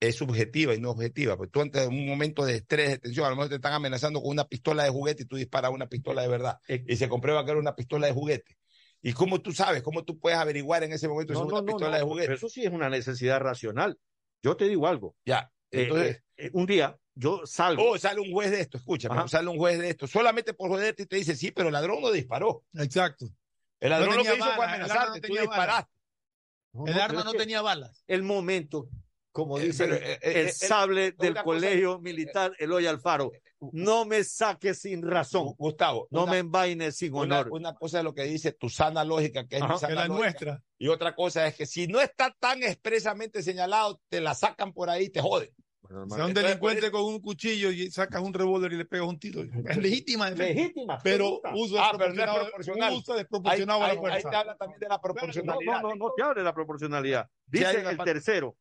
es 0.00 0.16
subjetiva 0.16 0.74
y 0.74 0.80
no 0.80 0.90
objetiva. 0.90 1.36
Pues 1.36 1.50
tú 1.50 1.60
ante 1.60 1.86
un 1.86 2.06
momento 2.06 2.44
de 2.44 2.56
estrés, 2.56 2.90
de 2.90 2.98
tensión, 2.98 3.26
a 3.26 3.30
lo 3.30 3.36
mejor 3.36 3.48
te 3.48 3.54
están 3.56 3.72
amenazando 3.72 4.20
con 4.20 4.30
una 4.30 4.44
pistola 4.46 4.84
de 4.84 4.90
juguete 4.90 5.22
y 5.22 5.26
tú 5.26 5.36
disparas 5.36 5.70
una 5.70 5.88
pistola 5.88 6.22
de 6.22 6.28
verdad. 6.28 6.58
Eh, 6.68 6.84
Y 6.86 6.96
se 6.96 7.08
comprueba 7.08 7.44
que 7.44 7.52
era 7.52 7.60
una 7.60 7.74
pistola 7.74 8.06
de 8.06 8.12
juguete. 8.12 8.56
¿Y 9.02 9.12
cómo 9.12 9.40
tú 9.40 9.52
sabes? 9.52 9.82
¿Cómo 9.82 10.04
tú 10.04 10.18
puedes 10.18 10.38
averiguar 10.38 10.82
en 10.82 10.92
ese 10.92 11.08
momento 11.08 11.34
si 11.34 11.38
No, 11.40 11.46
es 11.46 11.52
no, 11.52 11.58
una 11.58 11.62
no, 11.62 11.66
pistola 11.66 11.90
no, 11.92 11.96
de 11.98 12.10
juguete? 12.10 12.26
pero 12.28 12.36
eso 12.36 12.48
sí 12.48 12.64
es 12.64 12.72
una 12.72 12.88
necesidad 12.90 13.40
racional. 13.40 13.98
Yo 14.42 14.56
te 14.56 14.68
digo 14.68 14.86
algo. 14.86 15.16
Ya, 15.24 15.50
Eh, 15.70 15.82
entonces... 15.82 16.16
eh, 16.16 16.22
eh, 16.36 16.50
un 16.52 16.66
día 16.66 16.96
yo 17.14 17.42
salgo. 17.46 17.90
Oh, 17.90 17.98
sale 17.98 18.20
un 18.20 18.32
juez 18.32 18.50
de 18.50 18.60
esto, 18.60 18.76
escúchame, 18.78 19.14
Ajá. 19.16 19.28
sale 19.28 19.48
un 19.48 19.56
juez 19.56 19.78
de 19.78 19.88
esto, 19.90 20.06
solamente 20.06 20.52
por 20.52 20.68
joderte 20.68 21.04
y 21.04 21.06
te 21.06 21.16
dice, 21.16 21.36
sí, 21.36 21.52
pero 21.52 21.68
el 21.68 21.72
ladrón 21.74 22.00
no 22.00 22.10
disparó. 22.10 22.64
Exacto. 22.74 23.26
El 23.78 23.90
ladrón 23.90 24.10
No 24.10 24.16
lo 24.16 24.22
que 24.24 24.36
hizo 24.36 24.50
fue 24.52 24.64
amenazarte, 24.64 25.20
tú 25.20 25.26
tenía 25.28 25.42
disparaste. 25.42 25.92
No, 26.72 26.86
El 26.86 26.94
no, 26.96 27.02
arma 27.02 27.18
es 27.20 27.24
no 27.26 27.32
tenía 27.34 27.62
balas. 27.62 28.02
El 28.08 28.22
momento, 28.24 28.88
como 29.34 29.58
Eh, 29.58 29.64
dice 29.64 29.84
pero, 29.84 29.96
el, 29.96 30.02
eh, 30.04 30.18
eh, 30.22 30.40
el 30.42 30.52
sable 30.52 31.10
del 31.10 31.32
una 31.32 31.42
cosa- 31.42 31.44
colegio 31.44 31.98
militar 31.98 32.52
Eloy 32.56 32.86
Alfaro, 32.86 33.32
no 33.72 34.04
me 34.04 34.22
saques 34.22 34.78
sin 34.78 35.02
razón, 35.02 35.54
Gustavo, 35.58 36.06
no 36.12 36.22
una- 36.22 36.32
me 36.32 36.38
envaines 36.38 36.94
sin 36.96 37.12
honor. 37.16 37.48
una 37.50 37.74
cosa 37.74 37.98
es 37.98 38.04
lo 38.04 38.14
que 38.14 38.22
dice 38.22 38.52
tu 38.52 38.68
sana 38.68 39.02
lógica, 39.04 39.44
que 39.48 39.56
es 39.56 39.62
mi 39.62 39.66
Ajá, 39.66 39.78
sana 39.78 39.88
Que 39.88 39.94
la 39.96 40.06
lógica, 40.06 40.22
nuestra. 40.24 40.62
Y 40.78 40.86
otra 40.86 41.16
cosa 41.16 41.48
es 41.48 41.56
que 41.56 41.66
si 41.66 41.88
no 41.88 42.00
está 42.00 42.32
tan 42.38 42.62
expresamente 42.62 43.42
señalado, 43.42 44.00
te 44.08 44.20
la 44.20 44.34
sacan 44.36 44.72
por 44.72 44.88
ahí 44.88 45.06
y 45.06 45.10
te 45.10 45.20
joden. 45.20 45.50
Bueno, 46.06 46.26
un 46.26 46.32
delincuente 46.32 46.90
con 46.90 47.02
un 47.04 47.20
cuchillo 47.20 47.70
y 47.70 47.90
sacas 47.90 48.22
un 48.22 48.32
revólver 48.32 48.72
y 48.72 48.76
le 48.76 48.84
pegas 48.86 49.06
un 49.06 49.18
tiro. 49.18 49.42
Es 49.68 49.76
legítima 49.76 50.30
legítima, 50.30 50.98
Pero 51.02 51.40
uso 51.54 51.78
Ah, 51.78 51.92
pero 51.98 52.14
no 52.14 52.14
es 52.14 52.16
desproporcionado, 52.16 52.40
proporcional. 52.46 52.92
un 52.92 52.98
uso 52.98 53.12
Ahí, 53.12 53.18
desproporcionado 53.18 53.82
a 53.82 53.86
ahí- 53.88 53.98
la 54.02 54.14
ahí 54.14 54.22
te 54.22 54.36
habla 54.36 54.56
también 54.56 54.80
de 54.80 54.88
la 54.88 54.94
No, 54.94 55.00
proporcionalidad. 55.02 55.82
no, 55.82 55.88
no, 55.90 55.94
no 55.96 56.12
te 56.16 56.22
hable 56.22 56.40
de 56.40 56.44
la 56.44 56.54
proporcionalidad. 56.54 57.28
Dice 57.46 57.70
el 57.80 57.96
parte- 57.98 58.12
tercero, 58.14 58.56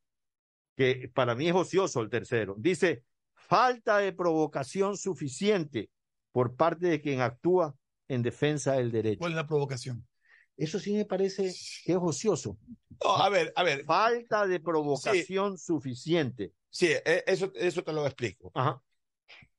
que 0.76 1.10
para 1.14 1.36
mí 1.36 1.48
es 1.48 1.56
ocioso 1.56 2.02
el 2.02 2.10
tercero. 2.10 2.56
Dice, 2.58 3.04
falta 3.34 3.98
de 3.98 4.14
provocación 4.14 4.98
suficiente 4.98 5.90
por 6.32 6.56
parte 6.56 6.88
de 6.88 7.02
quien 7.02 7.22
actúa 7.22 7.76
en 8.08 8.22
defensa 8.24 8.74
del 8.74 8.91
derecho. 8.91 9.20
¿Cuál 9.20 9.32
es 9.34 9.36
la 9.38 9.48
provocación? 9.48 10.08
Eso 10.56 10.80
sí 10.80 10.94
me 10.94 11.06
parece 11.06 11.44
que 11.84 11.91
es 11.94 11.98
ocioso. 12.00 12.58
No, 13.04 13.16
a 13.18 13.30
ver, 13.30 13.52
a 13.56 13.64
ver, 13.64 13.84
Falta 13.86 14.45
de 14.48 14.60
provocación 14.60 15.58
suficiente. 15.58 16.54
sí, 16.70 16.88
eh, 16.88 17.24
eso, 17.26 17.52
eso 17.56 17.84
te 17.84 17.91
lo 17.94 18.06
explico. 18.06 18.52
Ajá. 18.54 18.82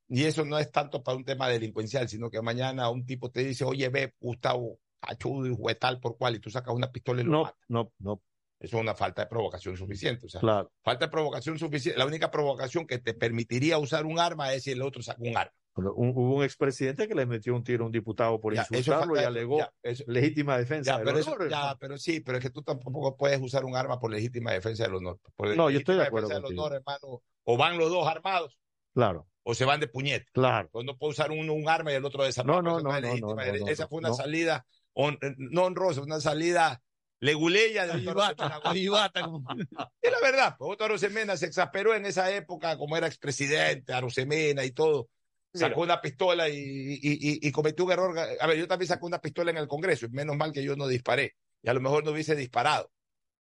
Y 0.07 0.23
eso 0.23 0.45
no 0.45 0.57
es 0.59 0.71
tanto 0.71 1.01
para 1.03 1.17
un 1.17 1.25
tema 1.25 1.49
delincuencial, 1.49 2.07
sino 2.07 2.29
que 2.29 2.41
mañana 2.41 2.89
un 2.89 3.05
tipo 3.05 3.31
te 3.31 3.43
dice, 3.43 3.65
oye, 3.65 3.89
ve, 3.89 4.13
Gustavo, 4.19 4.79
achudo 5.01 5.47
y 5.47 5.55
juez 5.55 5.79
tal 5.79 5.99
por 5.99 6.17
cual, 6.17 6.35
y 6.35 6.39
tú 6.39 6.49
sacas 6.49 6.73
una 6.75 6.91
pistola 6.91 7.21
y 7.21 7.25
lo 7.25 7.31
No, 7.31 7.43
matas. 7.43 7.57
no, 7.67 7.91
no, 7.99 8.21
Eso 8.59 8.77
es 8.77 8.81
una 8.81 8.95
falta 8.95 9.23
de 9.23 9.27
provocación 9.27 9.75
suficiente. 9.77 10.25
O 10.25 10.29
sea, 10.29 10.39
claro. 10.41 10.71
falta 10.83 11.05
de 11.05 11.11
provocación 11.11 11.59
suficiente. 11.59 11.99
La 11.99 12.05
única 12.05 12.31
provocación 12.31 12.87
que 12.87 12.99
te 12.99 13.13
permitiría 13.13 13.77
usar 13.77 14.05
un 14.05 14.17
arma 14.19 14.53
es 14.53 14.63
si 14.63 14.71
el 14.71 14.81
otro 14.81 15.01
saca 15.03 15.21
un 15.21 15.35
arma. 15.37 15.51
Un- 15.77 15.87
hubo 16.15 16.35
un 16.37 16.43
expresidente 16.45 17.05
que 17.05 17.13
le 17.15 17.25
metió 17.25 17.53
un 17.53 17.61
tiro 17.61 17.83
a 17.83 17.87
un 17.87 17.91
diputado 17.91 18.39
por 18.39 18.53
Ya, 18.55 18.65
insultarlo 18.69 19.19
y 19.19 19.25
alegó 19.25 19.57
ya, 19.57 19.73
eso- 19.83 20.05
legítima 20.07 20.57
defensa 20.57 20.91
Ya, 20.93 20.97
del 20.99 21.05
pero, 21.05 21.19
eso- 21.19 21.31
honor. 21.33 21.49
ya, 21.49 21.75
pero 21.77 21.97
sí, 21.97 22.21
pero 22.21 22.37
es 22.37 22.43
que 22.45 22.49
tú 22.49 22.63
tampoco 22.63 23.17
puedes 23.17 23.41
usar 23.41 23.65
un 23.65 23.75
arma 23.75 23.99
por 23.99 24.09
legítima 24.09 24.53
defensa 24.53 24.83
del 24.83 24.95
honor. 24.95 25.19
Por 25.35 25.53
No, 25.57 25.69
yo 25.69 25.79
estoy 25.79 25.97
de 25.97 26.03
acuerdo 26.03 26.29
defensa 26.29 26.47
del 26.47 26.55
contigo. 26.55 26.63
honor, 26.63 26.77
hermano, 26.77 27.23
o 27.43 27.57
van 27.57 27.77
los 27.77 27.89
dos 27.89 28.07
armados 28.07 28.57
Claro, 28.93 29.27
o 29.43 29.53
se 29.53 29.65
van 29.65 29.81
de 29.81 29.89
puñete. 29.89 30.27
claro. 30.31 30.69
Pues 30.71 30.85
no 30.85 30.97
puede 30.97 31.11
usar 31.11 31.31
uno 31.31 31.51
un 31.53 31.67
arma 31.67 31.91
y 31.91 31.95
el 31.95 32.05
otro 32.05 32.23
desarmado. 32.23 32.61
No, 32.61 32.79
no, 32.79 32.91
no, 32.93 33.01
no, 33.01 33.35
no, 33.35 33.67
Esa 33.67 33.89
fue 33.89 33.99
una 33.99 34.09
no. 34.09 34.15
salida 34.15 34.65
hon- 34.93 35.19
no 35.37 35.63
honrosa, 35.65 36.01
una 36.01 36.21
salida 36.21 36.81
leguleya 37.19 37.85
de 37.87 37.93
Avivata, 37.93 38.59
avivata, 38.63 39.21
como- 39.23 39.45
Es 40.01 40.11
la 40.11 40.19
verdad, 40.21 40.55
pues 40.57 40.71
Otto 40.73 40.83
Arosemena 40.85 41.37
se 41.37 41.45
exasperó 41.47 41.95
en 41.95 42.05
esa 42.05 42.33
época, 42.35 42.77
como 42.77 42.97
era 42.97 43.07
expresidente, 43.07 43.93
Arosemena 43.93 44.63
y 44.63 44.71
todo. 44.71 45.09
Sacó 45.53 45.81
una 45.81 46.01
pistola 46.01 46.49
y, 46.49 46.55
y- 46.57 46.99
y- 47.01 47.47
y 47.47 47.51
cometió 47.51 47.85
un 47.85 47.91
error. 47.93 48.19
A 48.19 48.45
ver, 48.47 48.57
yo 48.57 48.67
también 48.67 48.87
saqué 48.89 49.05
una 49.05 49.19
pistola 49.21 49.51
en 49.51 49.57
el 49.57 49.67
Congreso, 49.69 50.05
y 50.05 50.09
menos 50.09 50.35
mal 50.35 50.51
que 50.51 50.63
yo 50.63 50.75
no 50.75 50.87
disparé. 50.87 51.35
Y 51.63 51.69
a 51.69 51.73
lo 51.73 51.79
mejor 51.81 52.03
no 52.03 52.11
hubiese 52.11 52.35
disparado. 52.35 52.91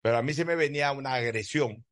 Pero 0.01 0.17
a 0.17 0.21
mí 0.21 0.33
se 0.33 0.45
me 0.45 0.55
venía 0.55 0.93
una 0.93 1.13
agresión 1.15 1.85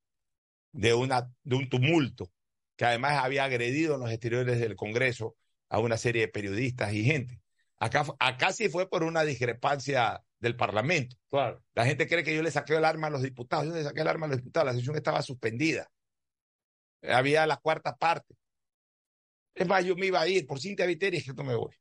de, 0.72 0.94
una, 0.94 1.30
de 1.44 1.56
un 1.57 1.68
tumulto, 1.68 2.31
que 2.77 2.85
además 2.85 3.22
había 3.22 3.44
agredido 3.44 3.95
en 3.95 4.02
los 4.02 4.10
exteriores 4.11 4.60
del 4.61 4.76
Congreso 4.77 5.35
a 5.68 5.80
una 5.80 5.98
serie 5.98 6.22
de 6.22 6.27
periodistas 6.30 6.94
y 6.94 7.03
gente. 7.03 7.41
Acá, 7.79 8.05
acá 8.19 8.51
sí 8.53 8.69
fue 8.69 8.89
por 8.89 9.03
una 9.03 9.23
discrepancia 9.23 10.23
del 10.39 10.55
Parlamento. 10.55 11.15
Claro. 11.29 11.63
La 11.73 11.85
gente 11.85 12.07
cree 12.07 12.23
que 12.23 12.35
yo 12.35 12.41
le 12.41 12.51
saqué 12.51 12.75
el 12.75 12.85
arma 12.85 13.07
a 13.07 13.11
los 13.11 13.21
diputados. 13.21 13.67
Yo 13.67 13.73
le 13.73 13.83
saqué 13.83 14.01
el 14.01 14.07
arma 14.07 14.25
a 14.25 14.29
los 14.29 14.37
diputados. 14.37 14.67
La 14.67 14.73
sesión 14.73 14.95
estaba 14.95 15.21
suspendida. 15.21 15.89
Había 17.03 17.45
la 17.45 17.57
cuarta 17.57 17.95
parte. 17.95 18.35
Es 19.53 19.67
más, 19.67 19.83
yo 19.85 19.95
me 19.95 20.07
iba 20.07 20.21
a 20.21 20.27
ir 20.27 20.45
por 20.45 20.59
Cintia 20.59 20.85
Viteri, 20.85 21.17
es 21.17 21.25
que 21.25 21.33
no 21.33 21.43
me 21.43 21.55
voy. 21.55 21.75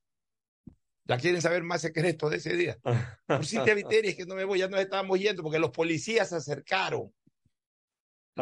Ya 1.04 1.18
quieren 1.18 1.40
saber 1.40 1.62
más 1.62 1.82
secretos 1.82 2.30
de 2.30 2.38
ese 2.38 2.56
día. 2.56 2.78
Por 3.26 3.46
Cintia 3.46 3.74
Viteri, 3.74 4.08
es 4.08 4.16
que 4.16 4.26
no 4.26 4.34
me 4.34 4.44
voy. 4.44 4.58
Ya 4.58 4.68
nos 4.68 4.80
estábamos 4.80 5.20
yendo 5.20 5.42
porque 5.42 5.60
los 5.60 5.70
policías 5.70 6.28
se 6.30 6.36
acercaron. 6.36 7.14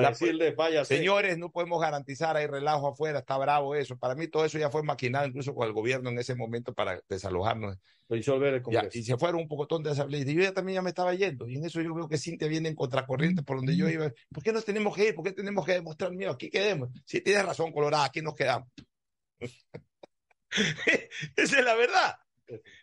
La- 0.03 0.11
decirle, 0.11 0.51
váyase. 0.53 0.97
Señores, 0.97 1.39
no 1.39 1.51
podemos 1.51 1.81
garantizar, 1.81 2.37
hay 2.37 2.47
relajo 2.47 2.89
afuera, 2.89 3.21
está 3.21 3.39
bravo 3.39 3.75
eso. 3.77 3.97
Para 3.97 4.15
mí 4.15 4.27
todo 4.27 4.45
eso 4.45 4.59
ya 4.59 4.69
fue 4.71 4.83
maquinado 4.83 5.27
incluso 5.27 5.55
con 5.55 5.67
el 5.69 5.73
gobierno 5.73 6.11
en 6.11 6.19
ese 6.19 6.35
momento 6.35 6.75
para 6.75 7.01
desalojarnos. 7.09 7.79
Disolver 8.09 8.55
el 8.55 8.63
Ya, 8.71 8.89
y 8.93 9.03
se 9.03 9.17
fueron 9.17 9.41
un 9.41 9.49
pocotón 9.49 9.83
de 9.83 9.91
asambleístas. 9.91 10.35
Y 10.35 10.37
yo 10.37 10.43
ya 10.43 10.53
también 10.53 10.75
ya 10.75 10.83
me 10.83 10.91
estaba 10.91 11.15
yendo. 11.15 11.49
Y 11.49 11.57
en 11.57 11.65
eso 11.65 11.81
yo 11.81 11.95
veo 11.95 12.09
que 12.09 12.19
Cintia 12.19 12.49
viene 12.49 12.69
en 12.69 12.75
contracorriente 12.75 13.43
por 13.43 13.57
donde 13.57 13.77
yo 13.77 13.89
iba. 13.89 14.13
¿Por 14.33 14.43
qué 14.43 14.53
nos 14.53 14.65
tenemos 14.65 14.95
que 14.95 15.09
ir? 15.09 15.15
¿Por 15.15 15.25
qué 15.25 15.33
tenemos 15.33 15.65
que 15.65 15.73
demostrar 15.73 16.13
miedo? 16.13 16.33
Aquí 16.33 16.51
quedemos. 16.51 16.91
Si 17.07 17.21
tienes 17.21 17.47
razón, 17.47 17.73
Colorada, 17.73 18.05
aquí 18.05 18.21
nos 18.21 18.35
quedamos. 18.35 18.69
Esa 21.37 21.59
es 21.59 21.65
la 21.65 21.75
verdad. 21.75 22.15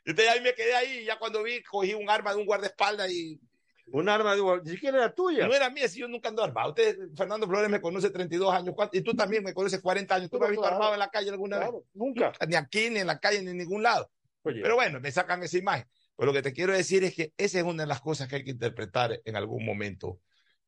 Entonces 0.05 0.33
ahí 0.33 0.41
me 0.41 0.53
quedé 0.53 0.73
ahí. 0.73 1.05
Ya 1.05 1.19
cuando 1.19 1.43
vi, 1.43 1.61
cogí 1.61 1.93
un 1.93 2.09
arma 2.09 2.33
de 2.33 2.39
un 2.39 2.45
guardaespaldas 2.45 3.11
y 3.11 3.39
Un 3.87 4.07
arma 4.09 4.35
de 4.35 4.41
ni 4.63 4.71
siquiera 4.71 4.97
era 4.97 5.13
tuya. 5.13 5.47
no 5.47 5.53
era 5.53 5.69
mía, 5.69 5.87
si 5.87 5.99
yo 5.99 6.07
nunca 6.07 6.29
ando 6.29 6.43
armado. 6.43 6.69
Usted, 6.69 6.97
Fernando 7.15 7.47
Flores, 7.47 7.69
me 7.69 7.81
conoce 7.81 8.09
32 8.09 8.53
años. 8.53 8.75
Y 8.93 9.01
tú 9.01 9.13
también 9.13 9.43
me 9.43 9.53
conoces 9.53 9.81
40 9.81 10.15
años. 10.15 10.29
¿Tú 10.29 10.37
me 10.39 10.45
has 10.45 10.51
visto 10.51 10.61
Claro. 10.61 10.75
armado 10.75 10.93
en 10.93 10.99
la 10.99 11.09
calle 11.09 11.29
alguna 11.29 11.57
Claro, 11.57 11.79
vez? 11.79 11.83
nunca. 11.93 12.31
Ni 12.47 12.55
aquí, 12.55 12.89
ni 12.89 12.99
en 12.99 13.07
la 13.07 13.19
calle, 13.19 13.41
ni 13.41 13.51
en 13.51 13.57
ningún 13.57 13.83
lado. 13.83 14.09
Oye, 14.43 14.61
Pero 14.61 14.75
bueno, 14.75 14.99
me 14.99 15.11
sacan 15.11 15.43
esa 15.43 15.57
imagen. 15.57 15.85
Pero 16.15 16.27
lo 16.27 16.33
que 16.33 16.41
te 16.41 16.53
quiero 16.53 16.73
decir 16.73 17.03
es 17.03 17.15
que 17.15 17.33
esa 17.37 17.59
es 17.59 17.63
una 17.65 17.83
de 17.83 17.87
las 17.87 18.01
cosas 18.01 18.27
que 18.27 18.37
hay 18.37 18.43
que 18.43 18.51
interpretar 18.51 19.19
en 19.25 19.35
algún 19.35 19.65
momento. 19.65 20.19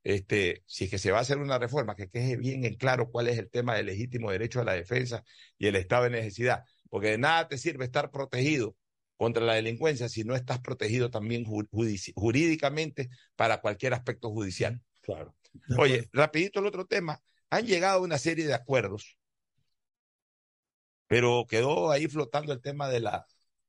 Este, 0.04 0.64
si 0.66 0.86
es 0.86 0.90
que 0.92 0.98
se 0.98 1.12
va 1.12 1.20
a 1.20 1.22
hacer 1.22 1.38
una 1.38 1.58
reforma, 1.58 1.96
que 1.96 2.10
quede 2.10 2.36
bien 2.36 2.66
en 2.66 2.76
claro 2.76 3.10
cuál 3.10 3.30
es 3.30 3.38
el 3.40 3.50
tema 3.50 3.76
del 3.76 3.86
legítimo 3.86 4.32
derecho 4.32 4.60
a 4.60 4.66
la 4.66 4.74
defensa 4.74 5.24
y 5.58 5.68
el 5.68 5.76
estado 5.78 6.04
de 6.06 6.10
necesidad. 6.10 6.64
Porque 6.90 7.08
de 7.12 7.18
nada 7.18 7.48
te 7.48 7.58
sirve 7.58 7.86
estar 7.86 8.12
protegido 8.12 8.76
contra 9.24 9.42
la 9.42 9.54
delincuencia 9.54 10.10
si 10.10 10.26
no 10.26 10.36
estás 10.36 10.60
protegido 10.60 11.10
también 11.10 11.46
jurídicamente 11.46 13.10
para 13.38 13.62
cualquier 13.62 13.94
aspecto 13.94 14.30
judicial. 14.30 14.82
claro. 15.02 15.34
Oye, 15.78 16.10
rapidito 16.12 16.60
el 16.60 16.66
otro 16.66 16.86
tema. 16.86 17.22
Han 17.50 17.66
llegado 17.66 18.02
una 18.02 18.18
serie 18.18 18.46
de 18.46 18.54
acuerdos, 18.54 19.18
pero 21.08 21.46
quedó 21.48 21.90
ahí 21.90 22.08
flotando 22.08 22.52
el 22.52 22.60
tema 22.60 22.90
de 22.90 23.00
la, 23.00 23.26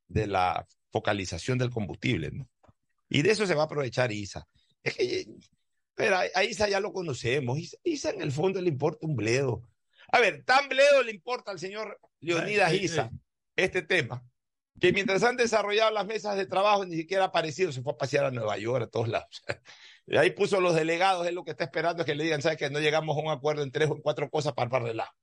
de 0.09 0.26
la 0.26 0.66
focalización 0.90 1.59
del 1.59 1.70
combustible, 1.70 2.31
¿no? 2.32 2.48
Y 3.09 3.22
de 3.22 3.31
eso 3.31 3.47
se 3.47 3.55
va 3.55 3.62
a 3.62 3.66
aprovechar 3.66 4.10
ISA. 4.10 4.48
Es 4.82 4.97
que, 4.97 5.26
pero 5.94 6.16
a, 6.16 6.24
a 6.35 6.43
ISA 6.43 6.68
ya 6.68 6.81
lo 6.81 6.93
conocemos. 6.93 7.59
ISA, 7.59 7.76
ISA 7.85 8.10
en 8.10 8.22
el 8.22 8.32
fondo 8.32 8.60
le 8.60 8.70
importa 8.70 9.06
un 9.06 9.14
bledo. 9.14 9.62
A 10.10 10.18
ver, 10.18 10.43
tan 10.44 10.68
bledo 10.68 11.02
le 11.05 11.12
importa 11.12 11.52
al 11.52 11.60
señor 11.60 12.01
Leonidas 12.20 12.70
Ay, 12.70 12.78
sí, 12.78 12.85
Isa 12.86 13.10
sí. 13.12 13.20
este 13.56 13.82
tema, 13.82 14.24
que 14.81 14.93
mientras 14.93 15.23
han 15.23 15.37
desarrollado 15.37 15.91
las 15.91 16.07
mesas 16.07 16.37
de 16.37 16.47
trabajo 16.47 16.85
ni 16.85 16.97
siquiera 16.97 17.25
ha 17.25 17.27
aparecido, 17.29 17.73
se 17.73 17.83
fue 17.83 17.93
a 17.93 17.97
pasear 17.97 18.25
a 18.27 18.31
Nueva 18.31 18.59
York, 18.59 18.85
a 18.85 18.91
todos 18.91 19.09
lados. 19.09 19.43
Y 20.07 20.19
ahí 20.19 20.33
puso 20.33 20.61
los 20.61 20.75
delegados, 20.75 21.27
él 21.27 21.35
lo 21.35 21.45
que 21.45 21.53
está 21.53 21.65
esperando 21.65 22.03
es 22.03 22.07
que 22.07 22.15
le 22.15 22.25
digan, 22.25 22.43
¿sabes 22.43 22.59
que 22.59 22.69
No 22.69 22.79
llegamos 22.79 23.17
a 23.17 23.21
un 23.21 23.31
acuerdo 23.31 23.63
en 23.63 23.71
tres 23.73 23.89
o 23.89 23.97
cuatro 24.03 24.29
cosas 24.29 24.53
para 24.53 24.69
para 24.69 24.85
relajo. 24.85 25.15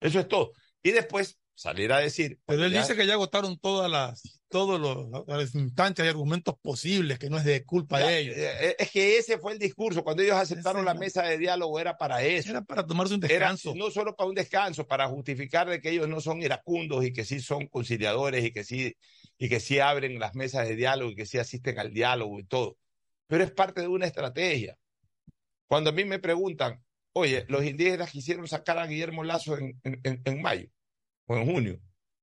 Eso 0.00 0.18
es 0.18 0.26
todo. 0.26 0.52
Y 0.82 0.90
después 0.90 1.38
salir 1.56 1.90
a 1.90 1.98
decir. 1.98 2.38
Pero 2.46 2.64
él 2.66 2.72
ya- 2.72 2.80
dice 2.82 2.94
que 2.94 3.06
ya 3.06 3.14
agotaron 3.14 3.58
todas 3.58 3.90
las, 3.90 4.42
todos 4.48 4.78
los, 4.78 5.26
las 5.26 5.54
instancias 5.54 6.06
y 6.06 6.08
argumentos 6.10 6.54
posibles, 6.60 7.18
que 7.18 7.30
no 7.30 7.38
es 7.38 7.44
de 7.44 7.64
culpa 7.64 7.98
ya, 7.98 8.06
de 8.08 8.18
ellos. 8.20 8.34
eh, 8.36 8.76
Es 8.78 8.90
que 8.90 9.16
ese 9.18 9.38
fue 9.38 9.54
el 9.54 9.58
discurso. 9.58 10.04
Cuando 10.04 10.22
ellos 10.22 10.36
aceptaron 10.36 10.82
Ese 10.82 10.94
la 10.94 10.94
mesa 10.94 11.22
de 11.22 11.38
diálogo 11.38 11.80
era 11.80 11.96
para 11.96 12.22
eso. 12.22 12.50
Era 12.50 12.62
para 12.62 12.86
tomarse 12.86 13.14
un 13.14 13.24
Era 13.24 13.30
descanso. 13.32 13.74
no 13.74 13.90
solo 13.90 14.14
para 14.14 14.28
un 14.28 14.34
descanso, 14.34 14.86
para 14.86 15.08
justificar 15.08 15.68
de 15.68 15.80
que 15.80 15.90
ellos 15.90 16.06
no 16.08 16.20
son 16.20 16.42
iracundos 16.42 17.04
y 17.04 17.12
que 17.12 17.24
sí 17.24 17.40
son 17.40 17.66
conciliadores 17.68 18.44
y 18.44 18.52
que 18.52 18.62
sí, 18.62 18.94
y 19.38 19.48
que 19.48 19.58
sí 19.58 19.78
abren 19.80 20.18
las 20.18 20.34
mesas 20.34 20.68
de 20.68 20.76
diálogo 20.76 21.10
y 21.12 21.16
que 21.16 21.26
sí 21.26 21.38
asisten 21.38 21.78
al 21.78 21.92
diálogo 21.92 22.38
y 22.38 22.44
todo. 22.44 22.76
Pero 23.26 23.42
es 23.42 23.50
parte 23.50 23.80
de 23.80 23.88
una 23.88 24.06
estrategia. 24.06 24.76
Cuando 25.68 25.88
a 25.90 25.92
mí 25.94 26.04
me 26.04 26.18
preguntan, 26.18 26.84
oye, 27.14 27.46
los 27.48 27.64
indígenas 27.64 28.10
quisieron 28.10 28.46
sacar 28.46 28.78
a 28.78 28.86
Guillermo 28.86 29.24
Lazo 29.24 29.56
en- 29.56 29.80
en 29.82 30.42
mayo 30.42 30.68
o 31.26 31.36
en 31.36 31.46
junio, 31.46 31.80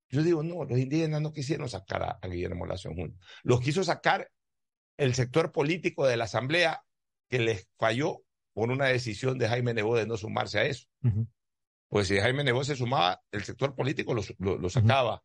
yo 0.09 0.21
digo, 0.23 0.43
no, 0.43 0.63
los 0.65 0.77
indígenas 0.80 1.21
no 1.21 1.34
quisieron 1.34 1.67
sacar 1.69 2.03
a, 2.03 2.19
a 2.21 2.27
Guillermo 2.27 2.65
Lazo 2.65 2.89
en 2.89 2.95
junio. 2.95 3.17
Los 3.43 3.61
quiso 3.61 3.84
sacar 3.84 4.30
el 4.97 5.13
sector 5.15 5.51
político 5.51 6.05
de 6.05 6.17
la 6.17 6.25
Asamblea 6.25 6.84
que 7.30 7.39
les 7.39 7.67
falló 7.80 8.21
por 8.53 8.69
una 8.69 8.85
decisión 8.85 9.39
de 9.39 9.47
Jaime 9.47 9.73
Nebot 9.73 9.97
de 9.97 10.05
no 10.05 10.17
sumarse 10.17 10.59
a 10.59 10.65
eso. 10.65 10.85
Pues 11.88 12.07
si 12.07 12.19
Jaime 12.19 12.43
Nebot 12.43 12.63
se 12.63 12.75
sumaba, 12.75 13.21
el 13.31 13.43
sector 13.43 13.75
político 13.75 14.13
lo, 14.13 14.21
lo- 14.39 14.57
lo 14.57 14.69
sacaba, 14.69 15.23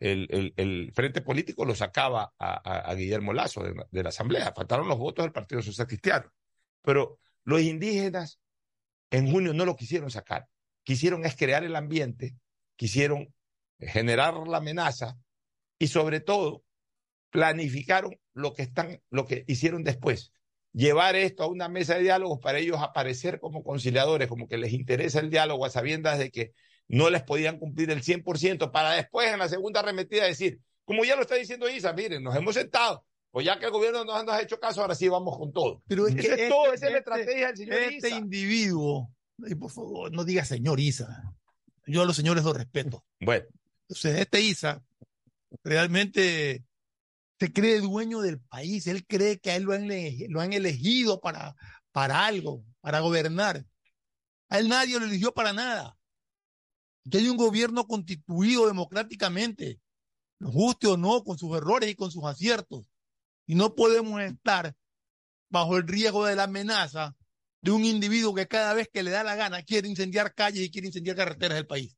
el, 0.00 0.26
el- 0.30 0.52
el 0.56 0.92
frente 0.94 1.22
político 1.22 1.64
lo 1.64 1.74
sacaba 1.74 2.34
a, 2.38 2.54
a- 2.70 2.90
a 2.90 2.94
Guillermo 2.94 3.32
Lazo 3.32 3.62
de, 3.62 3.74
de 3.90 4.02
la 4.02 4.10
Asamblea. 4.10 4.52
Faltaron 4.54 4.86
los 4.88 4.98
votos 4.98 5.24
del 5.24 5.32
Partido 5.32 5.62
Social 5.62 5.86
Cristiano. 5.86 6.30
Pero 6.82 7.18
los 7.44 7.62
indígenas 7.62 8.38
en 9.10 9.30
junio 9.30 9.54
no 9.54 9.64
lo 9.64 9.76
quisieron 9.76 10.10
sacar. 10.10 10.46
Quisieron 10.82 11.24
es 11.24 11.36
crear 11.36 11.64
el 11.64 11.76
ambiente, 11.76 12.36
quisieron 12.76 13.32
generar 13.78 14.34
la 14.46 14.58
amenaza 14.58 15.16
y 15.78 15.88
sobre 15.88 16.20
todo 16.20 16.62
planificaron 17.30 18.14
lo 18.32 18.52
que 18.52 18.62
están, 18.62 19.00
lo 19.10 19.26
que 19.26 19.44
hicieron 19.46 19.84
después. 19.84 20.32
Llevar 20.72 21.14
esto 21.16 21.44
a 21.44 21.48
una 21.48 21.68
mesa 21.68 21.94
de 21.94 22.02
diálogos 22.02 22.40
para 22.40 22.58
ellos 22.58 22.78
aparecer 22.80 23.38
como 23.40 23.62
conciliadores, 23.62 24.28
como 24.28 24.48
que 24.48 24.58
les 24.58 24.72
interesa 24.72 25.20
el 25.20 25.30
diálogo 25.30 25.64
a 25.64 25.70
sabiendas 25.70 26.18
de 26.18 26.30
que 26.30 26.52
no 26.88 27.10
les 27.10 27.22
podían 27.22 27.58
cumplir 27.58 27.90
el 27.90 28.02
100% 28.02 28.70
para 28.72 28.92
después 28.92 29.30
en 29.32 29.38
la 29.38 29.48
segunda 29.48 29.80
arremetida 29.80 30.24
decir, 30.24 30.60
como 30.84 31.04
ya 31.04 31.16
lo 31.16 31.22
está 31.22 31.36
diciendo 31.36 31.68
Isa, 31.68 31.92
miren, 31.92 32.22
nos 32.22 32.34
hemos 32.36 32.54
sentado, 32.54 33.06
pues 33.30 33.46
ya 33.46 33.58
que 33.58 33.66
el 33.66 33.70
gobierno 33.70 34.04
nos 34.04 34.28
ha 34.28 34.42
hecho 34.42 34.58
caso, 34.60 34.82
ahora 34.82 34.94
sí 34.94 35.08
vamos 35.08 35.38
con 35.38 35.52
todo. 35.52 35.82
Pero 35.86 36.06
es 36.08 36.14
Eso 36.16 36.34
que 36.36 36.42
es 36.44 36.48
todo, 36.50 36.72
este- 36.72 36.76
esa 36.76 36.86
es 36.86 36.92
la 36.92 36.98
este- 36.98 37.10
estrategia 37.10 37.46
del 37.48 37.56
señor 37.56 37.78
Este 37.78 38.08
Isa. 38.08 38.18
individuo, 38.18 39.10
y 39.38 39.54
por 39.54 39.70
favor, 39.70 40.12
no 40.12 40.24
diga 40.24 40.44
señor 40.44 40.78
Isa. 40.80 41.22
Yo 41.86 42.02
a 42.02 42.06
los 42.06 42.16
señores 42.16 42.44
los 42.44 42.56
respeto. 42.56 43.04
Bueno, 43.20 43.44
Entonces, 43.88 44.18
este 44.18 44.40
Isa 44.40 44.82
realmente 45.62 46.64
se 47.38 47.52
cree 47.52 47.80
dueño 47.80 48.20
del 48.20 48.40
país. 48.40 48.86
Él 48.86 49.06
cree 49.06 49.38
que 49.38 49.50
a 49.50 49.56
él 49.56 49.64
lo 49.64 49.72
han, 49.72 49.84
ele- 49.90 50.26
lo 50.28 50.40
han 50.40 50.52
elegido 50.52 51.20
para, 51.20 51.54
para 51.92 52.24
algo, 52.26 52.64
para 52.80 53.00
gobernar. 53.00 53.64
A 54.48 54.58
él 54.58 54.68
nadie 54.68 54.98
lo 54.98 55.04
eligió 55.06 55.32
para 55.34 55.52
nada. 55.52 55.98
Que 57.10 57.18
hay 57.18 57.28
un 57.28 57.36
gobierno 57.36 57.86
constituido 57.86 58.66
democráticamente, 58.66 59.78
nos 60.38 60.52
guste 60.52 60.86
o 60.86 60.96
no, 60.96 61.22
con 61.22 61.36
sus 61.38 61.54
errores 61.56 61.90
y 61.90 61.94
con 61.94 62.10
sus 62.10 62.24
aciertos. 62.24 62.86
Y 63.46 63.54
no 63.56 63.74
podemos 63.74 64.20
estar 64.22 64.74
bajo 65.50 65.76
el 65.76 65.86
riesgo 65.86 66.24
de 66.24 66.36
la 66.36 66.44
amenaza 66.44 67.14
de 67.64 67.70
un 67.70 67.82
individuo 67.82 68.34
que 68.34 68.46
cada 68.46 68.74
vez 68.74 68.88
que 68.92 69.02
le 69.02 69.10
da 69.10 69.24
la 69.24 69.36
gana 69.36 69.62
quiere 69.62 69.88
incendiar 69.88 70.34
calles 70.34 70.64
y 70.66 70.70
quiere 70.70 70.88
incendiar 70.88 71.16
carreteras 71.16 71.56
del 71.56 71.66
país. 71.66 71.96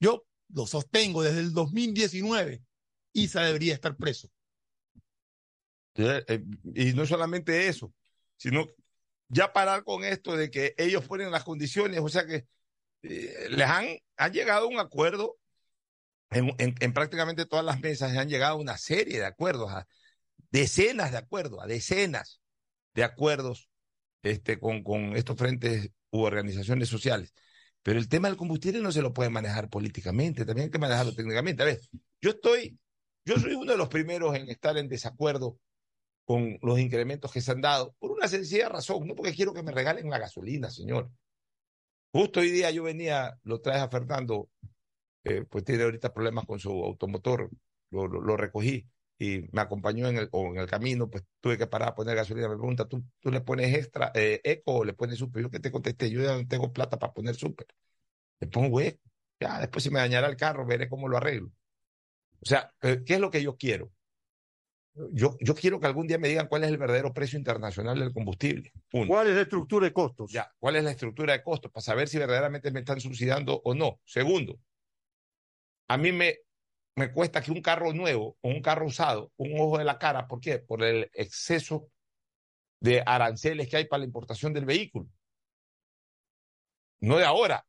Yo 0.00 0.24
lo 0.48 0.66
sostengo 0.66 1.22
desde 1.22 1.40
el 1.40 1.52
2019. 1.52 2.62
Isa 3.12 3.42
debería 3.42 3.74
estar 3.74 3.94
preso. 3.94 4.30
Eh, 5.96 6.42
Y 6.74 6.94
no 6.94 7.04
solamente 7.04 7.68
eso, 7.68 7.92
sino 8.38 8.66
ya 9.28 9.52
parar 9.52 9.84
con 9.84 10.02
esto 10.02 10.34
de 10.34 10.50
que 10.50 10.74
ellos 10.78 11.06
ponen 11.06 11.30
las 11.30 11.44
condiciones, 11.44 12.00
o 12.00 12.08
sea 12.08 12.24
que 12.26 12.46
eh, 13.02 13.48
les 13.50 13.68
han, 13.68 13.98
han 14.16 14.32
llegado 14.32 14.64
a 14.64 14.70
un 14.70 14.78
acuerdo 14.78 15.36
en, 16.30 16.54
en- 16.58 16.74
en 16.80 16.92
prácticamente 16.94 17.44
todas 17.44 17.66
las 17.66 17.80
mesas, 17.80 18.16
han 18.16 18.30
llegado 18.30 18.54
a 18.54 18.60
una 18.60 18.78
serie 18.78 19.18
de 19.18 19.26
acuerdos, 19.26 19.70
a 19.70 19.86
decenas 20.50 21.12
de 21.12 21.18
acuerdos, 21.18 21.62
a 21.62 21.66
decenas 21.66 22.40
de 22.94 23.04
acuerdos 23.04 23.68
este, 24.24 24.58
con, 24.60 24.82
con 24.84 25.16
estos 25.16 25.36
frentes 25.36 25.90
u 26.10 26.22
organizaciones 26.22 26.88
sociales. 26.88 27.34
Pero 27.82 27.98
el 27.98 28.08
tema 28.08 28.28
del 28.28 28.36
combustible 28.38 28.80
no 28.80 28.92
se 28.92 29.02
lo 29.02 29.12
puede 29.14 29.30
manejar 29.30 29.68
políticamente, 29.70 30.44
también 30.46 30.66
hay 30.66 30.70
que 30.72 30.78
manejarlo 30.78 31.14
técnicamente. 31.14 31.62
A 31.62 31.66
ver, 31.66 31.80
yo 32.22 32.30
estoy, 32.30 32.78
yo 33.26 33.38
soy 33.38 33.54
uno 33.54 33.72
de 33.72 33.78
los 33.78 33.88
primeros 33.88 34.34
en 34.36 34.48
estar 34.48 34.76
en 34.78 34.88
desacuerdo 34.88 35.58
con 36.26 36.58
los 36.62 36.78
incrementos 36.80 37.32
que 37.32 37.40
se 37.42 37.52
han 37.52 37.60
dado, 37.62 37.94
por 38.00 38.12
una 38.12 38.28
sencilla 38.28 38.68
razón, 38.70 39.06
no 39.08 39.14
porque 39.14 39.34
quiero 39.34 39.54
que 39.54 39.62
me 39.62 39.72
regalen 39.72 40.10
la 40.10 40.18
gasolina, 40.18 40.70
señor. 40.70 41.10
Justo 42.12 42.40
hoy 42.40 42.50
día 42.50 42.70
yo 42.70 42.84
venía, 42.84 43.38
lo 43.42 43.60
traes 43.60 43.82
a 43.82 43.88
Fernando, 43.88 44.48
eh, 45.24 45.44
pues 45.50 45.64
tiene 45.64 45.84
ahorita 45.84 46.14
problemas 46.14 46.46
con 46.46 46.60
su 46.60 46.70
automotor, 46.70 47.50
lo, 47.90 48.08
lo- 48.08 48.22
lo 48.22 48.36
recogí 48.36 48.88
y 49.18 49.48
me 49.52 49.60
acompañó 49.60 50.08
en 50.08 50.18
el, 50.18 50.28
o 50.32 50.48
en 50.48 50.58
el 50.58 50.66
camino, 50.66 51.08
pues 51.08 51.24
tuve 51.40 51.56
que 51.58 51.66
parar 51.66 51.90
a 51.90 51.94
poner 51.94 52.16
gasolina. 52.16 52.48
Me 52.48 52.56
pregunta, 52.56 52.86
¿tú, 52.88 53.04
tú 53.20 53.30
le 53.30 53.40
pones 53.40 53.74
extra, 53.74 54.10
eh, 54.14 54.40
eco 54.44 54.74
o 54.78 54.84
le 54.84 54.94
pones 54.94 55.18
super? 55.18 55.42
Yo 55.42 55.50
que 55.50 55.60
te 55.60 55.70
contesté, 55.70 56.10
yo 56.10 56.22
ya 56.22 56.36
no 56.36 56.46
tengo 56.46 56.72
plata 56.72 56.98
para 56.98 57.12
poner 57.12 57.34
super. 57.34 57.66
Le 58.40 58.48
pongo 58.48 58.80
eco. 58.80 59.00
Ya, 59.40 59.60
después 59.60 59.82
si 59.84 59.90
me 59.90 60.00
dañará 60.00 60.28
el 60.28 60.36
carro, 60.36 60.66
veré 60.66 60.88
cómo 60.88 61.08
lo 61.08 61.16
arreglo. 61.16 61.50
O 62.40 62.46
sea, 62.46 62.72
eh, 62.82 63.02
¿qué 63.06 63.14
es 63.14 63.20
lo 63.20 63.30
que 63.30 63.42
yo 63.42 63.56
quiero? 63.56 63.90
Yo, 65.12 65.36
yo 65.40 65.54
quiero 65.56 65.80
que 65.80 65.86
algún 65.86 66.06
día 66.06 66.18
me 66.18 66.28
digan 66.28 66.46
cuál 66.46 66.62
es 66.62 66.70
el 66.70 66.78
verdadero 66.78 67.12
precio 67.12 67.36
internacional 67.36 67.98
del 67.98 68.12
combustible. 68.12 68.72
Uno. 68.92 69.08
¿Cuál 69.08 69.28
es 69.28 69.34
la 69.34 69.42
estructura 69.42 69.86
de 69.86 69.92
costos? 69.92 70.30
Ya, 70.30 70.52
¿cuál 70.58 70.76
es 70.76 70.84
la 70.84 70.92
estructura 70.92 71.32
de 71.32 71.42
costos? 71.42 71.72
Para 71.72 71.82
saber 71.82 72.08
si 72.08 72.18
verdaderamente 72.18 72.70
me 72.70 72.80
están 72.80 73.00
subsidiando 73.00 73.60
o 73.64 73.74
no. 73.74 74.00
Segundo, 74.04 74.60
a 75.88 75.96
mí 75.96 76.12
me, 76.12 76.38
me 76.96 77.12
cuesta 77.12 77.42
que 77.42 77.50
un 77.50 77.60
carro 77.60 77.92
nuevo 77.92 78.36
o 78.40 78.48
un 78.48 78.60
carro 78.62 78.86
usado, 78.86 79.32
un 79.36 79.58
ojo 79.60 79.78
de 79.78 79.84
la 79.84 79.98
cara, 79.98 80.28
¿por 80.28 80.40
qué? 80.40 80.58
Por 80.58 80.82
el 80.82 81.10
exceso 81.12 81.88
de 82.80 83.02
aranceles 83.04 83.68
que 83.68 83.78
hay 83.78 83.86
para 83.86 84.00
la 84.00 84.06
importación 84.06 84.52
del 84.52 84.64
vehículo. 84.64 85.08
No 87.00 87.18
de 87.18 87.24
ahora, 87.24 87.66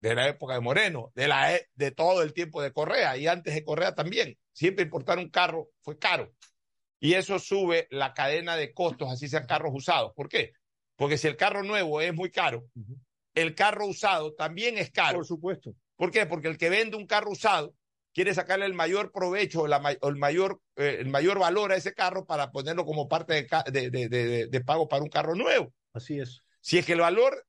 de 0.00 0.14
la 0.14 0.28
época 0.28 0.54
de 0.54 0.60
Moreno, 0.60 1.12
de, 1.14 1.28
la, 1.28 1.54
e- 1.54 1.68
de 1.74 1.90
todo 1.90 2.22
el 2.22 2.32
tiempo 2.32 2.62
de 2.62 2.72
Correa 2.72 3.16
y 3.16 3.26
antes 3.26 3.54
de 3.54 3.64
Correa 3.64 3.94
también. 3.94 4.38
Siempre 4.52 4.84
importar 4.84 5.18
un 5.18 5.30
carro 5.30 5.70
fue 5.80 5.98
caro. 5.98 6.34
Y 7.00 7.14
eso 7.14 7.38
sube 7.38 7.86
la 7.90 8.14
cadena 8.14 8.56
de 8.56 8.72
costos, 8.72 9.10
así 9.10 9.28
sean 9.28 9.46
carros 9.46 9.72
usados. 9.74 10.12
¿Por 10.14 10.28
qué? 10.28 10.52
Porque 10.96 11.18
si 11.18 11.26
el 11.26 11.36
carro 11.36 11.62
nuevo 11.62 12.00
es 12.00 12.14
muy 12.14 12.30
caro, 12.30 12.66
el 13.34 13.54
carro 13.54 13.86
usado 13.86 14.34
también 14.34 14.78
es 14.78 14.90
caro. 14.90 15.18
Por 15.18 15.26
supuesto. 15.26 15.74
¿Por 15.96 16.10
qué? 16.10 16.26
Porque 16.26 16.48
el 16.48 16.56
que 16.56 16.70
vende 16.70 16.96
un 16.96 17.06
carro 17.06 17.30
usado 17.30 17.74
quiere 18.14 18.32
sacarle 18.32 18.64
el 18.66 18.74
mayor 18.74 19.12
provecho 19.12 19.66
la 19.66 19.78
o 20.00 20.08
el, 20.08 20.16
mayor, 20.16 20.60
eh, 20.76 20.98
el 21.00 21.08
mayor 21.08 21.38
valor 21.38 21.72
a 21.72 21.76
ese 21.76 21.92
carro 21.92 22.24
para 22.24 22.50
ponerlo 22.52 22.86
como 22.86 23.08
parte 23.08 23.46
de- 23.72 24.48
de 24.48 24.60
pago 24.64 24.88
para 24.88 25.02
un 25.02 25.10
carro 25.10 25.34
nuevo. 25.34 25.74
Así 25.92 26.18
es. 26.18 26.42
Si 26.60 26.78
es 26.78 26.86
que 26.86 26.92
el 26.92 27.00
valor 27.00 27.46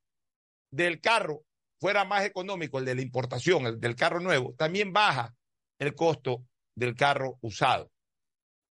del 0.72 1.00
carro 1.00 1.46
fuera 1.80 2.04
más 2.04 2.26
económico, 2.26 2.80
el 2.80 2.86
de 2.86 2.96
la 2.96 3.02
importación, 3.02 3.66
el 3.68 3.80
del 3.80 3.96
carro 3.96 4.20
nuevo, 4.20 4.56
también 4.58 4.92
baja 4.92 5.34
el 5.80 5.94
costo 5.94 6.46
del 6.74 6.96
carro 6.96 7.38
usado. 7.42 7.92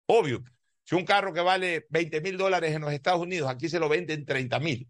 Obvio, 0.07 0.43
si 0.83 0.95
un 0.95 1.05
carro 1.05 1.33
que 1.33 1.41
vale 1.41 1.85
20 1.89 2.21
mil 2.21 2.37
dólares 2.37 2.73
en 2.75 2.81
los 2.81 2.93
Estados 2.93 3.21
Unidos, 3.21 3.49
aquí 3.49 3.69
se 3.69 3.79
lo 3.79 3.89
venden 3.89 4.25
30 4.25 4.59
mil 4.59 4.89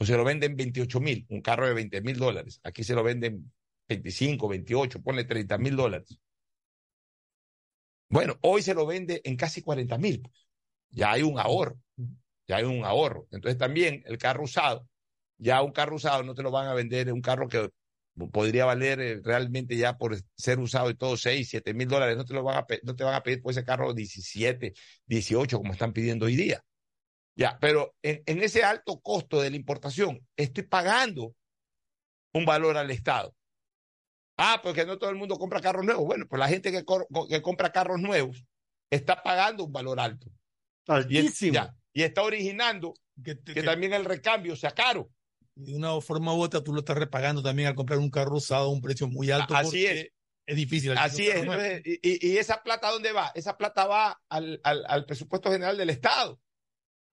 o 0.00 0.04
se 0.04 0.16
lo 0.16 0.24
venden 0.24 0.56
28 0.56 1.00
mil, 1.00 1.26
un 1.28 1.40
carro 1.40 1.66
de 1.66 1.74
20 1.74 2.00
mil 2.02 2.16
dólares, 2.18 2.60
aquí 2.62 2.84
se 2.84 2.94
lo 2.94 3.02
venden 3.02 3.52
25, 3.88 4.48
28, 4.48 5.02
ponle 5.02 5.24
30 5.24 5.58
mil 5.58 5.76
dólares. 5.76 6.18
Bueno, 8.10 8.38
hoy 8.42 8.62
se 8.62 8.74
lo 8.74 8.86
vende 8.86 9.20
en 9.24 9.36
casi 9.36 9.62
40 9.62 9.98
mil. 9.98 10.22
Ya 10.90 11.12
hay 11.12 11.22
un 11.22 11.38
ahorro, 11.38 11.78
ya 12.46 12.56
hay 12.56 12.64
un 12.64 12.84
ahorro. 12.84 13.26
Entonces 13.30 13.58
también 13.58 14.02
el 14.06 14.18
carro 14.18 14.44
usado, 14.44 14.88
ya 15.38 15.62
un 15.62 15.72
carro 15.72 15.96
usado 15.96 16.22
no 16.22 16.34
te 16.34 16.42
lo 16.42 16.50
van 16.50 16.68
a 16.68 16.74
vender, 16.74 17.12
un 17.12 17.20
carro 17.20 17.48
que 17.48 17.70
podría 18.32 18.64
valer 18.64 19.00
eh, 19.00 19.20
realmente 19.22 19.76
ya 19.76 19.96
por 19.96 20.16
ser 20.36 20.58
usado 20.58 20.90
y 20.90 20.94
todo 20.94 21.16
6, 21.16 21.48
7 21.48 21.74
mil 21.74 21.88
dólares, 21.88 22.16
no 22.16 22.24
te 22.24 22.34
lo 22.34 22.42
van 22.42 22.58
a, 22.58 22.66
no 22.82 22.96
te 22.96 23.04
van 23.04 23.14
a 23.14 23.22
pedir 23.22 23.42
por 23.42 23.52
ese 23.52 23.64
carro 23.64 23.94
17, 23.94 24.74
18 25.06 25.58
como 25.58 25.72
están 25.72 25.92
pidiendo 25.92 26.26
hoy 26.26 26.36
día. 26.36 26.64
Ya, 27.36 27.56
pero 27.60 27.94
en 28.02 28.42
ese 28.42 28.64
alto 28.64 28.98
costo 29.00 29.40
de 29.40 29.50
la 29.50 29.56
importación 29.56 30.26
estoy 30.36 30.64
pagando 30.64 31.36
un 32.32 32.44
valor 32.44 32.76
al 32.76 32.90
Estado. 32.90 33.32
Ah, 34.40 34.60
porque 34.62 34.86
no 34.86 34.98
todo 34.98 35.10
el 35.10 35.16
mundo 35.16 35.36
compra 35.36 35.60
carros 35.60 35.84
nuevos. 35.84 36.04
Bueno, 36.06 36.26
pues 36.28 36.38
la 36.38 36.48
gente 36.48 36.70
que, 36.70 36.84
compra 37.42 37.72
carros 37.72 38.00
nuevos 38.00 38.44
está 38.90 39.22
pagando 39.22 39.64
un 39.64 39.72
valor 39.72 39.98
alto. 40.00 40.30
Y, 41.10 41.18
es- 41.18 41.24
ya, 41.52 41.74
y 41.92 42.02
está 42.04 42.22
originando 42.22 42.94
que, 43.22 43.34
también 43.62 43.92
el 43.92 44.04
recambio 44.04 44.54
sea 44.56 44.70
caro. 44.70 45.10
De 45.56 45.74
una 45.74 46.00
forma 46.00 46.32
u 46.32 46.40
otra, 46.40 46.62
tú 46.62 46.72
lo 46.72 46.78
estás 46.80 46.96
repagando 46.96 47.42
también 47.42 47.68
al 47.68 47.74
comprar 47.74 47.98
un 47.98 48.10
carro 48.10 48.36
usado 48.36 48.66
a 48.66 48.68
un 48.70 48.80
precio 48.80 49.08
muy 49.08 49.30
alto. 49.32 49.56
Así 49.56 49.84
es. 49.86 50.08
Es 50.46 50.56
difícil. 50.56 50.96
Así 50.96 51.26
es. 51.28 51.36
Entonces, 51.40 51.82
y, 51.84 51.98
y- 52.00 52.28
y 52.32 52.38
esa 52.38 52.62
plata, 52.62 52.90
¿dónde 52.90 53.12
va? 53.12 53.32
Esa 53.34 53.58
plata 53.58 53.86
va 53.86 54.22
al, 54.30 54.60
al, 54.62 54.84
al 54.88 55.04
presupuesto 55.04 55.50
general 55.50 55.76
del 55.76 55.90
Estado. 55.90 56.40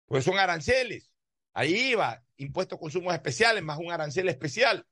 Pues 0.05 0.25
son 0.25 0.37
aranceles. 0.37 1.09
Ahí 1.55 1.95
va, 1.95 2.21
impuestos 2.37 2.77
consumos 2.77 3.13
especiales 3.13 3.63
más 3.63 3.79
un 3.79 3.91
arancel 3.91 4.27
especial. 4.27 4.85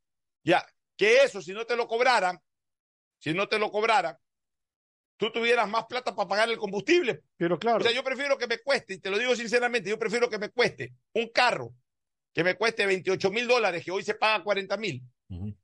Ya, 0.43 0.65
que 0.95 1.23
eso, 1.23 1.41
si 1.41 1.53
no 1.53 1.65
te 1.65 1.75
lo 1.75 1.87
cobraran, 1.87 2.39
si 3.19 3.33
no 3.33 3.47
te 3.47 3.59
lo 3.59 3.71
cobraran, 3.71 4.17
tú 5.17 5.31
tuvieras 5.31 5.69
más 5.69 5.85
plata 5.85 6.15
para 6.15 6.27
pagar 6.27 6.49
el 6.49 6.57
combustible. 6.57 7.21
Pero 7.37 7.59
claro. 7.59 7.77
O 7.79 7.81
sea, 7.81 7.91
yo 7.91 8.03
prefiero 8.03 8.37
que 8.37 8.47
me 8.47 8.59
cueste, 8.59 8.95
y 8.95 8.99
te 8.99 9.09
lo 9.09 9.17
digo 9.19 9.35
sinceramente, 9.35 9.89
yo 9.89 9.99
prefiero 9.99 10.29
que 10.29 10.39
me 10.39 10.49
cueste 10.49 10.93
un 11.13 11.29
carro 11.29 11.73
que 12.33 12.43
me 12.43 12.55
cueste 12.55 12.85
28 12.85 13.29
mil 13.29 13.47
dólares, 13.47 13.83
que 13.83 13.91
hoy 13.91 14.03
se 14.03 14.15
paga 14.15 14.43
40 14.43 14.77
mil, 14.77 15.03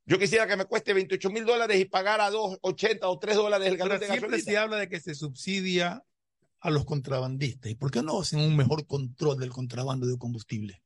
Yo 0.04 0.18
quisiera 0.18 0.46
que 0.46 0.56
me 0.56 0.64
cueste 0.66 0.92
28 0.92 1.30
mil 1.30 1.44
dólares 1.44 1.80
y 1.80 1.84
pagar 1.86 2.20
a 2.20 2.30
2.80 2.30 2.98
o 3.02 3.18
3 3.18 3.36
dólares 3.36 3.68
el 3.68 3.76
galón 3.76 3.98
Pero 3.98 4.00
de 4.00 4.06
siempre 4.06 4.30
gasolina. 4.30 4.52
se 4.52 4.58
habla 4.58 4.76
de 4.76 4.88
que 4.88 5.00
se 5.00 5.14
subsidia 5.14 6.04
a 6.60 6.70
los 6.70 6.84
contrabandistas. 6.84 7.70
¿Y 7.70 7.74
por 7.74 7.90
qué 7.90 8.02
no 8.02 8.20
hacen 8.20 8.40
un 8.40 8.56
mejor 8.56 8.86
control 8.86 9.38
del 9.38 9.50
contrabando 9.50 10.06
de 10.06 10.18
combustible? 10.18 10.82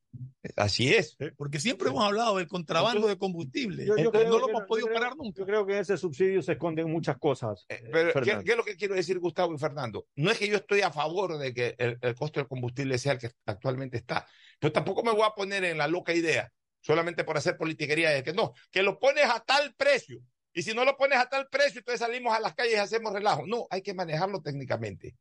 Así 0.57 0.93
es. 0.93 1.15
Porque 1.37 1.59
siempre 1.59 1.89
hemos 1.89 2.03
hablado 2.03 2.37
del 2.37 2.47
contrabando 2.47 3.07
de 3.07 3.17
combustible. 3.17 3.85
Yo- 3.85 3.95
yo 3.97 4.11
Eh, 4.13 4.25
no 4.25 4.39
lo 4.39 4.49
hemos 4.49 4.63
podido 4.63 4.87
yo 4.87 4.91
creo- 4.91 4.99
parar 5.01 5.15
nunca. 5.17 5.39
Yo 5.39 5.45
creo 5.45 5.65
que 5.65 5.73
en 5.73 5.79
ese 5.79 5.97
subsidio 5.97 6.41
se 6.41 6.53
esconden 6.53 6.91
muchas 6.91 7.17
cosas. 7.17 7.65
eh, 7.69 7.81
Pero, 7.91 8.21
¿qué, 8.21 8.51
es 8.51 8.57
lo 8.57 8.63
que 8.63 8.75
quiero 8.75 8.93
decir, 8.95 9.19
Gustavo 9.19 9.53
y 9.53 9.57
Fernando? 9.57 10.05
No 10.15 10.29
es 10.31 10.37
que 10.37 10.47
yo 10.47 10.57
estoy 10.57 10.81
a 10.81 10.91
favor 10.91 11.37
de 11.37 11.53
que 11.53 11.75
el, 11.77 11.97
el 12.01 12.15
costo 12.15 12.39
del 12.39 12.47
combustible 12.47 12.97
sea 12.97 13.13
el 13.13 13.19
que 13.19 13.31
actualmente 13.45 13.97
está, 13.97 14.27
pero 14.59 14.71
tampoco 14.73 15.01
me 15.03 15.11
voy 15.11 15.23
a 15.25 15.31
poner 15.31 15.63
en 15.63 15.77
la 15.77 15.87
loca 15.87 16.13
idea, 16.13 16.51
solamente 16.81 17.23
por 17.23 17.37
hacer 17.37 17.55
politiquería, 17.57 18.09
de 18.11 18.21
que 18.23 18.33
no, 18.33 18.53
que 18.69 18.83
lo 18.83 18.99
pones 18.99 19.25
a 19.25 19.39
tal 19.39 19.73
precio. 19.75 20.19
Y 20.53 20.61
si 20.61 20.73
no 20.75 20.83
lo 20.85 20.95
pones 20.97 21.17
a 21.17 21.27
tal 21.29 21.47
precio, 21.47 21.79
entonces 21.79 22.01
salimos 22.01 22.35
a 22.35 22.39
las 22.39 22.53
calles 22.53 22.73
y 22.73 22.77
hacemos 22.77 23.11
relajo. 23.13 23.47
No, 23.47 23.65
hay 23.71 23.81
que 23.81 23.93
manejarlo 23.93 24.41
técnicamente. 24.41 25.15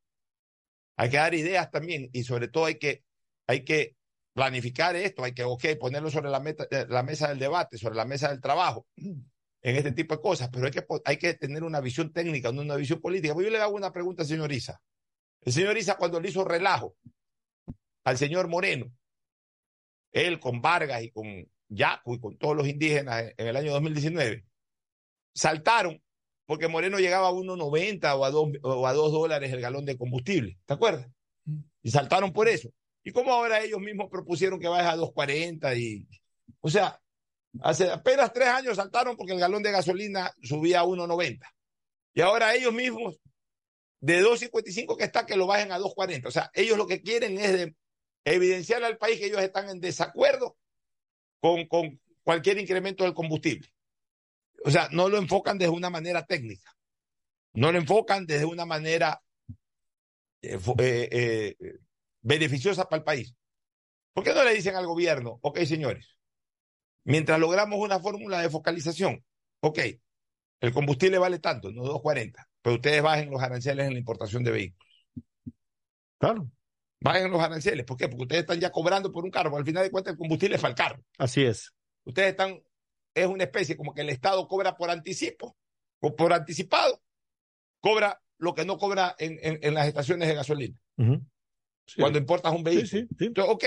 Hay 0.97 1.09
que 1.09 1.17
dar 1.17 1.33
ideas 1.33 1.71
también 1.71 2.11
y 2.13 2.25
sobre 2.25 2.49
todo 2.49 2.67
hay 2.67 2.75
que, 2.75 3.03
hay 3.47 3.65
que 3.65 3.97
planificar 4.35 4.97
esto, 4.97 5.23
hay 5.25 5.33
que, 5.35 5.45
ok, 5.45 5.65
ponerlo 5.79 6.11
sobre 6.11 6.31
la, 6.31 6.41
meta- 6.41 6.67
eh, 6.71 6.87
la 6.89 7.03
mesa 7.03 7.29
del 7.29 7.39
debate, 7.39 7.79
sobre 7.79 7.97
la 7.97 8.05
mesa 8.05 8.29
del 8.31 8.41
trabajo, 8.41 8.87
en 8.97 9.77
este 9.77 9.93
tipo 9.93 10.15
de 10.17 10.21
cosas, 10.21 10.49
pero 10.53 10.67
hay 10.67 10.73
que, 10.73 10.83
po- 10.83 11.03
hay 11.05 11.17
que 11.19 11.35
tener 11.35 11.63
una 11.65 11.81
visión 11.81 12.13
técnica, 12.13 12.51
no 12.53 12.63
una 12.63 12.77
visión 12.77 13.01
política. 13.01 13.35
Pues 13.35 13.45
yo 13.47 13.51
le 13.53 13.59
hago 13.61 13.75
una 13.77 13.93
pregunta 13.93 14.23
al 14.23 14.29
señor 14.29 14.51
Isa. 14.53 14.81
El 15.41 15.53
señor 15.53 15.77
Isa 15.77 15.97
cuando 15.97 16.21
le 16.21 16.29
hizo 16.31 16.45
relajo 16.45 16.97
al 18.05 18.17
señor 18.19 18.49
Moreno, 18.49 18.93
él 20.13 20.41
con 20.41 20.61
Vargas 20.61 21.03
y 21.03 21.11
con 21.11 21.27
Yaco 21.69 22.15
y 22.15 22.21
con 22.21 22.37
todos 22.37 22.57
los 22.57 22.67
indígenas 22.69 23.23
en, 23.23 23.35
en 23.39 23.47
el 23.49 23.57
año 23.57 23.73
2019, 23.73 24.45
saltaron 25.35 26.03
porque 26.47 26.69
Moreno 26.69 26.99
llegaba 26.99 27.29
a 27.29 27.33
1.90 27.33 28.15
o 28.19 28.25
a 28.25 28.31
2 28.31 28.49
o 28.63 28.87
a 28.87 28.93
2 28.93 29.13
dólares 29.13 29.53
el 29.53 29.61
galón 29.61 29.85
de 29.85 29.97
combustible, 29.97 30.59
¿te 30.67 30.75
acuerdas? 30.75 31.09
Y 31.83 31.91
saltaron 31.91 32.33
por 32.33 32.49
eso. 32.49 32.69
¿Y 33.05 33.13
cómo 33.13 33.33
ahora 33.33 33.61
ellos 33.61 33.81
mismos 33.81 34.09
propusieron 34.11 34.61
que 34.61 34.69
vaya 34.69 34.93
a 34.93 34.97
2.40? 34.97 35.77
Y, 35.79 36.07
o 36.61 36.71
sea, 36.71 37.01
hace 37.61 37.91
apenas 37.91 38.33
tres 38.33 38.49
años 38.49 38.77
saltaron 38.77 39.17
porque 39.17 39.33
el 39.33 39.41
galón 39.41 39.63
de 39.63 39.73
gasolina 39.73 40.33
subía 40.43 40.81
a 40.81 40.85
1.90. 40.85 41.41
Y 42.15 42.21
ahora 42.21 42.55
ellos 42.55 42.73
mismos, 42.73 43.21
de 44.01 44.23
2.55 44.23 44.97
que 44.97 45.05
está, 45.05 45.27
que 45.27 45.37
lo 45.37 45.47
bajen 45.47 45.73
a 45.73 45.79
2.40. 45.79 46.27
O 46.27 46.31
sea, 46.31 46.51
ellos 46.55 46.77
lo 46.77 46.87
que 46.87 47.03
quieren 47.03 47.39
es 47.39 47.53
de 47.53 47.77
evidenciar 48.25 48.85
al 48.85 48.99
país 48.99 49.19
que 49.19 49.27
ellos 49.27 49.43
están 49.43 49.69
en 49.69 49.81
desacuerdo 49.81 50.57
con, 51.41 51.67
con 51.67 52.01
cualquier 52.23 52.59
incremento 52.59 53.05
del 53.05 53.15
combustible. 53.15 53.69
O 54.65 54.71
sea, 54.71 54.89
no 54.93 55.09
lo 55.09 55.19
enfocan 55.19 55.59
desde 55.59 55.73
una 55.73 55.91
manera 55.91 56.25
técnica. 56.25 56.73
No 57.55 57.73
lo 57.73 57.79
enfocan 57.79 58.27
desde 58.27 58.45
una 58.45 58.65
manera 58.65 59.21
eh, 60.41 60.59
eh, 60.79 61.57
eh, 61.61 61.79
beneficiosa 62.23 62.89
para 62.89 62.99
el 62.99 63.05
país. 63.05 63.35
¿Por 64.15 64.25
qué 64.25 64.33
no 64.35 64.45
le 64.45 64.55
dicen 64.55 64.77
al 64.77 64.87
gobierno, 64.87 65.39
ok, 65.43 65.61
señores, 65.61 66.17
mientras 67.05 67.39
logramos 67.41 67.79
una 67.81 67.99
fórmula 67.99 68.41
de 68.41 68.51
focalización, 68.51 69.25
ok, 69.61 69.79
el 70.61 70.73
combustible 70.73 71.19
vale 71.19 71.39
tanto, 71.39 71.73
no 71.73 71.83
2.40, 71.83 72.47
pero 72.61 72.77
ustedes 72.77 73.03
bajen 73.03 73.31
los 73.31 73.43
aranceles 73.43 73.87
en 73.87 73.95
la 73.95 73.99
importación 73.99 74.45
de 74.45 74.51
vehículos. 74.53 74.89
Claro. 76.19 76.51
Bajen 77.01 77.33
los 77.33 77.41
aranceles. 77.43 77.85
¿Por 77.85 77.97
qué? 77.97 78.07
Porque 78.09 78.23
ustedes 78.23 78.43
están 78.43 78.61
ya 78.61 78.71
cobrando 78.71 79.11
por 79.11 79.25
un 79.25 79.31
carro. 79.33 79.57
Al 79.57 79.65
final 79.65 79.83
de 79.83 79.91
cuentas, 79.91 80.13
el 80.13 80.19
combustible 80.19 80.55
es 80.55 80.63
para 80.63 80.71
el 80.71 80.77
carro. 80.77 81.03
Así 81.19 81.43
es. 81.43 81.73
Ustedes 82.05 82.29
están, 82.31 82.63
es 83.15 83.27
una 83.27 83.43
especie 83.43 83.77
como 83.77 83.93
que 83.93 84.03
el 84.03 84.09
Estado 84.11 84.47
cobra 84.47 84.77
por 84.77 84.89
anticipo, 84.89 85.57
o 86.01 86.15
por 86.15 86.33
anticipado, 86.33 87.03
cobra 87.81 88.23
lo 88.39 88.55
que 88.55 88.65
no 88.65 88.79
cobra 88.79 89.17
en, 89.19 89.39
en- 89.43 89.59
en 89.63 89.75
las 89.75 89.89
estaciones 89.89 90.29
de 90.29 90.35
gasolina. 90.35 90.77
Cuando 92.03 92.19
importas 92.19 92.53
un 92.53 92.63
vehículo. 92.65 92.87
Entonces, 93.27 93.55
ok, 93.55 93.65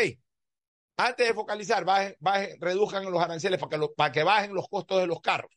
antes 0.97 1.27
de 1.27 1.33
focalizar, 1.33 1.83
bajen, 1.85 2.15
bajen, 2.19 2.59
reduzcan 2.61 3.03
los 3.11 3.21
aranceles 3.21 3.59
para 3.59 3.69
que, 3.69 3.77
lo- 3.77 3.93
para 3.93 4.11
que 4.11 4.23
bajen 4.23 4.53
los 4.53 4.67
costos 4.69 4.99
de 5.01 5.07
los 5.07 5.21
carros. 5.21 5.51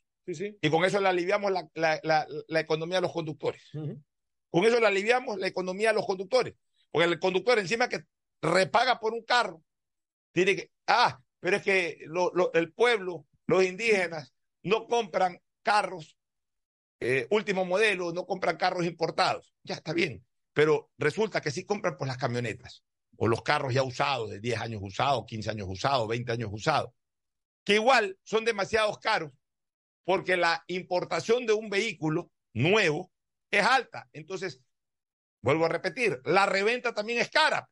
Y 0.60 0.68
con 0.70 0.85
eso 0.85 1.01
le 1.01 1.09
aliviamos 1.09 1.51
la, 1.52 1.68
la- 1.74 2.01
la- 2.02 2.26
la 2.48 2.60
economía 2.60 2.98
a 2.98 3.01
los 3.01 3.12
conductores. 3.12 3.62
Con 4.51 4.64
eso 4.64 4.80
le 4.80 4.86
aliviamos 4.86 5.39
la 5.39 5.47
economía 5.47 5.90
a 5.90 5.93
los 5.93 6.06
conductores. 6.06 6.55
Porque 6.90 7.06
el 7.06 7.18
conductor 7.18 7.59
encima 7.59 7.89
que 7.89 8.01
repaga 8.43 8.98
por 8.98 9.12
un 9.12 9.22
carro, 9.24 9.62
tiene 10.32 10.56
que, 10.56 10.70
ah, 10.86 11.20
pero 11.40 11.56
es 11.56 11.62
que 11.62 11.98
lo- 12.06 12.30
lo- 12.35 12.52
el 12.55 12.72
pueblo, 12.72 13.26
los 13.47 13.64
indígenas, 13.64 14.35
no 14.62 14.86
compran 14.86 15.40
carros 15.62 16.16
eh, 17.01 17.28
último 17.30 17.64
modelo, 17.64 18.12
no 18.12 18.26
compran 18.26 18.56
carros 18.56 18.85
importados. 18.85 19.55
Ya 19.62 19.76
está 19.76 19.93
bien. 19.93 20.24
Pero 20.59 20.90
resulta 20.98 21.40
que 21.40 21.52
sí 21.52 21.64
compran 21.64 21.97
por 21.97 22.09
las 22.09 22.16
camionetas 22.16 22.82
o 23.16 23.28
los 23.28 23.43
carros 23.43 23.72
ya 23.72 23.85
usados, 23.85 24.28
de 24.28 24.40
10 24.40 24.60
años 24.60 24.80
usados, 24.82 25.24
15 25.24 25.51
años 25.51 25.68
usados, 25.70 26.09
20 26.09 26.32
años 26.32 26.51
usados, 26.52 26.90
que 27.62 27.74
igual 27.74 28.18
son 28.24 28.44
demasiados 28.44 28.98
caros 28.98 29.30
porque 30.02 30.36
la 30.36 30.64
importación 30.66 31.47
de 31.47 31.52
un 31.52 31.70
vehículo 31.70 32.32
nuevo 32.55 33.12
es 33.52 33.64
alta. 33.64 34.09
Entonces, 34.12 34.60
vuelvo 35.43 35.64
a 35.64 35.68
repetir, 35.68 36.20
la 36.24 36.44
reventa 36.44 36.93
también 36.93 37.20
es 37.20 37.30
cara. 37.30 37.70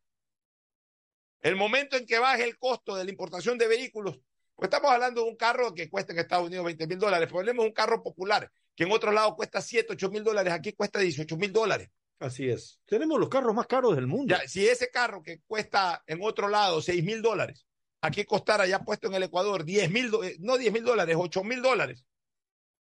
El 1.40 1.56
momento 1.56 1.96
en 1.96 2.06
que 2.06 2.20
baje 2.20 2.44
el 2.44 2.56
costo 2.56 2.94
de 2.94 3.02
la 3.02 3.10
importación 3.10 3.58
de 3.58 3.66
vehículos, 3.66 4.20
pues 4.54 4.68
estamos 4.68 4.92
hablando 4.92 5.24
de 5.24 5.30
un 5.30 5.36
carro 5.36 5.74
que 5.74 5.90
cuesta 5.90 6.12
en 6.12 6.20
Estados 6.20 6.46
Unidos 6.46 6.64
20 6.64 6.86
mil 6.86 7.00
dólares, 7.00 7.28
ponemos 7.28 7.64
un 7.64 7.72
carro 7.72 8.00
popular 8.00 8.48
que 8.76 8.84
en 8.84 8.92
otros 8.92 9.12
lados 9.12 9.34
cuesta 9.34 9.60
7, 9.60 9.88
8 9.94 10.08
mil 10.10 10.22
dólares, 10.22 10.52
aquí 10.52 10.72
cuesta 10.72 11.00
18 11.00 11.36
mil 11.36 11.52
dólares. 11.52 11.90
Así 12.18 12.48
es. 12.48 12.80
Tenemos 12.86 13.20
los 13.20 13.28
carros 13.28 13.54
más 13.54 13.66
caros 13.66 13.94
del 13.94 14.06
mundo. 14.06 14.34
Ya, 14.34 14.48
si 14.48 14.66
ese 14.66 14.90
carro 14.90 15.22
que 15.22 15.40
cuesta 15.46 16.02
en 16.06 16.20
otro 16.22 16.48
lado 16.48 16.80
6 16.80 17.04
mil 17.04 17.20
dólares, 17.20 17.66
aquí 18.00 18.24
costara 18.24 18.66
ya 18.66 18.80
puesto 18.80 19.08
en 19.08 19.14
el 19.14 19.24
Ecuador 19.24 19.64
10 19.64 19.90
mil, 19.90 20.10
eh, 20.24 20.36
no 20.40 20.56
10 20.56 20.72
mil 20.72 20.84
dólares, 20.84 21.16
8 21.18 21.44
mil 21.44 21.60
dólares. 21.60 22.04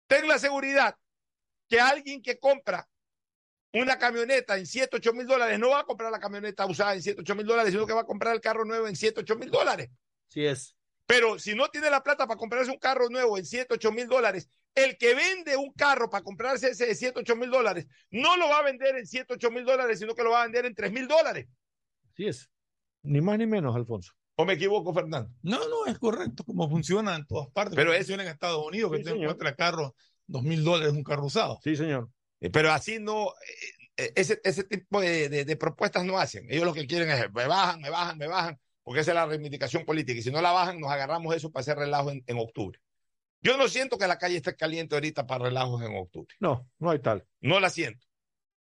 Ten 0.08 0.28
la 0.28 0.40
seguridad 0.40 0.96
que 1.68 1.80
alguien 1.80 2.22
que 2.24 2.40
compra 2.40 2.90
una 3.74 4.00
camioneta 4.00 4.58
en 4.58 4.66
7, 4.66 4.98
8 4.98 5.14
mil 5.14 5.28
dólares 5.28 5.60
no 5.60 5.70
va 5.70 5.82
a 5.82 5.86
comprar 5.86 6.12
la 6.12 6.20
camioneta 6.20 6.66
usada 6.66 6.96
en 6.96 7.04
7, 7.04 7.22
8 7.22 7.36
mil 7.36 7.46
dólares, 7.46 7.72
sino 7.72 7.86
que 7.86 7.94
va 7.94 8.02
a 8.02 8.06
comprar 8.06 8.34
el 8.34 8.42
carro 8.42 8.66
nuevo 8.66 8.88
en 8.88 8.96
7, 8.96 9.20
8 9.22 9.36
mil 9.36 9.52
dólares. 9.52 9.90
Así 10.28 10.46
es. 10.46 10.76
Pero 11.06 11.38
si 11.38 11.54
no 11.54 11.70
tiene 11.70 11.90
la 11.92 12.02
plata 12.02 12.26
para 12.26 12.38
comprarse 12.38 12.72
un 12.72 12.80
carro 12.80 13.10
nuevo 13.10 13.38
en 13.38 13.46
7, 13.46 13.76
8 13.76 13.92
mil 13.92 14.08
dólares, 14.08 14.50
el 14.84 14.98
que 14.98 15.16
vende 15.16 15.56
un 15.58 15.72
carro 15.74 16.10
para 16.10 16.24
comprarse 16.24 16.70
ese 16.70 16.86
de 16.88 16.96
7, 16.96 17.20
8 17.20 17.36
mil 17.36 17.50
dólares, 17.50 17.88
no 18.12 18.38
lo 18.38 18.50
va 18.50 18.60
a 18.60 18.64
vender 18.64 18.96
en 18.98 19.06
7, 19.06 19.34
8 19.34 19.52
mil 19.52 19.66
dólares, 19.66 20.00
sino 20.00 20.16
que 20.16 20.24
lo 20.24 20.32
va 20.32 20.42
a 20.42 20.44
vender 20.44 20.66
en 20.66 20.76
3 20.76 20.92
mil 20.92 21.08
dólares. 21.08 21.48
Así 22.12 22.28
es. 22.28 22.50
Ni 23.04 23.22
más 23.22 23.38
ni 23.38 23.46
menos, 23.48 23.76
Alfonso. 23.76 24.14
¿O 24.36 24.46
me 24.46 24.54
equivoco, 24.54 24.94
Fernando? 24.94 25.30
No, 25.42 25.60
no, 25.68 25.86
es 25.86 25.98
correcto, 26.00 26.44
como 26.44 26.70
funciona 26.70 27.16
en 27.16 27.26
todas 27.28 27.50
partes. 27.50 27.76
Pero 27.76 27.94
es- 27.94 28.10
en 28.10 28.22
Estados 28.22 28.66
Unidos, 28.66 28.92
que 28.92 28.98
Sí, 29.00 29.04
te 29.04 29.10
señor. 29.12 29.24
encuentras 29.32 29.56
carro, 29.56 29.96
dos 30.28 30.44
mil 30.44 30.64
dólares 30.64 30.94
un 30.94 31.04
carro 31.04 31.26
usado. 31.26 31.60
Sí, 31.64 31.76
señor. 31.76 32.10
Eh, 32.40 32.50
Pero 32.50 32.72
así 32.72 33.00
no, 33.00 33.28
eh, 33.98 34.04
eh, 34.06 34.14
ese, 34.16 34.40
ese 34.44 34.64
tipo 34.64 35.02
de, 35.02 35.28
de- 35.28 35.44
de 35.46 35.56
propuestas 35.58 36.06
no 36.06 36.18
hacen. 36.18 36.46
Ellos 36.50 36.66
lo 36.66 36.74
que 36.74 36.88
quieren 36.88 37.10
es, 37.10 37.32
me 37.34 37.48
bajan, 37.48 37.82
me 37.82 37.90
bajan, 37.90 38.18
me 38.18 38.28
bajan, 38.28 38.58
porque 38.84 39.02
esa 39.02 39.12
es 39.12 39.16
la 39.16 39.26
reivindicación 39.26 39.84
política. 39.86 40.20
Y 40.20 40.24
si 40.24 40.32
no 40.32 40.42
la 40.42 40.52
bajan, 40.54 40.80
nos 40.80 40.90
agarramos 40.90 41.36
eso 41.36 41.52
para 41.52 41.62
hacer 41.62 41.78
relajo 41.78 42.10
en, 42.12 42.24
en 42.26 42.38
octubre. 42.40 42.80
Yo 43.42 43.58
no 43.58 43.68
siento 43.68 43.98
que 43.98 44.08
la 44.08 44.18
calle 44.18 44.38
esté 44.38 44.56
caliente 44.56 44.96
ahorita 44.96 45.26
para 45.26 45.46
relajos 45.46 45.82
en 45.84 45.96
octubre. 45.96 46.36
No, 46.40 46.70
no 46.80 46.90
hay 46.92 47.00
tal. 47.00 47.26
No 47.42 47.60
la 47.60 47.70
siento. 47.70 48.06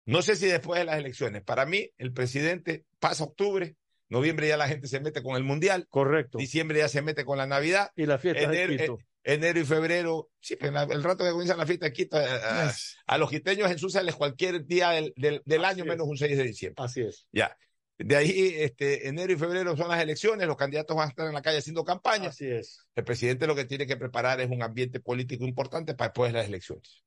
No 0.04 0.22
sé 0.22 0.36
si 0.36 0.46
después 0.46 0.78
de 0.78 0.84
las 0.84 0.98
elecciones. 0.98 1.42
Para 1.42 1.66
mí, 1.66 1.90
el 1.98 2.12
presidente 2.12 2.84
pasa 3.00 3.24
octubre, 3.24 3.76
noviembre 4.08 4.46
ya 4.48 4.56
la 4.56 4.68
gente 4.68 4.86
se 4.86 5.00
mete 5.00 5.22
con 5.22 5.36
el 5.36 5.42
mundial, 5.42 5.86
Correcto. 5.88 6.38
diciembre 6.38 6.78
ya 6.78 6.88
se 6.88 7.02
mete 7.02 7.24
con 7.24 7.38
la 7.38 7.46
Navidad, 7.46 7.90
Y 7.96 8.06
la 8.06 8.18
fiesta 8.18 8.42
enero, 8.42 8.72
de 8.72 8.78
Quito. 8.78 8.98
eh, 9.00 9.34
enero 9.34 9.58
y 9.58 9.64
febrero, 9.64 10.30
sí, 10.40 10.54
pero 10.54 10.70
la- 10.72 10.84
el 10.84 11.02
rato 11.02 11.24
que 11.24 11.30
comienza 11.30 11.56
la 11.56 11.66
fiesta 11.66 11.86
de 11.86 11.92
Quito, 11.92 12.20
eh, 12.20 12.24
a, 12.28 12.72
a 13.06 13.18
los 13.18 13.28
quiteños 13.30 13.68
ensuciales 13.68 14.14
cualquier 14.14 14.64
día 14.64 14.90
del, 14.90 15.12
del- 15.16 15.42
del 15.44 15.64
año 15.64 15.82
es. 15.82 15.88
menos 15.88 16.06
un 16.06 16.16
6 16.16 16.36
de 16.36 16.44
diciembre. 16.44 16.84
Así 16.84 17.00
es. 17.00 17.26
Ya. 17.32 17.56
De 17.98 18.14
ahí, 18.14 18.54
este, 18.58 19.08
enero 19.08 19.32
y 19.32 19.36
febrero 19.36 19.76
son 19.76 19.88
las 19.88 20.02
elecciones, 20.02 20.46
los 20.46 20.56
candidatos 20.56 20.96
van 20.96 21.06
a 21.06 21.10
estar 21.10 21.26
en 21.26 21.32
la 21.32 21.40
calle 21.40 21.58
haciendo 21.58 21.84
campaña. 21.84 22.28
Así 22.28 22.46
es. 22.46 22.86
El 22.94 23.04
presidente 23.04 23.46
lo 23.46 23.54
que 23.54 23.64
tiene 23.64 23.86
que 23.86 23.96
preparar 23.96 24.40
es 24.40 24.50
un 24.50 24.62
ambiente 24.62 25.00
político 25.00 25.44
importante 25.44 25.94
para 25.94 26.08
después 26.08 26.32
de 26.32 26.38
las 26.38 26.46
elecciones. 26.46 27.04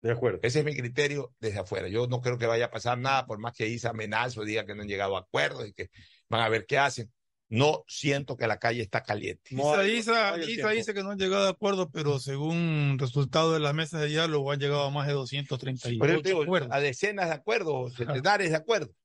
De 0.00 0.10
acuerdo. 0.10 0.40
Ese 0.42 0.60
es 0.60 0.64
mi 0.64 0.74
criterio 0.74 1.32
desde 1.38 1.60
afuera. 1.60 1.86
Yo 1.88 2.06
no 2.08 2.20
creo 2.20 2.38
que 2.38 2.46
vaya 2.46 2.66
a 2.66 2.70
pasar 2.70 2.98
nada, 2.98 3.26
por 3.26 3.38
más 3.38 3.52
que 3.52 3.68
Isa 3.68 3.90
amenaza 3.90 4.40
o 4.40 4.44
diga 4.44 4.64
que 4.64 4.74
no 4.74 4.82
han 4.82 4.88
llegado 4.88 5.16
a 5.16 5.20
acuerdos 5.20 5.68
y 5.68 5.72
que 5.72 5.90
van 6.28 6.40
a 6.40 6.48
ver 6.48 6.66
qué 6.66 6.78
hacen. 6.78 7.12
No 7.48 7.84
siento 7.86 8.34
que 8.36 8.46
la 8.46 8.58
calle 8.58 8.80
está 8.80 9.02
caliente. 9.02 9.54
Isa, 9.54 9.86
Isa, 9.86 10.38
Isa 10.38 10.70
dice 10.70 10.94
que 10.94 11.02
no 11.02 11.10
han 11.10 11.18
llegado 11.18 11.46
a 11.46 11.50
acuerdo, 11.50 11.90
pero 11.90 12.18
según 12.18 12.96
resultado 12.98 13.52
de 13.52 13.60
las 13.60 13.74
mesas 13.74 14.00
de 14.00 14.08
diálogo 14.08 14.50
han 14.50 14.58
llegado 14.58 14.84
a 14.84 14.90
más 14.90 15.06
de 15.06 15.12
238 15.12 15.98
Por 15.98 16.10
eso 16.10 16.22
te 16.22 16.30
digo, 16.30 16.42
acuerdos. 16.42 16.70
a 16.72 16.80
decenas 16.80 17.26
de 17.26 17.34
acuerdos, 17.34 17.94
centenares 17.94 18.50
de 18.50 18.56
acuerdos. 18.56 18.96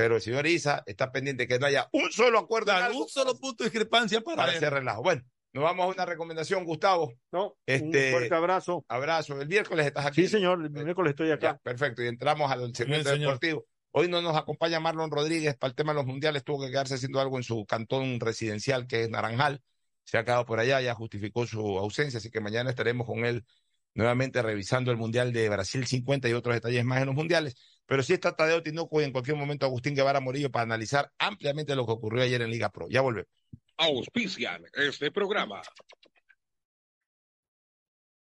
Pero 0.00 0.16
el 0.16 0.22
señor 0.22 0.46
Isa 0.46 0.82
está 0.86 1.12
pendiente 1.12 1.46
que 1.46 1.58
no 1.58 1.66
haya 1.66 1.86
un 1.92 2.10
solo 2.10 2.38
acuerdo 2.38 2.72
un 2.94 3.06
solo 3.06 3.38
punto 3.38 3.64
de 3.64 3.68
discrepancia 3.70 4.22
para, 4.22 4.36
para 4.38 4.52
hacer 4.52 4.72
relajo. 4.72 5.02
Bueno, 5.02 5.22
Nos 5.52 5.62
vamos 5.62 5.84
a 5.84 5.88
una 5.88 6.06
recomendación, 6.06 6.64
Gustavo. 6.64 7.12
No, 7.30 7.54
Este, 7.66 8.06
un 8.06 8.12
fuerte 8.12 8.34
abrazo. 8.34 8.82
Abrazo. 8.88 9.38
El 9.38 9.48
miércoles 9.48 9.86
estás 9.86 10.06
aquí. 10.06 10.22
Sí, 10.22 10.28
señor, 10.28 10.64
el 10.64 10.70
miércoles 10.70 11.10
estoy 11.10 11.32
acá. 11.32 11.52
Ya, 11.52 11.58
perfecto. 11.58 12.02
Y 12.02 12.06
entramos 12.06 12.50
al 12.50 12.74
segmento 12.74 13.10
señor. 13.10 13.32
deportivo. 13.32 13.66
Hoy 13.90 14.08
no 14.08 14.22
nos 14.22 14.36
acompaña 14.36 14.80
Marlon 14.80 15.10
Rodríguez 15.10 15.54
para 15.58 15.68
el 15.68 15.74
tema 15.74 15.92
de 15.92 15.96
los 15.96 16.06
mundiales. 16.06 16.44
Tuvo 16.44 16.62
que 16.64 16.70
quedarse 16.70 16.94
haciendo 16.94 17.20
algo 17.20 17.36
en 17.36 17.42
su 17.42 17.66
cantón 17.66 18.20
residencial, 18.20 18.86
que 18.86 19.02
es 19.02 19.10
Naranjal. 19.10 19.60
Se 20.04 20.16
ha 20.16 20.24
quedado 20.24 20.46
por 20.46 20.60
allá, 20.60 20.80
ya 20.80 20.94
justificó 20.94 21.46
su 21.46 21.60
ausencia. 21.78 22.16
Así 22.18 22.30
que 22.30 22.40
mañana 22.40 22.70
estaremos 22.70 23.06
con 23.06 23.26
él 23.26 23.44
nuevamente 23.92 24.40
revisando 24.40 24.90
el 24.92 24.96
Mundial 24.96 25.32
de 25.32 25.48
Brasil 25.50 25.86
50 25.86 26.26
y 26.28 26.32
otros 26.32 26.54
detalles 26.54 26.84
más 26.86 27.00
en 27.00 27.06
los 27.06 27.14
mundiales. 27.14 27.56
Pero 27.90 28.04
sí 28.04 28.12
está 28.12 28.36
Tadeo 28.36 28.62
Tinoco 28.62 29.00
y 29.00 29.04
en 29.04 29.10
cualquier 29.10 29.36
momento 29.36 29.66
Agustín 29.66 29.96
Guevara 29.96 30.20
Morillo 30.20 30.48
para 30.48 30.62
analizar 30.62 31.10
ampliamente 31.18 31.74
lo 31.74 31.84
que 31.84 31.90
ocurrió 31.90 32.22
ayer 32.22 32.40
en 32.40 32.48
Liga 32.48 32.70
Pro. 32.70 32.86
Ya 32.88 33.00
volvemos. 33.00 33.28
Auspician 33.78 34.64
este 34.74 35.10
programa. 35.10 35.60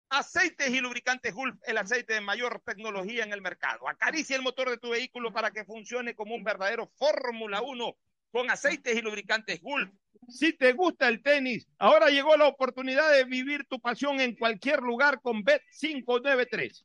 Aceites 0.09 0.70
y 0.70 0.81
lubricantes 0.81 1.35
Gulf, 1.35 1.57
el 1.66 1.77
aceite 1.77 2.15
de 2.15 2.23
mayor 2.23 2.62
tecnología 2.65 3.24
en 3.24 3.35
el 3.35 3.43
mercado. 3.43 3.86
Acaricia 3.86 4.36
el 4.36 4.43
motor 4.43 4.70
de 4.70 4.78
tu 4.78 4.89
vehículo 4.89 5.35
para 5.35 5.51
que 5.51 5.66
funcione 5.66 6.15
como 6.15 6.35
un 6.35 6.45
verdadero 6.45 6.90
Fórmula 6.97 7.61
1 7.61 7.95
con 8.32 8.51
aceites 8.51 8.97
y 8.97 9.03
lubricantes 9.03 9.61
Gulf. 9.61 9.90
Si 10.31 10.55
te 10.55 10.73
gusta 10.73 11.09
el 11.09 11.23
tenis, 11.23 11.69
ahora 11.77 12.09
llegó 12.09 12.39
la 12.39 12.47
oportunidad 12.47 13.12
de 13.12 13.24
vivir 13.24 13.66
tu 13.69 13.78
pasión 13.78 14.19
en 14.19 14.35
cualquier 14.35 14.81
lugar 14.81 15.20
con 15.20 15.45
Bet593. 15.45 16.85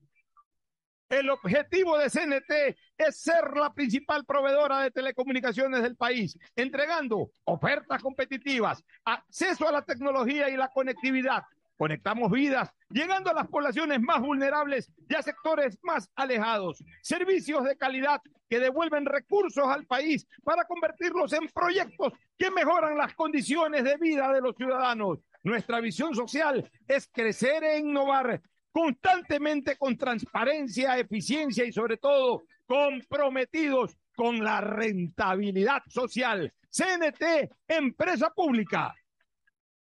El 1.11 1.29
objetivo 1.29 1.97
de 1.97 2.09
CNT 2.09 2.77
es 2.97 3.21
ser 3.21 3.51
la 3.53 3.73
principal 3.73 4.23
proveedora 4.23 4.79
de 4.79 4.91
telecomunicaciones 4.91 5.83
del 5.83 5.97
país, 5.97 6.39
entregando 6.55 7.31
ofertas 7.43 8.01
competitivas, 8.01 8.81
acceso 9.03 9.67
a 9.67 9.73
la 9.73 9.81
tecnología 9.81 10.49
y 10.49 10.55
la 10.55 10.69
conectividad. 10.69 11.43
Conectamos 11.75 12.31
vidas, 12.31 12.71
llegando 12.89 13.29
a 13.29 13.33
las 13.33 13.47
poblaciones 13.47 13.99
más 13.99 14.21
vulnerables 14.21 14.89
y 15.09 15.15
a 15.15 15.21
sectores 15.21 15.77
más 15.81 16.09
alejados. 16.15 16.81
Servicios 17.01 17.65
de 17.65 17.75
calidad 17.75 18.21
que 18.49 18.61
devuelven 18.61 19.05
recursos 19.05 19.67
al 19.67 19.85
país 19.85 20.25
para 20.45 20.63
convertirlos 20.63 21.33
en 21.33 21.49
proyectos 21.49 22.13
que 22.37 22.49
mejoran 22.51 22.97
las 22.97 23.13
condiciones 23.15 23.83
de 23.83 23.97
vida 23.97 24.31
de 24.31 24.39
los 24.39 24.55
ciudadanos. 24.55 25.19
Nuestra 25.43 25.81
visión 25.81 26.15
social 26.15 26.71
es 26.87 27.09
crecer 27.11 27.65
e 27.65 27.79
innovar 27.79 28.41
constantemente 28.71 29.77
con 29.77 29.97
transparencia, 29.97 30.97
eficiencia 30.97 31.65
y 31.65 31.71
sobre 31.71 31.97
todo 31.97 32.43
comprometidos 32.65 33.97
con 34.15 34.43
la 34.43 34.61
rentabilidad 34.61 35.83
social. 35.87 36.53
CNT, 36.69 37.51
empresa 37.67 38.29
pública. 38.29 38.95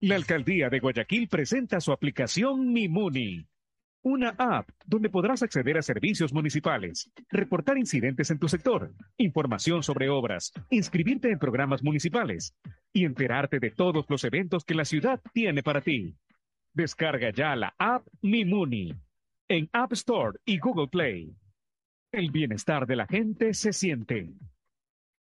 La 0.01 0.16
alcaldía 0.16 0.70
de 0.70 0.81
Guayaquil 0.81 1.28
presenta 1.28 1.78
su 1.81 1.93
aplicación 1.93 2.73
Mimuni, 2.73 3.47
una 4.02 4.31
app 4.39 4.70
donde 4.86 5.11
podrás 5.11 5.43
acceder 5.43 5.77
a 5.77 5.82
servicios 5.82 6.32
municipales, 6.32 7.11
reportar 7.28 7.77
incidentes 7.77 8.31
en 8.31 8.39
tu 8.39 8.48
sector, 8.48 8.94
información 9.19 9.82
sobre 9.82 10.09
obras, 10.09 10.52
inscribirte 10.70 11.31
en 11.31 11.39
programas 11.39 11.82
municipales 11.82 12.55
y 12.94 13.05
enterarte 13.05 13.59
de 13.59 13.70
todos 13.70 14.07
los 14.09 14.24
eventos 14.24 14.65
que 14.65 14.74
la 14.74 14.86
ciudad 14.86 15.20
tiene 15.35 15.62
para 15.62 15.82
ti. 15.82 16.16
Descarga 16.72 17.30
ya 17.30 17.56
la 17.56 17.74
app 17.78 18.06
Mimuni 18.22 18.94
en 19.48 19.68
App 19.72 19.92
Store 19.92 20.38
y 20.44 20.59
Google 20.59 20.86
Play. 20.86 21.34
El 22.12 22.30
bienestar 22.30 22.86
de 22.86 22.94
la 22.94 23.06
gente 23.06 23.55
se 23.55 23.72
siente. 23.72 24.32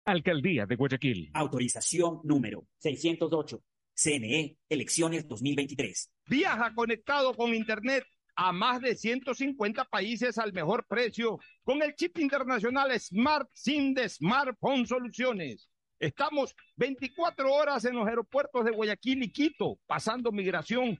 Alcaldía 0.05 0.65
de 0.65 0.77
Guayaquil. 0.77 1.31
Autorización 1.33 2.21
número 2.23 2.65
608. 2.77 3.61
CNE, 3.93 4.57
elecciones 4.69 5.27
2023. 5.27 6.11
Viaja 6.27 6.73
conectado 6.73 7.33
con 7.35 7.53
Internet 7.53 8.05
a 8.35 8.53
más 8.53 8.81
de 8.81 8.95
150 8.95 9.83
países 9.85 10.37
al 10.37 10.53
mejor 10.53 10.85
precio 10.87 11.39
con 11.63 11.81
el 11.83 11.93
chip 11.95 12.19
internacional 12.19 12.97
Smart 12.99 13.49
SIM 13.53 13.93
de 13.93 14.07
Smartphone 14.07 14.87
Soluciones. 14.87 15.69
Estamos 15.99 16.55
24 16.77 17.53
horas 17.53 17.83
en 17.85 17.95
los 17.95 18.07
aeropuertos 18.07 18.63
de 18.65 18.71
Guayaquil 18.71 19.23
y 19.23 19.31
Quito, 19.31 19.77
pasando 19.85 20.31
migración 20.31 20.99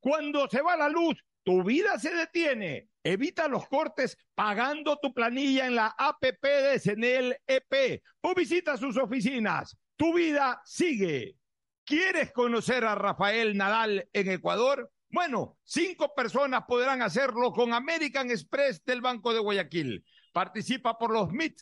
Cuando 0.00 0.48
se 0.48 0.62
va 0.62 0.76
la 0.76 0.88
luz, 0.88 1.16
tu 1.42 1.64
vida 1.64 1.98
se 1.98 2.14
detiene. 2.14 2.88
Evita 3.02 3.48
los 3.48 3.66
cortes 3.68 4.18
pagando 4.34 4.98
tu 4.98 5.14
planilla 5.14 5.66
en 5.66 5.74
la 5.74 5.94
APP 5.96 6.42
de 6.42 6.78
Senel 6.78 7.36
EP 7.46 8.02
o 8.20 8.34
visita 8.34 8.76
sus 8.76 8.96
oficinas. 8.96 9.76
Tu 9.96 10.14
vida 10.14 10.60
sigue. 10.64 11.36
¿Quieres 11.84 12.32
conocer 12.32 12.84
a 12.84 12.94
Rafael 12.94 13.56
Nadal 13.56 14.06
en 14.12 14.30
Ecuador? 14.30 14.90
Bueno, 15.10 15.56
cinco 15.64 16.14
personas 16.14 16.64
podrán 16.68 17.00
hacerlo 17.00 17.50
con 17.52 17.72
American 17.72 18.30
Express 18.30 18.84
del 18.84 19.00
Banco 19.00 19.32
de 19.32 19.40
Guayaquil. 19.40 20.04
Participa 20.34 20.98
por 20.98 21.10
los 21.10 21.32
Meet 21.32 21.56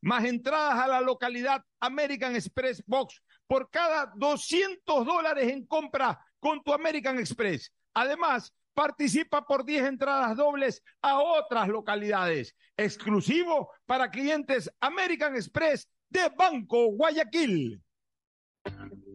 más 0.00 0.24
entradas 0.24 0.78
a 0.78 0.86
la 0.86 1.00
localidad 1.00 1.64
American 1.80 2.36
Express 2.36 2.84
Box 2.86 3.20
por 3.48 3.68
cada 3.68 4.12
200 4.14 5.04
dólares 5.04 5.50
en 5.50 5.66
compra 5.66 6.24
con 6.40 6.62
tu 6.62 6.72
American 6.72 7.18
Express. 7.18 7.72
Además, 7.94 8.52
participa 8.74 9.44
por 9.44 9.64
10 9.64 9.86
entradas 9.86 10.36
dobles 10.36 10.82
a 11.02 11.18
otras 11.18 11.68
localidades, 11.68 12.54
exclusivo 12.76 13.70
para 13.86 14.10
clientes 14.10 14.70
American 14.80 15.34
Express 15.34 15.88
de 16.08 16.28
Banco 16.28 16.92
Guayaquil. 16.92 17.82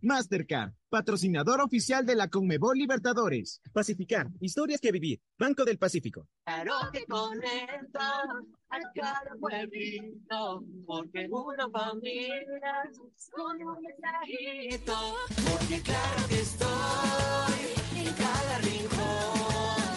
Mastercard, 0.00 0.72
patrocinador 0.88 1.60
oficial 1.60 2.04
de 2.06 2.14
la 2.14 2.28
Conmebol 2.28 2.76
Libertadores. 2.76 3.60
Pacificar, 3.72 4.28
historias 4.40 4.80
que 4.80 4.92
vivir. 4.92 5.20
Banco 5.38 5.64
del 5.64 5.78
Pacífico. 5.78 6.28
Claro 6.44 6.72
que 6.92 7.04
conecta 7.06 8.22
a 8.68 8.78
cada 8.94 9.34
pueblito, 9.38 10.64
porque 10.86 11.28
una 11.30 11.68
familia 11.70 12.82
con 13.30 13.62
un 13.62 13.78
mensajito, 13.82 15.16
porque 15.50 15.82
claro 15.82 16.28
que 16.28 16.40
estoy 16.40 18.06
en 18.06 18.14
cada 18.14 18.58
rincón, 18.58 19.92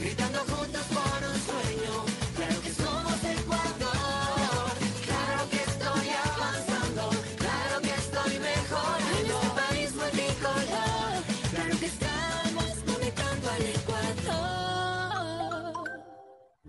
gritando 0.00 0.38
juntos 0.40 0.86
por 0.88 1.20
un 1.28 1.38
sueño, 1.48 2.04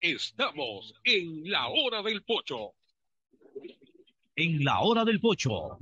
Estamos 0.00 0.94
en 1.02 1.50
la 1.50 1.66
hora 1.66 2.02
del 2.02 2.22
pocho. 2.22 2.74
En 4.36 4.64
la 4.64 4.78
hora 4.80 5.04
del 5.04 5.20
pocho 5.20 5.76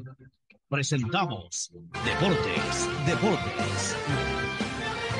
presentamos 0.70 1.70
Deportes, 2.02 2.88
Deportes. 3.06 3.96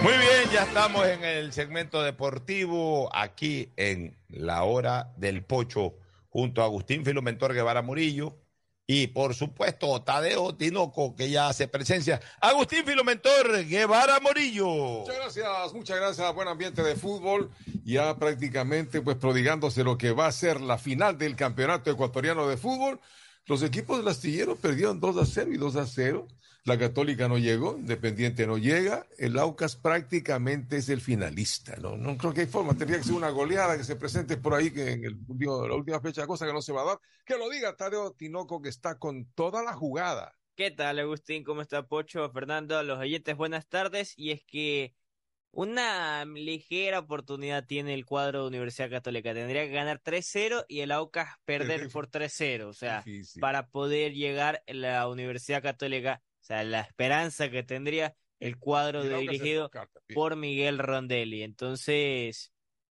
Muy 0.02 0.12
bien, 0.12 0.51
ya 0.51 0.62
estamos 0.62 1.06
en 1.06 1.24
el 1.24 1.52
segmento 1.52 2.02
deportivo 2.02 3.14
aquí 3.14 3.68
en 3.77 4.16
la 4.28 4.64
hora 4.64 5.12
del 5.18 5.44
pocho 5.44 5.98
junto 6.31 6.62
a 6.62 6.64
Agustín 6.64 7.05
Filomentor 7.05 7.52
Guevara 7.52 7.82
Murillo 7.82 8.39
y 8.86 9.08
por 9.08 9.34
supuesto 9.34 10.00
Tadeo 10.02 10.54
Tinoco 10.54 11.16
que 11.16 11.28
ya 11.28 11.48
hace 11.48 11.66
presencia. 11.66 12.20
Agustín 12.40 12.84
Filomentor 12.84 13.64
Guevara 13.64 14.20
Murillo. 14.20 14.66
Muchas 14.66 15.16
gracias, 15.16 15.74
muchas 15.74 15.96
gracias. 15.96 16.34
Buen 16.34 16.48
ambiente 16.48 16.82
de 16.82 16.94
fútbol. 16.94 17.50
Ya 17.84 18.16
prácticamente 18.16 19.00
pues 19.00 19.16
prodigándose 19.16 19.82
lo 19.82 19.98
que 19.98 20.12
va 20.12 20.26
a 20.26 20.32
ser 20.32 20.60
la 20.60 20.78
final 20.78 21.18
del 21.18 21.34
campeonato 21.34 21.90
ecuatoriano 21.90 22.46
de 22.46 22.56
fútbol. 22.56 23.00
Los 23.46 23.62
equipos 23.62 23.98
del 23.98 24.08
astillero 24.08 24.56
perdieron 24.56 25.00
2 25.00 25.16
a 25.18 25.26
0 25.26 25.50
y 25.52 25.56
2 25.56 25.76
a 25.76 25.86
0. 25.86 26.26
La 26.66 26.76
Católica 26.78 27.28
no 27.28 27.38
llegó, 27.38 27.78
Independiente 27.78 28.47
no 28.47 28.59
llega. 28.59 29.06
El 29.18 29.38
Aucas 29.38 29.76
prácticamente 29.76 30.78
es 30.78 30.88
el 30.88 31.01
finalista. 31.01 31.76
No, 31.76 31.97
no 31.97 32.16
creo 32.18 32.34
que 32.34 32.40
hay 32.43 32.47
forma. 32.48 32.74
Tendría 32.76 32.98
que 32.98 33.05
ser 33.05 33.14
una 33.14 33.30
goleada 33.30 33.76
que 33.78 33.84
se 33.84 33.94
presente 33.94 34.36
por 34.36 34.52
ahí 34.55 34.72
que 34.72 34.90
en 34.90 35.05
el, 35.05 35.16
último- 35.28 35.66
la 35.66 35.74
última 35.76 36.01
fecha, 36.01 36.26
cosa 36.26 36.44
que 36.44 36.52
no 36.52 36.60
se 36.60 36.72
va 36.72 36.82
a 36.82 36.86
dar. 36.86 36.98
Que 37.24 37.38
lo 37.38 37.48
diga 37.48 37.76
Tadeo 37.76 38.12
Tinoco 38.12 38.60
que 38.60 38.68
está 38.68 38.98
con 38.98 39.26
toda 39.34 39.62
la 39.62 39.74
jugada. 39.74 40.34
¿Qué 40.56 40.70
tal, 40.72 40.98
Agustín? 40.98 41.44
¿Cómo 41.44 41.62
está 41.62 41.86
Pocho? 41.86 42.28
Fernando, 42.32 42.82
los 42.82 42.98
oyentes, 42.98 43.36
buenas 43.36 43.68
tardes. 43.68 44.12
Y 44.16 44.32
es 44.32 44.43
que 44.44 44.94
una 45.52 46.24
ligera 46.24 46.98
oportunidad 46.98 47.64
tiene 47.64 47.94
el 47.94 48.05
cuadro 48.05 48.43
de 48.43 48.48
Universidad 48.48 48.90
Católica. 48.90 49.32
Tendría 49.34 49.64
que 49.66 49.72
ganar 49.72 50.01
3-0 50.02 50.64
y 50.68 50.80
el 50.80 50.93
Aucas 50.93 51.28
perder 51.44 51.88
por 51.90 52.09
3-0. 52.09 52.66
O 52.66 52.72
sea, 52.72 53.05
para 53.40 53.68
poder 53.68 54.12
llegar 54.14 54.62
la 54.66 55.09
Universidad 55.09 55.62
Católica, 55.62 56.22
sea, 56.47 56.62
la 56.64 56.81
esperanza 56.81 57.51
que 57.51 57.62
tendría 57.62 58.14
el 58.39 58.59
cuadro 58.59 59.02
dirigido 59.02 59.70
por 60.14 60.36
Miguel 60.36 60.78
Rondelli. 60.78 61.43
Entonces, 61.43 62.52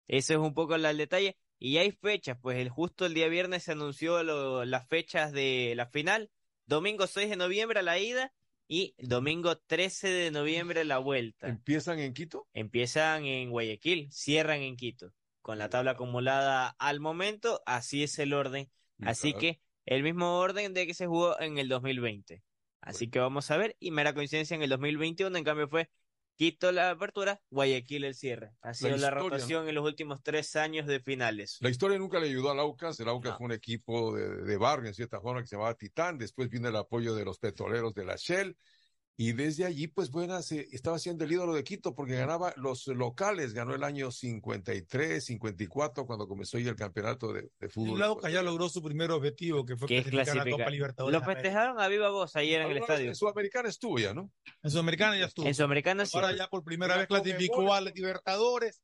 eso 0.08 0.34
es 0.34 0.40
un 0.40 0.54
poco 0.54 0.76
el 0.76 0.98
detalle. 0.98 1.38
Y 1.60 1.78
hay 1.78 1.92
fechas, 1.92 2.38
pues 2.42 2.58
el 2.58 2.70
justo 2.70 3.06
el 3.06 3.14
día 3.14 3.28
viernes 3.28 3.64
se 3.64 3.74
anunció 3.74 4.24
lo- 4.24 4.66
las 4.66 4.88
fechas 4.88 5.32
de 5.32 5.74
la 5.76 5.86
final. 5.86 6.32
Domingo 6.66 7.06
6 7.08 7.30
de 7.30 7.36
noviembre 7.36 7.84
la 7.84 8.00
ida 8.00 8.34
y 8.68 8.96
domingo 8.98 9.58
13 9.58 10.08
de 10.10 10.32
noviembre 10.32 10.86
la 10.86 10.98
vuelta. 10.98 11.48
¿Empiezan 11.48 12.00
en 12.00 12.14
Quito? 12.14 12.48
Empiezan 12.54 13.26
en 13.26 13.52
Guayaquil, 13.52 14.12
cierran 14.12 14.62
en 14.62 14.76
Quito. 14.76 15.14
Con 15.42 15.58
la 15.58 15.70
tabla 15.70 15.92
acumulada 15.92 16.70
al 16.80 17.00
momento, 17.00 17.62
así 17.66 18.04
es 18.04 18.18
el 18.20 18.34
orden. 18.34 18.70
Así 19.02 19.32
claro. 19.34 19.40
que 19.40 19.60
el 19.86 20.04
mismo 20.04 20.38
orden 20.38 20.74
de 20.74 20.88
que 20.88 20.94
se 20.94 21.08
jugó 21.08 21.40
en 21.40 21.58
el 21.58 21.68
2020. 21.68 22.44
Así 22.82 23.10
que 23.10 23.20
vamos 23.20 23.50
a 23.52 23.58
ver. 23.58 23.76
Y 23.80 23.92
mera 23.92 24.14
coincidencia 24.14 24.56
en 24.56 24.64
el 24.64 24.70
2021, 24.70 25.38
en 25.38 25.44
cambio 25.44 25.68
fue 25.68 25.90
Quito 26.36 26.72
la 26.72 26.90
apertura, 26.90 27.40
Guayaquil 27.52 28.04
el 28.04 28.16
cierre. 28.16 28.56
Ha 28.62 28.74
sido 28.74 28.98
la, 28.98 29.12
rotación 29.12 29.70
en 29.70 29.76
los 29.76 29.86
últimos 29.86 30.24
tres 30.24 30.56
años 30.56 30.88
de 30.88 31.00
finales. 31.00 31.58
La 31.62 31.70
historia 31.70 32.00
nunca 32.00 32.20
le 32.20 32.28
ayudó 32.28 32.50
al 32.50 32.60
Aucas. 32.60 33.00
El 33.00 33.10
Aucas 33.10 33.38
fue 33.38 33.46
un 33.46 33.52
equipo 33.52 34.16
de, 34.16 34.38
de 34.38 34.58
barrio, 34.58 34.88
en 34.88 34.96
cierta 34.96 35.22
forma, 35.22 35.42
que 35.42 35.48
se 35.48 35.56
llamaba 35.56 35.76
Titán. 35.76 36.18
Después 36.18 36.50
vino 36.50 36.68
el 36.68 36.76
apoyo 36.76 37.14
de 37.14 37.26
los 37.26 37.38
petroleros 37.38 37.94
de 37.94 38.06
la 38.06 38.16
Shell. 38.16 38.58
Y 39.18 39.34
desde 39.34 39.66
allí, 39.66 39.88
pues 39.88 40.10
Buenas 40.10 40.52
eh, 40.52 40.68
estaba 40.72 40.98
siendo 40.98 41.26
el 41.26 41.32
ídolo 41.32 41.54
de 41.54 41.64
Quito 41.64 41.94
porque 41.94 42.16
ganaba 42.16 42.54
los 42.58 42.88
locales, 42.88 43.54
ganó 43.54 43.76
el 43.76 43.84
año 43.84 44.12
53, 44.12 45.24
54, 45.24 46.06
cuando 46.06 46.28
comenzó 46.28 46.58
ya 46.58 46.72
el 46.72 46.76
campeonato 46.76 47.32
de, 47.32 47.52
de 47.60 47.68
Y 47.68 47.70
fútbol. 47.70 48.00
Lauca 48.00 48.30
ya 48.30 48.42
logró 48.42 48.68
su 48.70 48.82
primer 48.82 49.12
objetivo, 49.12 49.66
que 49.66 49.78
fue 49.78 49.88
clasificar 49.88 50.40
a 50.40 50.46
la. 50.46 50.52
Copa 50.52 50.70
Libertadores. 50.70 51.20
Lo 51.20 51.26
festejaron 51.26 51.80
a 51.80 51.88
viva 51.88 52.10
voz 52.10 52.36
ayer 52.36 52.62
en 52.62 52.72
el 52.72 52.78
estadio. 52.78 53.10
En 53.10 53.16
Sudamericana 53.16 53.70
estuvo 53.70 54.00
ya, 54.00 54.14
¿no? 54.14 54.32
En 54.64 54.72
Sudamericana 54.72 55.18
ya 55.18 55.26
estuvo. 55.26 55.46
En 55.46 55.54
Sudamericana 55.54 56.06
sí. 56.06 56.18
Ahora 56.18 56.36
ya 56.36 56.48
por 56.48 56.64
primera 56.64 56.98
vez 56.98 57.08
clasificó 57.08 57.74
a 57.74 57.82
Libertadores 57.82 58.82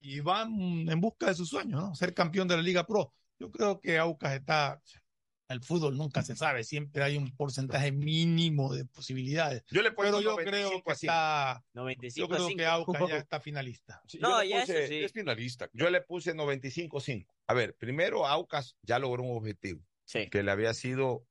y 0.00 0.20
van 0.20 0.88
en 0.88 1.00
busca 1.00 1.26
de 1.26 1.34
su 1.34 1.46
sueño, 1.46 1.76
¿no? 1.76 1.94
Ser 1.94 2.14
campeón 2.14 2.48
de 2.48 2.56
la 2.56 2.62
Liga 2.62 2.86
Pro. 2.86 3.12
Yo 3.38 3.50
creo 3.50 3.80
que 3.80 3.98
Aucas 3.98 4.34
está. 4.34 4.80
El 5.48 5.60
fútbol 5.62 5.96
nunca 5.98 6.22
se 6.22 6.34
sabe, 6.36 6.64
siempre 6.64 7.02
hay 7.02 7.16
un 7.18 7.30
porcentaje 7.36 7.92
mínimo 7.92 8.74
de 8.74 8.84
posibilidades. 8.86 9.62
Yo 9.70 9.82
le 9.82 9.92
Pero 9.92 10.10
pongo 10.12 10.20
yo 10.22 10.30
95 10.30 10.50
creo 10.50 10.82
que 10.82 10.92
a 10.92 10.94
100. 10.94 11.10
está. 11.10 11.64
95 11.74 12.20
Yo 12.24 12.28
creo 12.34 12.46
cinco. 12.48 12.56
que 12.58 12.66
Aucas 12.66 13.08
ya 13.08 13.16
está 13.18 13.40
finalista. 13.40 14.02
Sí, 14.08 14.18
No, 14.20 14.30
yo 14.30 14.40
le 14.42 14.48
ya 14.48 14.60
puse- 14.64 14.88
sí. 14.88 14.94
Es 15.04 15.12
finalista. 15.12 15.68
Yo 15.72 15.90
le 15.90 16.00
puse 16.00 16.34
95-5. 16.34 17.26
A 17.46 17.54
ver, 17.54 17.74
primero 17.76 18.26
Aucas 18.26 18.76
ya 18.82 18.98
logró 18.98 19.22
un 19.22 19.36
objetivo 19.36 19.82
Sí. 20.06 20.28
que 20.30 20.42
le 20.42 20.50
había 20.50 20.72
sido 20.74 21.26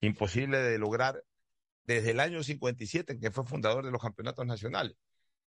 imposible 0.00 0.58
de 0.58 0.78
lograr 0.78 1.22
desde 1.84 2.10
el 2.12 2.20
año 2.20 2.42
57, 2.42 3.14
en 3.14 3.20
que 3.20 3.30
fue 3.30 3.44
fundador 3.44 3.84
de 3.84 3.90
los 3.92 4.02
campeonatos 4.02 4.46
nacionales. 4.46 4.96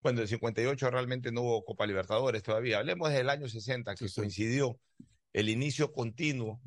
Cuando 0.01 0.21
en 0.21 0.25
el 0.25 0.29
58 0.29 0.91
realmente 0.91 1.33
no 1.33 1.43
hubo 1.43 1.65
Copa 1.65 1.87
Libertadores 1.87 2.43
todavía. 2.43 2.79
Hablemos 2.79 3.09
desde 3.09 3.23
el 3.23 3.31
año 3.31 3.49
60, 3.49 3.95
que 3.95 4.07
coincidió 4.15 4.79
el 5.33 5.49
inicio 5.49 5.93
continuo 5.93 6.61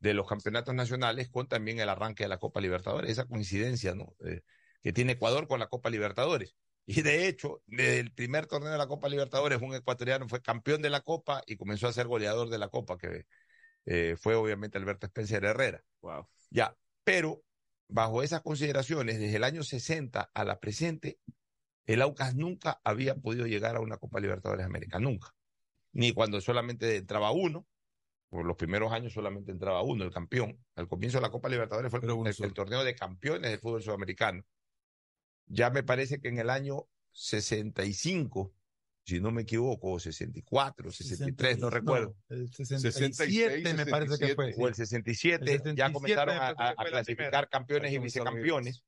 de 0.00 0.14
los 0.14 0.26
campeonatos 0.26 0.74
nacionales 0.74 1.28
con 1.28 1.46
también 1.46 1.78
el 1.78 1.88
arranque 1.88 2.24
de 2.24 2.28
la 2.28 2.38
Copa 2.38 2.60
Libertadores. 2.60 3.10
Esa 3.10 3.26
coincidencia, 3.26 3.94
¿no? 3.94 4.16
Eh, 4.24 4.42
que 4.82 4.92
tiene 4.92 5.12
Ecuador 5.12 5.46
con 5.46 5.60
la 5.60 5.68
Copa 5.68 5.90
Libertadores. 5.90 6.56
Y 6.86 7.02
de 7.02 7.28
hecho, 7.28 7.62
desde 7.66 8.00
el 8.00 8.12
primer 8.12 8.46
torneo 8.46 8.72
de 8.72 8.78
la 8.78 8.88
Copa 8.88 9.08
Libertadores, 9.08 9.60
un 9.62 9.74
ecuatoriano 9.74 10.28
fue 10.28 10.42
campeón 10.42 10.82
de 10.82 10.90
la 10.90 11.02
Copa 11.02 11.42
y 11.46 11.56
comenzó 11.56 11.86
a 11.86 11.92
ser 11.92 12.06
goleador 12.08 12.48
de 12.48 12.58
la 12.58 12.68
Copa, 12.68 12.96
que 12.98 13.26
eh, 13.84 14.16
fue 14.18 14.34
obviamente 14.34 14.78
Alberto 14.78 15.06
Spencer 15.06 15.44
Herrera. 15.44 15.84
Wow. 16.00 16.26
Ya, 16.50 16.74
pero 17.04 17.44
bajo 17.88 18.22
esas 18.22 18.40
consideraciones, 18.42 19.18
desde 19.20 19.36
el 19.36 19.44
año 19.44 19.62
60 19.62 20.30
a 20.32 20.44
la 20.44 20.58
presente, 20.58 21.20
el 21.86 22.02
Aucas 22.02 22.34
nunca 22.34 22.80
había 22.84 23.14
podido 23.16 23.46
llegar 23.46 23.76
a 23.76 23.80
una 23.80 23.98
Copa 23.98 24.20
Libertadores 24.20 24.64
de 24.64 24.66
América, 24.66 24.98
nunca. 24.98 25.34
Ni 25.92 26.12
cuando 26.12 26.40
solamente 26.40 26.96
entraba 26.96 27.32
uno, 27.32 27.66
por 28.30 28.46
los 28.46 28.56
primeros 28.56 28.92
años 28.92 29.12
solamente 29.12 29.50
entraba 29.52 29.82
uno, 29.82 30.04
el 30.04 30.12
campeón. 30.12 30.56
Al 30.76 30.88
comienzo 30.88 31.18
de 31.18 31.22
la 31.22 31.30
Copa 31.30 31.48
Libertadores 31.48 31.90
fue 31.90 32.00
el, 32.00 32.08
el- 32.10 32.44
el 32.44 32.54
torneo 32.54 32.84
de 32.84 32.94
campeones 32.94 33.50
del 33.50 33.60
fútbol 33.60 33.82
sudamericano. 33.82 34.44
Ya 35.46 35.68
me 35.70 35.82
parece 35.82 36.20
que 36.20 36.28
en 36.28 36.38
el 36.38 36.48
año 36.48 36.86
65, 37.12 38.52
si 39.04 39.20
no 39.20 39.30
me 39.32 39.42
equivoco, 39.42 39.92
o 39.92 39.98
64, 40.00 40.92
63, 40.92 41.58
no 41.58 41.70
recuerdo. 41.70 42.16
el 42.28 42.48
67 42.52 43.74
me 43.74 43.86
parece 43.86 44.18
que 44.18 44.34
fue. 44.34 44.54
O 44.56 44.68
el 44.68 44.74
67, 44.74 45.34
El 45.42 45.48
67 45.58 45.74
ya 45.76 45.92
comenzaron 45.92 46.36
me 46.36 46.40
a, 46.40 46.74
clasificar 46.86 47.48
campeones 47.48 47.92
y 47.92 47.98
vicecampeones. 47.98 48.84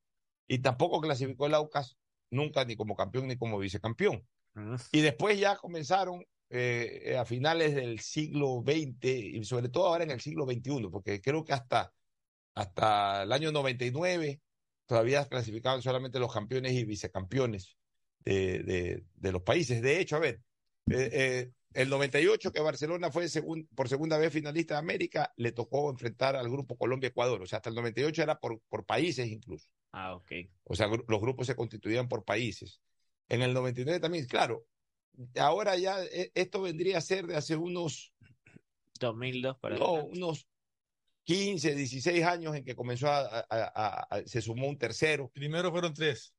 Y 0.46 0.58
tampoco 0.60 1.00
clasificó 1.00 1.46
el 1.46 1.54
Aucas 1.54 1.96
nunca 2.30 2.64
ni 2.64 2.76
como 2.76 2.94
campeón 2.94 3.26
ni 3.26 3.36
como 3.36 3.58
vicecampeón. 3.58 4.26
Y 4.92 5.00
después 5.00 5.38
ya 5.40 5.56
comenzaron 5.56 6.24
eh, 6.52 7.16
a 7.18 7.24
finales 7.24 7.74
del 7.74 7.98
siglo 8.00 8.62
XX 8.64 9.04
y 9.04 9.44
sobre 9.44 9.68
todo 9.68 9.86
ahora 9.86 10.04
en 10.04 10.10
el 10.10 10.20
siglo 10.20 10.44
XXI, 10.46 10.88
porque 10.90 11.20
creo 11.20 11.44
que 11.44 11.52
hasta, 11.52 11.92
hasta 12.54 13.22
el 13.22 13.32
año 13.32 13.52
99 13.52 14.40
todavía 14.86 15.26
clasificaban 15.28 15.82
solamente 15.82 16.18
los 16.18 16.32
campeones 16.32 16.72
y 16.72 16.84
vicecampeones 16.84 17.76
de, 18.24 18.62
de- 18.62 19.04
de 19.14 19.32
los 19.32 19.42
países. 19.42 19.80
De 19.82 20.00
hecho, 20.00 20.16
a 20.16 20.20
ver, 20.20 20.40
eh, 20.90 21.10
eh, 21.12 21.50
el 21.74 21.88
98 21.88 22.52
que 22.52 22.60
Barcelona 22.60 23.10
fue 23.10 23.24
segun- 23.28 23.66
por 23.74 23.88
segunda 23.88 24.18
vez 24.18 24.32
finalista 24.32 24.74
de 24.74 24.80
América, 24.80 25.32
le 25.36 25.52
tocó 25.52 25.90
enfrentar 25.90 26.36
al 26.36 26.50
grupo 26.50 26.76
Colombia-Ecuador. 26.76 27.40
O 27.42 27.46
sea, 27.46 27.58
hasta 27.58 27.70
el 27.70 27.76
98 27.76 28.22
era 28.22 28.38
por, 28.38 28.60
por 28.68 28.84
países 28.84 29.26
incluso. 29.28 29.68
Ah, 29.92 30.14
ok. 30.14 30.32
O 30.64 30.74
sea, 30.76 30.88
gru- 30.88 31.04
los 31.08 31.20
grupos 31.20 31.46
se 31.46 31.56
constituían 31.56 32.08
por 32.08 32.24
países. 32.24 32.82
En 33.28 33.40
el 33.40 33.54
99 33.54 34.00
también, 34.00 34.26
claro. 34.26 34.66
Ahora 35.36 35.76
ya 35.76 36.02
eh, 36.04 36.30
esto 36.34 36.62
vendría 36.62 36.98
a 36.98 37.00
ser 37.00 37.26
de 37.26 37.36
hace 37.36 37.56
unos, 37.56 38.12
2002 39.00 39.58
para 39.58 39.76
no, 39.76 39.86
adelante. 39.96 40.18
unos 40.18 40.48
15, 41.24 41.74
16 41.74 42.24
años 42.24 42.54
en 42.56 42.64
que 42.64 42.74
comenzó 42.74 43.08
a, 43.08 43.20
a- 43.20 43.46
a- 43.50 44.06
a- 44.10 44.22
se 44.26 44.40
sumó 44.40 44.68
un 44.68 44.78
tercero. 44.78 45.28
Primero 45.30 45.70
fueron 45.70 45.94
tres. 45.94 46.34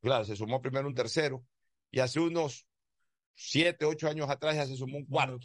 Claro, 0.00 0.24
se 0.24 0.36
sumó 0.36 0.60
primero 0.60 0.86
un 0.86 0.94
tercero. 0.94 1.44
Y 1.90 2.00
hace 2.00 2.20
unos 2.20 2.66
7, 3.34 3.84
8 3.84 4.08
años 4.08 4.28
atrás 4.28 4.56
ya 4.56 4.66
se 4.66 4.76
sumó 4.76 4.98
un 4.98 5.06
cuarto. 5.06 5.38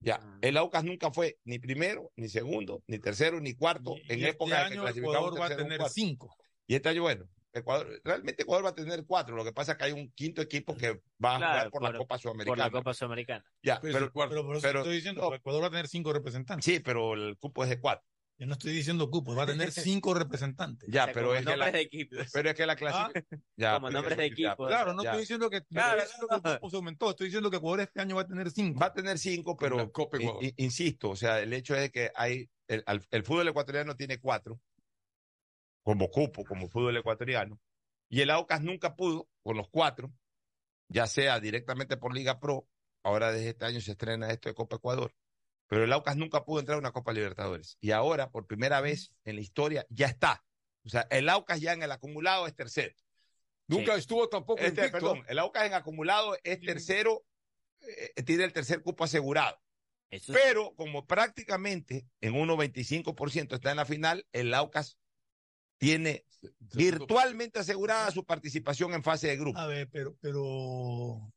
Ya, 0.00 0.20
Ah. 0.22 0.38
el 0.42 0.56
Aucas 0.56 0.84
nunca 0.84 1.10
fue 1.10 1.38
ni 1.44 1.58
primero, 1.58 2.12
ni 2.16 2.28
segundo, 2.28 2.82
ni 2.86 2.98
tercero, 3.00 3.40
ni 3.40 3.54
cuarto 3.54 3.96
en 4.08 4.20
y 4.20 4.22
este 4.24 4.28
época 4.30 4.62
en 4.62 4.68
que 4.68 4.72
año 4.74 4.82
clasificaba 4.82 5.18
un 5.20 5.26
Ecuador 5.34 5.40
va 5.40 5.46
a 5.46 5.56
tener 5.56 5.78
cuarto. 5.78 5.94
cinco. 5.94 6.36
Y 6.68 6.74
este 6.76 6.88
año, 6.88 7.02
bueno, 7.02 7.28
Ecuador, 7.52 8.00
realmente 8.04 8.42
Ecuador 8.42 8.64
va 8.66 8.70
a 8.70 8.74
tener 8.74 9.04
cuatro. 9.06 9.34
Lo 9.36 9.44
que 9.44 9.52
pasa 9.52 9.72
es 9.72 9.78
que 9.78 9.84
hay 9.84 9.92
un 9.92 10.12
quinto 10.12 10.42
equipo 10.42 10.76
que 10.76 11.00
va 11.24 11.34
a 11.34 11.36
jugar 11.36 11.70
por, 11.70 11.80
por- 11.80 11.92
la 11.92 11.98
Copa 11.98 12.14
por 12.16 12.20
Sudamericana. 12.20 12.64
la 12.64 12.70
Copa 12.70 12.94
Sudamericana. 12.94 13.44
Ya, 13.62 13.80
Pues, 13.80 13.92
pero, 13.94 14.12
pero 14.12 14.44
por 14.44 14.56
eso 14.56 14.62
pero- 14.66 14.80
estoy 14.80 14.96
diciendo 14.96 15.22
no, 15.22 15.30
que 15.30 15.36
Ecuador 15.36 15.62
va 15.62 15.66
a 15.68 15.70
tener 15.70 15.88
cinco 15.88 16.12
representantes. 16.12 16.64
sí, 16.64 16.80
pero 16.80 17.14
el 17.14 17.36
cupo 17.38 17.64
es 17.64 17.70
de 17.70 17.80
cuatro. 17.80 18.06
Yo 18.40 18.46
no 18.46 18.52
estoy 18.52 18.72
diciendo 18.72 19.10
cupo, 19.10 19.34
va 19.34 19.42
a 19.42 19.46
tener 19.46 19.72
cinco 19.72 20.14
representantes. 20.14 20.88
Ya, 20.92 21.02
O 21.02 21.04
sea, 21.06 21.14
pero 21.14 21.34
es 21.34 21.40
que 21.40 21.44
la, 21.46 21.50
nombres 21.56 21.72
de 21.72 21.80
equipos. 21.80 22.30
pero 22.32 22.50
es 22.50 22.54
que 22.54 22.66
la 22.66 22.76
clasificación. 22.76 23.42
ya, 23.56 23.74
Como 23.74 23.90
nombres 23.90 24.16
de 24.16 24.28
ya, 24.28 24.32
equipos. 24.32 24.68
Claro, 24.68 24.92
no 24.92 25.02
ya. 25.02 25.08
estoy 25.10 25.20
diciendo 25.22 25.50
que, 25.50 25.58
no 25.58 25.66
Claro, 25.70 25.98
estoy 26.02 26.04
diciendo 26.06 26.42
que 26.42 26.48
el 26.50 26.54
cupo 26.58 26.70
se 26.70 26.76
aumentó, 26.76 27.10
estoy 27.10 27.26
diciendo 27.26 27.50
que 27.50 27.56
Ecuador 27.56 27.80
este 27.80 28.00
año 28.00 28.14
va 28.14 28.22
a 28.22 28.26
tener 28.28 28.50
cinco. 28.52 28.78
Va 28.78 28.86
a 28.86 28.92
tener 28.92 29.18
cinco, 29.18 29.56
pero 29.56 29.90
insisto, 30.56 31.10
o 31.10 31.16
sea, 31.16 31.40
el 31.40 31.52
hecho 31.52 31.74
es 31.74 31.90
que 31.90 32.12
hay 32.14 32.48
el, 32.68 32.84
al- 32.86 33.04
el 33.10 33.24
fútbol 33.24 33.48
ecuatoriano 33.48 33.96
tiene 33.96 34.20
cuatro 34.20 34.60
como 35.88 36.10
cupo, 36.10 36.44
como 36.44 36.68
fútbol 36.68 36.98
ecuatoriano, 36.98 37.58
y 38.10 38.20
el 38.20 38.28
Aucas 38.28 38.60
nunca 38.60 38.94
pudo 38.94 39.26
con 39.42 39.56
los 39.56 39.70
cuatro, 39.70 40.12
ya 40.88 41.06
sea 41.06 41.40
directamente 41.40 41.96
por 41.96 42.14
Liga 42.14 42.40
Pro, 42.40 42.68
ahora 43.02 43.32
desde 43.32 43.48
este 43.48 43.64
año 43.64 43.80
se 43.80 43.92
estrena 43.92 44.28
esto 44.28 44.50
de 44.50 44.54
Copa 44.54 44.76
Ecuador, 44.76 45.14
pero 45.66 45.84
el 45.84 45.92
Aucas 45.94 46.18
nunca 46.18 46.44
pudo 46.44 46.60
entrar 46.60 46.76
a 46.76 46.80
una 46.80 46.92
Copa 46.92 47.14
Libertadores, 47.14 47.78
y 47.80 47.92
ahora 47.92 48.30
por 48.30 48.46
primera 48.46 48.82
vez 48.82 49.14
en 49.24 49.36
la 49.36 49.40
historia 49.40 49.86
ya 49.88 50.08
está, 50.08 50.44
o 50.84 50.90
sea, 50.90 51.06
el 51.08 51.26
Aucas 51.30 51.58
ya 51.58 51.72
en 51.72 51.82
el 51.82 51.90
acumulado 51.90 52.46
es 52.46 52.54
tercero. 52.54 52.94
Nunca 53.66 53.94
estuvo 53.94 54.28
tampoco 54.28 54.60
Este, 54.60 54.82
invicto. 54.82 54.92
perdón, 54.92 55.24
el 55.26 55.38
Aucas 55.38 55.64
en 55.64 55.72
acumulado 55.72 56.36
es 56.44 56.60
tercero, 56.60 57.24
eh, 57.80 58.22
tiene 58.24 58.44
el 58.44 58.52
tercer 58.52 58.82
cupo 58.82 59.04
asegurado. 59.04 59.58
Eso 60.10 60.34
Pero 60.34 60.74
como 60.74 61.06
prácticamente 61.06 62.06
en 62.20 62.34
un 62.34 62.46
95% 62.46 63.54
está 63.54 63.70
en 63.70 63.78
la 63.78 63.86
final, 63.86 64.26
el 64.32 64.52
Aucas 64.52 64.98
tiene 65.78 66.24
virtualmente 66.74 67.58
asegurada 67.60 68.10
su 68.10 68.24
participación 68.24 68.94
en 68.94 69.02
fase 69.02 69.28
de 69.28 69.36
grupo. 69.36 69.58
A 69.58 69.66
ver, 69.66 69.88
pero, 69.90 70.16
pero 70.20 71.32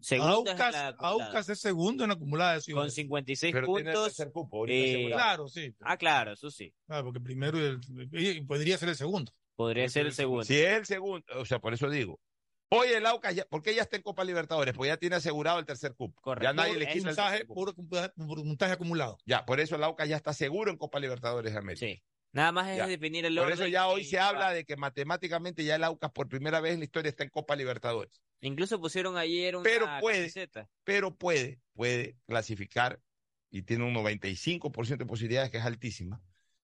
Segundo 0.00 0.50
es 0.50 0.60
Aucas, 0.98 1.48
es 1.48 1.60
segundo 1.60 2.04
en 2.04 2.10
acumulada. 2.10 2.60
sí, 2.60 2.72
Con 2.72 2.82
hombre. 2.82 2.90
56 2.94 3.52
Pero 3.54 3.66
tiene 3.66 3.80
el 3.80 3.84
puntos. 3.96 4.04
tercer 4.16 4.32
cupo, 4.32 4.66
eh. 4.68 5.08
Claro, 5.10 5.48
sí. 5.48 5.74
Ah, 5.80 5.96
claro, 5.96 6.32
eso 6.32 6.50
sí. 6.50 6.74
Claro, 6.86 7.04
porque 7.04 7.20
primero 7.20 7.58
y 7.58 7.62
el- 7.62 8.36
y 8.36 8.40
podría 8.42 8.76
ser 8.76 8.90
el 8.90 8.96
segundo. 8.96 9.32
Podría 9.56 9.88
ser 9.88 10.04
el 10.06 10.12
segundo. 10.12 10.44
Si 10.44 10.56
es 10.56 10.72
el 10.78 10.84
segundo, 10.84 11.24
o 11.36 11.46
sea, 11.46 11.58
por 11.58 11.72
eso 11.72 11.88
digo. 11.88 12.20
Hoy 12.70 12.88
el 12.88 13.06
Aucas, 13.06 13.34
ya, 13.36 13.44
¿por 13.46 13.62
qué 13.62 13.74
ya 13.74 13.82
está 13.82 13.96
en 13.96 14.02
Copa 14.02 14.24
Libertadores? 14.24 14.74
Pues 14.74 14.88
ya 14.88 14.96
tiene 14.96 15.16
asegurado 15.16 15.58
el 15.60 15.64
tercer 15.64 15.94
cupo. 15.94 16.20
Correcto. 16.20 16.44
Ya 16.44 16.52
nadie 16.52 16.76
le 16.76 16.86
quita 16.88 17.36
el 17.36 17.46
puntaje, 17.46 18.10
puntaje 18.16 18.72
acumulado. 18.72 19.16
Ya, 19.24 19.46
por 19.46 19.60
eso 19.60 19.76
el 19.76 19.84
Aucas 19.84 20.08
ya 20.08 20.16
está 20.16 20.32
seguro 20.34 20.70
en 20.72 20.76
Copa 20.76 20.98
Libertadores 20.98 21.52
de 21.52 21.58
América. 21.58 21.86
Sí. 21.86 22.02
Nada 22.34 22.50
más 22.52 22.68
es 22.68 22.76
Ya. 22.78 22.86
definir 22.88 23.24
el 23.24 23.34
Por 23.36 23.44
orden. 23.44 23.54
eso 23.54 23.66
ya 23.68 23.86
hoy 23.86 24.04
se 24.04 24.18
habla 24.18 24.50
de 24.52 24.64
que 24.64 24.76
matemáticamente 24.76 25.64
ya 25.64 25.76
el 25.76 25.84
Aucas 25.84 26.10
por 26.10 26.28
primera 26.28 26.60
vez 26.60 26.74
en 26.74 26.80
la 26.80 26.84
historia 26.84 27.08
está 27.08 27.22
en 27.22 27.30
Copa 27.30 27.54
Libertadores. 27.56 28.20
Incluso 28.40 28.80
pusieron 28.80 29.16
ayer 29.16 29.54
una 29.54 29.62
Pero 29.62 29.86
puede. 30.00 30.18
camiseta. 30.18 30.68
pero 30.82 31.14
puede, 31.16 31.60
puede 31.74 32.16
clasificar 32.26 33.00
y 33.50 33.62
tiene 33.62 33.84
un 33.84 33.94
95% 33.94 35.04
de 35.04 35.06
posibilidades, 35.06 35.50
que 35.50 35.58
es 35.58 35.64
altísima, 35.64 36.20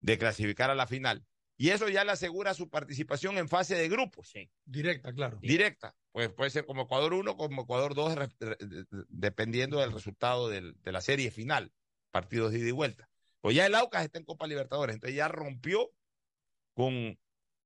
de 0.02 0.18
clasificar 0.18 0.70
a 0.70 0.76
la 0.76 0.88
final. 0.88 1.26
Y 1.58 1.70
eso 1.70 1.88
ya 1.88 2.04
le 2.04 2.12
asegura 2.12 2.54
su 2.54 2.70
participación 2.70 3.38
en 3.38 3.48
fase 3.48 3.76
de 3.76 3.88
grupos, 3.88 4.28
Sí. 4.28 4.52
Directa, 4.66 5.14
claro. 5.14 5.40
directa. 5.42 5.96
Pues 6.12 6.28
puede 6.30 6.50
ser 6.50 6.66
como 6.66 6.82
Ecuador 6.82 7.14
1, 7.14 7.38
como 7.38 7.62
Ecuador 7.62 7.96
2, 7.96 8.16
re- 8.16 8.28
re- 8.42 8.58
dependiendo 9.08 9.80
del 9.80 9.94
resultado 9.94 10.50
del- 10.50 10.76
de 10.82 10.92
la 10.92 11.00
serie 11.00 11.32
final, 11.32 11.72
partidos 12.12 12.52
de 12.52 12.60
ida 12.60 12.68
y 12.68 12.72
vuelta. 12.72 13.10
Pues 13.46 13.56
ya 13.56 13.68
el 13.68 13.76
Aucas 13.76 14.04
está 14.04 14.18
en 14.18 14.26
Copa 14.26 14.48
Libertadores, 14.48 14.96
entonces 14.96 15.16
ya 15.16 15.28
rompió 15.28 15.92
con, 16.74 17.16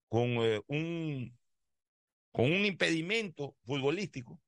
con, 0.10 0.28
eh, 0.44 0.62
un, 0.68 1.40
con 2.34 2.52
un 2.52 2.66
impedimento 2.66 3.56
futbolístico 3.64 4.42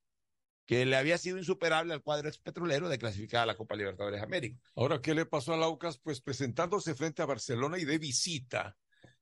que 0.66 0.84
le 0.84 0.94
había 0.94 1.16
sido 1.16 1.38
insuperable 1.38 1.94
al 1.94 2.02
cuadro 2.02 2.28
expetrolero 2.28 2.90
de 2.90 2.98
clasificar 2.98 3.44
a 3.44 3.46
la 3.46 3.56
Copa 3.56 3.76
Libertadores 3.76 4.20
América. 4.20 4.60
Ahora, 4.76 5.00
¿qué 5.00 5.14
le 5.14 5.24
pasó 5.24 5.54
al 5.54 5.62
Aucas? 5.62 5.96
Pues 5.96 6.20
presentándose 6.20 6.94
frente 6.94 7.22
a 7.22 7.24
Barcelona 7.24 7.78
y 7.78 7.86
de 7.86 7.96
visita, 7.96 8.76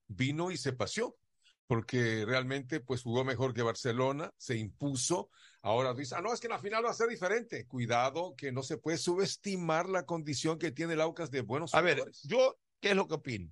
vino 0.09 0.51
y 0.51 0.57
se 0.57 0.73
paseó. 0.73 1.17
porque 1.69 2.25
realmente 2.27 2.81
pues 2.81 3.03
jugó 3.05 3.23
mejor 3.23 3.55
que 3.55 3.63
Barcelona, 3.63 4.35
se 4.37 4.57
impuso. 4.57 5.31
Ahora 5.63 5.93
dice, 5.93 6.15
ah, 6.17 6.23
no, 6.23 6.33
es 6.33 6.41
que 6.41 6.47
en 6.47 6.53
la 6.53 6.59
final 6.59 6.85
va 6.85 6.91
a 6.91 6.95
ser 6.95 7.09
diferente. 7.09 7.67
Cuidado, 7.67 8.35
que 8.35 8.51
no 8.51 8.63
se 8.63 8.79
puede 8.79 8.97
subestimar 8.97 9.89
la 9.89 10.07
condición 10.07 10.59
que 10.59 10.71
tiene 10.71 10.95
el 10.95 11.01
Aucas 11.03 11.31
de 11.31 11.43
buenos 11.43 11.75
A 11.75 11.83
ver, 11.83 12.03
yo, 12.25 12.59
¿qué 12.81 12.91
es 12.91 12.97
lo 12.97 13.07
que 13.07 13.15
opino? 13.15 13.51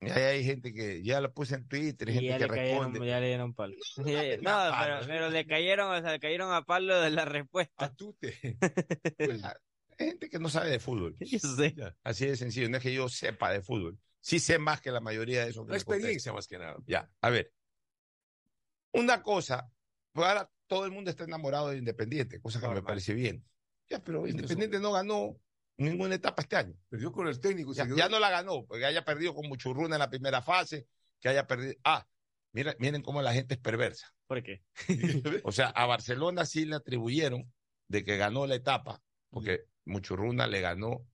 Hay 0.00 0.42
gente 0.44 0.72
que 0.72 1.02
ya 1.02 1.20
lo 1.20 1.32
puse 1.32 1.54
en 1.54 1.68
Twitter, 1.68 2.08
hay 2.08 2.14
Y 2.14 2.18
gente 2.18 2.30
ya 2.30 2.38
que 2.38 2.46
cayeron, 2.48 2.84
responde. 2.92 3.06
ya 3.06 3.20
le 3.20 3.26
dieron 3.28 3.54
palo. 3.54 3.76
no, 3.96 4.04
palo. 4.44 4.96
pero, 4.98 5.06
pero 5.06 5.30
le 5.30 5.46
cayeron, 5.46 5.94
o 5.94 6.00
sea, 6.00 6.12
le 6.12 6.18
cayeron 6.18 6.52
a 6.52 6.62
palo 6.62 7.00
de 7.00 7.10
la 7.10 7.24
respuesta. 7.24 7.94
Hay 8.00 8.26
gente 9.98 10.28
que 10.28 10.38
no 10.40 10.48
sabe 10.48 10.70
de 10.70 10.80
fútbol. 10.80 11.14
Yo 11.20 11.38
sé. 11.38 11.74
Así 12.02 12.26
de 12.26 12.36
sencillo, 12.36 12.68
no 12.68 12.78
es 12.78 12.82
que 12.82 12.92
yo 12.92 13.08
sepa 13.08 13.52
de 13.52 13.62
fútbol. 13.62 13.98
Sí 14.20 14.40
sé 14.40 14.58
más 14.58 14.80
que 14.80 14.90
la 14.90 15.00
mayoría 15.00 15.44
de 15.44 15.50
esos. 15.50 15.68
La 15.68 15.76
experiencia 15.76 16.32
más 16.32 16.48
que 16.48 16.58
nada. 16.58 16.76
Ya, 16.86 17.08
a 17.20 17.30
ver. 17.30 17.52
Una 18.92 19.22
cosa, 19.22 19.70
pues 20.12 20.26
ahora 20.26 20.50
todo 20.72 20.86
el 20.86 20.90
mundo 20.90 21.10
está 21.10 21.24
enamorado 21.24 21.68
de 21.68 21.76
Independiente, 21.76 22.40
cosa 22.40 22.58
que 22.58 22.66
me 22.68 22.82
parece 22.82 23.12
bien. 23.12 23.44
Ya, 23.90 24.02
pero 24.02 24.26
Independiente 24.26 24.80
no 24.80 24.92
ganó 24.92 25.36
ninguna 25.76 26.14
etapa 26.14 26.40
este 26.40 26.56
año. 26.56 26.74
Perdió 26.88 27.12
con 27.12 27.28
el 27.28 27.38
técnico. 27.40 27.74
Ya, 27.74 28.08
no 28.08 28.18
la 28.18 28.30
ganó, 28.30 28.64
porque 28.64 28.86
haya 28.86 29.04
perdido 29.04 29.34
con 29.34 29.46
Muchurruna 29.48 29.96
en 29.96 29.98
la 29.98 30.08
primera 30.08 30.40
fase, 30.40 30.86
que 31.20 31.28
haya 31.28 31.46
perdido. 31.46 31.74
Ah, 31.84 32.06
mira, 32.52 32.74
miren 32.78 33.02
cómo 33.02 33.20
la 33.20 33.34
gente 33.34 33.52
es 33.54 33.60
perversa. 33.60 34.14
¿Por 34.26 34.42
qué? 34.42 34.62
O 35.44 35.52
sea, 35.52 35.68
a 35.68 35.84
Barcelona 35.84 36.46
sí 36.46 36.64
le 36.64 36.76
atribuyeron 36.76 37.52
de 37.88 38.02
que 38.02 38.16
ganó 38.16 38.46
la 38.46 38.54
etapa, 38.54 39.02
porque 39.28 39.66
Muchurruna 39.84 40.46
le 40.46 40.62
ganó 40.62 41.06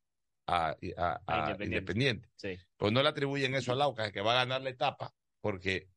a, 0.47 0.69
a- 0.69 0.77
a 0.77 1.21
A 1.27 1.41
Independiente. 1.51 1.65
Independiente. 1.65 2.29
Sí. 2.37 2.57
Pues 2.77 2.93
no 2.93 3.03
le 3.03 3.09
atribuyen 3.09 3.57
eso 3.57 3.73
al 3.73 3.83
Aucas, 3.83 4.13
que 4.13 4.21
va 4.21 4.35
a 4.35 4.45
ganar 4.45 4.63
la 4.63 4.71
etapa, 4.71 5.13
porque 5.41 5.89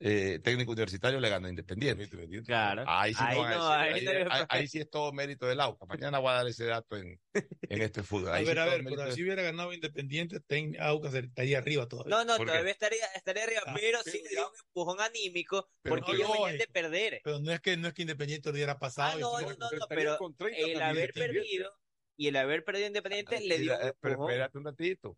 eh, 0.00 0.40
técnico 0.42 0.72
universitario 0.72 1.20
le 1.20 1.28
ganó 1.28 1.46
a 1.46 1.50
Independiente. 1.50 2.08
Claro. 2.44 2.84
Ahí 2.86 3.14
sí, 3.14 3.20
Ahí 3.22 3.36
no 3.36 3.42
van 3.42 3.52
a 3.52 3.56
no, 3.56 3.68
decir, 3.70 3.78
ahí 3.78 3.94
ahí- 3.94 4.04
no 4.04 4.10
hay- 4.32 4.40
ahí- 4.40 4.46
ahí 4.48 4.68
sí 4.68 4.78
es 4.80 4.90
todo 4.90 5.12
mérito 5.12 5.46
del 5.46 5.60
Aucas. 5.60 5.88
Mañana 5.88 6.18
voy 6.18 6.30
a 6.30 6.34
dar 6.34 6.48
ese 6.48 6.64
dato 6.66 6.96
en, 6.96 7.20
en 7.32 7.82
este 7.82 8.02
fútbol. 8.02 8.28
A 8.30 8.40
ver, 8.40 8.58
a 8.58 8.64
ver, 8.66 8.84
pero 8.84 9.04
de- 9.04 9.12
si 9.12 9.22
hubiera 9.22 9.42
ganado 9.42 9.72
Independiente, 9.72 10.40
Ten- 10.40 10.76
estaría 10.76 11.58
arriba 11.58 11.86
todavía. 11.88 12.10
No, 12.16 12.24
no, 12.24 12.36
todavía 12.36 12.72
estaría, 12.72 13.06
estaría 13.14 13.44
arriba, 13.44 13.62
pero 13.74 14.02
sí 14.02 14.20
le 14.22 14.30
dio 14.30 14.48
un 14.48 14.54
empujón 14.66 15.00
anímico 15.00 15.70
Pero 15.82 15.96
porque 15.96 16.12
no, 16.12 16.18
ellos 16.18 16.32
venían 16.32 16.58
de 16.58 16.66
perder. 16.66 17.20
Pero 17.24 17.40
no 17.40 17.52
es 17.52 17.60
que 17.60 17.76
no 17.76 17.88
es 17.88 17.94
que 17.94 18.02
Independiente 18.02 18.48
lo 18.50 18.54
hubiera 18.54 18.78
pasado. 18.78 19.12
Ah, 19.16 19.40
no, 19.40 19.40
no, 19.40 19.56
no, 19.56 19.86
pero 19.88 20.18
con 20.18 20.36
30 20.36 20.58
el 20.60 20.82
haber 20.82 21.12
perdido 21.12 21.72
y 22.16 22.28
el 22.28 22.36
haber 22.36 22.64
perdido 22.64 22.88
Independiente 22.88 23.40
le 23.40 23.58
dio 23.58 23.74
un 23.78 23.88
eh, 23.88 23.92
pero 24.00 24.28
espérate 24.28 24.58
un 24.58 24.64
ratito. 24.64 25.16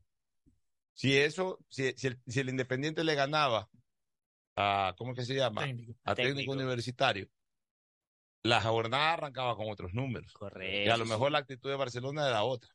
Si 0.92 1.16
eso, 1.18 1.58
si, 1.68 1.92
si 1.96 2.06
el, 2.06 2.20
si 2.26 2.40
el 2.40 2.48
Independiente 2.48 3.04
le 3.04 3.14
ganaba 3.14 3.68
a, 4.56 4.94
¿cómo 4.96 5.12
es 5.12 5.18
que 5.18 5.24
se 5.24 5.34
llama? 5.34 5.62
Técnico. 5.62 5.94
A 6.04 6.14
técnico, 6.14 6.36
Técnico. 6.38 6.52
universitario, 6.52 7.28
la 8.42 8.60
jornada 8.60 9.12
arrancaba 9.14 9.56
con 9.56 9.68
otros 9.70 9.92
números. 9.92 10.32
Correcto. 10.32 10.88
Y 10.88 10.88
a 10.88 10.96
lo 10.96 11.04
mejor 11.06 11.32
la 11.32 11.38
actitud 11.38 11.68
de 11.70 11.76
Barcelona 11.76 12.28
era 12.28 12.42
otra. 12.44 12.70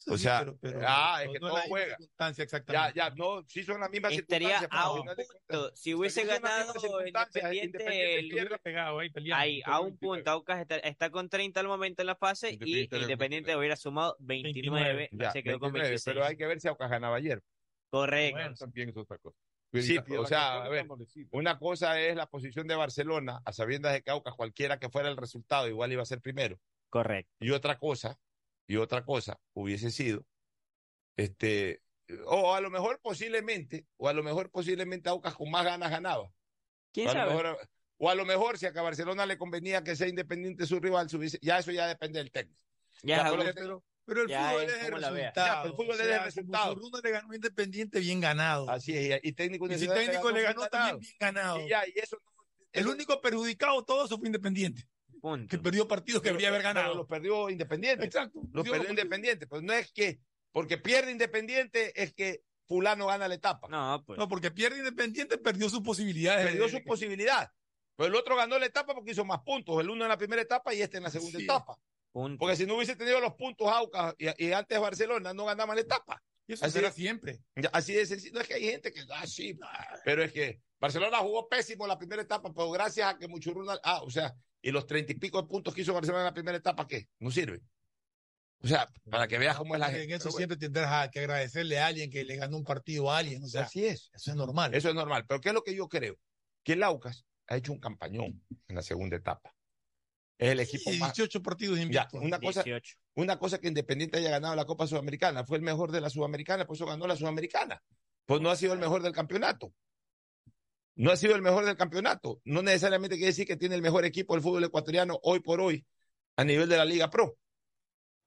Sí, 0.00 0.12
O 0.12 0.16
sea, 0.18 0.40
pero- 0.40 0.56
pero 0.60 0.80
ah, 0.86 1.22
es 1.24 1.30
que 1.32 1.40
no 1.40 1.48
todo 1.48 1.60
juega. 1.66 1.96
circunstancia 1.96 2.42
Ya, 2.42 2.44
exactamente. 2.44 2.96
ya, 2.96 3.10
no, 3.10 3.42
sí 3.48 3.64
son 3.64 3.80
las 3.80 3.90
mismas 3.90 4.12
Estaría 4.12 4.60
circunstancias. 4.60 4.70
a 4.80 4.92
un 4.92 5.06
punto. 5.58 5.76
Si 5.76 5.94
hubiese 5.94 6.20
Pero 6.20 6.34
son 6.34 6.42
las 6.42 6.50
ganado 6.52 6.72
mismas 6.74 6.82
circunstancias, 6.82 7.44
Independiente, 7.44 7.66
Independiente 7.78 8.14
el- 8.18 8.24
Estuviera 8.26 8.58
pegado 8.58 8.98
ahí 9.00 9.10
peleando. 9.10 9.42
ahí, 9.42 9.62
a 9.64 9.80
un 9.80 9.96
punto, 9.98 10.30
Aucas 10.30 10.60
está, 10.60 10.76
está 10.76 11.10
con 11.10 11.28
30 11.28 11.58
al 11.60 11.66
momento 11.66 12.02
en 12.02 12.06
la 12.06 12.14
fase 12.14 12.50
Independiente 12.52 12.96
y 12.96 13.02
Independiente 13.02 13.56
hubiera 13.56 13.74
sumado 13.74 14.16
29, 14.20 15.08
Ya, 15.12 15.32
se 15.32 15.42
quedó 15.42 15.58
con 15.58 15.72
29, 15.72 15.88
26. 15.90 16.04
pero 16.14 16.24
hay 16.24 16.36
que 16.36 16.46
ver 16.46 16.60
si 16.60 16.68
Aucas 16.68 16.90
ganaba 16.90 17.16
ayer. 17.16 17.42
Correcto. 17.90 18.36
Bueno, 18.38 18.54
también 18.54 18.88
es 18.90 18.96
otra 18.96 19.18
cosa. 19.18 19.36
Sí, 19.72 19.98
o 20.16 20.26
sea, 20.26 20.64
a 20.64 20.68
ver, 20.68 20.86
una 21.30 21.58
cosa 21.58 22.00
es 22.00 22.16
la 22.16 22.26
posición 22.28 22.66
de 22.66 22.74
Barcelona, 22.74 23.42
a 23.44 23.52
sabiendas 23.52 23.92
de 23.92 24.02
que 24.02 24.10
Aucas, 24.10 24.34
cualquiera 24.34 24.78
que 24.78 24.88
fuera 24.88 25.08
el 25.10 25.16
resultado, 25.16 25.68
igual 25.68 25.92
iba 25.92 26.02
a 26.02 26.06
ser 26.06 26.20
primero. 26.20 26.58
Correcto. 26.88 27.30
Y 27.40 27.50
otra 27.50 27.78
cosa, 27.78 28.18
y 28.66 28.76
otra 28.76 29.04
cosa 29.04 29.38
hubiese 29.52 29.90
sido, 29.90 30.24
este, 31.16 31.82
o 32.26 32.54
a 32.54 32.60
lo 32.60 32.70
mejor 32.70 33.00
posiblemente, 33.02 33.86
o 33.96 34.08
a 34.08 34.12
lo 34.12 34.22
mejor 34.22 34.50
posiblemente 34.50 35.08
Aucas 35.10 35.34
con 35.34 35.50
más 35.50 35.64
ganas 35.64 35.90
ganaba. 35.90 36.32
¿Quién 36.92 37.08
o 37.08 37.10
a 37.10 37.14
lo 37.14 37.20
sabe? 37.20 37.30
mejor- 37.34 37.68
o 37.98 38.10
a 38.10 38.14
lo 38.14 38.24
mejor 38.24 38.58
si 38.58 38.66
a 38.66 38.72
que 38.72 38.78
a 38.78 38.82
Barcelona 38.82 39.26
le 39.26 39.36
convenía 39.36 39.82
que 39.82 39.96
sea 39.96 40.08
independiente 40.08 40.66
su 40.66 40.78
rival, 40.80 41.08
subiese- 41.10 41.40
ya 41.42 41.58
eso 41.58 41.72
ya 41.72 41.86
depende 41.86 42.20
del 42.20 42.30
técnico. 42.30 42.62
Ya, 43.02 43.18
Ya, 43.28 43.52
pero- 43.54 43.84
Pero, 44.08 44.22
el 44.22 44.28
Ya 44.28 44.48
fútbol 44.50 44.62
es 44.62 44.68
es, 44.70 44.74
el 44.74 44.80
resultado. 44.92 45.16
Ya, 45.18 45.32
pero 45.62 45.64
el 45.64 45.70
fútbol 45.76 45.90
o 45.90 45.92
es 45.94 46.00
el 46.00 46.24
resultado. 46.24 46.74
Musurruna 46.74 47.00
le 47.04 47.10
ganó 47.10 47.34
Independiente, 47.34 48.00
bien 48.00 48.20
ganado. 48.20 48.70
Así 48.70 48.96
es, 48.96 49.20
y 49.22 49.32
técnico 49.32 49.66
y 49.70 49.78
si 49.78 49.86
técnico 49.86 50.30
le 50.30 50.42
ganó, 50.42 50.66
también 50.68 50.98
bien 50.98 51.14
ganado. 51.20 51.60
Y 51.60 51.68
ya, 51.68 51.86
y 51.86 51.92
eso 51.98 52.16
no- 52.24 52.32
El 52.72 52.80
eso- 52.84 52.90
único 52.92 53.20
perjudicado 53.20 53.84
todo 53.84 54.06
eso 54.06 54.18
fue 54.18 54.26
Independiente, 54.28 54.84
punto. 55.20 55.48
que 55.50 55.58
perdió 55.62 55.86
partidos 55.86 56.22
que 56.22 56.30
debería 56.30 56.48
haber 56.48 56.62
pero 56.62 56.74
ganado. 56.74 56.94
los 56.94 57.06
perdió 57.06 57.50
Independiente. 57.50 58.04
Exacto. 58.06 58.40
Los 58.52 58.64
Perdió 58.64 58.82
los- 58.82 58.90
Independiente. 58.90 59.46
Pues 59.46 59.62
no 59.62 59.72
es 59.74 59.92
que, 59.92 60.20
porque 60.52 60.78
pierde 60.78 61.10
Independiente, 61.12 61.92
es 62.02 62.14
que 62.14 62.42
fulano 62.66 63.06
gana 63.06 63.28
la 63.28 63.34
etapa. 63.34 63.68
No, 63.68 64.02
pues. 64.06 64.18
No, 64.18 64.28
porque 64.28 64.50
pierde 64.50 64.78
Independiente, 64.78 65.38
perdió 65.38 65.68
sus 65.70 65.80
posibilidades. 65.80 66.46
perdió 66.46 66.68
su 66.68 66.82
posibilidad. 66.84 67.50
Pero 67.96 68.08
el 68.08 68.14
otro 68.14 68.36
ganó 68.36 68.58
la 68.58 68.66
etapa 68.66 68.94
porque 68.94 69.10
hizo 69.10 69.24
más 69.24 69.40
puntos. 69.40 69.80
El 69.80 69.90
uno 69.90 70.04
en 70.04 70.08
la 70.08 70.16
primera 70.18 70.40
etapa 70.40 70.72
y 70.72 70.82
este 70.82 70.98
en 70.98 71.02
la 71.02 71.10
segunda 71.10 71.38
Sí. 71.38 71.44
etapa. 71.44 71.76
Punto. 72.12 72.38
Porque 72.38 72.56
si 72.56 72.66
no 72.66 72.76
hubiese 72.76 72.96
tenido 72.96 73.20
los 73.20 73.34
puntos 73.34 73.68
Aucas 73.68 74.14
y, 74.18 74.46
y 74.46 74.52
antes 74.52 74.78
Barcelona, 74.80 75.32
no 75.34 75.44
ganaba 75.44 75.74
la 75.74 75.80
etapa. 75.82 76.22
Y 76.46 76.54
eso 76.54 76.64
Así 76.64 76.72
será 76.74 76.88
es. 76.88 76.94
siempre. 76.94 77.40
Así 77.72 77.92
de 77.92 78.06
sencillo. 78.06 78.34
No 78.34 78.40
es 78.40 78.48
que 78.48 78.54
hay 78.54 78.64
gente 78.64 78.90
que, 78.90 79.02
ah, 79.10 79.26
sí, 79.26 79.58
pero 80.04 80.22
es 80.24 80.32
que 80.32 80.60
Barcelona 80.80 81.18
jugó 81.18 81.48
pésimo 81.48 81.86
la 81.86 81.98
primera 81.98 82.22
etapa, 82.22 82.50
pero 82.54 82.70
gracias 82.70 83.12
a 83.14 83.18
que 83.18 83.28
Muchurruna, 83.28 83.78
ah, 83.84 84.00
o 84.02 84.10
sea, 84.10 84.34
y 84.62 84.70
los 84.70 84.86
treinta 84.86 85.12
y 85.12 85.16
pico 85.16 85.40
de 85.42 85.46
puntos 85.48 85.74
que 85.74 85.82
hizo 85.82 85.92
Barcelona 85.92 86.22
en 86.22 86.26
la 86.26 86.34
primera 86.34 86.56
etapa, 86.56 86.86
¿qué? 86.86 87.06
No 87.18 87.30
sirve. 87.30 87.60
O 88.60 88.66
sea, 88.66 88.88
para 89.08 89.28
que 89.28 89.38
veas 89.38 89.56
cómo 89.56 89.74
es 89.74 89.80
la 89.80 89.86
gente. 89.86 90.04
En 90.04 90.10
eso 90.12 90.18
Pero 90.24 90.32
bueno, 90.32 90.36
siempre 90.38 90.56
tendrás 90.56 90.90
a- 91.06 91.10
que 91.10 91.20
agradecerle 91.20 91.78
a 91.78 91.86
alguien 91.86 92.10
que 92.10 92.24
le 92.24 92.36
ganó 92.36 92.56
un 92.56 92.64
partido 92.64 93.10
a 93.10 93.18
alguien. 93.18 93.44
O 93.44 93.46
sea, 93.46 93.62
así 93.64 93.84
es. 93.86 94.10
eso 94.14 94.30
es 94.30 94.36
normal. 94.36 94.74
Eso 94.74 94.88
es 94.88 94.94
normal. 94.94 95.26
Pero 95.28 95.40
¿qué 95.40 95.50
es 95.50 95.54
lo 95.54 95.62
que 95.62 95.76
yo 95.76 95.88
creo? 95.88 96.18
Que 96.64 96.72
el 96.72 96.82
Aucas 96.82 97.24
ha 97.46 97.56
hecho 97.56 97.72
un 97.72 97.78
campañón 97.78 98.42
en 98.66 98.74
la 98.74 98.82
segunda 98.82 99.16
etapa. 99.16 99.54
Es 100.38 100.52
el 100.52 100.60
equipo 100.60 100.92
Y 100.92 100.98
más. 100.98 101.12
18 101.14 101.42
partidos 101.42 101.76
Ya, 101.76 101.82
invictos. 101.82 102.20
una 102.22 102.38
cosa, 102.38 102.62
18. 102.62 102.96
una 103.14 103.38
cosa 103.38 103.58
que 103.60 103.68
Independiente 103.68 104.18
haya 104.18 104.30
ganado 104.30 104.54
la 104.54 104.64
Copa 104.64 104.86
Sudamericana. 104.86 105.44
Fue 105.44 105.56
el 105.56 105.62
mejor 105.64 105.90
de 105.90 106.00
la 106.00 106.10
Sudamericana, 106.10 106.64
por 106.66 106.76
eso 106.76 106.86
ganó 106.86 107.06
la 107.06 107.16
Sudamericana. 107.16 107.82
Pues 108.24 108.40
no 108.40 108.50
ha 108.50 108.56
sido 108.56 108.72
el 108.72 108.78
mejor 108.78 109.02
del 109.02 109.12
campeonato. 109.12 109.74
No 110.94 111.10
ha 111.10 111.16
sido 111.16 111.34
el 111.34 111.42
mejor 111.42 111.64
del 111.64 111.76
campeonato. 111.76 112.40
No 112.44 112.62
necesariamente 112.62 113.16
quiere 113.16 113.30
decir 113.30 113.46
que 113.46 113.56
tiene 113.56 113.74
el 113.74 113.82
mejor 113.82 114.04
equipo 114.04 114.34
del 114.34 114.42
fútbol 114.42 114.64
ecuatoriano 114.64 115.18
hoy 115.22 115.40
por 115.40 115.60
hoy 115.60 115.84
a 116.36 116.44
nivel 116.44 116.68
de 116.68 116.76
la 116.76 116.84
Liga 116.84 117.10
Pro. 117.10 117.36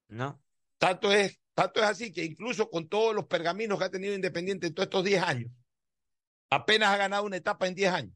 No. 0.09 0.41
Tanto 0.77 1.11
es, 1.13 1.39
tanto 1.53 1.79
es 1.81 1.85
así 1.85 2.11
que 2.11 2.23
incluso 2.25 2.69
con 2.69 2.89
todos 2.89 3.13
los 3.15 3.25
pergaminos 3.27 3.77
que 3.77 3.85
ha 3.85 3.91
tenido 3.91 4.13
Independiente 4.15 4.67
en 4.67 4.73
todos 4.73 4.87
estos 4.87 5.03
10 5.05 5.21
años, 5.23 5.51
apenas 6.49 6.89
ha 6.89 6.97
ganado 6.97 7.23
una 7.23 7.37
etapa 7.37 7.67
en 7.67 7.75
10 7.75 7.91
años. 7.93 8.15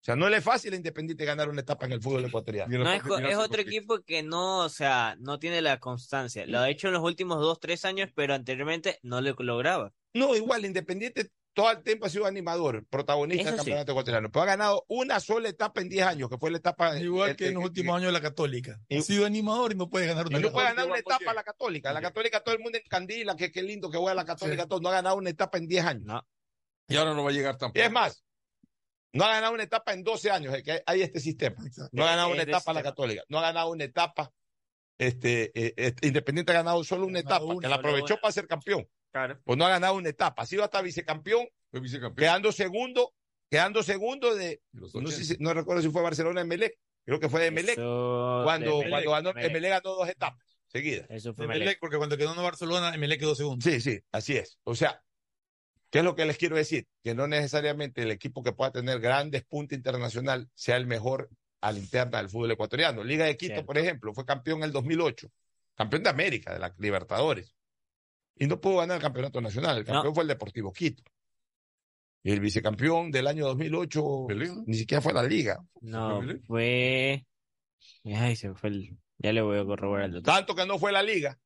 O 0.00 0.04
sea, 0.08 0.14
no 0.16 0.28
le 0.28 0.36
es 0.38 0.44
fácil 0.44 0.72
a 0.72 0.76
Independiente 0.76 1.24
ganar 1.24 1.48
una 1.48 1.60
etapa 1.60 1.86
en 1.86 1.92
el 1.92 2.00
fútbol 2.00 2.24
ecuatoriano. 2.24 2.78
No 2.78 2.92
es, 2.92 3.36
otro 3.36 3.60
equipo 3.60 4.00
que 4.00 4.22
no, 4.22 4.60
o 4.60 4.68
sea, 4.68 5.16
no 5.18 5.38
tiene 5.38 5.60
la 5.60 5.80
constancia. 5.80 6.46
Lo 6.46 6.60
ha 6.60 6.70
hecho 6.70 6.86
en 6.86 6.94
los 6.94 7.02
últimos 7.02 7.40
dos, 7.40 7.58
tres 7.60 7.84
años, 7.84 8.08
pero 8.14 8.32
anteriormente 8.34 8.98
no 9.02 9.20
lo 9.20 9.34
lograba. 9.38 9.92
No, 10.14 10.34
igual, 10.36 10.64
Independiente 10.64 11.30
todo 11.52 11.72
el 11.72 11.82
tiempo 11.82 12.06
ha 12.06 12.08
sido 12.08 12.24
animador, 12.26 12.86
protagonista 12.88 13.42
Eso 13.42 13.50
del 13.50 13.58
sí. 13.58 13.64
campeonato 13.66 13.90
ecuatoriano, 13.92 14.30
pero 14.30 14.42
ha 14.44 14.46
ganado 14.46 14.84
una 14.86 15.18
sola 15.18 15.48
etapa 15.48 15.80
en 15.80 15.88
10 15.88 16.06
años, 16.06 16.30
que 16.30 16.38
fue 16.38 16.52
la 16.52 16.58
etapa. 16.58 16.96
Igual 17.00 17.30
el- 17.30 17.36
que 17.36 17.48
en 17.48 17.54
los 17.54 17.62
el- 17.62 17.68
últimos 17.70 17.96
años 17.96 18.06
de 18.06 18.12
la 18.12 18.20
Católica. 18.20 18.80
Y- 18.88 18.98
Ha 18.98 19.02
sido 19.02 19.26
animador 19.26 19.72
y 19.72 19.74
no 19.74 19.90
puede 19.90 20.06
ganar 20.06 20.26
Y 20.26 20.28
una 20.28 20.38
no 20.38 20.52
puede 20.52 20.68
ganar 20.68 20.86
una 20.86 20.98
etapa 20.98 21.34
la 21.34 21.42
Católica. 21.42 21.92
La 21.92 22.00
Católica 22.00 22.40
todo 22.44 22.54
el 22.54 22.60
mundo 22.60 22.78
encandila, 22.78 23.34
que 23.34 23.50
qué 23.50 23.62
lindo 23.64 23.90
que 23.90 23.98
juega 23.98 24.14
la 24.14 24.24
Católica, 24.24 24.66
todo. 24.68 24.80
No 24.80 24.88
ha 24.90 24.92
ganado 24.92 25.16
una 25.16 25.30
etapa 25.30 25.58
en 25.58 25.66
10 25.66 25.84
años. 25.84 26.04
No. 26.04 26.24
Y 26.86 26.96
ahora 26.96 27.12
no 27.14 27.24
va 27.24 27.30
a 27.30 27.32
llegar 27.32 27.56
Y 27.56 27.58
tampoco. 27.58 27.84
es 27.84 27.90
más, 27.90 28.24
no 29.12 29.24
ha 29.24 29.28
ganado 29.32 29.54
una 29.54 29.62
etapa 29.62 29.92
en 29.92 30.02
12 30.04 30.30
años, 30.30 30.54
es 30.54 30.62
que 30.62 30.82
hay 30.86 31.02
este 31.02 31.20
sistema. 31.20 31.56
No 31.92 32.04
ha 32.04 32.10
ganado 32.10 32.30
una 32.30 32.42
etapa 32.42 32.72
la. 32.72 32.82
Católica, 32.82 33.22
no 33.28 33.38
ha 33.38 33.42
ganado 33.42 33.70
una 33.70 33.84
etapa. 33.84 34.32
Este, 34.98 35.52
eh, 35.54 35.74
este, 35.76 36.08
Independiente 36.08 36.52
ha 36.52 36.56
ganado 36.56 36.82
solo 36.82 37.06
una 37.06 37.20
etapa, 37.20 37.44
una, 37.44 37.60
que 37.60 37.68
la 37.68 37.76
aprovechó 37.76 38.14
una. 38.14 38.20
para 38.20 38.32
ser 38.32 38.46
campeón. 38.48 38.88
Claro. 39.12 39.40
Pues 39.44 39.56
no 39.56 39.64
ha 39.64 39.70
ganado 39.70 39.94
una 39.94 40.08
etapa, 40.08 40.42
ha 40.42 40.46
sido 40.46 40.64
hasta 40.64 40.82
vicecampeón, 40.82 41.48
quedando 42.16 42.52
segundo, 42.52 43.14
quedando 43.50 43.82
segundo 43.82 44.34
de, 44.34 44.60
no, 44.72 44.88
sé 44.88 44.98
80. 44.98 45.24
si- 45.24 45.36
no 45.38 45.54
recuerdo 45.54 45.82
si 45.82 45.90
fue 45.90 46.02
Barcelona 46.02 46.40
Emelec, 46.42 46.78
creo 47.04 47.18
que 47.20 47.28
fue 47.28 47.40
de 47.40 47.46
Emelec, 47.46 47.78
Eso- 47.78 48.40
cuando, 48.44 48.80
de 48.80 48.90
cuando 48.90 49.10
ganó 49.12 49.30
Emelec. 49.30 49.50
Emelec 49.50 49.70
ganó 49.70 49.94
dos 49.96 50.08
etapas 50.08 50.58
seguidas. 50.66 51.06
Eso 51.10 51.32
fue 51.32 51.44
De 51.44 51.48
Melec. 51.48 51.64
Melec, 51.66 51.80
porque 51.80 51.96
cuando 51.96 52.16
quedó 52.18 52.34
en 52.34 52.42
Barcelona, 52.42 52.94
Melec 52.98 53.20
quedó 53.20 53.34
segundo. 53.34 53.64
Sí, 53.64 53.80
sí, 53.80 54.00
así 54.12 54.36
es. 54.36 54.58
O 54.64 54.74
sea, 54.74 55.02
¿qué 55.90 55.98
es 56.00 56.04
lo 56.04 56.14
que 56.14 56.24
les 56.26 56.36
quiero 56.38 56.56
decir? 56.56 56.86
Que 57.02 57.14
no 57.14 57.26
necesariamente 57.26 58.02
el 58.02 58.10
equipo 58.10 58.42
que 58.42 58.52
pueda 58.52 58.70
tener 58.72 59.00
grandes 59.00 59.44
puntos 59.44 59.76
internacional 59.76 60.48
sea 60.54 60.76
el 60.76 60.86
mejor 60.86 61.30
a 61.60 61.72
la 61.72 61.78
interna 61.78 62.18
del 62.18 62.28
fútbol 62.28 62.50
ecuatoriano. 62.52 63.02
Liga 63.02 63.24
de 63.24 63.36
Quito, 63.36 63.54
Cierto. 63.54 63.66
por 63.66 63.78
ejemplo, 63.78 64.12
fue 64.14 64.24
campeón 64.24 64.58
en 64.58 64.64
el 64.64 64.72
2008, 64.72 65.28
campeón 65.74 66.02
de 66.02 66.10
América, 66.10 66.52
de 66.52 66.58
la 66.60 66.74
Libertadores. 66.78 67.54
Y 68.36 68.46
no 68.46 68.60
pudo 68.60 68.76
ganar 68.78 68.96
el 68.98 69.02
campeonato 69.02 69.40
nacional, 69.40 69.78
el 69.78 69.84
No. 69.84 69.92
campeón 69.94 70.14
fue 70.14 70.22
el 70.22 70.28
Deportivo 70.28 70.72
Quito. 70.72 71.02
Y 72.22 72.32
el 72.32 72.40
vicecampeón 72.40 73.10
del 73.10 73.26
año 73.26 73.46
2008 73.46 74.26
ni 74.66 74.74
siquiera 74.76 75.00
fue 75.00 75.12
a 75.12 75.16
la 75.16 75.22
liga. 75.22 75.64
No, 75.80 76.20
fue. 76.46 77.24
Ay, 78.04 78.36
se 78.36 78.52
fue 78.54 78.70
el. 78.70 78.98
Ya 79.18 79.32
le 79.32 79.40
voy 79.40 79.58
a 79.58 79.64
corroborar 79.64 80.06
el 80.06 80.12
dato. 80.12 80.22
Tanto 80.24 80.54
que 80.54 80.66
no 80.66 80.78
fue 80.78 80.92
la 80.92 81.02
liga, 81.02 81.38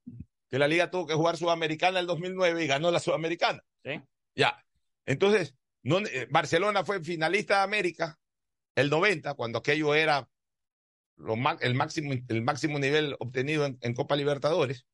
que 0.51 0.59
la 0.59 0.69
liga 0.69 0.90
tuvo 0.90 1.06
que 1.06 1.14
jugar 1.14 1.36
Sudamericana 1.36 2.01
el 2.01 2.06
2009 2.06 2.64
y 2.64 2.66
ganó 2.66 2.90
la 2.90 3.01
Sudamericana. 3.01 3.62
Sí. 3.85 4.01
Ya. 4.34 4.64
Entonces, 5.06 5.54
eh, 5.84 6.26
Barcelona 6.30 6.84
fue 6.84 7.02
finalista 7.02 7.59
de 7.59 7.62
América 7.62 8.18
el 8.74 8.90
90, 8.90 9.34
cuando 9.34 9.59
aquello 9.59 9.94
era 9.94 10.28
el, 11.60 11.74
máximo, 11.74 12.12
el 12.28 12.42
máximo 12.42 12.78
nivel 12.78 13.16
obtenido 13.18 13.66
en, 13.66 13.78
en 13.80 13.94
Copa 13.94 14.16
Libertadores. 14.16 14.86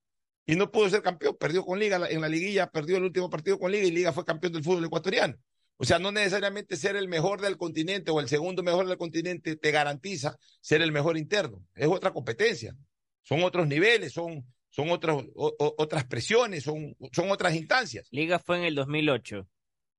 Y 0.46 0.56
no 0.56 0.70
pudo 0.70 0.88
ser 0.88 1.02
campeón, 1.02 1.36
perdió 1.38 1.64
con 1.64 1.78
Liga 1.78 2.00
en 2.08 2.20
la 2.22 2.28
liguilla, 2.28 2.70
perdió 2.70 2.96
el 2.96 3.04
último 3.04 3.28
partido 3.28 3.58
con 3.58 3.70
Liga 3.70 3.86
y 3.86 3.90
Liga 3.90 4.12
fue 4.12 4.24
campeón 4.24 4.54
del 4.54 4.64
fútbol 4.64 4.86
ecuatoriano. 4.86 5.36
O 5.76 5.84
sea, 5.84 5.98
no 6.00 6.10
necesariamente 6.10 6.76
ser 6.76 6.96
el 6.96 7.06
mejor 7.06 7.40
del 7.40 7.56
continente 7.56 8.10
o 8.10 8.18
el 8.18 8.28
segundo 8.28 8.64
mejor 8.64 8.88
del 8.88 8.98
continente 8.98 9.56
te 9.56 9.70
garantiza 9.70 10.36
ser 10.60 10.82
el 10.82 10.90
mejor 10.90 11.16
interno. 11.16 11.64
Es 11.74 11.86
otra 11.86 12.12
competencia. 12.12 12.74
Son 13.22 13.44
otros 13.44 13.68
niveles, 13.68 14.12
son, 14.12 14.44
son 14.70 14.90
otros, 14.90 15.24
o- 15.34 15.54
o- 15.58 15.74
otras 15.78 16.04
presiones, 16.04 16.64
son, 16.64 16.96
son 17.12 17.30
otras 17.30 17.54
instancias. 17.54 18.08
Liga 18.10 18.38
fue 18.38 18.58
en 18.58 18.64
el 18.64 18.74
2008. 18.74 19.48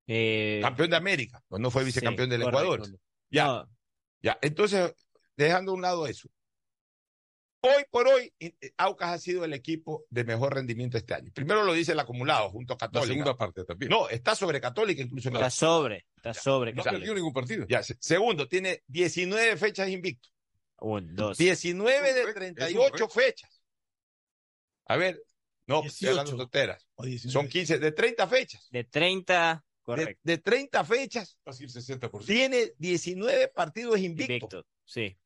Eh, 0.08 0.60
Campeón 0.62 0.90
de 0.90 0.96
América, 0.96 1.44
no 1.50 1.70
fue 1.70 1.84
vicecampeón 1.84 2.28
sí, 2.28 2.32
del 2.32 2.42
correcto. 2.44 2.74
Ecuador. 2.76 3.00
Ya, 3.30 3.66
ya. 4.22 4.40
Entonces, 4.42 4.94
dejando 5.38 5.72
a 5.72 5.76
un 5.76 5.82
lado 5.82 6.08
eso. 6.08 6.30
Hoy 7.62 7.84
por 7.92 8.08
hoy, 8.08 8.34
Aucas 8.78 9.10
ha 9.10 9.18
sido 9.18 9.44
el 9.44 9.52
equipo 9.54 10.06
de 10.10 10.24
mejor 10.24 10.54
rendimiento 10.56 10.98
este 10.98 11.14
año. 11.14 11.30
Primero 11.34 11.64
lo 11.66 11.74
dice 11.74 11.92
el 11.92 12.00
acumulado 12.00 12.50
junto 12.50 12.74
a 12.74 12.78
Católica. 12.78 13.08
segunda 13.12 13.38
parte 13.38 13.66
también. 13.66 13.90
No, 13.90 14.08
está 14.08 14.34
sobre 14.34 14.62
Católica 14.62 15.02
incluso. 15.04 15.28
en 15.28 15.34
la- 15.34 15.40
Está 15.42 15.50
sobre, 15.50 16.06
está 16.16 16.34
sobre. 16.34 16.72
No 16.72 16.78
Católica. 16.84 17.00
perdió 17.02 17.16
ningún 17.16 17.34
partido. 17.34 17.66
Ya, 17.68 17.84
se- 17.84 17.98
segundo, 18.00 18.48
tiene 18.48 18.82
19 18.88 19.58
fechas 19.58 19.90
invicto. 19.90 20.30
Un, 20.80 21.14
dos. 21.14 21.38
19 21.38 22.14
de 22.14 22.34
38 22.34 23.10
fechas. 23.10 23.59
A 24.90 24.98
ver, 24.98 25.24
no, 25.68 25.78
estoy 25.84 26.08
18. 26.08 26.10
hablando 26.20 26.38
tonteras. 26.38 26.88
O 26.96 27.06
19. 27.06 27.32
Son 27.32 27.48
15, 27.48 27.80
de 27.80 27.92
30 27.92 28.28
fechas. 28.28 28.68
De 28.72 28.84
30, 28.84 29.54
De, 29.56 29.82
correcto. 29.84 30.20
de 30.24 30.38
30 30.40 30.84
fechas, 30.84 31.38
Casi 31.46 31.64
el 31.64 31.70
60%. 31.70 32.26
tiene 32.26 32.74
19 32.78 33.48
partidos 33.50 34.00
invictos. 34.00 34.30
Invicto, 34.30 34.66
sí. 34.84 35.18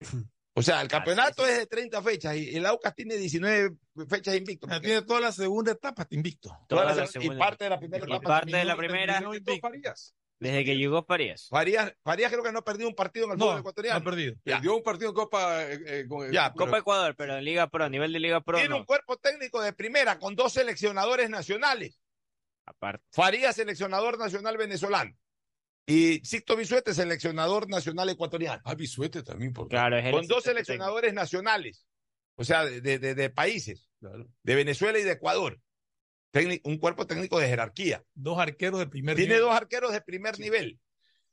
O 0.56 0.62
sea, 0.62 0.80
el 0.82 0.86
campeonato 0.88 1.44
es 1.44 1.58
de 1.58 1.66
30 1.66 2.00
fechas 2.00 2.36
y 2.36 2.54
el 2.56 2.64
Aucas 2.66 2.94
tiene 2.94 3.16
19 3.16 3.74
fechas 4.08 4.36
invictos. 4.36 4.70
Ah, 4.70 4.80
Tiene 4.80 5.02
toda 5.02 5.18
la 5.18 5.32
segunda 5.32 5.72
etapa, 5.72 6.06
invicto. 6.10 6.48
Toda 6.68 6.82
Toda 6.82 6.84
la 6.84 6.94
la 6.94 7.06
segunda- 7.08 7.34
y 7.34 7.38
parte 7.40 7.64
de 7.64 7.70
la 7.70 7.78
primera 7.80 8.04
Y 8.06 8.08
etapa 8.12 8.22
parte 8.28 8.56
de 8.56 8.64
la 8.64 8.76
primera, 8.76 9.20
invicto. 9.20 9.68
Desde 10.44 10.64
que 10.64 10.76
llegó 10.76 11.02
Farías. 11.04 11.48
Farías, 11.48 11.92
Farías 12.04 12.30
creo 12.30 12.42
que 12.44 12.52
no 12.52 12.58
ha 12.60 12.64
perdido 12.64 12.88
un 12.88 12.94
partido 12.94 13.26
en 13.26 13.32
el 13.32 13.38
No, 13.38 13.44
fútbol 13.44 13.54
no 13.54 13.60
ecuatoriano. 13.60 13.98
ha 13.98 14.04
perdido. 14.04 14.34
Ya. 14.44 14.56
Perdió 14.56 14.76
un 14.76 14.82
partido 14.82 15.08
en 15.08 15.14
Copa. 15.14 15.64
eh, 15.64 15.80
eh, 15.86 16.04
con- 16.08 16.30
Ya, 16.30 16.52
Copa 16.52 16.78
Ecuador, 16.78 17.14
pero 17.16 17.36
en 17.38 17.44
Liga 17.44 17.68
Pro, 17.68 17.84
a 17.84 17.88
nivel 17.88 18.12
de 18.12 18.20
Liga 18.20 18.40
Pro, 18.42 18.56
Tiene 18.58 18.70
no. 18.70 18.76
un 18.78 18.84
cuerpo 18.84 19.16
técnico 19.16 19.60
de 19.62 19.72
primera 19.72 20.18
con 20.18 20.36
dos 20.36 20.52
seleccionadores 20.52 21.30
nacionales. 21.30 21.98
Aparte. 22.66 23.04
Farías, 23.10 23.56
seleccionador 23.56 24.18
nacional 24.18 24.56
venezolano. 24.56 25.14
Y 25.86 26.20
Sixto 26.24 26.56
Bisuete, 26.56 26.94
seleccionador 26.94 27.68
nacional 27.68 28.08
ecuatoriano. 28.08 28.62
Ah, 28.64 28.74
Bisuete 28.74 29.22
también. 29.22 29.52
Por... 29.52 29.68
Claro, 29.68 29.98
es 29.98 30.10
Con 30.10 30.26
dos 30.26 30.44
seleccionadores 30.44 31.12
nacionales. 31.12 31.86
O 32.36 32.44
sea, 32.44 32.64
de, 32.64 32.80
de- 32.80 32.98
de- 32.98 33.14
de 33.14 33.30
países. 33.30 33.88
De 34.42 34.54
Venezuela 34.54 34.98
y 34.98 35.02
de 35.02 35.12
Ecuador. 35.12 35.58
Un 36.64 36.78
cuerpo 36.78 37.06
técnico 37.06 37.38
de 37.38 37.48
jerarquía. 37.48 38.04
Dos 38.14 38.38
arqueros 38.38 38.80
de 38.80 38.86
primer 38.88 39.14
Tiene 39.14 39.34
nivel. 39.34 39.46
dos 39.46 39.54
arqueros 39.56 39.92
de 39.92 40.00
primer 40.00 40.38
nivel. 40.40 40.80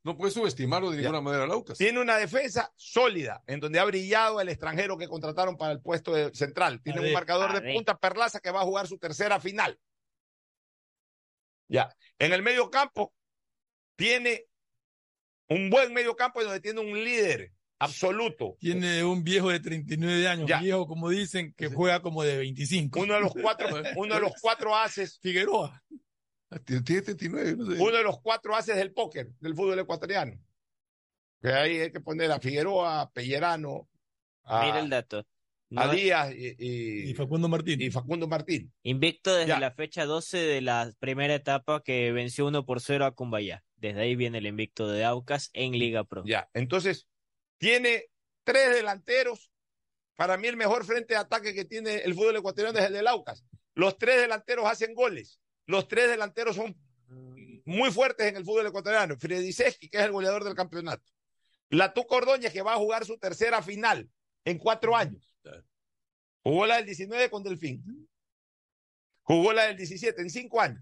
No 0.03 0.18
puede 0.18 0.32
subestimarlo 0.32 0.90
de 0.91 0.98
Ya. 0.98 1.02
ninguna 1.03 1.22
manera, 1.22 1.48
Laucas. 1.48 1.78
Tiene 1.78 1.99
una 1.99 2.18
defensa 2.18 2.72
sólida, 2.76 3.44
en 3.48 3.60
donde 3.60 3.80
ha 3.80 3.84
brillado 3.86 4.41
el 4.41 4.49
extranjero 4.49 4.98
que 4.98 5.07
contrataron 5.07 5.57
para 5.57 5.73
el 5.73 5.82
puesto 5.82 6.14
de 6.14 6.34
central. 6.34 6.82
Tiene 6.84 7.02
un 7.02 7.14
marcador 7.14 7.53
de 7.60 7.73
punta 7.73 7.98
Perlaza 7.99 8.40
que 8.40 8.52
va 8.52 8.61
a 8.61 8.65
jugar 8.65 8.88
su 8.88 8.98
tercera 8.98 9.40
final. 9.40 9.80
Ya. 11.68 11.95
En 12.19 12.34
el 12.34 12.41
medio 12.41 12.69
campo, 12.69 13.14
tiene 13.95 14.45
un 15.48 15.69
buen 15.69 15.94
medio 15.94 16.15
campo 16.15 16.44
donde 16.44 16.60
tiene 16.60 16.80
un 16.80 16.94
líder 17.03 17.52
absoluto. 17.86 18.56
Tiene 18.60 19.03
un 19.03 19.24
viejo 19.24 19.49
de 19.49 19.60
39 19.60 20.28
años, 20.28 20.48
Ya. 20.49 20.60
viejo 20.62 20.88
como 20.88 21.10
dicen, 21.10 21.53
que 21.56 21.68
juega 21.68 22.02
como 22.02 22.24
de 22.24 22.38
25. 22.38 22.99
Uno 22.99 23.14
de 23.16 23.20
los 23.22 23.34
cuatro, 23.34 23.68
uno 23.98 24.16
de 24.16 24.22
los 24.22 24.34
cuatro 24.41 24.76
haces, 24.76 25.20
Figueroa. 25.20 25.84
Tiene 26.66 26.82
tiene 26.84 27.02
39, 27.02 27.56
no 27.58 27.66
sé. 27.66 27.82
uno 27.82 27.98
de 27.98 28.03
los 28.03 28.20
cuatro 28.22 28.56
haces 28.56 28.76
del 28.76 28.91
póker 28.91 29.30
del 29.40 29.56
fútbol 29.56 29.80
ecuatoriano. 29.80 30.38
Que 31.41 31.49
ahí 31.49 31.80
hay 31.80 31.91
que 31.91 32.02
poner 32.02 32.32
a 32.32 32.40
Figueroa, 32.40 33.02
a 33.02 33.10
Pellerano, 33.12 33.90
a, 34.44 34.66
Mira 34.66 34.80
el 34.80 34.90
dato. 34.90 35.26
No 35.70 35.82
a 35.82 35.88
Díaz 35.94 36.34
y, 36.36 36.56
y- 36.60 37.10
Y 37.10 37.14
Facundo 37.14 37.48
Martín. 37.48 37.82
y 37.82 37.90
Facundo 37.90 38.28
Martín. 38.28 38.74
Invicto 38.84 39.34
desde 39.34 39.48
Ya. 39.48 39.60
la 39.62 39.72
fecha 39.72 40.03
12 40.06 40.38
de 40.38 40.60
la 40.60 40.91
primera 40.99 41.34
etapa 41.34 41.82
que 41.82 42.12
venció 42.12 42.45
1 42.48 42.66
por 42.66 42.82
0 42.82 43.06
a 43.06 43.12
Cumbayá. 43.16 43.64
Desde 43.78 44.02
ahí 44.02 44.16
viene 44.18 44.40
el 44.40 44.48
invicto 44.48 44.90
de 44.90 45.06
Aucas 45.06 45.49
en 45.53 45.72
Liga 45.72 46.03
Pro. 46.03 46.24
Ya, 46.26 46.49
entonces 46.53 47.08
tiene 47.62 48.08
tres 48.44 48.74
delanteros. 48.74 49.52
Para 50.16 50.36
mí 50.36 50.48
el 50.48 50.58
mejor 50.58 50.84
frente 50.84 51.14
de 51.14 51.20
ataque 51.20 51.54
que 51.54 51.64
tiene 51.64 51.98
el 51.98 52.16
fútbol 52.16 52.36
ecuatoriano 52.36 52.80
es 52.80 52.86
el 52.86 52.94
del 52.94 53.08
Aucas. 53.08 53.46
Los 53.76 54.00
tres 54.00 54.20
delanteros 54.20 54.66
hacen 54.66 54.96
goles. 54.96 55.40
Los 55.68 55.88
tres 55.88 56.10
delanteros 56.10 56.56
son 56.56 56.76
muy 57.66 57.92
fuertes 57.92 58.26
en 58.26 58.36
el 58.36 58.44
fútbol 58.44 58.66
ecuatoriano. 58.66 59.16
Freddy 59.16 59.54
Seschi, 59.54 59.90
que 59.90 60.00
es 60.00 60.04
el 60.04 60.12
goleador 60.12 60.44
del 60.44 60.56
campeonato. 60.56 61.04
Latú 61.70 62.08
Cordóñez, 62.08 62.52
que 62.52 62.64
va 62.64 62.74
a 62.74 62.78
jugar 62.78 63.06
su 63.06 63.20
tercera 63.20 63.62
final 63.62 64.10
en 64.44 64.58
cuatro 64.58 64.96
años. 64.96 65.38
Jugó 66.42 66.66
la 66.66 66.78
del 66.78 66.88
19 66.88 67.30
con 67.30 67.44
Delfín. 67.44 68.10
Jugó 69.22 69.54
la 69.54 69.68
del 69.68 69.78
17 69.78 70.20
en 70.20 70.32
cinco 70.32 70.60
años. 70.60 70.82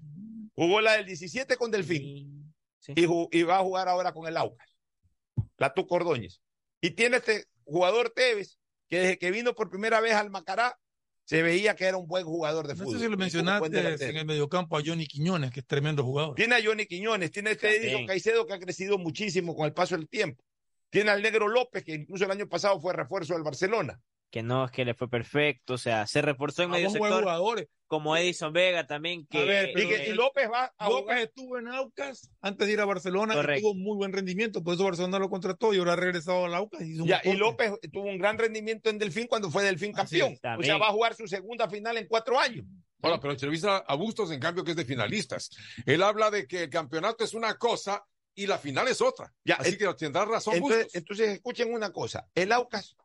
Jugó 0.56 0.80
la 0.80 0.94
del 0.94 1.06
17 1.06 1.58
con 1.58 1.72
Delfín. 1.72 2.54
Sí. 2.80 2.94
Y, 2.96 3.44
va 3.44 3.58
a 3.58 3.64
jugar 3.64 3.90
ahora 3.90 4.14
con 4.14 4.26
el 4.30 4.38
Aucas. 4.38 4.74
Latú 5.58 5.86
Cordóñez. 5.86 6.42
Y 6.82 6.92
tiene 6.92 7.18
este 7.18 7.46
jugador 7.66 8.12
Tevez, 8.12 8.58
que 8.88 9.00
desde 9.00 9.18
que 9.18 9.32
vino 9.32 9.54
por 9.54 9.70
primera 9.70 10.00
vez 10.02 10.14
al 10.14 10.30
Macará, 10.30 10.78
se 11.26 11.44
veía 11.44 11.76
que 11.76 11.86
era 11.86 11.98
un 11.98 12.08
buen 12.08 12.26
jugador 12.26 12.68
de 12.68 12.74
No 12.74 12.84
fútbol. 12.84 12.98
sé 12.98 13.06
si 13.06 13.12
lo 13.12 13.18
mencionaste 13.18 14.10
en 14.10 14.18
el 14.18 14.26
mediocampo 14.26 14.78
a 14.78 14.82
Johnny 14.84 15.06
Quiñones, 15.06 15.52
que 15.52 15.60
es 15.60 15.66
tremendo 15.68 16.04
jugador. 16.04 16.34
Tiene 16.36 16.56
a 16.56 16.64
Johnny 16.64 16.88
Quiñones, 16.88 17.30
tiene 17.30 17.50
a 17.50 17.54
este. 17.54 17.78
Edison 17.78 18.08
Caicedo 18.08 18.48
que 18.48 18.54
ha 18.54 18.60
crecido 18.60 18.98
muchísimo 18.98 19.56
con 19.56 19.68
el 19.68 19.74
paso 19.74 19.96
del 19.96 20.10
tiempo. 20.10 20.44
Tiene 20.90 21.12
al 21.12 21.22
Negro 21.22 21.48
López, 21.48 21.84
que 21.84 21.94
incluso 21.94 22.26
el 22.26 22.32
año 22.32 22.50
pasado 22.50 22.80
fue 22.82 22.94
refuerzo 22.94 23.34
del 23.36 23.44
Barcelona. 23.44 24.02
Que 24.32 24.44
no, 24.44 24.66
es 24.66 24.72
que 24.72 24.86
le 24.86 24.94
fue 24.94 25.10
perfecto. 25.10 25.74
O 25.74 25.78
sea, 25.78 26.06
se 26.06 26.22
reforzó 26.22 26.62
en 26.64 26.70
A 26.70 26.74
medio 26.74 26.90
sector. 26.92 27.22
jugadores. 27.22 27.68
Como 27.88 28.16
Edison 28.16 28.54
Vega 28.54 28.86
también. 28.86 29.26
Que, 29.26 29.40
A 29.40 29.44
ver, 29.46 29.70
Y, 29.70 29.88
que- 29.88 30.10
y 30.10 30.14
López 30.14 30.48
va 30.52 30.72
a 30.78 30.88
López 30.88 31.02
jugar. 31.02 31.18
estuvo 31.20 31.58
en 31.58 31.68
Aucas 31.70 32.30
antes 32.40 32.68
de 32.68 32.74
ir 32.74 32.80
a 32.80 32.86
Barcelona 32.86 33.34
y 33.34 33.38
Correcto. 33.38 33.62
tuvo 33.62 33.74
muy 33.74 33.98
buen 33.98 34.14
rendimiento, 34.14 34.64
por 34.64 34.76
eso 34.76 34.84
Barcelona 34.84 35.18
lo 35.18 35.28
contrató 35.32 35.74
y 35.74 35.80
ahora 35.80 35.94
ha 35.94 35.96
regresado 35.96 36.46
a 36.46 36.56
Aucas. 36.58 36.82
Y, 36.84 37.04
Ya, 37.08 37.20
y. 37.24 37.34
López 37.34 37.74
tuvo 37.92 38.04
un 38.04 38.20
gran 38.20 38.38
rendimiento 38.38 38.92
en 38.92 39.00
Delfín 39.00 39.26
cuando 39.26 39.50
fue 39.50 39.64
Delfín 39.64 39.92
campeón. 39.92 40.34
es, 40.34 40.40
o 40.60 40.62
sea, 40.62 40.78
va 40.78 40.90
a 40.90 40.92
jugar 40.92 41.16
su 41.16 41.28
segunda 41.28 41.68
final 41.68 41.98
en 41.98 42.08
cuatro 42.08 42.40
años. 42.40 42.64
Ahora, 43.02 43.20
pero 43.20 43.32
entrevista 43.34 43.78
a 43.78 43.96
Bustos, 43.96 44.30
en 44.30 44.40
cambio, 44.40 44.64
que 44.64 44.72
es 44.72 44.78
de 44.78 44.86
finalistas. 44.86 45.50
Él 45.88 46.04
habla 46.04 46.30
de 46.30 46.46
que 46.46 46.64
el 46.66 46.70
campeonato 46.70 47.24
es 47.24 47.34
una 47.34 47.58
cosa 47.58 48.06
y 48.36 48.46
la 48.46 48.60
final 48.60 48.88
es 48.88 49.02
otra. 49.02 49.34
Ya, 49.44 49.56
Así 49.56 49.70
el- 49.72 49.78
que 49.80 49.92
tendrá 49.96 50.26
razón 50.26 50.54
Entonces, 50.56 50.84
Bustos. 50.84 50.96
entonces, 50.96 51.30
escuchen 51.30 51.74
una 51.74 51.92
cosa. 51.92 52.28
El 52.36 52.52
Aucas 52.52 52.96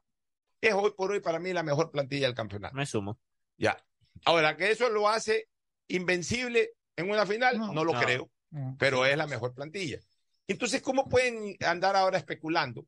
es 0.61 0.73
hoy 0.75 0.93
por 0.97 1.13
hoy 1.13 1.21
para 1.21 1.39
mí 1.39 1.53
la 1.53 1.63
mejor 1.63 1.91
plantilla 1.91 2.27
del 2.27 2.35
campeonato. 2.35 2.75
Me 2.75 2.87
sumo. 2.87 3.19
Ya. 3.57 3.77
Ahora, 4.25 4.57
que 4.57 4.71
eso 4.71 4.89
lo 4.89 5.09
hace 5.09 5.49
invencible 5.89 6.73
en 6.97 7.11
una 7.11 7.27
final, 7.27 7.59
no, 7.59 7.73
No, 7.73 7.85
lo 7.85 7.93
no. 7.93 8.01
creo, 8.01 8.31
pero 8.79 9.05
es 9.05 9.17
la 9.17 9.27
mejor 9.27 9.55
plantilla. 9.55 9.99
Entonces, 10.47 10.83
¿cómo 10.83 11.09
pueden 11.09 11.57
andar 11.67 11.97
ahora 11.97 12.19
especulando 12.19 12.87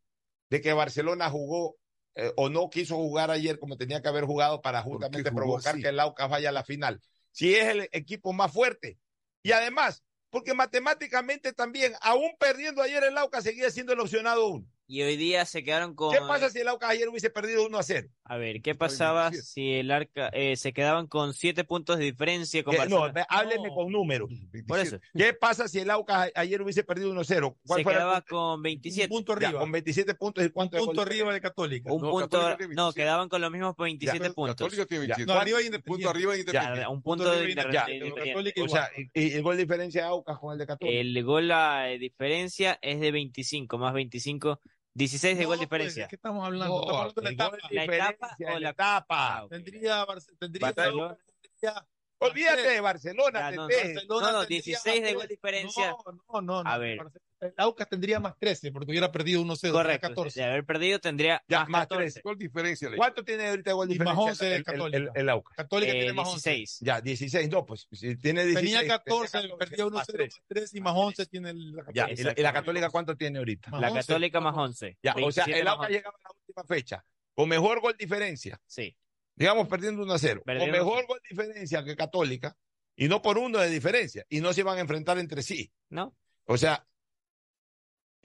de 0.50 0.60
que 0.60 0.72
Barcelona 0.72 1.30
jugó 1.30 1.76
eh, 2.14 2.32
o 2.36 2.48
no 2.48 2.70
quiso 2.70 2.96
jugar 2.96 3.30
ayer 3.30 3.58
como 3.58 3.76
tenía 3.76 4.00
que 4.00 4.08
haber 4.08 4.24
jugado 4.24 4.62
para 4.62 4.82
justamente 4.82 5.30
jugó 5.30 5.40
provocar 5.42 5.74
así? 5.74 5.82
que 5.82 5.88
el 5.88 6.00
Aucas 6.00 6.30
vaya 6.30 6.50
a 6.50 6.52
la 6.52 6.64
final? 6.64 7.00
Si 7.32 7.54
es 7.54 7.66
el 7.68 7.88
equipo 7.92 8.32
más 8.32 8.52
fuerte. 8.52 8.98
Y 9.42 9.52
además, 9.52 10.02
porque 10.30 10.54
matemáticamente 10.54 11.52
también, 11.52 11.94
aún 12.00 12.32
perdiendo 12.38 12.82
ayer 12.82 13.04
el 13.04 13.18
Aucas, 13.18 13.44
seguía 13.44 13.70
siendo 13.70 13.92
el 13.92 14.00
opcionado 14.00 14.48
uno. 14.48 14.66
Y 14.88 15.02
hoy 15.02 15.16
día 15.16 15.44
se 15.46 15.64
quedaron 15.64 15.96
con. 15.96 16.12
¿Qué 16.14 16.20
pasa 16.20 16.48
si 16.48 16.60
el 16.60 16.68
Aucas 16.68 16.90
ayer 16.90 17.08
hubiese 17.08 17.28
perdido 17.28 17.66
1 17.66 17.76
a 17.76 17.82
0? 17.82 18.08
A 18.22 18.36
ver, 18.36 18.62
¿qué 18.62 18.76
pasaba 18.76 19.32
si 19.32 19.72
el 19.74 19.90
Arca 19.90 20.28
eh, 20.32 20.54
se 20.56 20.72
quedaban 20.72 21.08
con 21.08 21.34
siete 21.34 21.64
puntos 21.64 21.98
de 21.98 22.04
diferencia 22.04 22.62
con 22.62 22.76
no, 22.88 23.04
hábleme 23.28 23.68
con 23.74 23.90
números. 23.90 24.30
Por 24.66 24.78
eso. 24.78 24.98
¿Qué 25.16 25.32
pasa 25.34 25.66
si 25.66 25.80
el 25.80 25.90
Aucas 25.90 26.30
a- 26.34 26.40
ayer 26.40 26.62
hubiese 26.62 26.84
perdido 26.84 27.10
1-0? 27.12 27.56
¿Cuál 27.66 27.78
Se 27.80 27.82
fuera 27.82 27.98
quedaba 27.98 28.20
punto? 28.20 28.36
con 28.36 28.62
27. 28.62 29.08
punto 29.08 29.32
Ya, 29.40 29.46
arriba. 29.48 29.60
con 29.60 29.72
27 29.72 30.14
puntos 30.14 30.44
y 30.46 30.50
cuánto 30.50 30.76
de 30.76 30.82
punto 30.84 31.00
gol? 31.00 31.08
arriba 31.08 31.32
de 31.34 31.40
Católica. 31.40 31.92
Un 31.92 32.02
No, 32.02 32.10
punto, 32.10 32.28
Católica 32.28 32.56
tiene 32.58 32.74
no, 32.74 32.82
27. 32.84 33.00
quedaban 33.02 33.28
con 33.28 33.40
los 33.40 33.50
mismos 33.50 33.74
27 33.76 34.18
Católica 34.18 34.34
puntos. 34.34 34.88
tiene 34.88 35.06
Ya, 35.08 35.16
27. 35.16 35.26
No, 35.26 35.40
arriba 35.40 35.58
Punto 35.58 35.66
Independiente. 35.66 36.08
arriba 36.08 36.32
Ya, 36.34 36.40
Independiente. 36.40 36.86
un 36.88 37.02
Punto 37.02 37.24
punto 37.24 37.30
de 37.32 37.36
Ya, 37.54 37.86
de 37.86 37.94
Independiente. 37.96 38.20
Católica 38.30 38.62
O 38.62 38.68
sea, 38.68 38.90
y, 39.14 39.20
y 39.20 39.32
el 39.32 39.42
gol 39.42 39.56
de 39.56 39.62
diferencia 39.62 40.02
de 40.02 40.08
Aucas 40.08 40.38
con 40.38 40.52
el 40.52 40.58
de 40.58 40.66
Católica. 40.66 41.00
El 41.00 41.24
gol 41.24 41.50
a 41.50 41.86
diferencia 41.98 42.78
es 42.82 43.00
de 43.00 43.10
25, 43.10 43.78
más 43.78 43.92
25, 43.94 44.60
16 44.96 45.36
de 45.36 45.42
No, 45.42 45.48
gol 45.48 45.56
pues, 45.58 45.66
diferencia. 45.68 46.02
¿de 46.04 46.08
qué 46.08 46.16
estamos 46.16 46.44
hablando? 46.46 46.74
No, 46.74 46.80
Estamos 46.80 47.00
hablando 47.00 47.20
de 47.20 47.24
la 47.24 47.30
etapa. 47.32 47.56
de 47.68 47.74
¿La 47.74 47.84
etapa 47.84 48.08
diferencia, 48.28 48.46
o 48.48 48.50
la 48.54 48.60
la- 48.60 48.70
etapa. 48.70 49.36
Ah, 49.36 49.44
ok. 49.44 49.50
Tendría, 49.50 50.06
Barce- 50.06 50.38
tendría 50.38 50.66
Barcelona. 50.72 51.16
tendría- 51.42 51.86
Olvídate 52.18 52.62
de 52.62 52.80
Barcelona, 52.80 53.38
Ya, 53.40 53.50
no. 53.56 53.62
Barcelona 53.68 54.04
No, 54.08 54.20
no, 54.32 54.38
tendría 54.40 54.46
16 54.46 55.02
de 55.02 55.14
tres. 55.14 55.28
diferencia. 55.28 55.90
No, 55.90 56.12
no, 56.32 56.40
no. 56.40 56.64
no. 56.64 56.70
A 56.70 56.78
ver. 56.78 56.98
El 57.40 57.52
Aucas 57.58 57.88
tendría 57.88 58.18
más 58.18 58.34
13 58.38 58.72
porque 58.72 58.90
hubiera 58.90 59.12
perdido 59.12 59.42
1-0. 59.42 59.70
Correcto. 59.72 60.08
14. 60.08 60.40
De 60.40 60.46
haber 60.46 60.64
perdido 60.64 60.98
tendría 60.98 61.42
Ya, 61.48 61.60
más 61.60 61.68
más 61.68 61.80
14. 61.82 62.04
13. 62.04 62.20
Gol 62.22 62.38
diferencia. 62.38 62.88
le- 62.90 62.96
¿Cuánto 62.96 63.24
tiene 63.24 63.48
ahorita 63.48 63.72
gol 63.72 63.88
de 63.88 63.94
Y 63.94 63.98
más 63.98 64.06
diferencia 64.16 64.30
11 64.30 64.44
de 64.46 64.50
el- 64.50 64.56
el- 64.56 64.64
Católica. 64.64 64.96
el- 64.98 65.10
el 65.14 65.28
Aucas? 65.28 65.56
Católica 65.56 65.92
Eh, 65.92 65.98
tiene 65.98 66.12
más 66.14 66.28
11. 66.28 66.50
16. 66.50 66.78
Ya, 66.80 67.00
16. 67.02 67.50
No, 67.50 67.66
pues 67.66 67.86
si 67.92 68.16
tiene 68.16 68.44
16. 68.44 68.74
Tenía 68.78 68.88
14, 68.88 69.38
tiene 69.40 69.56
perdió 69.56 69.86
1-0 69.86 69.90
más 69.90 69.98
más 69.98 70.06
13. 70.06 70.40
3 70.48 70.74
y 70.74 70.80
más 70.80 70.94
11 70.96 71.26
tiene 71.26 71.50
el, 71.50 71.72
la 71.72 71.82
Ya, 71.92 72.02
Católica. 72.04 72.20
y 72.20 72.24
la, 72.24 72.34
y 72.36 72.42
la 72.42 72.52
Católica 72.54 72.90
cuánto 72.90 73.16
tiene 73.16 73.38
ahorita? 73.38 73.70
Más 73.70 73.80
La 73.82 73.88
11, 73.90 74.00
Católica 74.06 74.40
más 74.40 74.54
más 74.56 74.64
11. 74.68 74.96
Ya, 75.02 75.12
o 75.12 75.14
sea, 75.30 75.44
27 75.44 75.60
el 75.60 75.68
Aucas 75.68 75.80
11. 75.88 75.92
llegaba 75.92 76.16
a 76.18 76.22
la 76.22 76.30
última 76.40 76.64
fecha 76.64 77.04
con 77.34 77.48
mejor 77.50 77.80
gol 77.80 77.94
diferencia. 77.98 78.58
Sí. 78.66 78.96
Digamos, 79.34 79.68
perdiendo 79.68 80.02
1 80.02 80.14
a 80.14 80.18
0. 80.18 80.42
Con 80.46 80.70
mejor 80.70 81.06
gol 81.06 81.20
diferencia 81.28 81.84
que 81.84 81.94
Católica 81.94 82.56
y 82.96 83.08
no 83.08 83.20
por 83.20 83.36
uno 83.36 83.58
de 83.58 83.68
diferencia. 83.68 84.24
Y 84.30 84.40
no 84.40 84.54
se 84.54 84.62
iban 84.62 84.78
a 84.78 84.80
enfrentar 84.80 85.18
entre 85.18 85.42
sí. 85.42 85.70
¿No? 85.90 86.16
O 86.46 86.56
sea, 86.56 86.86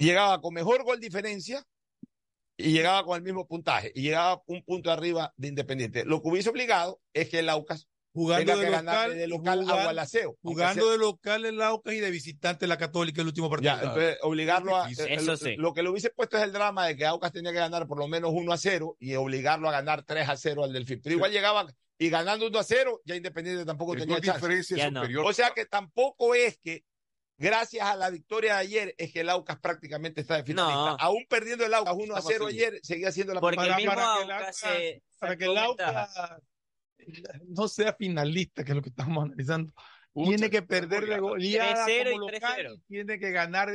llegaba 0.05 0.41
con 0.41 0.53
mejor 0.53 0.83
gol 0.83 0.99
diferencia 0.99 1.65
y 2.57 2.71
llegaba 2.71 3.03
con 3.03 3.17
el 3.17 3.23
mismo 3.23 3.47
puntaje. 3.47 3.91
Y 3.95 4.01
llegaba 4.01 4.41
un 4.45 4.63
punto 4.63 4.91
arriba 4.91 5.33
de 5.37 5.47
Independiente. 5.47 6.05
Lo 6.05 6.21
que 6.21 6.29
hubiese 6.29 6.49
obligado 6.49 7.01
es 7.13 7.29
que 7.29 7.39
el 7.39 7.49
Aucas 7.49 7.87
Jugando 8.13 8.45
tenga 8.45 8.57
de 8.57 8.65
que 8.65 8.71
ganar 8.71 9.07
local, 9.07 9.17
de 9.17 9.27
local 9.27 9.69
a 9.69 9.83
Gualaceo. 9.83 10.37
jugando 10.41 10.91
de 10.91 10.97
local 10.97 11.45
el 11.45 11.61
Aucas 11.61 11.93
y 11.93 11.99
de 12.01 12.11
visitante 12.11 12.67
la 12.67 12.77
Católica 12.77 13.21
el 13.21 13.27
último 13.27 13.49
partido. 13.49 13.73
Ya, 13.73 13.81
entonces 13.81 14.17
obligarlo 14.21 14.75
a. 14.75 14.89
Eso 14.89 15.05
eh, 15.05 15.21
lo, 15.21 15.37
sí. 15.37 15.55
lo 15.55 15.73
que 15.73 15.81
le 15.81 15.89
hubiese 15.89 16.09
puesto 16.09 16.37
es 16.37 16.43
el 16.43 16.51
drama 16.51 16.87
de 16.87 16.97
que 16.97 17.05
Aucas 17.05 17.31
tenía 17.31 17.53
que 17.53 17.59
ganar 17.59 17.87
por 17.87 17.97
lo 17.97 18.09
menos 18.09 18.31
1 18.33 18.51
a 18.51 18.57
0 18.57 18.97
y 18.99 19.15
obligarlo 19.15 19.69
a 19.69 19.71
ganar 19.71 20.03
3 20.03 20.27
a 20.27 20.35
0 20.35 20.65
al 20.65 20.73
Delfín. 20.73 20.99
Pero 21.01 21.15
igual 21.15 21.31
llegaba 21.31 21.65
y 21.97 22.09
ganando 22.09 22.47
1 22.47 22.59
a 22.59 22.63
0, 22.63 23.01
ya 23.05 23.15
Independiente 23.15 23.63
tampoco 23.63 23.93
El 23.93 24.01
tenía 24.01 24.19
chance. 24.19 24.91
no. 24.91 25.01
superior. 25.01 25.25
O 25.25 25.31
sea 25.31 25.51
que 25.51 25.65
tampoco 25.65 26.35
es 26.35 26.57
que, 26.57 26.83
gracias 27.41 27.85
a 27.85 27.95
la 27.95 28.09
victoria 28.09 28.53
de 28.55 28.59
ayer, 28.59 28.95
es 28.97 29.11
que 29.11 29.21
el 29.21 29.29
Aucas 29.29 29.59
prácticamente 29.59 30.21
está 30.21 30.37
de 30.37 30.43
finalista. 30.43 30.91
No. 30.91 30.97
Aún 30.99 31.25
perdiendo 31.27 31.65
el 31.65 31.73
Aucas 31.73 31.93
1 31.95 32.03
a 32.15 32.19
Estaba 32.19 32.21
0 32.21 32.33
seguro. 32.33 32.47
ayer, 32.47 32.79
seguía 32.83 33.11
siendo 33.11 33.33
la 33.33 33.41
Porque 33.41 33.57
Para- 33.57 33.71
el 33.71 33.75
mismo 33.77 33.93
para 33.93 34.15
que 34.17 34.23
el 34.23 34.31
Aucas 34.31 34.47
Aucas- 34.47 34.55
se 34.57 35.03
para 35.19 35.37
que 35.37 35.45
el. 35.45 35.57
Aucas 35.57 36.31
no 37.47 37.67
sea 37.67 37.93
finalista, 37.93 38.63
que 38.63 38.71
es 38.71 38.75
lo 38.75 38.81
que 38.81 38.89
estamos 38.89 39.23
analizando, 39.25 39.73
Pucha, 40.13 40.29
tiene 40.29 40.49
que 40.49 40.61
perder 40.61 41.05
de 41.07 41.19
goleada 41.19 41.85
3-0 41.85 42.11
como 42.11 42.29
y 42.29 42.31
local 42.33 42.53
3-0. 42.55 42.73
y 42.75 42.79
tiene 42.87 43.19
que 43.19 43.31
ganar 43.31 43.69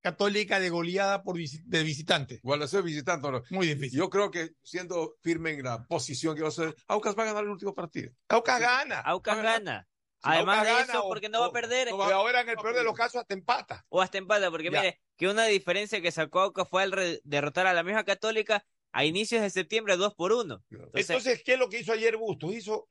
Católica 0.00 0.60
de 0.60 0.68
goleada 0.68 1.22
por 1.22 1.34
visi- 1.36 1.62
de 1.64 1.82
visitante. 1.82 2.38
Gualaceo 2.42 2.82
visitando. 2.82 3.30
no. 3.32 3.42
Muy 3.48 3.68
difícil. 3.68 3.98
Yo 4.00 4.10
creo 4.10 4.30
que 4.30 4.50
siendo 4.62 5.14
firme 5.22 5.52
en 5.52 5.62
la 5.62 5.82
posición 5.86 6.36
que 6.36 6.42
va 6.42 6.48
a 6.48 6.50
ser, 6.50 6.74
Aucas 6.88 7.16
va 7.18 7.22
a 7.22 7.26
ganar 7.26 7.44
el 7.44 7.48
último 7.48 7.74
partido. 7.74 8.12
Aucas 8.28 8.60
gana. 8.60 9.00
Aucas 9.00 9.42
gana. 9.42 9.88
Si 10.24 10.30
Además 10.30 10.64
de 10.64 10.70
gana 10.72 10.82
eso, 10.84 11.04
o- 11.04 11.08
porque 11.08 11.28
no 11.28 11.40
va 11.40 11.46
a 11.46 11.48
o- 11.50 11.52
perder. 11.52 11.88
Y 11.88 11.90
ahora 11.92 12.40
en 12.40 12.48
el 12.48 12.56
peor 12.56 12.74
de 12.74 12.82
los 12.82 12.94
casos 12.94 13.20
hasta 13.20 13.34
empata. 13.34 13.84
O 13.90 14.00
hasta 14.00 14.16
empata, 14.18 14.50
porque 14.50 14.70
Ya. 14.70 14.80
mire, 14.80 15.00
que 15.16 15.28
una 15.28 15.44
diferencia 15.44 16.00
que 16.00 16.10
sacó 16.10 16.40
Aucas 16.40 16.66
fue 16.68 16.82
al 16.82 17.20
derrotar 17.24 17.66
a 17.66 17.74
la 17.74 17.82
misma 17.82 18.04
Católica 18.04 18.64
a 18.92 19.04
inicios 19.04 19.42
de 19.42 19.50
septiembre 19.50 19.96
2 19.96 20.14
por 20.14 20.32
1. 20.32 20.62
Entonces, 20.70 21.10
Entonces, 21.10 21.42
¿qué 21.44 21.52
es 21.54 21.58
lo 21.58 21.68
que 21.68 21.80
hizo 21.80 21.92
ayer 21.92 22.16
Bustos? 22.16 22.54
Hizo, 22.54 22.86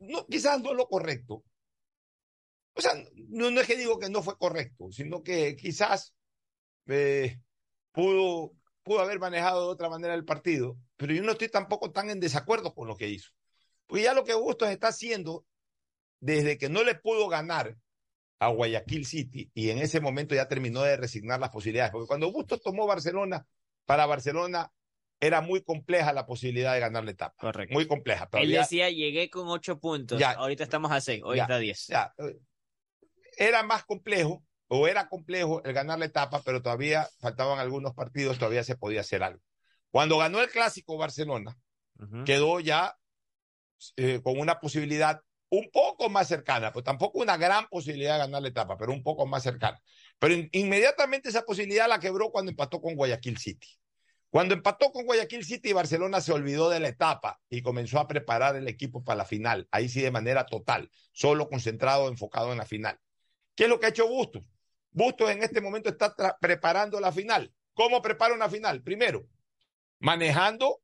no, 0.00 0.26
quizás 0.26 0.60
no 0.60 0.74
lo 0.74 0.88
correcto. 0.88 1.44
O 2.76 2.80
sea, 2.80 2.92
no, 3.28 3.50
no 3.52 3.60
es 3.60 3.66
que 3.68 3.76
digo 3.76 3.98
que 4.00 4.08
no 4.10 4.22
fue 4.22 4.36
correcto, 4.36 4.90
sino 4.90 5.22
que 5.22 5.54
quizás 5.54 6.12
eh, 6.88 7.38
pudo, 7.92 8.52
pudo 8.82 9.00
haber 9.00 9.20
manejado 9.20 9.62
de 9.66 9.68
otra 9.72 9.88
manera 9.88 10.14
el 10.14 10.24
partido, 10.24 10.76
pero 10.96 11.14
yo 11.14 11.22
no 11.22 11.32
estoy 11.32 11.48
tampoco 11.48 11.92
tan 11.92 12.10
en 12.10 12.18
desacuerdo 12.20 12.74
con 12.74 12.88
lo 12.88 12.96
que 12.96 13.08
hizo. 13.08 13.30
Porque 13.86 14.02
ya 14.04 14.12
lo 14.14 14.24
que 14.24 14.34
Bustos 14.34 14.70
está 14.70 14.88
haciendo, 14.88 15.44
desde 16.24 16.56
que 16.56 16.70
no 16.70 16.82
le 16.84 16.94
pudo 16.94 17.28
ganar 17.28 17.76
a 18.38 18.48
Guayaquil 18.48 19.04
City, 19.04 19.50
y 19.54 19.68
en 19.68 19.78
ese 19.78 20.00
momento 20.00 20.34
ya 20.34 20.48
terminó 20.48 20.82
de 20.82 20.96
resignar 20.96 21.38
las 21.38 21.50
posibilidades, 21.50 21.92
porque 21.92 22.06
cuando 22.06 22.32
Bustos 22.32 22.62
tomó 22.62 22.86
Barcelona, 22.86 23.46
para 23.84 24.06
Barcelona 24.06 24.72
era 25.20 25.42
muy 25.42 25.62
compleja 25.62 26.12
la 26.14 26.26
posibilidad 26.26 26.72
de 26.72 26.80
ganar 26.80 27.04
la 27.04 27.10
etapa. 27.10 27.34
correcto. 27.38 27.74
Muy 27.74 27.86
compleja. 27.86 28.28
Él 28.32 28.50
decía, 28.50 28.88
llegué 28.90 29.28
con 29.28 29.48
8 29.48 29.78
puntos. 29.78 30.18
Ya. 30.18 30.32
Ahorita 30.32 30.64
estamos 30.64 30.90
a 30.90 31.00
6, 31.00 31.22
hoy 31.24 31.36
Ya. 31.36 31.42
está 31.42 31.54
a 31.56 31.58
10. 31.58 31.86
ya, 31.88 32.14
era 33.36 33.62
más 33.62 33.84
complejo, 33.84 34.42
o 34.68 34.88
era 34.88 35.08
complejo 35.08 35.62
el 35.64 35.74
ganar 35.74 35.98
la 35.98 36.06
etapa, 36.06 36.40
pero 36.42 36.62
todavía 36.62 37.06
faltaban 37.20 37.58
algunos 37.58 37.94
partidos, 37.94 38.38
todavía 38.38 38.64
se 38.64 38.76
podía 38.76 39.00
hacer 39.02 39.22
algo. 39.22 39.42
Cuando 39.90 40.16
ganó 40.18 40.40
el 40.40 40.48
clásico 40.48 40.96
Barcelona, 40.96 41.56
quedó 42.24 42.60
ya 42.60 42.96
eh, 43.96 44.20
con 44.22 44.38
una 44.38 44.58
posibilidad 44.58 45.20
un 45.58 45.70
poco 45.70 46.08
más 46.08 46.28
cercana, 46.28 46.72
pues 46.72 46.84
tampoco 46.84 47.18
una 47.20 47.36
gran 47.36 47.66
posibilidad 47.68 48.14
de 48.14 48.18
ganar 48.20 48.42
la 48.42 48.48
etapa, 48.48 48.76
pero 48.76 48.92
un 48.92 49.02
poco 49.02 49.26
más 49.26 49.42
cercana. 49.42 49.80
Pero 50.18 50.34
in- 50.34 50.48
inmediatamente 50.52 51.28
esa 51.28 51.42
posibilidad 51.42 51.88
la 51.88 52.00
quebró 52.00 52.30
cuando 52.30 52.50
empató 52.50 52.80
con 52.80 52.94
Guayaquil 52.94 53.38
City. 53.38 53.68
Cuando 54.30 54.54
empató 54.54 54.90
con 54.90 55.06
Guayaquil 55.06 55.44
City, 55.44 55.72
Barcelona 55.72 56.20
se 56.20 56.32
olvidó 56.32 56.68
de 56.68 56.80
la 56.80 56.88
etapa 56.88 57.40
y 57.48 57.62
comenzó 57.62 58.00
a 58.00 58.08
preparar 58.08 58.56
el 58.56 58.66
equipo 58.66 59.04
para 59.04 59.18
la 59.18 59.24
final. 59.24 59.68
Ahí 59.70 59.88
sí 59.88 60.00
de 60.02 60.10
manera 60.10 60.44
total, 60.46 60.90
solo 61.12 61.48
concentrado, 61.48 62.08
enfocado 62.08 62.50
en 62.50 62.58
la 62.58 62.66
final. 62.66 62.98
¿Qué 63.54 63.64
es 63.64 63.70
lo 63.70 63.78
que 63.78 63.86
ha 63.86 63.90
hecho 63.90 64.08
Bustos? 64.08 64.44
Bustos 64.90 65.30
en 65.30 65.42
este 65.42 65.60
momento 65.60 65.88
está 65.88 66.14
preparando 66.40 66.98
la 67.00 67.12
final. 67.12 67.52
¿Cómo 67.74 68.02
prepara 68.02 68.34
una 68.34 68.48
final? 68.48 68.82
Primero, 68.82 69.26
manejando, 70.00 70.80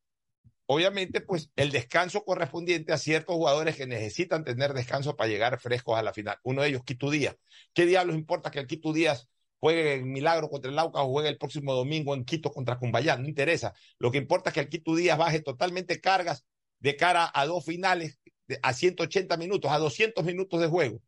obviamente, 0.71 1.19
pues 1.19 1.51
el 1.57 1.69
descanso 1.71 2.23
correspondiente 2.23 2.93
a 2.93 2.97
ciertos 2.97 3.35
jugadores 3.35 3.75
que 3.75 3.87
necesitan 3.87 4.45
tener 4.45 4.73
descanso 4.73 5.17
para 5.17 5.29
llegar 5.29 5.59
frescos 5.59 5.99
a 5.99 6.01
la 6.01 6.13
final. 6.13 6.37
Uno 6.43 6.61
de 6.61 6.69
ellos, 6.69 6.83
Quito 6.85 7.09
Díaz. 7.09 7.35
¿Qué 7.73 7.85
diablos 7.85 8.15
importa 8.15 8.51
que 8.51 8.59
el 8.59 8.67
Quito 8.67 8.93
Díaz 8.93 9.27
juegue 9.59 9.95
en 9.95 10.09
Milagro 10.11 10.49
contra 10.49 10.71
el 10.71 10.79
Aucas 10.79 11.03
o 11.03 11.09
juegue 11.09 11.27
el 11.27 11.37
próximo 11.37 11.73
domingo 11.73 12.15
en 12.15 12.23
Quito 12.23 12.51
contra 12.51 12.79
Cumbayán? 12.79 13.21
No 13.21 13.27
interesa. 13.27 13.73
Lo 13.99 14.11
que 14.11 14.17
importa 14.17 14.49
es 14.49 14.53
que 14.53 14.59
el 14.61 14.69
Quito 14.69 14.95
Díaz 14.95 15.17
baje 15.17 15.41
totalmente 15.41 15.99
cargas 15.99 16.45
de 16.79 16.95
cara 16.95 17.29
a 17.33 17.45
dos 17.45 17.65
finales 17.65 18.19
a 18.61 18.73
180 18.73 19.35
minutos, 19.35 19.71
a 19.71 19.77
200 19.77 20.23
minutos 20.23 20.61
de 20.61 20.67
juego 20.67 21.01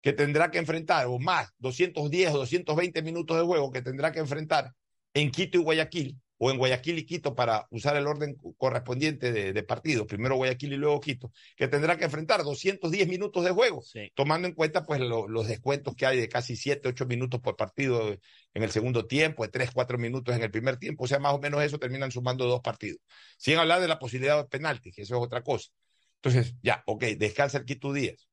que 0.00 0.12
tendrá 0.12 0.50
que 0.50 0.58
enfrentar, 0.58 1.06
o 1.06 1.20
más, 1.20 1.52
210 1.58 2.34
o 2.34 2.38
220 2.38 3.02
minutos 3.02 3.36
de 3.36 3.44
juego 3.44 3.70
que 3.70 3.82
tendrá 3.82 4.10
que 4.10 4.18
enfrentar 4.18 4.74
en 5.14 5.30
Quito 5.30 5.58
y 5.58 5.62
Guayaquil, 5.62 6.20
o 6.44 6.50
en 6.50 6.58
Guayaquil 6.58 6.98
y 6.98 7.06
Quito 7.06 7.36
para 7.36 7.68
usar 7.70 7.94
el 7.94 8.04
orden 8.08 8.34
correspondiente 8.56 9.30
de, 9.30 9.52
de 9.52 9.62
partido, 9.62 10.08
primero 10.08 10.34
Guayaquil 10.34 10.72
y 10.72 10.76
luego 10.76 10.98
Quito, 11.00 11.30
que 11.54 11.68
tendrá 11.68 11.96
que 11.96 12.04
enfrentar 12.06 12.42
210 12.42 13.06
minutos 13.06 13.44
de 13.44 13.52
juego, 13.52 13.80
Sí. 13.80 14.10
tomando 14.16 14.48
en 14.48 14.54
cuenta 14.54 14.84
pues 14.84 14.98
lo- 14.98 15.28
los 15.28 15.46
descuentos 15.46 15.94
que 15.94 16.04
hay 16.04 16.18
de 16.18 16.28
casi 16.28 16.56
7, 16.56 16.88
8 16.88 17.06
minutos 17.06 17.40
por 17.40 17.54
partido 17.54 18.10
en 18.10 18.62
el 18.64 18.72
segundo 18.72 19.06
tiempo, 19.06 19.44
de 19.44 19.50
3, 19.50 19.70
4 19.70 19.98
minutos 19.98 20.34
en 20.34 20.42
el 20.42 20.50
primer 20.50 20.78
tiempo, 20.78 21.04
o 21.04 21.06
sea, 21.06 21.20
más 21.20 21.32
o 21.32 21.38
menos 21.38 21.62
eso 21.62 21.78
terminan 21.78 22.10
sumando 22.10 22.44
dos 22.46 22.60
partidos. 22.60 22.98
Sin 23.38 23.56
hablar 23.58 23.80
de 23.80 23.86
la 23.86 24.00
posibilidad 24.00 24.36
de 24.42 24.48
penalti, 24.48 24.90
que 24.90 25.02
eso 25.02 25.14
es 25.16 25.22
otra 25.22 25.42
cosa. 25.44 25.70
Entonces, 26.16 26.56
ya, 26.60 26.82
ok, 26.86 27.04
descansa 27.18 27.58
el 27.58 27.64
Quito 27.66 27.92
Díaz. 27.92 28.26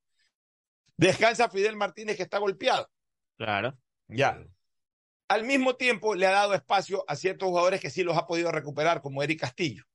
Descansa 0.98 1.48
Fidel 1.50 1.76
Martínez 1.76 2.18
que 2.18 2.24
está 2.24 2.40
golpeado. 2.40 2.90
Claro. 3.38 3.78
Ya. 4.08 4.44
Al 5.30 5.46
mismo 5.46 5.76
tiempo 5.76 6.16
le 6.16 6.28
ha 6.28 6.32
dado 6.32 6.54
espacio 6.54 7.06
a 7.08 7.16
ciertos 7.16 7.48
jugadores 7.48 7.80
que 7.80 7.90
sí 7.90 8.04
los 8.04 8.18
ha 8.18 8.28
podido 8.28 8.52
recuperar, 8.52 9.02
como 9.02 9.24
Eric 9.24 9.40
Castillo. 9.40 9.86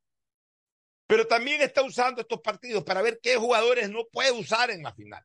Pero 1.06 1.26
también 1.26 1.60
está 1.60 1.82
usando 1.82 2.22
estos 2.22 2.40
partidos 2.40 2.84
para 2.84 3.02
ver 3.02 3.20
qué 3.22 3.36
jugadores 3.36 3.90
no 3.90 4.06
puede 4.10 4.32
usar 4.32 4.70
en 4.70 4.82
la 4.82 4.94
final. 4.94 5.22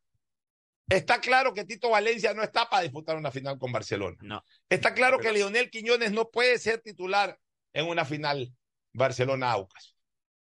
Está 0.90 1.22
claro 1.22 1.53
que 1.53 1.64
Tito 1.64 1.91
Valencia 1.91 2.34
no 2.34 2.41
está 2.41 2.68
para 2.68 2.81
disputar 2.81 3.15
una 3.15 3.31
final 3.31 3.60
con 3.60 3.72
Barcelona. 3.72 4.18
No. 4.22 4.44
Está 4.68 4.94
claro 4.94 5.19
que 5.19 5.31
Leonel 5.31 5.69
Quiñones 5.69 6.11
no 6.11 6.30
puede 6.30 6.57
ser 6.57 6.81
titular 6.81 7.40
en 7.73 7.88
una 7.88 8.03
final 8.03 8.52
Barcelona-Aucas. 8.94 9.95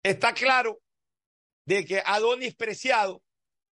Está 0.02 0.34
claro 0.34 0.80
de 1.64 1.84
que 1.84 2.02
Adonis 2.04 2.56
Preciado 2.56 3.22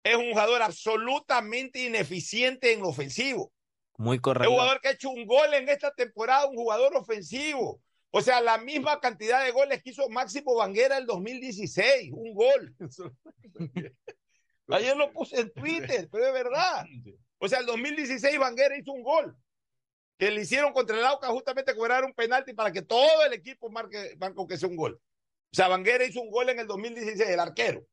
es 0.03 0.17
un 0.17 0.31
jugador 0.31 0.63
absolutamente 0.63 1.85
ineficiente 1.85 2.73
en 2.73 2.83
ofensivo. 2.83 3.53
Muy 3.97 4.19
correcto. 4.19 4.51
un 4.51 4.57
jugador 4.57 4.81
que 4.81 4.89
ha 4.89 4.93
hecho 4.93 5.11
un 5.11 5.25
gol 5.27 5.55
en 5.55 5.69
esta 5.69 5.93
temporada, 5.95 6.47
un 6.47 6.57
jugador 6.57 6.97
ofensivo. 6.97 7.81
O 8.11 8.21
sea, 8.21 8.41
la 8.41 8.59
misma 8.59 9.01
cantidad 9.01 9.45
de 9.45 9.51
goles 9.51 9.83
que 9.83 9.91
hizo 9.91 10.09
Máximo 10.09 10.55
Vanguera 10.55 10.99
el 10.99 11.07
2016, 11.07 12.13
un 12.13 12.35
gol. 12.35 12.75
Ayer 14.69 14.97
lo 14.97 15.13
puse 15.13 15.41
en 15.41 15.53
Twitter, 15.53 16.09
pero 16.11 16.27
es 16.27 16.33
verdad. 16.33 16.87
O 17.39 17.49
sea, 17.49 17.59
el 17.61 17.67
2016 17.67 18.39
Vanguera 18.39 18.77
hizo 18.79 18.93
un 18.93 19.03
gol 19.03 19.37
que 20.19 20.31
le 20.31 20.43
hicieron 20.43 20.73
contra 20.73 20.97
el 20.97 21.05
Auca 21.05 21.29
justamente 21.29 21.75
cobrar 21.75 22.05
un 22.05 22.15
penalti 22.15 22.53
para 22.55 22.73
que 22.73 22.83
todo 22.83 23.25
el 23.27 23.33
equipo 23.33 23.69
marque, 23.69 24.17
que 24.49 24.57
sea 24.57 24.69
un 24.69 24.77
gol. 24.77 24.95
O 25.53 25.57
sea, 25.57 25.69
Vanguera 25.69 26.05
hizo 26.05 26.21
un 26.21 26.31
gol 26.31 26.49
en 26.49 26.61
el 26.61 26.67
2016, 26.67 27.29
el 27.29 27.41
arquero. 27.41 27.85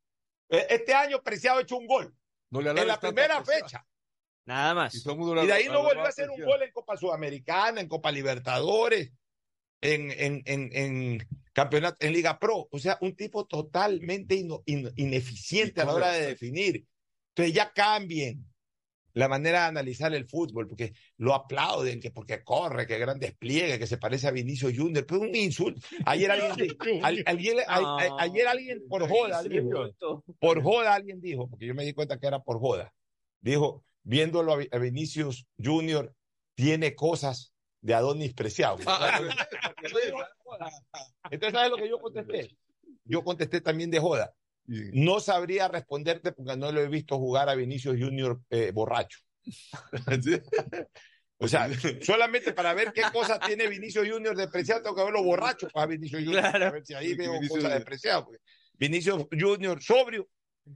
E- 0.50 0.68
Este 0.70 0.94
año 0.94 1.22
Preciado 1.22 1.60
ha 1.60 1.62
hecho 1.64 1.78
un 1.78 1.88
gol. 1.88 2.16
No 2.52 2.62
le 2.62 2.70
en 2.70 2.88
la 2.88 3.00
primera 3.00 3.44
Preciado. 3.44 3.66
fecha. 3.68 3.86
Nada 4.46 4.74
más. 4.74 4.94
Y 4.96 5.00
Y 5.44 5.48
de 5.48 5.54
ahí 5.54 5.66
no 5.68 5.82
volvió 5.84 6.02
a 6.06 6.10
hacer 6.10 6.30
un 6.30 6.36
gol 6.48 6.64
en 6.64 6.72
Copa 6.72 6.98
Sudamericana, 6.98 7.82
en 7.82 7.88
Copa 7.88 8.12
Libertadores, 8.12 9.12
en, 9.82 10.12
en, 10.12 10.42
en, 10.46 10.70
en 10.74 11.28
campeonato, 11.54 11.98
en 12.06 12.14
Liga 12.14 12.40
Pro. 12.40 12.68
O 12.72 12.80
sea, 12.80 12.98
un 13.02 13.16
tipo 13.16 13.46
totalmente 13.46 14.36
ino- 14.36 14.64
in- 14.66 14.92
ineficiente 14.96 15.82
a 15.82 15.86
la 15.86 15.94
hora 15.94 16.12
de 16.12 16.26
definir. 16.28 16.86
Entonces 17.30 17.54
ya 17.54 17.72
cambien 17.72 18.46
la 19.14 19.28
manera 19.28 19.62
de 19.64 19.68
analizar 19.68 20.14
el 20.14 20.26
fútbol, 20.26 20.68
porque 20.70 20.94
lo 21.18 21.34
aplauden, 21.36 22.00
que 22.00 22.12
porque 22.12 22.44
corre, 22.44 22.88
que 22.88 22.98
gran 22.98 23.20
despliegue, 23.20 23.78
que 23.78 23.86
se 23.88 23.98
parece 23.98 24.28
a 24.28 24.32
Vinicio 24.32 24.70
Junior, 24.74 25.06
pero 25.06 25.20
un 25.22 25.36
insulto. 25.36 25.82
Ayer 26.06 26.32
alguien, 26.32 26.78
al- 27.04 27.24
ayer, 27.26 27.58
a- 27.68 27.76
a- 28.00 28.22
ayer 28.24 28.48
alguien 28.48 28.82
por 28.88 29.02
joda, 29.10 29.40
dijo, 29.64 29.70
por 30.40 30.64
joda 30.64 30.94
alguien 30.96 31.20
dijo, 31.20 31.50
porque 31.50 31.66
yo 31.66 31.76
me 31.76 31.84
di 31.84 31.94
cuenta 31.94 32.18
que 32.20 32.28
era 32.28 32.40
por 32.42 32.60
joda, 32.60 32.94
dijo, 33.42 33.84
viéndolo 34.04 34.54
a, 34.54 34.58
Vi- 34.58 34.70
a 34.72 34.78
Vinicius 34.78 35.48
Junior, 35.58 36.14
tiene 36.56 36.96
cosas 36.96 37.54
de 37.82 37.94
Adonis 37.94 38.34
Preciado. 38.34 38.78
Entonces, 41.32 41.54
¿sabes 41.54 41.72
lo 41.72 41.78
que 41.78 41.90
yo 41.90 42.00
contesté? 42.00 42.56
Yo 43.06 43.24
contesté 43.24 43.62
también 43.62 43.90
de 43.92 44.00
joda. 44.00 44.34
No 44.68 45.20
sabría 45.20 45.68
responderte 45.68 46.32
porque 46.32 46.56
no 46.56 46.72
lo 46.72 46.82
he 46.82 46.88
visto 46.88 47.18
jugar 47.18 47.50
a 47.50 47.56
Vinicius 47.56 47.98
Junior 48.00 48.40
eh, 48.50 48.72
borracho. 48.72 49.20
O 51.44 51.48
sea, 51.48 51.68
solamente 52.04 52.54
para 52.54 52.72
ver 52.76 52.94
qué 52.94 53.02
cosas 53.12 53.40
tiene 53.40 53.68
Vinicius 53.68 54.08
Junior 54.08 54.38
despreciado, 54.38 54.84
tengo 54.84 54.96
que 54.96 55.04
verlo 55.06 55.24
borracho 55.24 55.68
para 55.70 55.88
Vinicius 55.88 56.22
Junior. 56.24 56.40
Claro. 56.44 56.66
A 56.68 56.70
ver 56.70 56.86
si 56.86 56.94
ahí 56.94 57.16
veo 57.16 57.34
Vinicius- 57.34 57.50
cosas 57.64 57.74
despreciadas. 57.74 58.26
porque 58.26 58.38
Vinicius 58.76 59.26
Junior 59.32 59.82
sobrio, 59.82 60.28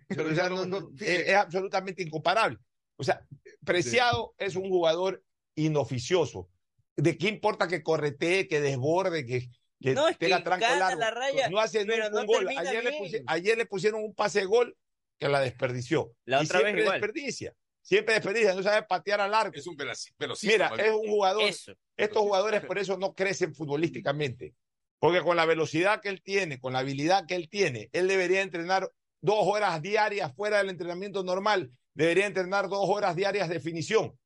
pero, 0.07 0.31
o 0.31 0.33
sea, 0.33 0.49
no- 0.49 0.65
no- 0.65 0.89
es, 0.99 1.19
es 1.27 1.35
absolutamente 1.35 2.01
incomparable. 2.01 2.57
O 2.97 3.03
sea, 3.03 3.25
Preciado 3.63 4.33
es 4.37 4.55
un 4.55 4.69
jugador 4.69 5.23
inoficioso. 5.55 6.49
¿De 6.95 7.17
qué 7.17 7.27
importa 7.27 7.67
que 7.67 7.83
corretee, 7.83 8.47
que 8.47 8.61
desborde, 8.61 9.25
que, 9.25 9.49
que 9.81 9.93
No, 9.93 10.07
es 10.07 10.17
que 10.17 10.27
tenga 10.27 10.43
tranco 10.43 10.65
largo? 10.65 10.99
la 10.99 11.11
raya, 11.11 11.49
no 11.49 11.59
hace 11.59 11.83
no 11.85 12.25
gol. 12.25 12.47
Ayer 12.57 12.83
le, 12.83 13.23
ayer 13.27 13.67
pusieron 13.67 14.03
un 14.03 14.13
pase 14.13 14.41
de 14.41 14.45
gol 14.45 14.77
que 15.19 15.27
la 15.27 15.41
desperdició. 15.41 16.13
La 16.25 16.41
Y 16.41 16.45
otra 16.45 16.59
vez 16.59 16.65
siempre 16.67 16.81
igual. 16.83 17.01
desperdicia. 17.01 17.53
Siempre 17.81 18.15
desperdicia, 18.15 18.55
no 18.55 18.63
sabe 18.63 18.83
patear 18.83 19.21
al 19.21 19.33
arco. 19.33 19.57
Es 19.57 19.67
un 19.67 19.75
velocista. 19.75 20.25
Mira, 20.43 20.71
es 20.77 20.91
un 20.91 21.07
jugador. 21.07 21.43
Eso. 21.43 21.73
Estos 21.97 22.21
jugadores 22.21 22.65
por 22.65 22.79
eso 22.79 22.97
no 22.97 23.13
crecen 23.13 23.53
futbolísticamente. 23.53 24.53
Porque 24.99 25.21
con 25.21 25.35
la 25.35 25.45
velocidad 25.45 26.01
que 26.01 26.09
él 26.09 26.21
tiene, 26.23 26.59
con 26.59 26.73
la 26.73 26.79
habilidad 26.79 27.25
que 27.27 27.35
él 27.35 27.47
tiene, 27.49 27.89
él 27.93 28.07
debería 28.07 28.41
entrenar 28.41 28.89
dos 29.21 29.39
horas 29.41 29.81
diarias 29.81 30.33
fuera 30.35 30.57
del 30.57 30.69
entrenamiento 30.69 31.23
normal. 31.23 31.71
Debería 31.95 32.27
entrenar 32.27 32.69
dos 32.69 32.87
horas 32.87 33.15
diarias 33.15 33.47
de 33.47 33.55
definición. 33.55 34.17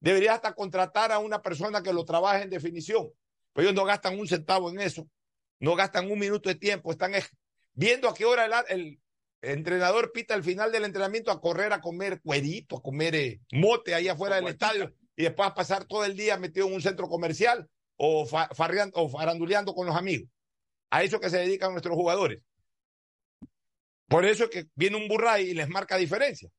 Debería 0.00 0.34
hasta 0.34 0.54
contratar 0.54 1.12
a 1.12 1.18
una 1.18 1.40
persona 1.42 1.82
que 1.82 1.92
lo 1.92 2.04
trabaje 2.04 2.42
en 2.42 2.50
definición. 2.50 3.10
Pero 3.52 3.68
ellos 3.68 3.74
no 3.76 3.84
gastan 3.84 4.18
un 4.18 4.26
centavo 4.26 4.70
en 4.70 4.80
eso. 4.80 5.06
No 5.60 5.76
gastan 5.76 6.10
un 6.10 6.18
minuto 6.18 6.48
de 6.48 6.54
tiempo. 6.54 6.90
Están 6.90 7.12
viendo 7.74 8.08
a 8.08 8.14
qué 8.14 8.24
hora 8.24 8.46
el, 8.68 8.98
entrenador 9.42 10.12
pita 10.12 10.34
al 10.34 10.42
final 10.42 10.72
del 10.72 10.84
entrenamiento 10.84 11.30
a 11.30 11.40
correr, 11.40 11.72
a 11.72 11.80
comer 11.80 12.20
cuerito, 12.22 12.78
a 12.78 12.82
comer 12.82 13.14
eh, 13.14 13.40
mote 13.52 13.94
ahí 13.94 14.08
afuera 14.08 14.36
del 14.36 14.48
estadio 14.48 14.94
y 15.16 15.22
después 15.24 15.48
a 15.48 15.54
pasar 15.54 15.84
todo 15.86 16.04
el 16.04 16.14
día 16.16 16.36
metido 16.38 16.66
en 16.66 16.74
un 16.74 16.82
centro 16.82 17.08
comercial 17.08 17.66
o, 17.96 18.26
fa- 18.26 18.48
farreando- 18.50 18.92
o 18.96 19.08
faranduleando 19.08 19.74
con 19.74 19.86
los 19.86 19.96
amigos. 19.96 20.28
A 20.90 21.02
eso 21.04 21.20
que 21.20 21.30
se 21.30 21.38
dedican 21.38 21.72
nuestros 21.72 21.94
jugadores. 21.94 22.40
Por 24.08 24.24
eso 24.24 24.44
es 24.44 24.50
que 24.50 24.66
viene 24.74 24.96
un 24.96 25.08
Burray 25.08 25.50
y 25.50 25.54
les 25.54 25.68
marca 25.68 25.96
diferencia. 25.96 26.50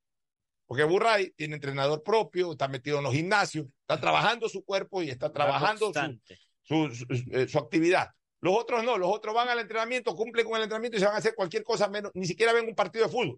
Porque 0.72 0.86
Burray 0.86 1.32
tiene 1.32 1.56
entrenador 1.56 2.02
propio, 2.02 2.54
está 2.54 2.70
metido 2.70 3.00
en 3.00 3.04
los 3.04 3.14
gimnasios, 3.14 3.66
está 3.82 4.00
trabajando 4.00 4.48
su 4.48 4.64
cuerpo 4.64 5.04
y 5.04 5.10
está 5.10 5.30
trabajando 5.30 5.80
su, 5.80 5.84
constante. 5.88 6.40
su, 6.62 6.90
su- 6.96 7.06
eh, 7.34 7.46
su 7.50 7.58
actividad. 7.58 8.08
Los 8.40 8.56
otros 8.56 8.82
no, 8.82 8.98
los 8.98 9.10
otros 9.14 9.36
van 9.36 9.50
al 9.50 9.60
entrenamiento, 9.60 10.16
cumplen 10.16 10.46
con 10.46 10.56
el 10.56 10.64
entrenamiento 10.64 10.96
y 10.96 11.02
se 11.02 11.08
van 11.08 11.16
a 11.16 11.18
hacer 11.18 11.36
cualquier 11.36 11.64
cosa 11.66 11.90
menos, 11.90 12.14
ni 12.14 12.26
siquiera 12.26 12.54
ven 12.54 12.70
un 12.70 12.74
partido 12.74 13.04
de 13.04 13.12
fútbol. 13.12 13.38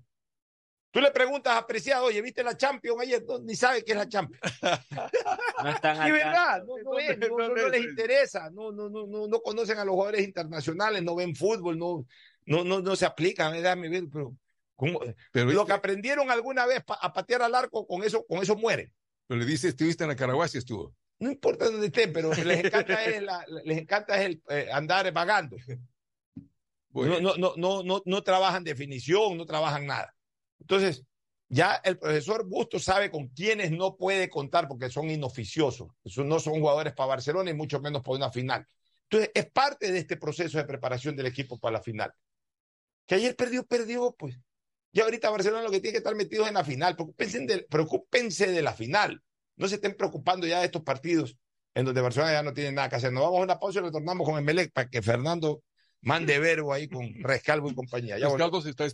Tú 0.91 1.01
le 1.01 1.09
preguntas 1.09 1.57
a 1.57 1.65
Preciado, 1.65 2.05
oye, 2.05 2.21
¿viste 2.21 2.43
la 2.43 2.55
Champions 2.55 3.01
ayer? 3.01 3.23
No, 3.27 3.39
ni 3.39 3.55
sabe 3.55 3.83
qué 3.83 3.93
es 3.93 3.97
la 3.97 4.07
Champions. 4.07 4.39
No 5.63 5.69
están 5.71 6.07
Y 6.07 6.11
verdad, 6.11 6.63
no, 6.67 6.77
no 6.83 6.91
No, 7.39 7.49
no, 7.49 7.67
les 7.69 7.83
interesa, 7.83 8.51
no, 8.51 8.71
no, 8.71 8.91
no, 8.91 9.07
no, 9.07 9.27
no 9.27 9.41
conocen 9.41 9.79
a 9.79 9.85
los 9.85 9.93
jugadores 9.95 10.23
internacionales, 10.23 11.01
no 11.01 11.15
ven 11.15 11.35
fútbol, 11.35 11.79
no, 11.79 12.05
no, 12.45 12.63
no, 12.63 12.79
no 12.79 12.95
se 12.95 13.07
aplican, 13.07 13.53
déjame 13.53 13.89
ver, 13.89 14.03
pero, 14.13 14.35
¿cómo? 14.75 14.99
Pero 15.31 15.49
es 15.49 15.55
lo 15.55 15.61
que 15.65 15.67
que- 15.67 15.73
aprendieron 15.73 16.29
alguna 16.31 16.65
vez 16.65 16.83
pa- 16.83 16.99
a 17.01 17.13
patear 17.13 17.41
al 17.41 17.55
arco, 17.55 17.85
con 17.87 18.03
eso, 18.03 18.25
con 18.25 18.41
eso 18.41 18.55
mueren. 18.55 18.91
Pero 19.27 19.39
le 19.39 19.45
dice, 19.45 19.69
estuviste 19.69 20.03
en 20.03 20.09
la 20.09 20.15
Caraguas 20.15 20.53
y 20.55 20.57
estuvo. 20.57 20.93
No 21.19 21.31
importa 21.31 21.65
dónde 21.65 21.87
estén, 21.87 22.11
pero 22.11 22.31
les 22.57 22.65
encanta 22.65 23.05
es, 23.05 23.21
la- 23.21 23.45
les 23.63 23.77
encanta 23.77 24.19
es 24.19 24.25
el, 24.25 24.41
eh, 24.49 24.69
andar 24.71 25.11
vagando. 25.13 25.57
No, 26.91 27.19
no, 27.19 27.35
no, 27.37 27.53
no, 27.57 27.83
no, 27.83 28.01
no 28.05 28.21
trabajan 28.23 28.63
definición, 28.63 29.35
no 29.37 29.45
trabajan 29.45 29.87
nada. 29.87 30.13
Entonces, 30.59 31.03
ya 31.49 31.75
el 31.83 31.97
profesor 31.97 32.47
Bustos 32.47 32.83
sabe 32.83 33.09
con 33.09 33.29
quiénes 33.29 33.71
no 33.71 33.95
puede 33.97 34.29
contar 34.29 34.67
porque 34.67 34.89
son 34.89 35.09
inoficiosos. 35.09 35.89
Eso 36.03 36.23
no 36.23 36.39
son 36.39 36.53
jugadores 36.59 36.93
para 36.93 37.07
Barcelona 37.07 37.49
y 37.49 37.53
mucho 37.55 37.79
menos 37.79 38.03
para 38.03 38.17
una 38.17 38.31
final. 38.31 38.67
Entonces, 39.09 39.31
es 39.33 39.51
parte 39.51 39.91
de 39.91 39.99
este 39.99 40.17
proceso 40.17 40.57
de 40.57 40.65
preparación 40.65 41.15
del 41.15 41.25
equipo 41.27 41.59
para 41.59 41.73
la 41.77 41.81
final. 41.83 42.11
Que 43.07 43.15
ayer 43.15 43.35
perdió, 43.35 43.65
perdió, 43.65 44.15
pues. 44.17 44.37
Y 44.93 45.01
ahorita 45.01 45.31
Barcelona 45.31 45.63
lo 45.63 45.71
que 45.71 45.79
tiene 45.79 45.93
que 45.93 45.97
estar 45.97 46.15
metidos 46.15 46.47
en 46.47 46.53
la 46.53 46.63
final. 46.63 46.95
Preocúpense 46.95 47.39
de, 47.39 47.63
preocúpense 47.63 48.51
de 48.51 48.61
la 48.61 48.73
final. 48.73 49.21
No 49.55 49.67
se 49.67 49.75
estén 49.75 49.97
preocupando 49.97 50.45
ya 50.45 50.59
de 50.59 50.65
estos 50.65 50.83
partidos 50.83 51.35
en 51.73 51.85
donde 51.85 52.01
Barcelona 52.01 52.33
ya 52.33 52.43
no 52.43 52.53
tiene 52.53 52.71
nada 52.71 52.89
que 52.89 52.97
hacer. 52.97 53.11
Nos 53.11 53.23
vamos 53.23 53.39
a 53.39 53.43
una 53.43 53.59
pausa 53.59 53.79
y 53.79 53.83
retornamos 53.83 54.27
con 54.27 54.37
Emelec 54.37 54.71
para 54.71 54.87
que 54.87 55.01
Fernando 55.01 55.63
mande 56.01 56.37
verbo 56.37 56.73
ahí 56.73 56.87
con 56.87 57.11
Rescalvo 57.23 57.71
y 57.71 57.75
compañía. 57.75 58.19
Ya 58.19 58.27
Rescalvo 58.27 58.61
se 58.61 58.69
está 58.69 58.85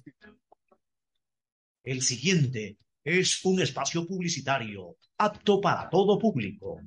El 1.83 2.01
siguiente 2.01 2.77
es 3.03 3.43
un 3.43 3.61
espacio 3.61 4.07
publicitario 4.07 4.95
apto 5.17 5.59
para 5.59 5.89
todo 5.89 6.17
público. 6.17 6.79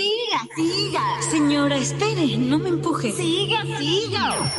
Siga, 0.00 0.40
siga. 0.54 1.22
Señora, 1.30 1.76
espere, 1.78 2.36
no 2.36 2.58
me 2.58 2.68
empuje. 2.68 3.12
Siga, 3.12 3.62
siga. 3.78 4.52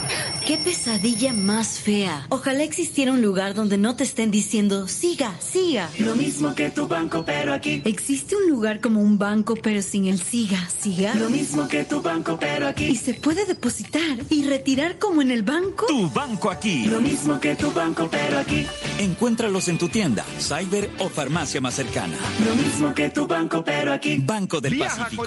Qué 0.47 0.57
pesadilla 0.57 1.31
más 1.31 1.77
fea. 1.79 2.25
Ojalá 2.29 2.63
existiera 2.63 3.11
un 3.11 3.21
lugar 3.21 3.53
donde 3.53 3.77
no 3.77 3.95
te 3.95 4.03
estén 4.03 4.31
diciendo, 4.31 4.87
siga, 4.87 5.35
siga. 5.39 5.91
Lo 5.99 6.15
mismo 6.15 6.55
que 6.55 6.71
tu 6.71 6.87
banco, 6.87 7.23
pero 7.23 7.53
aquí. 7.53 7.83
¿Existe 7.85 8.35
un 8.35 8.49
lugar 8.49 8.79
como 8.81 8.99
un 9.01 9.19
banco 9.19 9.55
pero 9.61 9.83
sin 9.83 10.07
el 10.07 10.19
siga, 10.19 10.67
siga? 10.81 11.13
Lo 11.13 11.29
mismo 11.29 11.67
que 11.67 11.83
tu 11.83 12.01
banco, 12.01 12.37
pero 12.39 12.65
¿Y 12.65 12.69
aquí. 12.69 12.95
se 12.95 13.13
puede 13.13 13.45
depositar 13.45 14.17
y 14.31 14.43
retirar 14.45 14.97
como 14.97 15.21
en 15.21 15.29
el 15.29 15.43
banco? 15.43 15.85
Tu 15.85 16.09
banco 16.09 16.49
aquí. 16.49 16.85
Lo 16.85 16.99
mismo 16.99 17.39
que 17.39 17.55
tu 17.55 17.71
banco, 17.71 18.07
pero 18.09 18.39
aquí. 18.39 18.65
Encuéntralos 18.97 19.67
en 19.67 19.77
tu 19.77 19.87
tienda, 19.89 20.25
cyber 20.39 20.89
o 20.97 21.09
farmacia 21.09 21.61
más 21.61 21.75
cercana. 21.75 22.15
Lo 22.43 22.55
mismo 22.55 22.91
que 22.95 23.09
tu 23.11 23.27
banco, 23.27 23.63
pero 23.63 23.93
aquí. 23.93 24.17
Banco 24.17 24.59
del 24.61 24.73
Viaja 24.75 25.03
Pacífico. 25.03 25.26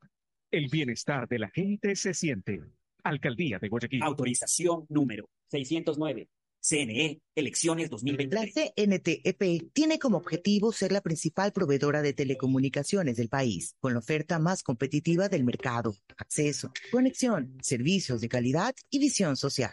El 0.50 0.66
bienestar 0.68 1.28
de 1.28 1.38
la 1.38 1.48
gente 1.48 1.94
se 1.94 2.12
siente. 2.12 2.60
Alcaldía 3.04 3.58
de 3.60 3.68
Guayaquil. 3.68 4.02
Autorización 4.02 4.84
número 4.88 5.28
609. 5.48 6.28
CNE, 6.62 7.22
elecciones 7.34 7.88
2020. 7.88 8.34
La 8.34 8.46
CNTEP 8.46 9.72
tiene 9.72 9.98
como 9.98 10.18
objetivo 10.18 10.72
ser 10.72 10.92
la 10.92 11.00
principal 11.00 11.52
proveedora 11.52 12.02
de 12.02 12.12
telecomunicaciones 12.12 13.16
del 13.16 13.30
país, 13.30 13.76
con 13.80 13.94
la 13.94 14.00
oferta 14.00 14.38
más 14.38 14.62
competitiva 14.62 15.28
del 15.28 15.44
mercado, 15.44 15.94
acceso, 16.18 16.70
conexión, 16.90 17.56
servicios 17.62 18.20
de 18.20 18.28
calidad 18.28 18.74
y 18.90 18.98
visión 18.98 19.36
social. 19.36 19.72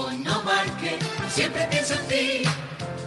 Economarket, 0.00 1.02
siempre 1.28 1.66
pienso 1.70 1.92
en 1.92 2.08
ti. 2.08 2.42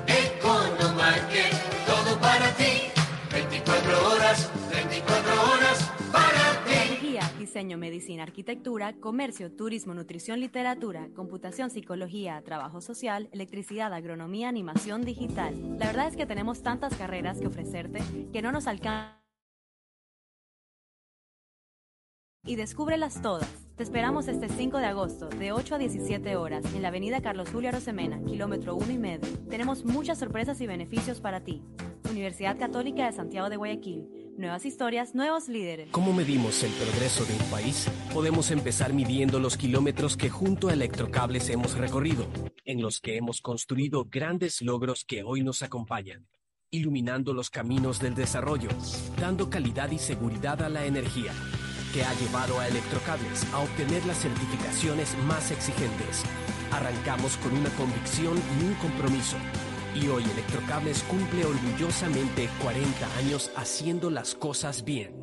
Economarket, 0.05 1.51
todo 1.87 2.19
para 2.19 2.51
ti. 2.53 2.91
24 3.31 4.11
horas, 4.11 4.51
24 4.71 5.31
horas 5.33 5.91
para 6.11 6.63
ti. 6.65 6.73
Energía, 6.73 7.31
diseño, 7.39 7.79
medicina, 7.79 8.21
arquitectura, 8.21 8.93
comercio, 8.93 9.51
turismo, 9.51 9.95
nutrición, 9.95 10.39
literatura, 10.39 11.07
computación, 11.15 11.71
psicología, 11.71 12.43
trabajo 12.45 12.79
social, 12.79 13.27
electricidad, 13.31 13.91
agronomía, 13.91 14.49
animación 14.49 15.03
digital. 15.03 15.55
La 15.79 15.87
verdad 15.87 16.09
es 16.09 16.15
que 16.15 16.27
tenemos 16.27 16.61
tantas 16.61 16.95
carreras 16.95 17.39
que 17.39 17.47
ofrecerte 17.47 18.03
que 18.31 18.41
no 18.43 18.51
nos 18.51 18.67
alcanza. 18.67 19.22
Y 22.45 22.57
descúbrelas 22.57 23.21
todas. 23.21 23.47
Te 23.77 23.83
esperamos 23.83 24.27
este 24.27 24.49
5 24.49 24.77
de 24.77 24.85
agosto, 24.85 25.29
de 25.29 25.53
8 25.53 25.75
a 25.75 25.77
17 25.77 26.35
horas, 26.35 26.65
en 26.75 26.81
la 26.81 26.89
avenida 26.89 27.21
Carlos 27.21 27.47
Julio 27.49 27.69
Arosemena, 27.69 28.21
kilómetro 28.25 28.75
1 28.75 28.91
y 28.91 28.97
medio. 28.97 29.29
Tenemos 29.49 29.85
muchas 29.85 30.19
sorpresas 30.19 30.59
y 30.59 30.67
beneficios 30.67 31.21
para 31.21 31.45
ti. 31.45 31.63
Universidad 32.11 32.59
Católica 32.59 33.05
de 33.05 33.13
Santiago 33.13 33.49
de 33.49 33.55
Guayaquil. 33.55 34.09
Nuevas 34.37 34.65
historias, 34.65 35.15
nuevos 35.15 35.47
líderes. 35.47 35.89
¿Cómo 35.91 36.11
medimos 36.11 36.61
el 36.63 36.71
progreso 36.73 37.23
de 37.23 37.33
un 37.33 37.49
país? 37.49 37.89
Podemos 38.13 38.51
empezar 38.51 38.91
midiendo 38.91 39.39
los 39.39 39.55
kilómetros 39.55 40.17
que 40.17 40.29
junto 40.29 40.67
a 40.67 40.73
Electrocables 40.73 41.49
hemos 41.49 41.77
recorrido, 41.77 42.27
en 42.65 42.81
los 42.81 42.99
que 42.99 43.15
hemos 43.15 43.39
construido 43.39 44.03
grandes 44.03 44.61
logros 44.61 45.05
que 45.05 45.23
hoy 45.23 45.43
nos 45.43 45.63
acompañan, 45.63 46.27
iluminando 46.71 47.33
los 47.33 47.49
caminos 47.49 48.01
del 48.01 48.15
desarrollo, 48.15 48.69
dando 49.17 49.49
calidad 49.49 49.91
y 49.91 49.97
seguridad 49.97 50.61
a 50.61 50.69
la 50.69 50.85
energía, 50.85 51.31
que 51.93 52.03
ha 52.03 52.13
llevado 52.15 52.59
a 52.59 52.67
Electrocables 52.67 53.45
a 53.53 53.59
obtener 53.59 54.03
las 54.05 54.17
certificaciones 54.17 55.15
más 55.27 55.51
exigentes. 55.51 56.23
Arrancamos 56.71 57.37
con 57.37 57.55
una 57.55 57.69
convicción 57.71 58.41
y 58.59 58.63
un 58.65 58.73
compromiso. 58.75 59.37
Y 59.93 60.07
hoy 60.07 60.23
Electrocables 60.23 61.03
cumple 61.03 61.45
orgullosamente 61.45 62.49
40 62.63 63.17
años 63.17 63.51
haciendo 63.55 64.09
las 64.09 64.33
cosas 64.33 64.83
bien. 64.83 65.13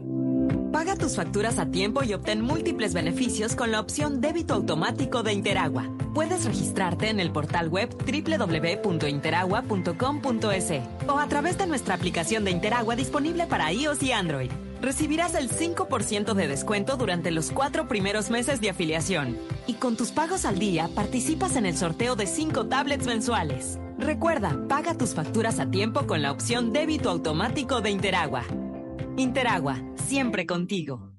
Paga 0.72 0.94
tus 0.94 1.16
facturas 1.16 1.58
a 1.58 1.66
tiempo 1.66 2.04
y 2.04 2.14
obtén 2.14 2.40
múltiples 2.40 2.94
beneficios 2.94 3.56
con 3.56 3.72
la 3.72 3.80
opción 3.80 4.20
débito 4.20 4.54
automático 4.54 5.24
de 5.24 5.32
Interagua. 5.32 5.86
Puedes 6.14 6.44
registrarte 6.44 7.08
en 7.08 7.18
el 7.18 7.32
portal 7.32 7.68
web 7.68 7.90
www.interagua.com.es 7.90 10.72
o 11.08 11.18
a 11.18 11.26
través 11.26 11.58
de 11.58 11.66
nuestra 11.66 11.96
aplicación 11.96 12.44
de 12.44 12.52
Interagua 12.52 12.94
disponible 12.94 13.46
para 13.46 13.72
iOS 13.72 14.04
y 14.04 14.12
Android. 14.12 14.52
Recibirás 14.80 15.34
el 15.34 15.50
5% 15.50 16.32
de 16.32 16.48
descuento 16.48 16.96
durante 16.96 17.30
los 17.30 17.50
cuatro 17.50 17.86
primeros 17.86 18.30
meses 18.30 18.60
de 18.62 18.70
afiliación. 18.70 19.36
Y 19.66 19.74
con 19.74 19.96
tus 19.96 20.10
pagos 20.10 20.46
al 20.46 20.58
día 20.58 20.88
participas 20.94 21.56
en 21.56 21.66
el 21.66 21.76
sorteo 21.76 22.16
de 22.16 22.26
5 22.26 22.66
tablets 22.66 23.06
mensuales. 23.06 23.78
Recuerda, 23.98 24.56
paga 24.68 24.96
tus 24.96 25.14
facturas 25.14 25.60
a 25.60 25.70
tiempo 25.70 26.06
con 26.06 26.22
la 26.22 26.32
opción 26.32 26.72
débito 26.72 27.10
automático 27.10 27.82
de 27.82 27.90
Interagua. 27.90 28.44
Interagua, 29.18 29.76
siempre 30.06 30.46
contigo. 30.46 31.09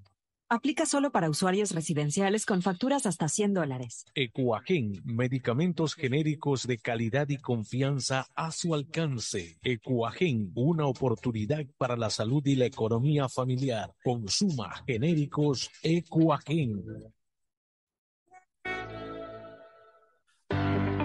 Aplica 0.53 0.85
solo 0.85 1.13
para 1.13 1.29
usuarios 1.29 1.71
residenciales 1.71 2.45
con 2.45 2.61
facturas 2.61 3.05
hasta 3.05 3.29
100 3.29 3.53
dólares. 3.53 4.03
Ecuagen, 4.13 5.01
medicamentos 5.05 5.95
genéricos 5.95 6.67
de 6.67 6.77
calidad 6.77 7.29
y 7.29 7.37
confianza 7.37 8.27
a 8.35 8.51
su 8.51 8.75
alcance. 8.75 9.57
Ecuagen, 9.63 10.51
una 10.53 10.87
oportunidad 10.87 11.65
para 11.77 11.95
la 11.95 12.09
salud 12.09 12.45
y 12.45 12.55
la 12.55 12.65
economía 12.65 13.29
familiar. 13.29 13.95
Consuma 14.03 14.83
genéricos 14.85 15.71
Ecuagen. 15.83 16.83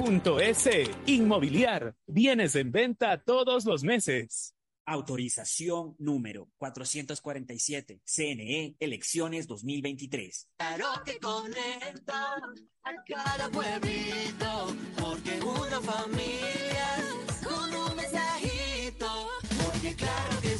www.inmobiliariapublica.es. 0.00 0.90
Inmobiliar. 1.06 1.94
Bienes 2.06 2.54
en 2.56 2.72
venta 2.72 3.22
todos 3.22 3.64
los 3.64 3.82
meses. 3.82 4.54
Autorización 4.86 5.94
número 5.98 6.48
447. 6.56 8.00
CNE, 8.04 8.76
elecciones 8.80 9.46
2023. 9.46 10.48
Claro 10.56 10.86
que 11.04 11.18
conecta 11.18 12.34
a 12.82 13.04
cada 13.06 13.50
pueblito, 13.50 14.74
porque 15.00 15.38
una 15.42 15.80
familia 15.80 16.96
con 17.44 17.74
un 17.74 17.96
mensajito, 17.96 19.28
porque 19.62 19.94
claro 19.94 20.40
que 20.40 20.59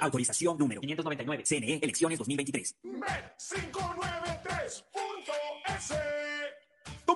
Autorización 0.00 0.58
número 0.58 0.80
599. 0.80 1.44
CNE, 1.44 1.78
elecciones 1.82 2.18
2023. 2.18 2.76
Bet593.es 2.82 4.84
Tu 4.89 4.89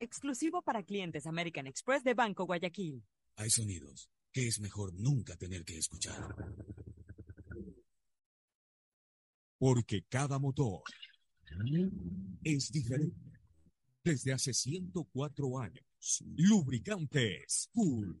Exclusivo 0.00 0.60
para 0.62 0.82
clientes 0.82 1.28
American 1.28 1.68
Express 1.68 2.02
de 2.02 2.14
Banco 2.14 2.46
Guayaquil. 2.46 3.04
Hay 3.36 3.48
sonidos 3.48 4.10
que 4.32 4.48
es 4.48 4.58
mejor 4.58 4.92
nunca 4.92 5.36
tener 5.36 5.64
que 5.64 5.78
escuchar. 5.78 6.34
Porque 9.56 10.02
cada 10.08 10.40
motor 10.40 10.82
es 12.42 12.72
diferente. 12.72 13.38
Desde 14.02 14.32
hace 14.32 14.52
104 14.52 15.60
años, 15.60 16.24
Lubricantes 16.34 17.70
Cool 17.72 18.20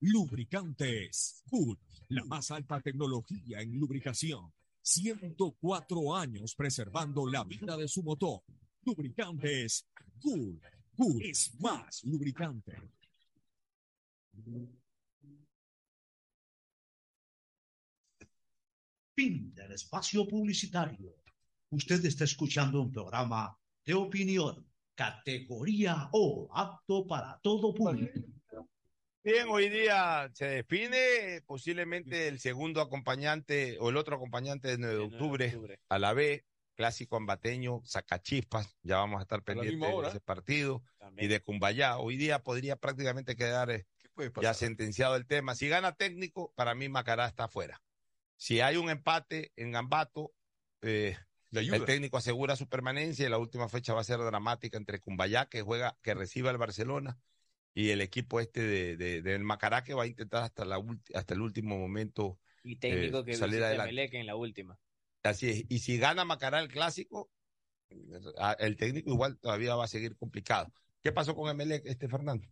Lubricantes 0.00 1.42
Cool, 1.50 1.78
la 2.08 2.24
más 2.24 2.50
alta 2.50 2.80
tecnología 2.80 3.60
en 3.60 3.78
lubricación. 3.78 4.50
104 4.80 6.16
años 6.16 6.54
preservando 6.54 7.26
la 7.26 7.44
vida 7.44 7.76
de 7.76 7.86
su 7.86 8.02
motor. 8.02 8.40
Lubricantes 8.82 9.86
Cool. 10.22 10.58
Cool 10.96 11.22
es 11.22 11.54
más 11.60 12.02
lubricante. 12.04 12.76
Fin 19.14 19.54
del 19.54 19.72
espacio 19.72 20.26
publicitario. 20.26 21.14
Usted 21.68 22.02
está 22.06 22.24
escuchando 22.24 22.80
un 22.80 22.90
programa 22.90 23.54
de 23.84 23.92
opinión, 23.92 24.66
categoría 24.94 26.08
O, 26.12 26.48
apto 26.52 27.06
para 27.06 27.38
todo 27.42 27.74
público. 27.74 28.39
Bien, 29.22 29.48
hoy 29.50 29.68
día 29.68 30.30
se 30.32 30.46
define 30.46 31.42
posiblemente 31.46 32.28
el 32.28 32.40
segundo 32.40 32.80
acompañante 32.80 33.76
o 33.78 33.90
el 33.90 33.98
otro 33.98 34.16
acompañante 34.16 34.68
del 34.68 34.80
9 34.80 34.94
de 34.94 35.02
octubre, 35.02 35.78
a 35.90 35.98
la 35.98 36.14
B, 36.14 36.46
clásico 36.74 37.16
ambateño, 37.16 37.82
Sacachispas, 37.84 38.78
ya 38.82 38.96
vamos 38.96 39.18
a 39.18 39.22
estar 39.22 39.42
pendientes 39.42 39.78
de 39.78 40.08
ese 40.08 40.20
partido, 40.20 40.82
y 41.18 41.26
de 41.26 41.42
Cumbayá. 41.42 41.98
Hoy 41.98 42.16
día 42.16 42.42
podría 42.42 42.76
prácticamente 42.76 43.36
quedar 43.36 43.70
eh, 43.70 43.86
ya 44.40 44.54
sentenciado 44.54 45.16
el 45.16 45.26
tema. 45.26 45.54
Si 45.54 45.68
gana 45.68 45.92
técnico, 45.92 46.54
para 46.56 46.74
mí 46.74 46.88
Macará 46.88 47.26
está 47.26 47.44
afuera. 47.44 47.82
Si 48.38 48.62
hay 48.62 48.78
un 48.78 48.88
empate 48.88 49.52
en 49.56 49.72
Gambato, 49.72 50.32
eh, 50.80 51.18
el 51.52 51.84
técnico 51.84 52.16
asegura 52.16 52.56
su 52.56 52.70
permanencia 52.70 53.26
y 53.26 53.28
la 53.28 53.36
última 53.36 53.68
fecha 53.68 53.92
va 53.92 54.00
a 54.00 54.04
ser 54.04 54.18
dramática 54.18 54.78
entre 54.78 54.98
Cumbayá, 54.98 55.44
que 55.50 55.60
juega, 55.60 55.98
que 56.00 56.14
recibe 56.14 56.48
al 56.48 56.56
Barcelona, 56.56 57.18
y 57.74 57.90
el 57.90 58.00
equipo 58.00 58.40
este 58.40 58.62
de, 58.62 58.96
de- 58.96 59.22
del 59.22 59.42
Macará 59.44 59.84
que 59.84 59.94
va 59.94 60.04
a 60.04 60.06
intentar 60.06 60.42
hasta 60.42 60.64
la 60.64 60.78
ulti- 60.78 61.14
hasta 61.14 61.34
el 61.34 61.40
último 61.40 61.78
momento 61.78 62.38
Y 62.62 62.76
técnico 62.76 63.20
eh, 63.20 63.24
que 63.24 63.34
salir 63.34 63.62
adelante. 63.62 64.18
En 64.18 64.26
la 64.26 64.36
última. 64.36 64.78
Así 65.22 65.48
es. 65.50 65.64
Y 65.68 65.78
si 65.80 65.98
gana 65.98 66.24
Macará 66.24 66.60
el 66.60 66.68
clásico, 66.68 67.30
ah, 68.38 68.56
el 68.58 68.76
técnico 68.76 69.10
igual 69.10 69.38
todavía 69.38 69.74
va 69.74 69.84
a 69.84 69.88
seguir 69.88 70.16
complicado. 70.16 70.72
¿Qué 71.02 71.12
pasó 71.12 71.34
con 71.34 71.50
Emelec, 71.50 71.86
este 71.86 72.08
Fernando? 72.08 72.46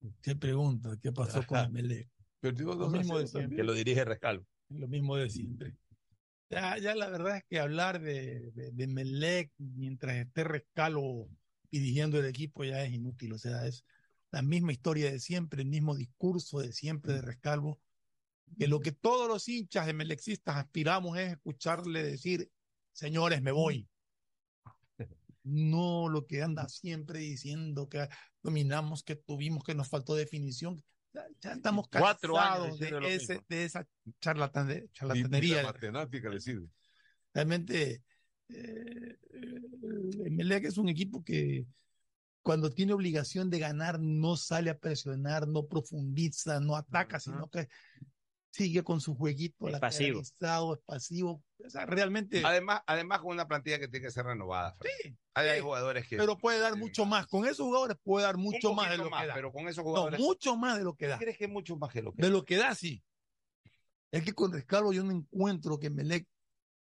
Usted 0.00 0.36
pregunta, 0.38 0.96
¿qué 1.02 1.12
pasó 1.12 1.46
con 1.46 1.58
Emelec? 1.58 2.08
Perdió 2.40 2.74
Lo 2.74 2.90
mismo 2.90 3.18
de 3.18 3.26
siempre. 3.26 3.56
Que 3.56 3.64
lo 3.64 3.72
dirige 3.72 4.04
Rescalvo. 4.04 4.46
Lo 4.68 4.88
mismo 4.88 5.16
de 5.16 5.30
siempre. 5.30 5.74
Ya, 6.50 6.76
ya 6.78 6.94
la 6.94 7.08
verdad 7.08 7.38
es 7.38 7.44
que 7.48 7.58
hablar 7.58 8.00
de, 8.00 8.50
de, 8.52 8.70
de 8.70 8.86
Melec 8.86 9.50
mientras 9.56 10.16
esté 10.16 10.44
Rescalo 10.44 11.28
dirigiendo 11.70 12.18
el 12.18 12.26
equipo 12.26 12.64
ya 12.64 12.84
es 12.84 12.92
inútil. 12.92 13.32
O 13.32 13.38
sea, 13.38 13.66
es 13.66 13.84
la 14.34 14.42
misma 14.42 14.72
historia 14.72 15.12
de 15.12 15.20
siempre, 15.20 15.62
el 15.62 15.68
mismo 15.68 15.94
discurso 15.94 16.58
de 16.58 16.72
siempre 16.72 17.12
de 17.12 17.22
Rescalvo. 17.22 17.80
que 18.58 18.66
lo 18.66 18.80
que 18.80 18.90
todos 18.90 19.28
los 19.28 19.48
hinchas 19.48 19.86
de 19.86 19.92
melexistas 19.92 20.56
aspiramos 20.56 21.16
es 21.16 21.32
escucharle 21.32 22.02
decir, 22.02 22.50
señores, 22.92 23.40
me 23.42 23.52
voy. 23.52 23.88
No 25.44 26.08
lo 26.08 26.26
que 26.26 26.42
anda 26.42 26.68
siempre 26.70 27.18
diciendo 27.18 27.88
que 27.88 28.08
dominamos, 28.42 29.04
que 29.04 29.14
tuvimos, 29.14 29.62
que 29.62 29.74
nos 29.74 29.88
faltó 29.88 30.14
definición. 30.14 30.82
Ya, 31.12 31.26
ya 31.40 31.52
estamos 31.52 31.86
Cuatro 31.88 32.38
años 32.38 32.78
cansados 32.78 32.78
de, 32.78 33.14
ese, 33.14 33.40
de 33.46 33.64
esa 33.66 33.86
charlatan, 34.20 34.88
charlatanería. 34.94 35.62
la 35.62 35.72
matemática 35.74 36.30
le 36.30 36.40
sirve. 36.40 36.66
Realmente, 37.34 38.02
eh, 38.48 39.18
el 39.30 40.22
Emelec 40.26 40.64
es 40.64 40.78
un 40.78 40.88
equipo 40.88 41.22
que 41.22 41.66
cuando 42.44 42.70
tiene 42.70 42.92
obligación 42.92 43.48
de 43.50 43.58
ganar 43.58 43.98
no 43.98 44.36
sale 44.36 44.68
a 44.70 44.78
presionar, 44.78 45.48
no 45.48 45.66
profundiza, 45.66 46.60
no 46.60 46.76
ataca, 46.76 47.18
sino 47.18 47.48
que 47.50 47.68
sigue 48.50 48.84
con 48.84 49.00
su 49.00 49.16
jueguito 49.16 49.66
Es 49.66 49.80
pasivo. 49.80 50.20
es 50.20 50.32
pasivo. 50.84 51.42
O 51.66 51.70
sea, 51.70 51.86
realmente, 51.86 52.42
Además, 52.44 52.82
además 52.86 53.20
con 53.20 53.32
una 53.32 53.48
plantilla 53.48 53.78
que 53.80 53.88
tiene 53.88 54.06
que 54.06 54.12
ser 54.12 54.26
renovada. 54.26 54.76
Fred. 54.78 55.14
Hay, 55.32 55.48
hay 55.48 55.60
jugadores 55.60 56.06
que. 56.06 56.18
pero 56.18 56.36
puede 56.36 56.60
dar 56.60 56.76
mucho 56.76 57.06
más. 57.06 57.26
Con 57.26 57.46
esos 57.46 57.64
jugadores 57.66 57.96
puede 58.04 58.26
dar 58.26 58.36
mucho 58.36 58.74
más 58.74 58.90
de 58.90 58.98
lo 58.98 59.08
más, 59.10 59.22
que 59.22 59.28
da. 59.28 59.34
pero 59.34 59.50
con 59.50 59.66
esos 59.66 59.78
No, 59.78 59.90
jugadores. 59.90 60.20
mucho 60.20 60.54
más 60.56 60.76
de 60.78 60.84
lo 60.84 60.94
que 60.94 61.06
da. 61.08 61.18
¿Crees 61.18 61.38
que 61.38 61.48
mucho 61.48 61.76
más 61.76 61.90
que 61.92 62.02
lo 62.02 62.12
que 62.12 62.22
De 62.22 62.28
lo 62.30 62.44
que 62.44 62.56
da, 62.56 62.74
sí. 62.74 63.02
Es 64.12 64.22
que 64.22 64.34
con 64.34 64.52
Rescalvo 64.52 64.92
yo 64.92 65.02
no 65.02 65.10
encuentro 65.12 65.78
que 65.78 65.88
Melec 65.90 66.28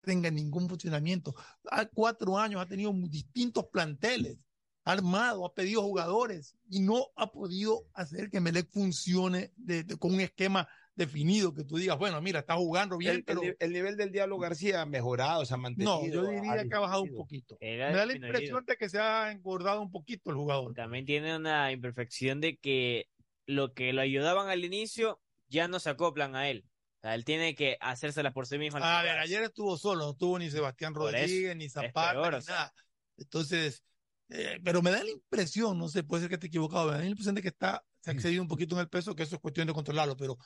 tenga 0.00 0.30
ningún 0.30 0.68
funcionamiento. 0.68 1.34
Hay 1.70 1.86
cuatro 1.92 2.38
años 2.38 2.60
ha 2.62 2.66
tenido 2.66 2.92
distintos 2.94 3.66
planteles, 3.66 4.38
ha 4.84 4.92
armado, 4.92 5.44
ha 5.44 5.54
pedido 5.54 5.82
jugadores 5.82 6.56
y 6.68 6.80
no 6.80 7.06
ha 7.16 7.30
podido 7.32 7.84
hacer 7.94 8.30
que 8.30 8.40
Melec 8.40 8.70
funcione 8.72 9.52
de- 9.56 9.84
de- 9.84 9.96
con 9.98 10.14
un 10.14 10.20
esquema 10.20 10.68
definido 10.94 11.54
que 11.54 11.64
tú 11.64 11.76
digas, 11.78 11.96
bueno, 11.98 12.20
mira, 12.20 12.40
está 12.40 12.56
jugando 12.56 12.98
bien, 12.98 13.16
el, 13.16 13.24
pero 13.24 13.42
el 13.58 13.72
nivel 13.72 13.96
del 13.96 14.10
Diablo 14.12 14.38
García 14.38 14.82
ha 14.82 14.86
mejorado, 14.86 15.44
se 15.46 15.54
ha 15.54 15.56
mantenido. 15.56 16.00
no, 16.00 16.06
yo 16.08 16.22
diría 16.28 16.64
que 16.68 16.74
ha 16.74 16.80
bajado 16.80 17.02
un 17.02 17.14
poquito. 17.14 17.56
Era 17.60 17.90
Me 17.90 17.96
da 17.96 18.06
la 18.06 18.14
impresión 18.16 18.64
de 18.66 18.76
que 18.76 18.88
se 18.88 18.98
ha 18.98 19.30
engordado 19.30 19.80
un 19.80 19.90
poquito 19.90 20.30
el 20.30 20.36
jugador. 20.36 20.74
También 20.74 21.06
tiene 21.06 21.36
una 21.36 21.72
imperfección 21.72 22.40
de 22.40 22.58
que 22.58 23.08
lo 23.46 23.72
que 23.72 23.92
lo 23.92 24.02
ayudaban 24.02 24.48
al 24.48 24.64
inicio 24.64 25.20
ya 25.48 25.68
no 25.68 25.80
se 25.80 25.90
acoplan 25.90 26.36
a 26.36 26.48
él. 26.50 26.66
O 26.98 27.00
sea, 27.02 27.14
él 27.14 27.24
tiene 27.24 27.54
que 27.54 27.78
hacérselas 27.80 28.34
por 28.34 28.46
sí 28.46 28.58
mismo. 28.58 28.78
A 28.82 29.02
ver, 29.02 29.18
ayer 29.18 29.42
estuvo 29.42 29.78
solo, 29.78 30.04
no 30.04 30.14
tuvo 30.16 30.38
ni 30.38 30.50
Sebastián 30.50 30.94
Rodríguez, 30.94 31.56
ni 31.56 31.68
Zapata, 31.70 32.12
peor, 32.12 32.32
ni 32.32 32.38
o 32.38 32.42
sea. 32.42 32.54
nada. 32.54 32.74
Entonces, 33.16 33.82
eh, 34.30 34.58
pero 34.64 34.80
me 34.82 34.90
da 34.90 35.02
la 35.04 35.10
impresión, 35.10 35.78
no 35.78 35.88
sé, 35.88 36.02
puede 36.04 36.22
ser 36.22 36.28
que 36.28 36.34
esté 36.36 36.46
equivocado, 36.46 36.86
me 36.86 36.92
da 36.92 36.98
la 37.00 37.06
impresión 37.06 37.34
de 37.34 37.42
que 37.42 37.48
está, 37.48 37.84
se 38.00 38.10
ha 38.10 38.14
excedido 38.14 38.42
un 38.42 38.48
poquito 38.48 38.74
en 38.76 38.80
el 38.82 38.88
peso, 38.88 39.14
que 39.14 39.22
eso 39.24 39.36
es 39.36 39.40
cuestión 39.40 39.66
de 39.66 39.72
controlarlo, 39.74 40.16
pero, 40.16 40.38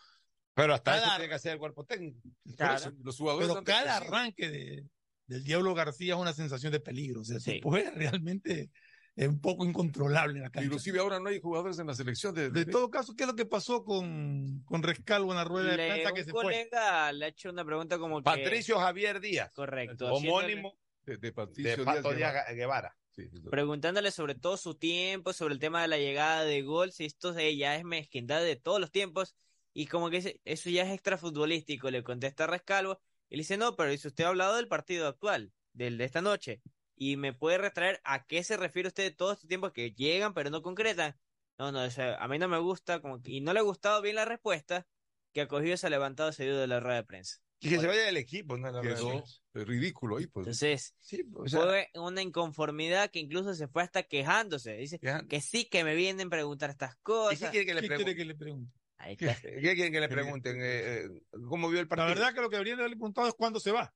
Pero 0.54 0.72
hasta 0.74 0.92
Cada- 0.92 1.06
eso 1.06 1.14
tiene 1.16 1.28
que 1.28 1.34
hacer 1.34 1.52
el 1.52 1.58
cuerpo 1.58 1.84
técnico. 1.84 2.20
Claro. 2.56 2.82
Por 2.82 2.92
eso, 2.92 3.02
los 3.04 3.16
jugadores 3.16 3.48
pero 3.48 3.64
cada 3.64 3.96
arranque 3.96 4.48
de, 4.50 4.86
del 5.26 5.42
Diablo 5.44 5.74
García 5.74 6.14
es 6.14 6.20
una 6.20 6.32
sensación 6.32 6.70
de 6.72 6.80
peligro. 6.80 7.22
O 7.22 7.24
sea, 7.24 7.40
Sí. 7.40 7.52
se 7.54 7.58
puede 7.60 7.90
realmente 8.20 8.70
es 9.16 9.28
un 9.28 9.40
poco 9.40 9.64
incontrolable 9.64 10.36
en 10.38 10.42
la 10.42 10.50
cancha. 10.50 10.64
Inclusive 10.66 10.98
ahora 10.98 11.20
no 11.20 11.28
hay 11.28 11.40
jugadores 11.40 11.78
en 11.78 11.86
la 11.86 11.94
selección 11.94 12.34
de, 12.34 12.50
De 12.50 12.64
todo 12.66 12.90
caso, 12.90 13.14
¿qué 13.16 13.24
es 13.24 13.28
lo 13.28 13.36
que 13.36 13.46
pasó 13.46 13.84
con, 13.84 14.62
con 14.64 14.82
Rescalvo 14.82 15.30
en 15.32 15.36
la 15.38 15.44
rueda 15.44 15.70
de 15.70 15.76
prensa 15.76 16.12
que 16.12 16.24
se 16.24 16.30
fue? 16.30 16.42
colega 16.42 17.12
le 17.12 17.24
ha 17.24 17.28
hecho 17.28 17.50
una 17.50 17.64
pregunta 17.64 17.98
como 17.98 18.18
que... 18.18 18.24
Patricio 18.24 18.78
Javier 18.78 19.20
Díaz. 19.20 19.50
Correcto. 19.54 20.12
Homónimo 20.12 20.78
de, 21.04 21.16
de 21.18 21.32
Patricio 21.32 21.84
Pato 21.84 22.12
Díaz 22.12 22.32
Díaz 22.32 22.32
Guevara. 22.32 22.54
Guevara. 22.54 22.96
Preguntándole 23.50 24.10
sobre 24.10 24.34
todo 24.34 24.56
su 24.56 24.74
tiempo, 24.74 25.32
sobre 25.32 25.54
el 25.54 25.60
tema 25.60 25.82
de 25.82 25.88
la 25.88 25.98
llegada 25.98 26.44
de 26.44 26.62
gol, 26.62 26.92
si 26.92 27.04
esto 27.04 27.32
de- 27.32 27.56
ya 27.56 27.76
es 27.76 27.84
mezquindad 27.84 28.42
de 28.42 28.56
todos 28.56 28.80
los 28.80 28.90
tiempos, 28.90 29.36
y 29.72 29.86
como 29.86 30.10
que 30.10 30.40
eso 30.44 30.70
ya 30.70 30.82
es 30.84 30.90
extrafutbolístico, 30.92 31.90
le 31.90 32.02
contesta 32.02 32.46
Rescalvo, 32.46 33.00
y 33.28 33.36
le 33.36 33.40
dice, 33.42 33.56
no, 33.56 33.76
pero 33.76 33.90
dice, 33.90 34.08
usted 34.08 34.24
ha 34.24 34.28
hablado 34.28 34.56
del 34.56 34.68
partido 34.68 35.06
actual, 35.08 35.52
del 35.72 35.98
de 35.98 36.04
esta 36.04 36.22
noche, 36.22 36.62
y 36.96 37.16
me 37.16 37.32
puede 37.32 37.58
retraer 37.58 38.00
a 38.04 38.24
qué 38.26 38.42
se 38.44 38.56
refiere 38.56 38.88
usted 38.88 39.04
de 39.04 39.10
todo 39.10 39.32
este 39.32 39.48
tiempo 39.48 39.72
que 39.72 39.92
llegan 39.92 40.34
pero 40.34 40.50
no 40.50 40.62
concretan. 40.62 41.18
No, 41.58 41.70
no, 41.72 41.80
a 41.80 42.28
mí 42.28 42.38
no 42.38 42.48
me 42.48 42.58
gusta, 42.58 43.00
como 43.00 43.20
que- 43.22 43.30
y 43.32 43.40
no 43.40 43.52
le 43.52 43.60
ha 43.60 43.62
gustado 43.62 44.02
bien 44.02 44.16
la 44.16 44.24
respuesta 44.24 44.86
que 45.32 45.40
ha 45.42 45.48
cogido, 45.48 45.76
se 45.76 45.86
ha 45.86 45.90
levantado 45.90 46.32
seguido 46.32 46.58
de 46.60 46.66
la 46.66 46.80
rueda 46.80 46.96
de 46.96 47.04
prensa. 47.04 47.43
Y 47.64 47.70
que 47.70 47.80
se 47.80 47.86
vaya 47.86 48.02
del 48.04 48.16
equipo, 48.16 48.56
¿no? 48.56 48.70
La 48.70 48.80
Quedó 48.82 49.24
ridículo 49.54 50.18
ahí, 50.18 50.26
pues. 50.26 50.46
Entonces, 50.46 50.94
o 51.34 51.48
sea- 51.48 51.60
fue 51.60 51.88
una 51.94 52.22
inconformidad 52.22 53.10
que 53.10 53.18
incluso 53.20 53.54
se 53.54 53.68
fue 53.68 53.82
hasta 53.82 54.02
quejándose. 54.02 54.74
Dice 54.74 55.00
que 55.28 55.40
sí, 55.40 55.64
que 55.66 55.84
me 55.84 55.94
vienen 55.94 56.26
a 56.26 56.30
preguntar 56.30 56.70
estas 56.70 56.96
cosas. 56.96 57.40
¿Y 57.40 57.44
qué 57.44 57.50
quiere 57.50 57.66
que 57.66 57.74
le 57.74 57.80
¿Qué 57.80 57.96
quiere 57.96 58.14
que 58.16 58.24
le 58.24 58.34
pregunte? 58.34 58.72
Ahí 58.98 59.16
está. 59.18 59.40
¿Qué 59.40 59.60
quieren 59.60 59.92
que 59.92 60.00
le 60.00 60.08
pregunten? 60.08 60.60
Eh, 60.60 61.04
eh, 61.04 61.08
¿Cómo 61.48 61.68
vio 61.68 61.80
el 61.80 61.86
La 61.86 61.88
partido? 61.88 62.08
verdad 62.08 62.34
que 62.34 62.40
lo 62.40 62.48
que 62.50 62.56
deberían 62.56 62.78
haberle 62.78 62.96
preguntado 62.96 63.28
es 63.28 63.34
cuándo 63.34 63.60
se 63.60 63.72
va. 63.72 63.94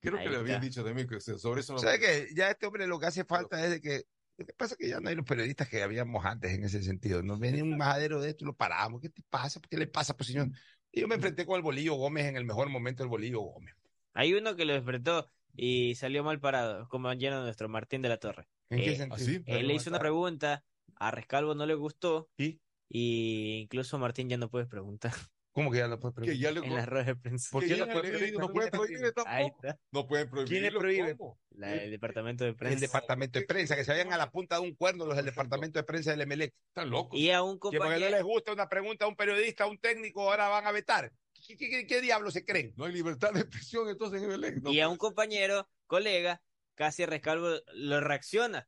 Creo 0.00 0.18
Ahí 0.18 0.24
que 0.24 0.30
le 0.30 0.36
habían 0.36 0.60
dicho 0.60 0.84
también 0.84 1.08
que 1.08 1.20
sobre 1.20 1.60
eso 1.60 1.72
no. 1.72 1.78
¿Sabe 1.78 1.98
qué? 1.98 2.28
Ya 2.34 2.50
este 2.50 2.66
hombre 2.66 2.86
lo 2.86 2.98
que 2.98 3.06
hace 3.06 3.24
falta 3.24 3.64
es 3.64 3.70
de 3.70 3.80
que. 3.80 4.02
Lo 4.36 4.44
que 4.44 4.52
pasa 4.52 4.74
es 4.74 4.78
que 4.78 4.88
ya 4.88 4.98
no 4.98 5.08
hay 5.08 5.14
los 5.14 5.24
periodistas 5.24 5.68
que 5.68 5.80
habíamos 5.82 6.24
antes 6.24 6.52
en 6.52 6.64
ese 6.64 6.82
sentido. 6.82 7.22
Nos 7.22 7.38
viene 7.38 7.62
un 7.62 7.76
majadero 7.76 8.20
de 8.20 8.30
esto 8.30 8.44
y 8.44 8.46
lo 8.48 8.56
paramos. 8.56 9.00
¿Qué 9.00 9.08
te 9.08 9.22
pasa? 9.30 9.60
¿Qué 9.70 9.76
le 9.78 9.86
pasa, 9.86 10.16
pues, 10.16 10.26
señor? 10.26 10.48
Y 10.94 11.00
yo 11.00 11.08
me 11.08 11.16
enfrenté 11.16 11.44
con 11.44 11.56
el 11.56 11.62
Bolillo 11.62 11.94
Gómez 11.94 12.26
en 12.26 12.36
el 12.36 12.44
mejor 12.44 12.68
momento 12.68 13.02
del 13.02 13.10
Bolillo 13.10 13.40
Gómez. 13.40 13.74
Hay 14.12 14.32
uno 14.34 14.56
que 14.56 14.64
lo 14.64 14.72
despertó 14.74 15.28
y 15.56 15.94
salió 15.96 16.22
mal 16.24 16.40
parado, 16.40 16.88
como 16.88 17.12
lleno 17.12 17.42
nuestro 17.42 17.68
Martín 17.68 18.02
de 18.02 18.08
la 18.08 18.18
Torre. 18.18 18.48
¿En 18.70 18.78
qué 18.82 18.92
Eh, 18.92 18.96
sentido? 18.96 19.14
¿Así? 19.16 19.42
Él 19.46 19.66
le 19.68 19.74
hizo 19.74 19.90
una 19.90 19.98
pregunta, 19.98 20.64
a 20.96 21.10
Rescalvo 21.10 21.54
no 21.54 21.66
le 21.66 21.74
gustó 21.74 22.30
¿Y? 22.38 22.60
y 22.88 23.60
incluso 23.62 23.98
Martín 23.98 24.28
ya 24.28 24.36
no 24.38 24.50
puede 24.50 24.66
preguntar 24.66 25.12
¿Cómo 25.54 25.70
que 25.70 25.78
ya 25.78 25.86
no 25.86 26.00
puede 26.00 26.14
Que 26.14 26.20
preguntar? 26.22 26.40
ya 26.42 26.50
le 26.60 26.66
en 26.66 26.74
las 26.74 26.86
ruedas 26.88 27.06
de 27.06 27.14
prensa. 27.16 27.48
¿Por 27.52 27.64
qué 27.64 27.76
no 27.76 27.86
puede 27.86 28.10
prohibir? 28.10 28.38
no 28.38 28.48
puede 28.48 28.70
prohibir 28.72 29.04
Ahí 29.04 29.12
tampoco. 29.46 29.66
está, 29.68 29.80
No 29.92 30.06
pueden 30.08 30.28
prohibir. 30.28 30.48
¿Quién 30.50 30.62
le 30.64 30.72
prohíbe? 30.78 31.16
la- 31.50 31.74
el 31.74 31.90
departamento 31.92 32.44
de 32.44 32.54
prensa. 32.54 32.74
El 32.74 32.80
departamento 32.80 33.38
de 33.38 33.46
prensa, 33.46 33.76
que 33.76 33.84
se 33.84 33.92
vayan 33.92 34.12
a 34.12 34.18
la 34.18 34.30
punta 34.32 34.56
de 34.56 34.62
un 34.62 34.74
cuerno 34.74 35.06
los 35.06 35.14
del 35.14 35.26
departamento 35.26 35.78
de 35.78 35.84
prensa 35.84 36.10
del 36.10 36.22
Emelec. 36.22 36.52
Están 36.68 36.90
locos. 36.90 37.18
Y 37.18 37.30
a 37.30 37.42
un 37.44 37.54
Que 37.54 37.60
porque 37.60 37.78
no 37.78 37.84
compañero, 37.84 38.10
les 38.10 38.22
gusta 38.24 38.52
una 38.52 38.68
pregunta 38.68 39.04
a 39.04 39.08
un 39.08 39.14
periodista, 39.14 39.62
a 39.64 39.66
un 39.68 39.78
técnico, 39.78 40.22
ahora 40.28 40.48
van 40.48 40.66
a 40.66 40.72
vetar. 40.72 41.12
¿Qué, 41.46 41.56
qué, 41.56 41.70
qué, 41.70 41.86
qué 41.86 42.00
diablos 42.00 42.32
se 42.34 42.44
creen? 42.44 42.72
No 42.76 42.86
hay 42.86 42.92
libertad 42.92 43.32
de 43.32 43.40
expresión 43.40 43.88
entonces 43.88 44.22
en 44.22 44.32
el 44.32 44.60
no 44.62 44.72
y 44.72 44.80
a 44.80 44.88
un 44.88 44.96
compañero, 44.96 45.68
colega, 45.86 46.42
casi 46.74 47.06
Rescalvo 47.06 47.50
lo 47.74 48.00
reacciona. 48.00 48.66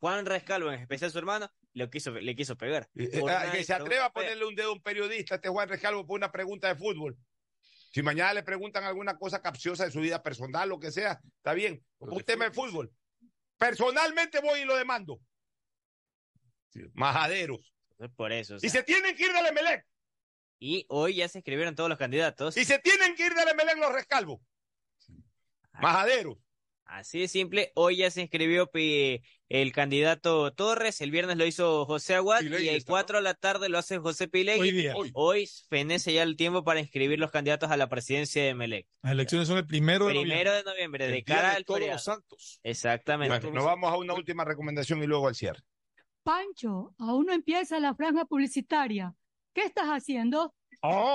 Juan 0.00 0.26
Rescalvo, 0.26 0.72
en 0.72 0.80
especial 0.80 1.12
su 1.12 1.18
hermano, 1.18 1.52
le 1.74 1.90
quiso, 1.90 2.12
le 2.12 2.34
quiso 2.34 2.56
pegar. 2.56 2.88
Eh, 2.94 3.20
Por 3.20 3.30
ah, 3.30 3.50
que 3.50 3.64
se 3.64 3.74
atreva 3.74 4.06
a 4.06 4.12
ponerle 4.12 4.44
un 4.44 4.54
dedo 4.54 4.70
a 4.70 4.72
un 4.72 4.82
periodista, 4.82 5.34
este 5.34 5.48
Juan 5.48 5.68
Rescalvo, 5.68 6.06
por 6.06 6.16
una 6.16 6.32
pregunta 6.32 6.68
de 6.68 6.76
fútbol. 6.76 7.16
Si 7.92 8.02
mañana 8.02 8.32
le 8.34 8.42
preguntan 8.42 8.84
alguna 8.84 9.18
cosa 9.18 9.42
capciosa 9.42 9.84
de 9.84 9.90
su 9.90 10.00
vida 10.00 10.22
personal, 10.22 10.68
lo 10.68 10.80
que 10.80 10.90
sea, 10.90 11.20
está 11.36 11.52
bien. 11.52 11.84
Pero 11.98 12.12
un 12.12 12.22
tema 12.22 12.46
de 12.46 12.50
fútbol. 12.52 12.92
Personalmente 13.58 14.40
voy 14.40 14.60
y 14.60 14.64
lo 14.64 14.76
demando. 14.76 15.20
Majaderos. 16.94 17.72
Por 18.16 18.32
eso. 18.32 18.56
o 18.56 18.58
Y 18.60 18.68
se 18.68 18.82
tienen 18.82 19.16
que 19.16 19.26
ir 19.26 19.32
del 19.32 19.46
Emelec. 19.46 19.86
Y 20.58 20.86
hoy 20.88 21.16
ya 21.16 21.28
se 21.28 21.38
escribieron 21.38 21.74
todos 21.74 21.88
los 21.88 21.98
candidatos. 21.98 22.56
Y 22.56 22.64
se 22.64 22.78
tienen 22.78 23.14
que 23.14 23.26
ir 23.26 23.34
del 23.34 23.48
Emelec 23.48 23.78
los 23.78 23.92
Rescalvos. 23.92 24.40
Majaderos. 25.74 26.38
Así 26.86 27.20
de 27.20 27.28
simple, 27.28 27.72
hoy 27.74 27.96
ya 27.96 28.10
se 28.10 28.20
inscribió 28.20 28.70
el 29.48 29.72
candidato 29.72 30.52
Torres, 30.52 31.00
el 31.00 31.10
viernes 31.10 31.36
lo 31.36 31.46
hizo 31.46 31.86
José 31.86 32.14
Aguad 32.14 32.42
y 32.42 32.46
el 32.46 32.76
está, 32.76 32.92
4 32.92 33.16
de 33.18 33.22
la 33.22 33.34
tarde 33.34 33.68
lo 33.68 33.78
hace 33.78 33.98
José 33.98 34.28
Pilegui. 34.28 34.60
Hoy 34.60 34.70
día. 34.72 34.94
Hoy. 34.94 35.10
Hoy 35.14 35.48
fenece 35.68 36.12
ya 36.12 36.22
el 36.22 36.36
tiempo 36.36 36.62
para 36.62 36.80
inscribir 36.80 37.18
los 37.18 37.30
candidatos 37.30 37.70
a 37.70 37.76
la 37.76 37.88
presidencia 37.88 38.44
de 38.44 38.54
Melec. 38.54 38.86
Las 39.02 39.12
elecciones 39.12 39.48
son 39.48 39.58
el 39.58 39.66
primero 39.66 40.06
de 40.06 40.14
noviembre. 40.14 40.36
Primero 40.36 40.56
de 40.56 40.62
noviembre, 40.62 41.06
de 41.06 41.18
El 41.18 41.24
día 41.24 41.36
cara 41.36 41.50
de 41.50 41.56
al 41.56 41.64
todos 41.64 41.80
los 41.80 42.04
santos. 42.04 42.60
Exactamente. 42.62 43.38
Bueno, 43.38 43.54
nos 43.54 43.64
vamos 43.64 43.92
a 43.92 43.96
una 43.96 44.14
última 44.14 44.44
recomendación 44.44 45.02
y 45.02 45.06
luego 45.06 45.28
al 45.28 45.34
cierre. 45.34 45.60
Pancho, 46.22 46.94
aún 46.98 47.26
no 47.26 47.32
empieza 47.32 47.80
la 47.80 47.94
franja 47.94 48.24
publicitaria. 48.24 49.14
¿Qué 49.52 49.62
estás 49.62 49.86
haciendo? 49.86 50.54
Oh, 50.82 51.12